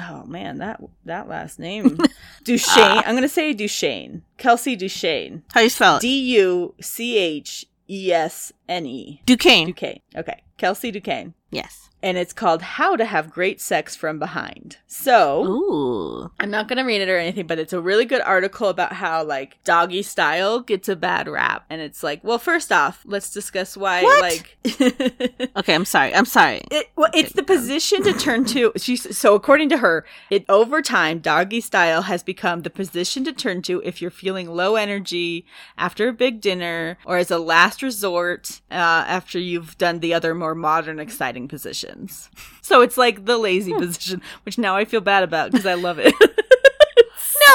Oh 0.00 0.24
man, 0.24 0.58
that 0.58 0.80
that 1.04 1.28
last 1.28 1.58
name 1.58 1.98
Duchesne. 2.44 3.02
I'm 3.04 3.14
gonna 3.14 3.28
say 3.28 3.52
Duchesne. 3.52 4.22
Kelsey 4.38 4.76
Duchesne. 4.76 5.42
How 5.52 5.60
do 5.60 5.64
you 5.64 5.70
spell 5.70 5.96
it? 5.96 6.00
D 6.00 6.36
U 6.36 6.74
C 6.80 7.18
H 7.18 7.66
E 7.90 8.12
S 8.12 8.52
N 8.72 8.86
E. 8.86 9.20
Duquesne. 9.26 9.66
Duquesne. 9.66 10.00
Okay, 10.16 10.42
Kelsey 10.56 10.90
Duquesne. 10.90 11.34
Yes. 11.50 11.90
And 12.04 12.16
it's 12.18 12.32
called 12.32 12.62
How 12.62 12.96
to 12.96 13.04
Have 13.04 13.30
Great 13.30 13.60
Sex 13.60 13.94
from 13.94 14.18
Behind. 14.18 14.78
So 14.88 15.44
Ooh. 15.44 16.30
I'm 16.40 16.50
not 16.50 16.66
gonna 16.66 16.84
read 16.84 17.00
it 17.00 17.08
or 17.08 17.16
anything, 17.16 17.46
but 17.46 17.60
it's 17.60 17.74
a 17.74 17.80
really 17.80 18.06
good 18.06 18.22
article 18.22 18.68
about 18.68 18.94
how 18.94 19.22
like 19.22 19.62
doggy 19.62 20.02
style 20.02 20.60
gets 20.60 20.88
a 20.88 20.96
bad 20.96 21.28
rap. 21.28 21.64
And 21.70 21.80
it's 21.80 22.02
like, 22.02 22.24
well, 22.24 22.38
first 22.38 22.72
off, 22.72 23.02
let's 23.04 23.30
discuss 23.30 23.76
why 23.76 24.02
What? 24.02 24.20
like 24.22 24.58
Okay, 25.56 25.74
I'm 25.74 25.84
sorry. 25.84 26.12
I'm 26.12 26.24
sorry. 26.24 26.62
It, 26.72 26.88
well, 26.96 27.10
it's 27.14 27.34
the 27.34 27.42
um. 27.42 27.46
position 27.46 28.02
to 28.02 28.14
turn 28.14 28.46
to. 28.46 28.72
She's 28.78 29.16
so 29.16 29.34
according 29.34 29.68
to 29.68 29.78
her, 29.78 30.04
it 30.30 30.44
over 30.48 30.82
time, 30.82 31.18
doggy 31.18 31.60
style 31.60 32.02
has 32.02 32.22
become 32.24 32.62
the 32.62 32.70
position 32.70 33.22
to 33.24 33.32
turn 33.32 33.62
to 33.62 33.80
if 33.84 34.00
you're 34.02 34.10
feeling 34.10 34.48
low 34.48 34.74
energy 34.74 35.44
after 35.76 36.08
a 36.08 36.12
big 36.12 36.40
dinner, 36.40 36.98
or 37.04 37.18
as 37.18 37.30
a 37.30 37.38
last 37.38 37.82
resort 37.82 38.61
uh, 38.70 39.04
after 39.06 39.38
you've 39.38 39.76
done 39.78 40.00
the 40.00 40.14
other 40.14 40.34
more 40.34 40.54
modern, 40.54 40.98
exciting 40.98 41.48
positions. 41.48 42.30
So 42.62 42.80
it's 42.80 42.96
like 42.96 43.26
the 43.26 43.38
lazy 43.38 43.72
position, 43.74 44.22
which 44.44 44.58
now 44.58 44.76
I 44.76 44.84
feel 44.84 45.00
bad 45.00 45.22
about 45.22 45.50
because 45.50 45.66
I 45.66 45.74
love 45.74 45.98
it. 45.98 46.14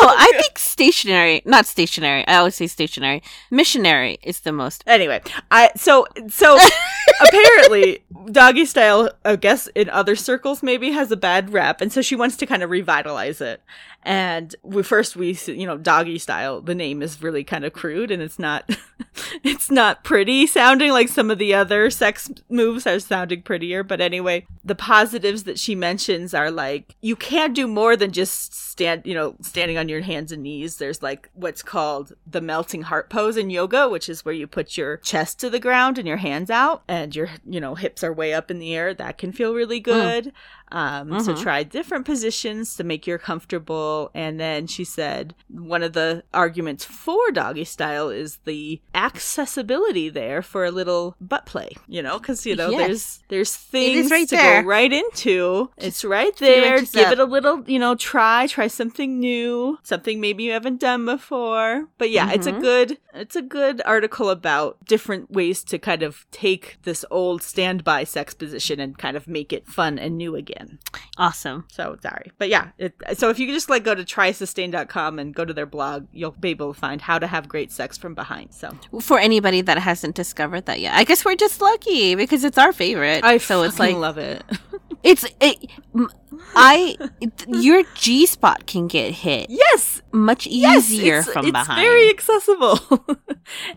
No, 0.02 0.10
I 0.10 0.32
think 0.36 0.60
stationary, 0.60 1.42
not 1.46 1.66
stationary. 1.66 2.28
I 2.28 2.36
always 2.36 2.56
say 2.56 2.68
stationary. 2.68 3.24
Missionary 3.50 4.20
is 4.22 4.42
the 4.42 4.52
most. 4.52 4.84
Anyway, 4.86 5.22
I 5.50 5.72
so 5.76 6.06
so 6.30 6.58
apparently 7.26 8.04
doggy 8.32 8.66
style, 8.66 9.10
I 9.24 9.38
guess 9.38 9.68
in 9.76 9.90
other 9.90 10.16
circles 10.16 10.62
maybe 10.62 10.92
has 10.92 11.12
a 11.12 11.18
bad 11.18 11.54
rep, 11.54 11.80
and 11.82 11.92
so 11.92 12.02
she 12.02 12.16
wants 12.16 12.36
to 12.38 12.46
kind 12.46 12.64
of 12.64 12.70
revitalize 12.70 13.40
it. 13.40 13.62
And 14.04 14.56
we 14.64 14.84
first 14.84 15.16
we 15.16 15.38
you 15.48 15.68
know 15.68 15.78
doggy 15.78 16.18
style. 16.18 16.62
The 16.62 16.76
name 16.76 17.02
is 17.02 17.22
really 17.22 17.44
kind 17.44 17.66
of 17.66 17.74
crude, 17.74 18.10
and 18.10 18.22
it's 18.22 18.40
not 18.40 18.70
it's 19.44 19.70
not 19.70 20.04
pretty 20.04 20.48
sounding 20.48 20.92
like 20.92 21.10
some 21.10 21.30
of 21.30 21.40
the 21.40 21.54
other 21.54 21.90
sex 21.90 22.32
moves 22.50 22.88
are 22.88 23.00
sounding 23.00 23.42
prettier. 23.42 23.84
But 23.84 24.00
anyway, 24.00 24.46
the 24.64 24.76
positives 24.76 25.44
that 25.44 25.60
she 25.60 25.76
mentions 25.76 26.34
are 26.34 26.52
like 26.52 26.96
you 27.02 27.16
can 27.16 27.54
do 27.54 27.68
more 27.68 27.98
than 27.98 28.12
just 28.12 28.54
stand 28.54 29.02
you 29.06 29.14
know 29.14 29.36
standing 29.42 29.78
on 29.78 29.90
your 29.90 30.02
hands 30.02 30.32
and 30.32 30.44
knees. 30.44 30.78
There's 30.78 31.04
like 31.04 31.30
what's 31.34 31.64
called 31.64 32.14
the 32.26 32.42
melting 32.42 32.84
heart 32.84 33.10
pose 33.10 33.36
in 33.36 33.50
yoga, 33.50 33.90
which 33.90 34.08
is 34.08 34.24
where 34.24 34.34
you 34.34 34.48
put 34.48 34.78
your 34.78 34.98
chest 34.98 35.40
to 35.40 35.50
the 35.50 35.60
ground 35.60 35.98
and 35.98 36.08
your 36.08 36.18
hands 36.18 36.50
out, 36.50 36.84
and 36.88 37.16
your 37.16 37.30
you 37.46 37.60
know 37.60 37.76
hips 37.76 38.04
are 38.04 38.14
way 38.14 38.34
up 38.34 38.50
in 38.50 38.60
the 38.60 38.74
air. 38.74 38.94
That 38.94 39.18
can 39.18 39.34
feel 39.34 39.54
really 39.54 39.80
hmm. 39.80 39.84
good. 39.84 40.34
Um, 40.72 41.20
So 41.20 41.34
Mhm. 41.34 41.42
try 41.42 41.64
different 41.64 42.06
positions 42.06 42.76
to 42.76 42.84
make 42.84 43.08
you 43.08 43.18
comfortable. 43.18 44.12
And 44.14 44.40
then 44.40 44.68
she 44.68 44.84
said 44.84 45.34
one 45.50 45.82
of 45.84 45.94
the 45.94 46.24
arguments 46.34 46.84
for 46.86 47.32
doggy 47.32 47.64
style 47.64 48.10
is 48.10 48.40
the 48.46 48.82
accessibility 48.94 50.10
there 50.10 50.42
for 50.42 50.66
a 50.66 50.72
little 50.72 51.16
butt 51.22 51.46
play. 51.46 51.70
You 51.88 52.02
know, 52.04 52.18
because 52.20 52.46
you 52.46 52.56
know 52.56 52.70
Yes. 52.70 52.80
there's 52.80 53.20
there's 53.30 53.56
things 53.56 54.12
right 54.12 54.28
to 54.30 54.36
there. 54.36 54.62
go 54.62 54.68
right 54.68 54.92
into. 54.94 55.70
it's 55.78 56.04
right 56.04 56.36
there. 56.38 56.82
Give 56.82 57.12
it 57.12 57.20
a 57.20 57.26
little, 57.26 57.64
you 57.68 57.80
know, 57.80 57.96
try 57.96 58.48
try 58.48 58.68
something 58.68 59.20
new, 59.20 59.78
something 59.84 60.20
maybe 60.20 60.44
you 60.44 60.52
haven't 60.52 60.80
done 60.80 61.06
before. 61.06 61.88
But 61.98 62.10
yeah, 62.12 62.32
it's 62.32 62.48
a 62.48 62.52
Mhm. 62.54 62.62
good 62.62 62.98
it's 63.14 63.36
a 63.36 63.42
good 63.42 63.82
article 63.86 64.30
about 64.30 64.78
different 64.86 65.32
ways 65.32 65.64
to 65.64 65.80
kind 65.80 66.04
of 66.04 66.26
take 66.32 66.78
this 66.84 67.04
old 67.10 67.42
standby 67.42 68.04
sex 68.04 68.34
position 68.36 68.80
and 68.80 68.98
kind 68.98 69.18
of 69.18 69.28
make 69.28 69.52
it 69.52 69.68
fun 69.68 69.98
and 69.98 70.18
new 70.18 70.36
again. 70.36 70.57
Awesome. 71.18 71.66
So 71.72 71.98
sorry. 72.02 72.32
But 72.38 72.50
yeah, 72.50 72.70
it, 72.78 72.94
so 73.16 73.30
if 73.30 73.40
you 73.40 73.48
just 73.48 73.70
like 73.70 73.84
go 73.84 73.96
to 73.96 74.04
trysustain.com 74.04 75.20
and 75.20 75.34
go 75.34 75.46
to 75.46 75.54
their 75.54 75.66
blog, 75.66 76.08
you'll 76.12 76.32
be 76.32 76.50
able 76.50 76.74
to 76.74 76.80
find 76.80 77.02
how 77.02 77.20
to 77.20 77.28
have 77.28 77.48
great 77.48 77.72
sex 77.72 77.98
from 77.98 78.14
behind. 78.14 78.54
So 78.54 78.72
For 79.02 79.20
anybody 79.20 79.62
that 79.62 79.78
hasn't 79.78 80.16
discovered 80.16 80.66
that 80.66 80.80
yet, 80.80 80.94
I 80.94 81.04
guess 81.04 81.26
we're 81.26 81.36
just 81.36 81.62
lucky 81.62 82.16
because 82.16 82.44
it's 82.44 82.58
our 82.58 82.74
favorite. 82.74 83.24
I 83.24 83.38
so 83.38 83.64
it's 83.64 83.80
like 83.80 83.96
love 83.96 84.18
it. 84.18 84.44
it's 85.08 85.26
it, 85.40 85.72
I 86.56 86.98
your 87.48 87.84
G 87.96 88.26
spot 88.26 88.66
can 88.68 88.88
get 88.88 89.12
hit 89.12 89.50
yes. 89.50 90.02
much 90.12 90.46
Yes, 90.48 90.90
easier 90.92 91.20
it's, 91.20 91.32
from 91.32 91.46
it's 91.46 91.52
behind. 91.52 91.82
very 91.82 92.10
accessible. 92.10 92.80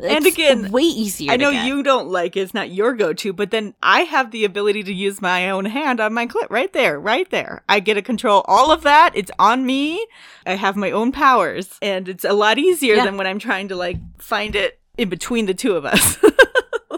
and 0.01 0.27
It's 0.27 0.27
again, 0.27 0.71
way 0.71 0.83
easier. 0.83 1.33
I 1.33 1.37
know 1.37 1.51
you 1.51 1.83
don't 1.83 2.09
like 2.09 2.37
it, 2.37 2.41
it's 2.41 2.55
not 2.55 2.71
your 2.71 2.95
go-to, 2.95 3.33
but 3.33 3.51
then 3.51 3.75
I 3.83 4.01
have 4.03 4.31
the 4.31 4.45
ability 4.45 4.83
to 4.85 4.93
use 4.93 5.21
my 5.23 5.51
own 5.51 5.65
hand 5.67 6.01
on 6.01 6.13
my 6.13 6.27
clit 6.27 6.49
right 6.51 6.73
there, 6.73 6.99
right 6.99 7.29
there. 7.31 7.63
I 7.69 7.81
get 7.81 7.95
to 7.95 8.03
control 8.03 8.43
all 8.47 8.71
of 8.73 8.83
that. 8.83 9.13
It's 9.15 9.31
on 9.39 9.65
me. 9.65 10.07
I 10.47 10.55
have 10.55 10.77
my 10.77 10.91
own 10.91 11.13
powers, 11.13 11.79
and 11.83 12.09
it's 12.09 12.25
a 12.25 12.33
lot 12.33 12.59
easier 12.59 12.97
Yeah. 12.97 13.05
than 13.05 13.17
when 13.17 13.27
I'm 13.27 13.39
trying 13.39 13.69
to 13.69 13.77
like 13.77 13.99
find 14.19 14.55
it 14.57 14.81
in 14.99 15.09
between 15.09 15.47
the 15.47 15.55
two 15.55 15.77
of 15.77 15.85
us. 15.85 16.19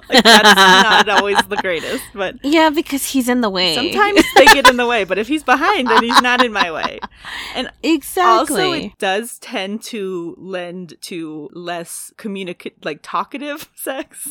like 0.08 0.24
that's 0.24 0.56
not 0.56 1.08
always 1.08 1.38
the 1.48 1.56
greatest, 1.56 2.04
but 2.14 2.36
Yeah, 2.42 2.70
because 2.70 3.04
he's 3.06 3.28
in 3.28 3.40
the 3.40 3.50
way. 3.50 3.74
sometimes 3.74 4.22
they 4.36 4.46
get 4.46 4.68
in 4.68 4.76
the 4.76 4.86
way. 4.86 5.04
But 5.04 5.18
if 5.18 5.28
he's 5.28 5.42
behind, 5.42 5.88
then 5.88 6.02
he's 6.02 6.20
not 6.20 6.44
in 6.44 6.52
my 6.52 6.70
way. 6.72 6.98
And 7.54 7.70
exactly. 7.82 8.62
also, 8.62 8.72
it 8.72 8.98
does 8.98 9.38
tend 9.38 9.82
to 9.84 10.34
lend 10.38 10.94
to 11.02 11.48
less 11.52 12.12
communicate, 12.16 12.84
like 12.84 13.00
talkative 13.02 13.68
sex, 13.76 14.28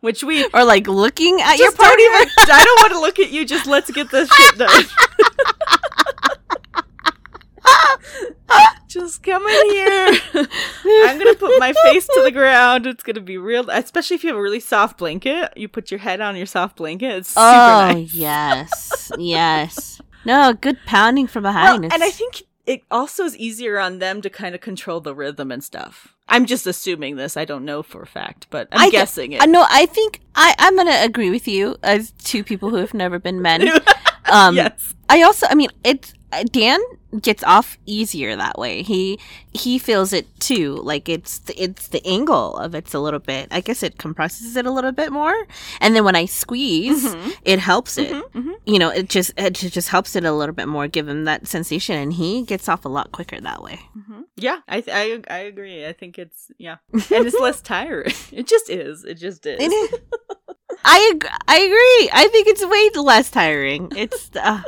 which 0.00 0.22
we 0.24 0.44
are 0.52 0.64
like 0.64 0.86
looking 0.86 1.40
at 1.40 1.56
your 1.58 1.68
just 1.68 1.76
don't 1.78 1.86
partner. 1.86 2.04
even. 2.04 2.28
I 2.52 2.64
don't 2.64 2.80
want 2.82 2.92
to 2.94 3.00
look 3.00 3.18
at 3.18 3.30
you. 3.30 3.44
Just 3.46 3.66
let's 3.66 3.90
get 3.90 4.10
this 4.10 4.28
shit 4.32 4.58
done. 4.58 4.84
just 8.94 9.22
come 9.22 9.44
in 9.46 9.70
here. 9.70 10.08
I'm 10.86 11.18
gonna 11.18 11.34
put 11.34 11.58
my 11.58 11.72
face 11.84 12.06
to 12.06 12.22
the 12.22 12.30
ground. 12.30 12.86
It's 12.86 13.02
gonna 13.02 13.20
be 13.20 13.36
real, 13.36 13.68
especially 13.70 14.14
if 14.16 14.24
you 14.24 14.28
have 14.30 14.38
a 14.38 14.42
really 14.42 14.60
soft 14.60 14.98
blanket. 14.98 15.52
You 15.56 15.68
put 15.68 15.90
your 15.90 15.98
head 16.00 16.20
on 16.20 16.36
your 16.36 16.46
soft 16.46 16.76
blanket. 16.76 17.10
It's 17.16 17.28
super 17.30 17.40
oh 17.44 17.90
nice. 17.92 18.14
yes, 18.14 19.12
yes. 19.18 20.00
No, 20.24 20.54
good 20.54 20.78
pounding 20.86 21.26
from 21.26 21.42
Well, 21.44 21.52
behind. 21.52 21.92
and 21.92 22.02
I 22.02 22.10
think 22.10 22.44
it 22.66 22.82
also 22.90 23.24
is 23.24 23.36
easier 23.36 23.78
on 23.78 23.98
them 23.98 24.22
to 24.22 24.30
kind 24.30 24.54
of 24.54 24.60
control 24.62 25.00
the 25.00 25.14
rhythm 25.14 25.52
and 25.52 25.62
stuff. 25.62 26.14
I'm 26.28 26.46
just 26.46 26.66
assuming 26.66 27.16
this. 27.16 27.36
I 27.36 27.44
don't 27.44 27.66
know 27.66 27.82
for 27.82 28.00
a 28.00 28.06
fact, 28.06 28.46
but 28.48 28.68
I'm 28.72 28.80
I 28.80 28.84
th- 28.84 28.92
guessing 28.92 29.32
it. 29.32 29.42
I 29.42 29.46
know. 29.46 29.66
I 29.68 29.84
think 29.84 30.20
I 30.34 30.54
I'm 30.58 30.76
gonna 30.76 31.00
agree 31.02 31.28
with 31.30 31.46
you 31.46 31.76
as 31.82 32.12
two 32.12 32.42
people 32.42 32.70
who 32.70 32.76
have 32.76 32.94
never 32.94 33.18
been 33.18 33.42
men. 33.42 33.68
Um, 34.26 34.56
yes. 34.56 34.94
I 35.10 35.20
also, 35.20 35.46
I 35.50 35.54
mean, 35.54 35.68
it's 35.84 36.14
Dan 36.50 36.80
gets 37.22 37.42
off 37.44 37.78
easier 37.86 38.34
that 38.36 38.58
way. 38.58 38.82
He 38.82 39.18
he 39.52 39.78
feels 39.78 40.12
it 40.12 40.26
too. 40.40 40.74
Like 40.76 41.08
it's 41.08 41.38
the, 41.40 41.54
it's 41.62 41.88
the 41.88 42.04
angle 42.06 42.56
of 42.56 42.74
it's 42.74 42.94
a 42.94 42.98
little 43.00 43.20
bit. 43.20 43.48
I 43.50 43.60
guess 43.60 43.82
it 43.82 43.98
compresses 43.98 44.56
it 44.56 44.66
a 44.66 44.70
little 44.70 44.92
bit 44.92 45.12
more. 45.12 45.34
And 45.80 45.94
then 45.94 46.04
when 46.04 46.16
I 46.16 46.24
squeeze, 46.26 47.04
Mhm. 47.14 47.36
it 47.44 47.58
helps 47.58 47.98
it. 47.98 48.10
Mhm, 48.10 48.30
mhm. 48.32 48.54
You 48.66 48.78
know, 48.78 48.88
it 48.90 49.08
just 49.08 49.32
it 49.36 49.54
just 49.54 49.88
helps 49.88 50.16
it 50.16 50.24
a 50.24 50.32
little 50.32 50.54
bit 50.54 50.68
more, 50.68 50.88
give 50.88 51.08
him 51.08 51.24
that 51.24 51.46
sensation, 51.46 51.96
and 51.96 52.12
he 52.12 52.42
gets 52.42 52.68
off 52.68 52.84
a 52.84 52.88
lot 52.88 53.12
quicker 53.12 53.40
that 53.40 53.62
way. 53.62 53.80
Mhm. 53.96 54.24
Yeah, 54.36 54.58
I, 54.68 54.80
th- 54.80 54.94
I 55.28 55.34
I 55.34 55.38
agree. 55.40 55.86
I 55.86 55.92
think 55.92 56.18
it's 56.18 56.50
yeah, 56.58 56.76
and 56.92 57.26
it's 57.26 57.38
less 57.38 57.60
tiring. 57.60 58.12
It 58.32 58.46
just 58.48 58.68
is. 58.68 59.04
It 59.04 59.14
just 59.14 59.46
is. 59.46 59.60
It 59.60 59.72
is. 59.72 60.00
I 60.84 61.12
ag- 61.14 61.28
I 61.48 61.56
agree. 61.58 62.10
I 62.12 62.28
think 62.28 62.48
it's 62.48 62.64
way 62.66 62.90
less 63.02 63.30
tiring. 63.30 63.90
It's 63.96 64.30
uh, 64.34 64.60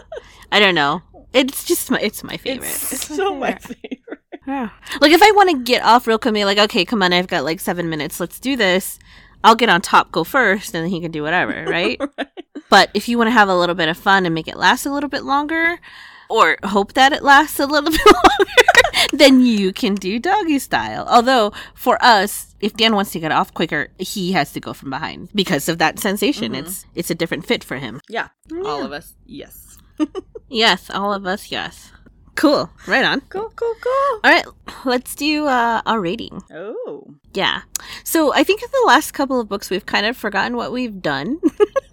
I 0.53 0.61
don't 0.61 0.75
know. 0.75 1.03
It's 1.37 1.65
just 1.65 1.91
my 1.91 1.99
it's 2.01 2.25
my 2.25 2.37
favorite. 2.37 2.67
It's 2.69 3.11
my 3.11 3.17
so 3.17 3.35
my 3.37 3.55
favorite. 3.59 3.79
favorite. 3.83 4.21
Yeah. 4.47 4.71
Like 5.01 5.13
if 5.13 5.23
I 5.23 5.31
want 5.33 5.51
to 5.51 5.59
get 5.63 5.83
off 5.83 6.07
real 6.07 6.19
quick, 6.19 6.35
be 6.35 6.45
like, 6.45 6.59
okay, 6.59 6.85
come 6.85 7.03
on, 7.03 7.13
I've 7.13 7.27
got 7.29 7.45
like 7.45 7.61
seven 7.61 7.89
minutes. 7.91 8.21
Let's 8.21 8.39
do 8.41 8.57
this. 8.57 8.99
I'll 9.45 9.55
get 9.57 9.69
on 9.69 9.81
top, 9.81 10.11
go 10.13 10.25
first, 10.25 10.75
and 10.75 10.83
then 10.85 10.91
he 10.91 11.01
can 11.01 11.11
do 11.11 11.23
whatever, 11.23 11.65
right? 11.69 12.01
but 12.71 12.91
if 12.95 13.09
you 13.09 13.19
want 13.19 13.29
to 13.29 13.33
have 13.33 13.49
a 13.49 13.57
little 13.57 13.75
bit 13.75 13.89
of 13.89 13.97
fun 13.97 14.25
and 14.27 14.35
make 14.35 14.49
it 14.49 14.57
last 14.57 14.87
a 14.87 14.93
little 14.93 15.11
bit 15.11 15.23
longer, 15.25 15.79
or 16.31 16.57
hope 16.65 16.95
that 16.95 17.13
it 17.13 17.23
lasts 17.23 17.61
a 17.61 17.67
little 17.67 17.91
bit 17.99 18.07
longer, 18.07 19.09
then 19.13 19.41
you 19.41 19.73
can 19.73 19.95
do 19.95 20.19
doggy 20.19 20.59
style. 20.59 21.07
Although 21.09 21.53
for 21.75 21.99
us, 22.03 22.55
if 22.61 22.73
Dan 22.75 22.95
wants 22.95 23.13
to 23.13 23.21
get 23.21 23.31
off 23.31 23.53
quicker, 23.55 23.89
he 23.99 24.33
has 24.33 24.53
to 24.55 24.61
go 24.61 24.73
from 24.73 24.91
behind 24.91 25.29
because 25.35 25.69
of 25.69 25.79
that 25.79 25.99
sensation. 25.99 26.53
Mhm. 26.53 26.59
It's 26.61 26.87
it's 26.95 27.11
a 27.11 27.15
different 27.15 27.47
fit 27.47 27.63
for 27.63 27.77
him. 27.77 28.01
Yeah, 28.09 28.29
all 28.65 28.83
of 28.85 28.91
us. 28.93 29.15
Yes. 29.27 29.63
Yes, 30.49 30.91
all 30.91 31.13
of 31.13 31.27
us. 31.27 31.51
Yes. 31.51 31.93
Cool. 32.37 32.71
Right 32.87 33.05
on. 33.05 33.21
Cool, 33.23 33.51
cool, 33.57 33.75
cool. 33.81 34.21
All 34.23 34.31
right, 34.31 34.45
let's 34.85 35.15
do 35.15 35.47
uh, 35.47 35.81
our 35.87 36.01
rating. 36.01 36.43
Oh. 36.53 37.15
Yeah. 37.33 37.63
So 38.05 38.33
I 38.35 38.45
think 38.45 38.63
in 38.63 38.69
the 38.71 38.85
last 38.87 39.13
couple 39.13 39.41
of 39.41 39.49
books, 39.49 39.71
we've 39.71 39.87
kind 39.87 40.07
of 40.07 40.17
forgotten 40.17 40.57
what 40.57 40.71
we've 40.71 41.01
done 41.03 41.41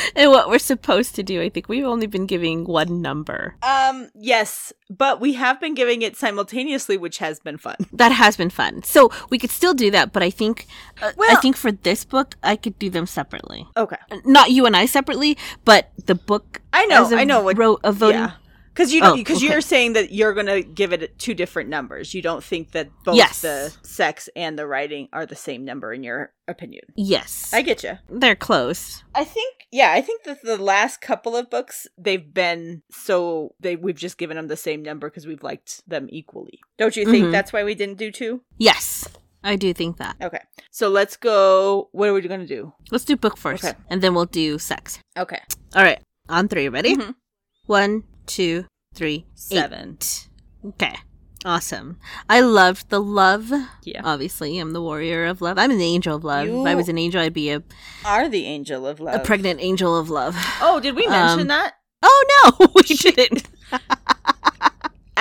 and 0.16 0.30
what 0.30 0.48
we're 0.48 0.58
supposed 0.58 1.14
to 1.16 1.22
do. 1.22 1.40
I 1.40 1.48
think 1.48 1.68
we've 1.68 1.84
only 1.84 2.06
been 2.06 2.26
giving 2.26 2.64
one 2.64 3.02
number. 3.02 3.56
Um. 3.62 4.10
Yes, 4.14 4.72
but 4.90 5.20
we 5.20 5.34
have 5.34 5.60
been 5.60 5.74
giving 5.74 6.02
it 6.02 6.16
simultaneously, 6.16 6.96
which 6.96 7.18
has 7.18 7.40
been 7.40 7.58
fun. 7.58 7.76
That 7.92 8.12
has 8.12 8.36
been 8.36 8.50
fun. 8.50 8.82
So 8.82 9.10
we 9.30 9.38
could 9.38 9.50
still 9.50 9.72
do 9.74 9.90
that, 9.92 10.12
but 10.12 10.22
I 10.22 10.30
think 10.30 10.66
uh, 11.02 11.12
I 11.20 11.36
think 11.36 11.56
for 11.56 11.70
this 11.72 12.04
book, 12.04 12.34
I 12.42 12.56
could 12.56 12.78
do 12.78 12.90
them 12.90 13.06
separately. 13.06 13.66
Okay. 13.76 13.96
Not 14.24 14.50
you 14.50 14.66
and 14.66 14.76
I 14.76 14.86
separately, 14.86 15.38
but 15.64 15.90
the 16.06 16.14
book. 16.14 16.60
I 16.72 16.86
know. 16.86 17.04
as 17.04 17.12
a 17.12 17.16
I 17.18 17.24
know 17.24 17.42
what. 17.42 17.56
ro- 17.56 17.78
a 17.84 17.92
voting. 17.92 18.20
yeah. 18.20 18.32
Because 18.74 18.92
you 18.92 19.00
don't. 19.00 19.12
Oh, 19.12 19.16
Because 19.16 19.36
okay. 19.36 19.46
you're 19.46 19.60
saying 19.60 19.92
that 19.92 20.12
you're 20.12 20.34
gonna 20.34 20.60
give 20.60 20.92
it 20.92 21.16
two 21.18 21.32
different 21.32 21.68
numbers. 21.70 22.12
You 22.12 22.20
don't 22.22 22.42
think 22.42 22.72
that 22.72 22.88
both 23.04 23.14
Yes. 23.14 23.40
the 23.40 23.72
sex 23.82 24.28
and 24.34 24.58
the 24.58 24.66
writing 24.66 25.08
are 25.12 25.24
the 25.26 25.36
same 25.36 25.64
number 25.64 25.92
in 25.92 26.02
your 26.02 26.32
opinion. 26.48 26.82
Yes, 26.96 27.50
I 27.54 27.62
get 27.62 27.84
you. 27.84 27.98
they're 28.08 28.34
close. 28.34 29.04
I 29.14 29.22
think 29.24 29.54
yeah, 29.70 29.92
I 29.92 30.00
think 30.02 30.24
that 30.24 30.42
the 30.42 30.56
last 30.56 31.00
couple 31.00 31.36
of 31.36 31.50
books 31.50 31.86
they've 31.96 32.34
been 32.34 32.82
so 32.90 33.54
they 33.60 33.76
we've 33.76 33.96
just 33.96 34.18
given 34.18 34.36
them 34.36 34.48
the 34.48 34.56
same 34.56 34.82
number 34.82 35.08
because 35.08 35.26
we've 35.26 35.42
liked 35.44 35.88
them 35.88 36.08
equally. 36.10 36.58
Don't 36.76 36.96
you 36.96 37.04
think 37.08 37.26
Mhm. 37.26 37.30
that's 37.32 37.52
why 37.52 37.62
we 37.62 37.74
didn't 37.76 37.98
do 37.98 38.10
two? 38.10 38.42
Yes, 38.58 39.06
I 39.44 39.54
do 39.56 39.72
think 39.72 39.98
that. 39.98 40.16
Okay, 40.20 40.40
so 40.72 40.88
let's 40.88 41.16
go. 41.16 41.90
What 41.92 42.08
are 42.08 42.12
we 42.14 42.22
gonna 42.22 42.44
do? 42.46 42.72
Let's 42.90 43.04
do 43.04 43.16
book 43.16 43.36
first, 43.36 43.64
Okay. 43.64 43.78
and 43.88 44.02
then 44.02 44.14
we'll 44.14 44.26
do 44.26 44.58
sex. 44.58 44.98
Okay, 45.16 45.40
All 45.76 45.82
right, 45.84 46.00
on 46.28 46.48
three. 46.48 46.68
Ready? 46.68 46.96
Mhm. 46.96 47.14
One, 47.66 48.02
two, 48.26 48.66
three, 48.94 49.26
seven. 49.34 49.98
eight. 50.00 50.28
Okay. 50.66 50.94
Awesome. 51.44 51.98
I 52.28 52.40
loved 52.40 52.88
the 52.88 53.00
love. 53.02 53.52
Yeah, 53.82 54.00
Obviously, 54.02 54.58
I'm 54.58 54.72
the 54.72 54.80
warrior 54.80 55.26
of 55.26 55.42
love. 55.42 55.58
I'm 55.58 55.70
an 55.70 55.80
angel 55.80 56.16
of 56.16 56.24
love. 56.24 56.48
If 56.48 56.66
I 56.66 56.74
was 56.74 56.88
an 56.88 56.96
angel, 56.96 57.20
I'd 57.20 57.34
be 57.34 57.50
a, 57.50 57.62
are 58.02 58.30
the 58.30 58.46
angel 58.46 58.86
of 58.86 58.98
love 58.98 59.16
a 59.16 59.18
pregnant 59.18 59.60
angel 59.60 59.94
of 59.98 60.08
love. 60.08 60.34
Oh, 60.62 60.80
did 60.80 60.96
we 60.96 61.06
mention 61.06 61.40
Um, 61.42 61.46
that? 61.48 61.74
Oh 62.02 62.54
no, 62.58 62.68
we 62.74 62.82
didn't. 62.82 63.46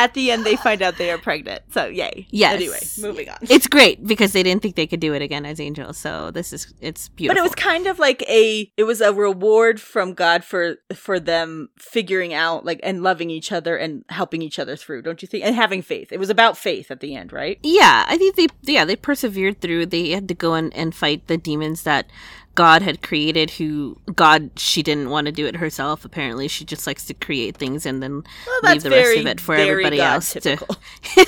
At 0.03 0.13
the 0.15 0.31
end, 0.31 0.43
they 0.43 0.57
find 0.57 0.81
out 0.81 0.97
they 0.97 1.11
are 1.11 1.17
pregnant. 1.17 1.61
So 1.71 1.85
yay. 1.85 2.27
Yes. 2.30 2.55
Anyway, 2.55 2.80
moving 2.99 3.30
on. 3.30 3.38
It's 3.43 3.67
great 3.67 4.05
because 4.05 4.34
they 4.34 4.43
didn't 4.43 4.61
think 4.61 4.75
they 4.75 4.85
could 4.85 4.99
do 4.99 5.13
it 5.13 5.21
again 5.21 5.45
as 5.45 5.61
angels. 5.61 5.97
So 5.97 6.30
this 6.30 6.51
is 6.51 6.73
it's 6.81 7.07
beautiful. 7.07 7.35
But 7.35 7.39
it 7.39 7.43
was 7.43 7.55
kind 7.55 7.88
of 7.88 7.99
like 7.99 8.21
a 8.23 8.69
it 8.75 8.84
was 8.84 8.99
a 8.99 9.13
reward 9.13 9.80
from 9.80 10.13
God 10.13 10.43
for 10.43 10.75
for 10.93 11.21
them 11.21 11.69
figuring 11.80 12.34
out 12.34 12.65
like 12.65 12.81
and 12.84 13.01
loving 13.01 13.30
each 13.30 13.53
other 13.53 13.77
and 13.77 14.03
helping 14.09 14.41
each 14.41 14.59
other 14.59 14.75
through, 14.75 15.03
don't 15.03 15.21
you 15.21 15.27
think? 15.27 15.45
And 15.45 15.55
having 15.55 15.81
faith. 15.81 16.11
It 16.11 16.19
was 16.19 16.30
about 16.30 16.57
faith 16.57 16.91
at 16.91 16.99
the 16.99 17.15
end, 17.15 17.31
right? 17.31 17.57
yeah, 17.63 18.05
I 18.07 18.17
think 18.17 18.35
they 18.35 18.47
yeah 18.63 18.84
they 18.84 18.97
persevered 18.97 19.61
through. 19.61 19.85
They 19.85 20.09
had 20.09 20.27
to 20.27 20.35
go 20.35 20.53
and, 20.55 20.73
and 20.75 20.93
fight 20.93 21.27
the 21.27 21.38
demons 21.38 21.84
that 21.84 22.07
God 22.55 22.81
had 22.81 23.01
created. 23.01 23.51
Who 23.51 23.97
God 24.15 24.51
she 24.57 24.84
didn't 24.84 25.09
want 25.09 25.25
to 25.25 25.31
do 25.31 25.45
it 25.45 25.55
herself. 25.55 26.05
Apparently, 26.05 26.47
she 26.47 26.65
just 26.65 26.85
likes 26.88 27.05
to 27.05 27.13
create 27.13 27.57
things 27.57 27.85
and 27.85 28.01
then 28.03 28.23
Well, 28.47 28.73
leave 28.73 28.84
the 28.84 28.89
rest 28.91 29.17
of 29.17 29.25
it 29.25 29.39
for 29.41 29.55
everybody 29.55 29.97
God 29.97 30.13
else 30.15 30.34
to. 30.34 30.57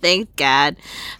Thank 0.00 0.34
God. 0.36 0.76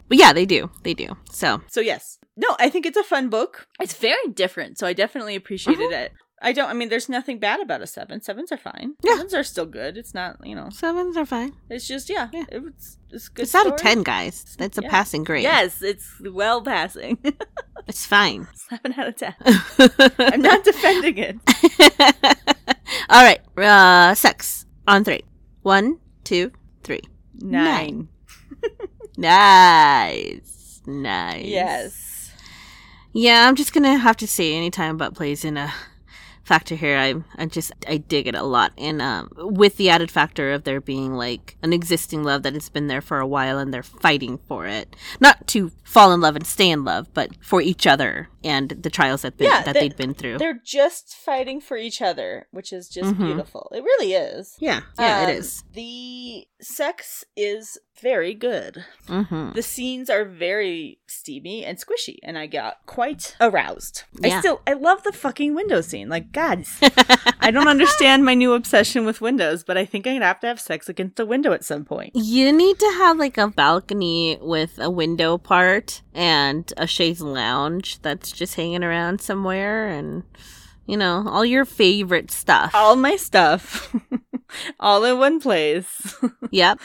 But 0.09 0.19
yeah, 0.19 0.33
they 0.33 0.45
do. 0.47 0.71
They 0.83 0.95
do. 0.95 1.17
So 1.31 1.61
So 1.69 1.81
yes. 1.81 2.19
No, 2.37 2.57
I 2.59 2.71
think 2.71 2.87
it's 2.87 2.97
a 2.97 3.05
fun 3.05 3.29
book. 3.29 3.67
It's 3.79 3.95
very 3.95 4.27
different, 4.33 4.79
so 4.79 4.87
I 4.87 4.95
definitely 4.95 5.37
appreciated 5.37 5.91
Mm-hmm. 5.91 5.93
it. 6.05 6.13
I 6.43 6.53
don't 6.53 6.69
I 6.69 6.73
mean 6.75 6.89
there's 6.89 7.09
nothing 7.09 7.39
bad 7.39 7.61
about 7.61 7.83
a 7.83 7.87
7. 7.87 8.21
Sevens 8.21 8.51
are 8.53 8.57
fine. 8.59 8.95
Yeah. 9.03 9.13
Sevens 9.15 9.35
are 9.35 9.45
still 9.45 9.67
good. 9.67 9.97
It's 9.97 10.13
not, 10.15 10.45
you 10.45 10.55
know. 10.55 10.69
sevens 10.71 11.17
are 11.17 11.25
fine. 11.27 11.53
It's 11.71 11.87
just 11.87 12.11
yeah, 12.11 12.29
Yeah. 12.33 12.45
it's 12.51 12.99
it's 13.11 13.29
good. 13.29 13.43
It's 13.43 13.55
out 13.55 13.67
of 13.67 13.79
story. 13.79 13.95
ten, 13.95 14.03
guys. 14.03 14.57
That's 14.59 14.79
a 14.79 14.83
Yeah. 14.83 14.91
passing 14.91 15.23
grade. 15.25 15.43
Yes, 15.45 15.83
it's 15.83 16.21
well 16.21 16.61
passing. 16.63 17.19
it's 17.87 18.05
fine. 18.07 18.49
7 18.69 18.95
out 18.99 19.09
of 19.09 19.17
10. 19.17 19.35
I'm 20.19 20.43
not 20.43 20.65
defending 20.65 21.19
it. 21.19 21.37
All 23.09 23.23
right. 23.23 23.41
Uh, 23.57 24.15
sex 24.15 24.67
on 24.89 25.05
three. 25.05 25.23
One, 25.63 25.99
two, 26.25 26.51
three. 26.83 27.01
9. 27.39 28.09
Nice. 29.17 30.81
Nice. 30.87 31.45
Yes. 31.45 32.33
Yeah, 33.13 33.47
I'm 33.47 33.55
just 33.57 33.73
gonna 33.75 33.97
have 33.99 34.17
to 34.19 34.27
say 34.27 34.55
anytime 34.55 34.97
butt 34.97 35.15
plays 35.15 35.45
in 35.45 35.57
a 35.57 35.73
factor 36.45 36.75
here, 36.75 36.99
I 36.99 37.15
I 37.37 37.47
just 37.47 37.73
I 37.89 37.99
dig 37.99 38.27
it 38.27 38.35
a 38.35 38.43
lot, 38.43 38.73
and 38.77 39.01
um, 39.01 39.31
with 39.37 39.77
the 39.77 39.91
added 39.91 40.11
factor 40.11 40.53
of 40.53 40.65
there 40.65 40.81
being 40.81 41.15
like 41.15 41.57
an 41.63 41.73
existing 41.73 42.25
love 42.25 42.43
that 42.43 42.55
has 42.55 42.69
been 42.69 42.89
there 42.89 43.01
for 43.01 43.19
a 43.21 43.27
while, 43.27 43.59
and 43.59 43.73
they're 43.73 43.83
fighting 43.83 44.39
for 44.49 44.67
it, 44.67 44.95
not 45.21 45.47
to 45.49 45.71
fall 45.85 46.13
in 46.13 46.21
love 46.21 46.37
and 46.37 46.47
stay 46.47 46.71
in 46.71 46.85
love, 46.85 47.13
but 47.15 47.31
for 47.41 47.61
each 47.61 47.87
other 47.87 48.29
and 48.45 48.71
the 48.71 48.91
trials 48.91 49.23
that 49.23 49.37
been, 49.37 49.49
Yeah, 49.49 49.63
that 49.63 49.75
they- 49.75 49.81
they'd 49.89 49.97
been 49.97 50.15
through. 50.15 50.39
They're 50.39 50.61
just 50.65 51.15
fighting 51.15 51.61
for 51.61 51.77
each 51.77 52.01
other, 52.03 52.47
which 52.51 52.73
is 52.73 52.89
just 52.89 53.11
Mhm. 53.15 53.19
beautiful. 53.27 53.71
It 53.75 53.83
really 53.83 54.15
is. 54.15 54.57
Yeah, 54.59 54.81
yeah, 54.99 55.23
Um, 55.25 55.29
it 55.31 55.37
is. 55.37 55.65
The 55.73 56.47
sex 56.61 57.25
is 57.37 57.79
very 58.01 58.35
good. 58.35 58.85
Mm-hmm. 59.09 59.53
The 59.53 59.63
scenes 59.63 60.09
are 60.11 60.25
very 60.25 60.99
steamy 61.07 61.65
and 61.65 61.79
squishy, 61.79 62.17
and 62.23 62.39
I 62.39 62.47
got 62.47 62.79
quite 62.87 63.37
aroused. 63.41 64.05
I 64.25 64.39
still, 64.41 64.61
I 64.67 64.73
love 64.73 65.03
the 65.03 65.13
fucking 65.13 65.55
window 65.55 65.81
scene. 65.83 66.09
Like, 66.09 66.33
God, 66.33 66.65
I 67.41 67.51
don't 67.51 67.69
understand 67.69 68.25
my 68.25 68.35
new 68.35 68.55
obsession 68.55 69.05
with 69.05 69.21
windows, 69.21 69.63
but 69.63 69.77
I 69.77 69.85
think 69.85 70.07
I'm 70.07 70.15
gonna 70.15 70.27
have 70.27 70.41
to 70.41 70.47
have 70.47 70.61
sex 70.61 70.89
against 70.89 71.21
a 71.21 71.27
window 71.27 71.53
at 71.53 71.65
some 71.65 71.85
point. 71.85 72.13
You 72.15 72.53
need 72.53 72.79
to 72.79 72.93
have 72.99 73.19
like 73.19 73.37
a 73.39 73.49
balcony 73.49 74.39
with 74.41 74.79
a 74.79 74.91
window 74.91 75.37
part 75.39 76.03
and 76.15 76.73
a 76.77 76.87
chaise 76.87 77.21
lounge 77.21 78.01
that's 78.03 78.33
just 78.33 78.55
hanging 78.55 78.85
around 78.85 79.21
somewhere 79.21 79.89
and 79.89 80.25
you 80.87 80.97
know, 80.97 81.25
all 81.29 81.45
your 81.45 81.65
favorite 81.65 82.31
stuff. 82.31 82.75
All 82.75 82.97
my 82.97 83.17
stuff, 83.17 83.95
all 84.81 85.05
in 85.05 85.19
one 85.19 85.41
place. 85.41 86.17
yep. 86.51 86.81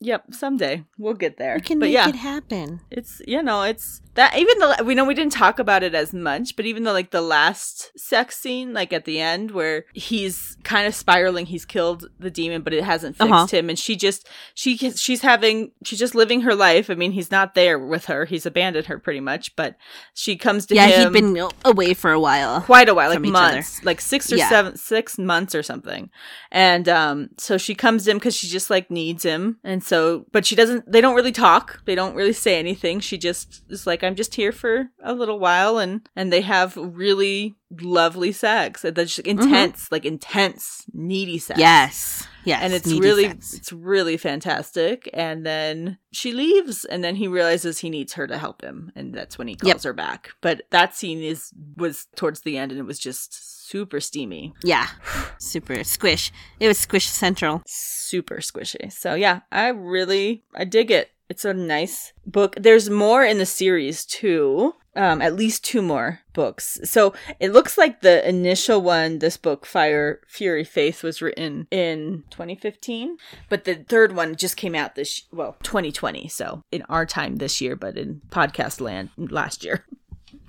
Yep, 0.00 0.24
someday 0.32 0.84
we'll 0.98 1.14
get 1.14 1.36
there. 1.38 1.54
We 1.56 1.60
can 1.60 1.78
but 1.78 1.86
make 1.86 1.94
yeah, 1.94 2.08
it 2.08 2.14
happen. 2.16 2.80
it's 2.90 3.20
you 3.26 3.42
know 3.42 3.62
it's 3.62 4.00
that 4.14 4.36
even 4.36 4.58
though 4.58 4.74
we 4.84 4.94
know 4.96 5.04
we 5.04 5.14
didn't 5.14 5.32
talk 5.32 5.60
about 5.60 5.84
it 5.84 5.94
as 5.94 6.12
much 6.12 6.56
but 6.56 6.66
even 6.66 6.82
though 6.82 6.92
like 6.92 7.12
the 7.12 7.20
last 7.20 7.92
sex 7.96 8.36
scene 8.36 8.72
like 8.74 8.92
at 8.92 9.04
the 9.04 9.20
end 9.20 9.52
where 9.52 9.84
he's 9.94 10.56
kind 10.64 10.88
of 10.88 10.94
spiraling 10.94 11.46
he's 11.46 11.64
killed 11.64 12.08
the 12.18 12.28
demon 12.30 12.62
but 12.62 12.72
it 12.72 12.82
hasn't 12.82 13.16
fixed 13.16 13.30
Uh-huh. 13.32 13.46
him 13.46 13.68
and 13.68 13.78
she 13.78 13.94
just 13.94 14.28
she 14.54 14.76
she's 14.76 15.22
having 15.22 15.70
she's 15.84 16.00
just 16.00 16.16
living 16.16 16.40
her 16.40 16.52
life 16.54 16.90
i 16.90 16.94
mean 16.94 17.12
he's 17.12 17.30
not 17.30 17.54
there 17.54 17.78
with 17.78 18.06
her 18.06 18.24
he's 18.24 18.44
abandoned 18.44 18.86
her 18.86 18.98
pretty 18.98 19.20
much 19.20 19.54
but 19.54 19.76
she 20.14 20.36
comes 20.36 20.66
to 20.66 20.74
Yeah, 20.74 20.86
him 20.86 20.90
Yeah, 20.90 21.04
he'd 21.04 21.12
been 21.34 21.48
away 21.64 21.94
for 21.94 22.10
a 22.10 22.18
while. 22.18 22.62
quite 22.62 22.88
a 22.88 22.94
while 22.94 23.10
like 23.10 23.18
other. 23.18 23.28
months 23.30 23.84
like 23.84 24.00
six 24.00 24.32
or 24.32 24.36
Yeah. 24.36 24.48
seven 24.48 24.76
six 24.76 25.16
months 25.16 25.54
or 25.54 25.62
something 25.62 26.10
and 26.50 26.88
um 26.88 27.28
so 27.38 27.56
she 27.56 27.76
comes 27.76 28.08
in 28.08 28.16
because 28.16 28.34
she 28.34 28.48
just 28.48 28.68
like 28.68 28.90
needs 28.90 29.22
him 29.22 29.58
and 29.62 29.84
so, 29.88 30.26
but 30.32 30.44
she 30.44 30.54
doesn't, 30.54 30.92
they 30.92 31.00
don't 31.00 31.14
really 31.14 31.32
talk. 31.32 31.80
They 31.86 31.94
don't 31.94 32.14
really 32.14 32.34
say 32.34 32.58
anything. 32.58 33.00
She 33.00 33.16
just 33.16 33.62
is 33.70 33.86
like, 33.86 34.04
I'm 34.04 34.16
just 34.16 34.34
here 34.34 34.52
for 34.52 34.90
a 35.02 35.14
little 35.14 35.38
while. 35.38 35.78
And, 35.78 36.06
and 36.14 36.30
they 36.30 36.42
have 36.42 36.76
really 36.76 37.56
lovely 37.80 38.32
sex. 38.32 38.82
That's 38.82 39.16
just 39.16 39.26
mm-hmm. 39.26 39.40
intense, 39.40 39.90
like 39.92 40.04
intense, 40.04 40.84
needy 40.92 41.38
sex. 41.38 41.58
Yes. 41.58 42.26
Yes. 42.44 42.62
and 42.62 42.72
it's 42.72 42.86
really 42.86 43.24
sex. 43.24 43.52
it's 43.52 43.72
really 43.72 44.16
fantastic 44.16 45.10
and 45.12 45.44
then 45.44 45.98
she 46.12 46.32
leaves 46.32 46.86
and 46.86 47.04
then 47.04 47.16
he 47.16 47.28
realizes 47.28 47.78
he 47.80 47.90
needs 47.90 48.14
her 48.14 48.26
to 48.26 48.38
help 48.38 48.62
him 48.62 48.90
and 48.96 49.12
that's 49.12 49.36
when 49.36 49.48
he 49.48 49.54
calls 49.54 49.68
Yep. 49.68 49.82
her 49.82 49.92
back 49.92 50.30
but 50.40 50.62
that 50.70 50.94
scene 50.94 51.22
is 51.22 51.52
was 51.76 52.06
towards 52.16 52.42
the 52.42 52.56
end 52.56 52.72
and 52.72 52.80
it 52.80 52.84
was 52.84 52.98
just 52.98 53.68
super 53.68 54.00
steamy 54.00 54.54
Yeah. 54.64 54.86
Super 55.38 55.84
squish. 55.84 56.32
It 56.58 56.68
was 56.68 56.78
squish 56.78 57.06
central. 57.08 57.60
super 57.66 58.36
squishy 58.36 58.90
so 58.90 59.14
yeah 59.14 59.40
i 59.52 59.68
really 59.68 60.42
i 60.54 60.64
dig 60.64 60.90
it 60.90 61.10
it's 61.28 61.44
a 61.44 61.52
nice 61.52 62.14
book 62.24 62.56
there's 62.58 62.88
more 62.88 63.24
in 63.24 63.36
the 63.36 63.44
series 63.46 64.06
too 64.06 64.74
um 64.98 65.22
at 65.22 65.34
least 65.34 65.64
two 65.64 65.80
more 65.80 66.20
books 66.34 66.78
so 66.84 67.14
it 67.40 67.52
looks 67.52 67.78
like 67.78 68.00
the 68.02 68.28
initial 68.28 68.82
one 68.82 69.18
this 69.20 69.36
book 69.36 69.64
fire 69.64 70.20
fury 70.26 70.64
faith 70.64 71.02
was 71.02 71.22
written 71.22 71.66
in 71.70 72.24
2015 72.30 73.16
but 73.48 73.64
the 73.64 73.76
third 73.88 74.14
one 74.14 74.36
just 74.36 74.56
came 74.56 74.74
out 74.74 74.94
this 74.96 75.22
well 75.32 75.56
2020 75.62 76.28
so 76.28 76.62
in 76.72 76.82
our 76.90 77.06
time 77.06 77.36
this 77.36 77.60
year 77.60 77.74
but 77.76 77.96
in 77.96 78.20
podcast 78.30 78.80
land 78.80 79.08
last 79.16 79.64
year 79.64 79.84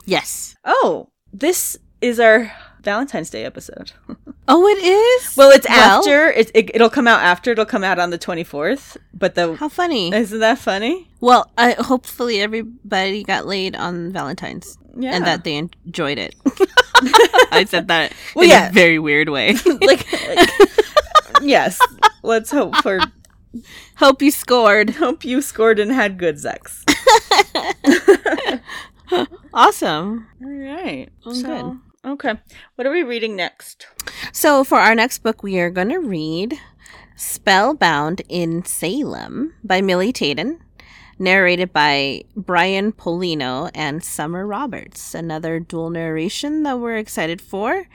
Yes. 0.06 0.56
oh 0.66 1.10
this 1.32 1.78
is 2.02 2.20
our 2.20 2.52
valentine's 2.82 3.30
day 3.30 3.46
episode 3.46 3.92
Oh, 4.52 4.66
it 4.68 4.80
is? 4.84 5.38
well 5.38 5.52
it's 5.52 5.68
Well- 5.70 6.00
after 6.00 6.28
it, 6.32 6.50
it, 6.56 6.72
it'll 6.76 6.90
come 6.90 7.08
out 7.08 7.22
after 7.22 7.52
it'll 7.52 7.66
come 7.66 7.84
out 7.84 8.00
on 8.00 8.10
the 8.10 8.18
24th 8.18 8.98
but 9.14 9.36
the 9.36 9.56
How 9.56 9.70
funny. 9.70 10.14
isn't 10.14 10.40
that 10.40 10.58
funny 10.58 11.08
Well, 11.20 11.52
I 11.58 11.74
hopefully 11.74 12.42
everybody 12.42 13.24
got 13.24 13.46
laid 13.46 13.76
on 13.76 14.12
Valentine's 14.12 14.78
yeah 14.98 15.12
and 15.16 15.26
that 15.28 15.44
they 15.44 15.56
enjoyed 15.58 16.18
it. 16.18 16.36
I 17.52 17.66
said 17.70 17.88
that 17.90 18.14
Well, 18.36 18.44
in 18.46 18.50
yeah. 18.50 18.70
a 18.70 18.72
very 18.72 18.98
weird 19.00 19.30
way. 19.30 19.54
like 19.82 20.08
yes 21.42 21.80
let's 22.24 22.50
hope 22.52 22.76
for 22.78 23.00
Hope 23.98 24.22
you 24.22 24.32
scored. 24.32 24.92
hope 24.92 25.26
you 25.26 25.42
scored 25.42 25.80
and 25.80 25.92
had 25.92 26.18
good 26.18 26.40
sex 26.40 26.86
Awesome. 29.54 30.28
all 30.44 30.50
right 30.52 31.10
so, 31.34 31.78
okay 32.06 32.36
what 32.76 32.88
are 32.88 32.92
we 32.92 33.04
reading 33.04 33.36
next 33.36 33.88
So, 34.32 34.64
for 34.64 34.80
our 34.80 34.96
next 34.96 35.20
book, 35.20 35.44
we 35.44 35.60
are 35.60 35.70
going 35.72 35.90
to 35.90 35.98
read 36.00 36.60
Spellbound 37.16 38.22
in 38.30 38.64
Salem 38.64 39.54
by 39.64 39.82
Milly 39.82 40.14
Taiden, 40.14 40.60
narrated 41.18 41.74
by 41.74 42.24
Brian 42.36 42.92
Pallino 42.94 43.72
and 43.74 44.04
Summer 44.04 44.46
Roberts. 44.46 45.14
Another 45.16 45.60
dual 45.60 45.90
narration 45.90 46.64
that 46.64 46.80
we're 46.80 46.98
excited 46.98 47.42
for. 47.42 47.88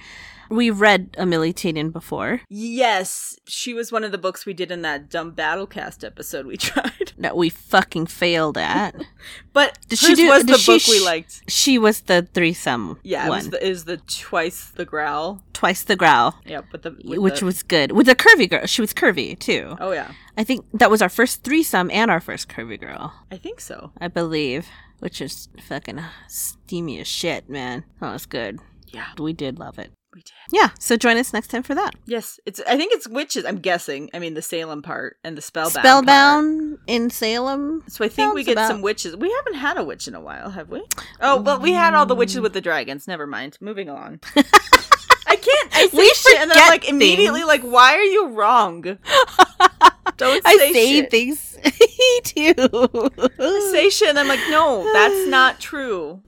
We've 0.55 0.81
read 0.81 1.17
a 1.19 1.27
Milly 1.27 1.53
before 1.53 2.41
yes 2.49 3.37
she 3.47 3.75
was 3.75 3.91
one 3.91 4.05
of 4.05 4.13
the 4.13 4.19
books 4.19 4.47
we 4.47 4.55
did 4.55 4.71
in 4.71 4.83
that 4.83 5.11
dumb 5.11 5.33
battlecast 5.33 6.05
episode 6.05 6.47
we 6.47 6.57
tried 6.71 7.13
that 7.19 7.37
we 7.37 7.49
fucking 7.49 8.07
failed 8.07 8.57
at. 8.57 8.95
but 9.53 9.79
Did 9.89 9.99
she 9.99 10.15
do- 10.15 10.29
was 10.29 10.45
the 10.45 10.57
she 10.59 10.73
book 10.73 10.87
we 10.89 11.01
liked 11.05 11.43
She 11.51 11.77
was 11.79 12.03
the 12.03 12.23
threesome 12.35 12.99
yeah 13.03 13.27
it 13.27 13.31
one. 13.31 13.39
was 13.39 13.51
the, 13.51 13.67
is 13.67 13.85
the 13.85 13.97
twice 13.97 14.69
the 14.69 14.85
growl 14.85 15.43
Twice 15.53 15.83
the 15.85 15.97
growl, 15.97 16.35
yeah 16.47 16.61
but 16.71 16.83
the 16.83 16.91
which 17.05 17.41
the- 17.41 17.45
was 17.47 17.63
good. 17.63 17.93
With 17.93 18.07
the 18.07 18.15
curvy 18.15 18.49
girl. 18.49 18.67
She 18.67 18.81
was 18.81 18.93
curvy 18.95 19.37
too. 19.39 19.77
oh 19.81 19.93
yeah 19.93 20.13
I 20.37 20.45
think 20.45 20.65
that 20.75 20.91
was 20.91 21.01
our 21.03 21.09
first 21.09 21.43
threesome 21.43 21.91
and 21.91 22.11
our 22.11 22.21
first 22.21 22.49
curvy 22.49 22.79
girl. 22.81 23.13
i 23.31 23.37
think 23.37 23.61
so 23.61 23.91
I 24.01 24.09
believe, 24.09 24.67
which 25.01 25.21
is 25.21 25.49
fucking 25.69 26.01
steamy 26.29 27.01
as 27.01 27.09
shit, 27.09 27.49
man. 27.49 27.85
That 28.01 28.13
was 28.13 28.27
good. 28.27 28.61
yeah 28.89 29.09
We 29.19 29.33
did 29.33 29.59
love 29.59 29.79
it. 29.79 29.91
We 30.15 30.21
did 30.23 30.33
Yeah, 30.53 30.71
so 30.79 30.97
join 30.97 31.17
us 31.17 31.33
next 31.33 31.49
time 31.49 31.63
for 31.63 31.75
that. 31.75 31.95
yes 32.07 32.39
it's 32.47 32.61
i 32.69 32.77
think 32.77 32.93
it's 32.95 33.09
witches 33.09 33.45
i'm 33.45 33.59
guessing 33.59 34.11
i 34.15 34.19
mean 34.19 34.35
the 34.35 34.43
salem 34.43 34.81
part 34.83 35.17
and 35.25 35.37
the 35.37 35.43
spellbound 35.43 35.75
part. 35.75 35.85
Spellbound 35.85 36.79
in 36.87 37.11
Salem. 37.11 37.83
So 37.89 38.05
I 38.05 38.09
think 38.09 38.35
we 38.35 38.45
get 38.45 38.53
about- 38.53 38.69
some 38.69 38.83
witches. 38.83 39.17
We 39.17 39.31
haven't 39.33 39.55
had 39.55 39.77
a 39.79 39.85
witch 39.85 40.07
in 40.09 40.15
a 40.15 40.21
while, 40.21 40.51
have 40.51 40.69
we? 40.71 40.83
Oh 41.21 41.41
well, 41.41 41.59
we 41.61 41.73
had 41.73 41.95
all 41.95 42.07
the 42.07 42.15
witches 42.15 42.41
with 42.41 42.53
the 42.53 42.61
dragons. 42.61 43.07
Never 43.09 43.27
mind. 43.27 43.57
Moving 43.61 43.89
along. 43.89 44.21
I 44.37 45.37
can't. 45.37 45.71
I 45.75 45.89
say 45.89 45.97
We 45.99 46.09
shit, 46.15 46.39
and 46.41 46.51
then 46.51 46.59
I'm 46.59 46.69
like 46.69 46.89
immediately 46.89 47.41
things. 47.41 47.49
like, 47.49 47.63
why 47.63 47.95
are 47.95 48.03
you 48.03 48.29
wrong? 48.29 48.83
Don't 50.17 50.45
say, 50.45 50.51
I 50.51 50.71
say 50.73 50.93
shit. 51.01 51.11
things 51.11 51.57
too. 52.25 52.55
I 53.39 53.69
say 53.73 53.89
shit, 53.91 54.09
and 54.11 54.19
I'm 54.19 54.29
like, 54.29 54.41
no, 54.51 54.85
that's 54.93 55.29
not 55.29 55.59
true. 55.61 56.23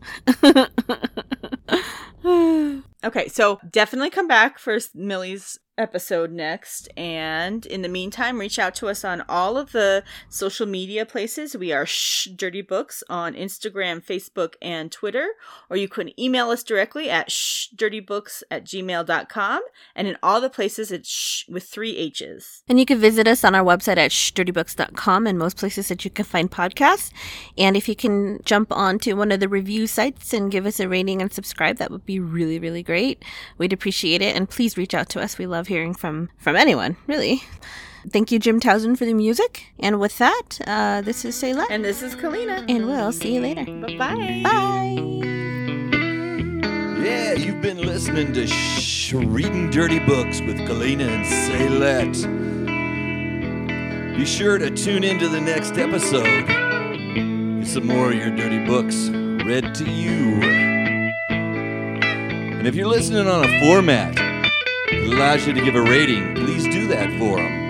Okay, 3.07 3.29
so 3.29 3.61
definitely 3.71 4.11
come 4.11 4.27
back 4.27 4.59
for 4.59 4.79
Milly's 4.93 5.61
episode 5.79 6.33
next. 6.33 6.89
And 6.97 7.67
in 7.67 7.83
the 7.83 7.89
meantime, 7.89 8.39
reach 8.39 8.59
out 8.59 8.75
to 8.77 8.89
us 8.89 9.05
on 9.05 9.23
all 9.29 9.57
of 9.57 9.73
the 9.73 10.05
social 10.29 10.67
media 10.67 11.05
places. 11.05 11.57
We 11.57 11.73
are 11.73 11.87
Shh 11.87 12.29
Dirty 12.35 12.63
Books 12.63 13.03
on 13.09 13.35
Instagram, 13.35 14.05
Facebook, 14.05 14.55
and 14.63 14.91
Twitter. 14.91 15.29
Or 15.69 15.77
you 15.77 15.89
can 15.89 16.19
email 16.19 16.51
us 16.51 16.63
directly 16.63 17.11
at 17.11 17.29
shdirtybooks 17.29 18.43
at 18.51 18.65
gmail.com. 18.65 19.63
And 19.95 20.09
in 20.09 20.17
all 20.23 20.41
the 20.41 20.51
places, 20.51 20.91
it's 20.91 21.09
shh 21.09 21.49
with 21.49 21.65
three 21.65 21.97
H's. 21.97 22.63
And 22.69 22.79
you 22.79 22.87
can 22.87 22.99
visit 22.99 23.29
us 23.29 23.45
on 23.45 23.55
our 23.55 23.65
website 23.65 23.99
at 23.99 24.11
shdirtybooks.com 24.11 25.27
and 25.27 25.39
most 25.39 25.57
places 25.57 25.89
that 25.89 26.05
you 26.05 26.11
can 26.11 26.25
find 26.25 26.51
podcasts. 26.51 27.13
And 27.59 27.77
if 27.77 27.89
you 27.89 27.97
can 27.97 28.41
jump 28.45 28.73
onto 28.73 29.17
one 29.17 29.33
of 29.33 29.41
the 29.41 29.49
review 29.49 29.87
sites 29.87 30.33
and 30.33 30.51
give 30.51 30.67
us 30.67 30.81
a 30.81 30.89
rating 30.89 31.21
and 31.21 31.33
subscribe, 31.33 31.77
that 31.77 31.91
would 31.91 32.07
be 32.07 32.19
really, 32.19 32.59
really 32.59 32.83
great. 32.83 33.25
We'd 33.59 33.73
appreciate 33.73 34.23
it. 34.23 34.35
And 34.35 34.49
please 34.49 34.77
reach 34.77 34.95
out 34.95 35.09
to 35.11 35.21
us. 35.21 35.39
We 35.39 35.47
love 35.47 35.66
hearing 35.67 35.95
from, 35.95 36.31
from 36.39 36.57
anyone, 36.57 36.97
really. 37.07 37.43
Thank 38.11 38.31
you, 38.31 38.39
Jim 38.39 38.61
Towson, 38.61 38.97
for 38.97 39.05
the 39.05 39.15
music. 39.15 39.67
And 39.81 39.99
with 39.99 40.17
that, 40.19 40.61
uh, 40.67 41.03
this 41.03 41.25
is 41.25 41.35
Sayla. 41.35 41.67
And 41.71 41.85
this 41.85 42.03
is 42.03 42.15
Kalina. 42.15 42.65
And 42.69 42.87
we'll 42.87 43.13
see 43.13 43.35
you 43.35 43.41
later. 43.41 43.65
Bye-bye. 43.65 44.43
Bye. 44.45 44.97
Yeah, 47.05 47.33
you've 47.35 47.61
been 47.61 47.79
listening 47.79 48.33
to 48.35 48.47
Shh, 48.47 49.13
Reading 49.13 49.71
Dirty 49.71 49.99
Books 49.99 50.41
with 50.41 50.57
Kalina 50.59 51.09
and 51.09 51.25
Saylette. 51.27 52.27
Be 54.17 54.25
sure 54.25 54.59
to 54.59 54.71
tune 54.71 55.05
into 55.05 55.29
the 55.29 55.41
next 55.41 55.77
episode. 55.77 56.47
Get 56.47 57.67
some 57.67 57.87
more 57.87 58.13
of 58.13 58.17
your 58.17 58.31
dirty 58.35 58.65
books 58.65 59.09
read 59.45 59.75
to 59.75 59.85
you. 59.91 60.41
And 62.59 62.67
if 62.67 62.75
you're 62.75 62.89
listening 62.89 63.29
on 63.29 63.45
a 63.45 63.61
format 63.61 64.15
that 64.15 64.36
allows 64.93 65.47
you 65.47 65.53
to 65.53 65.61
give 65.61 65.75
a 65.75 65.83
rating, 65.83 66.35
please 66.35 66.65
do 66.69 66.87
that 66.89 67.11
for 67.19 67.37
them. 67.37 67.66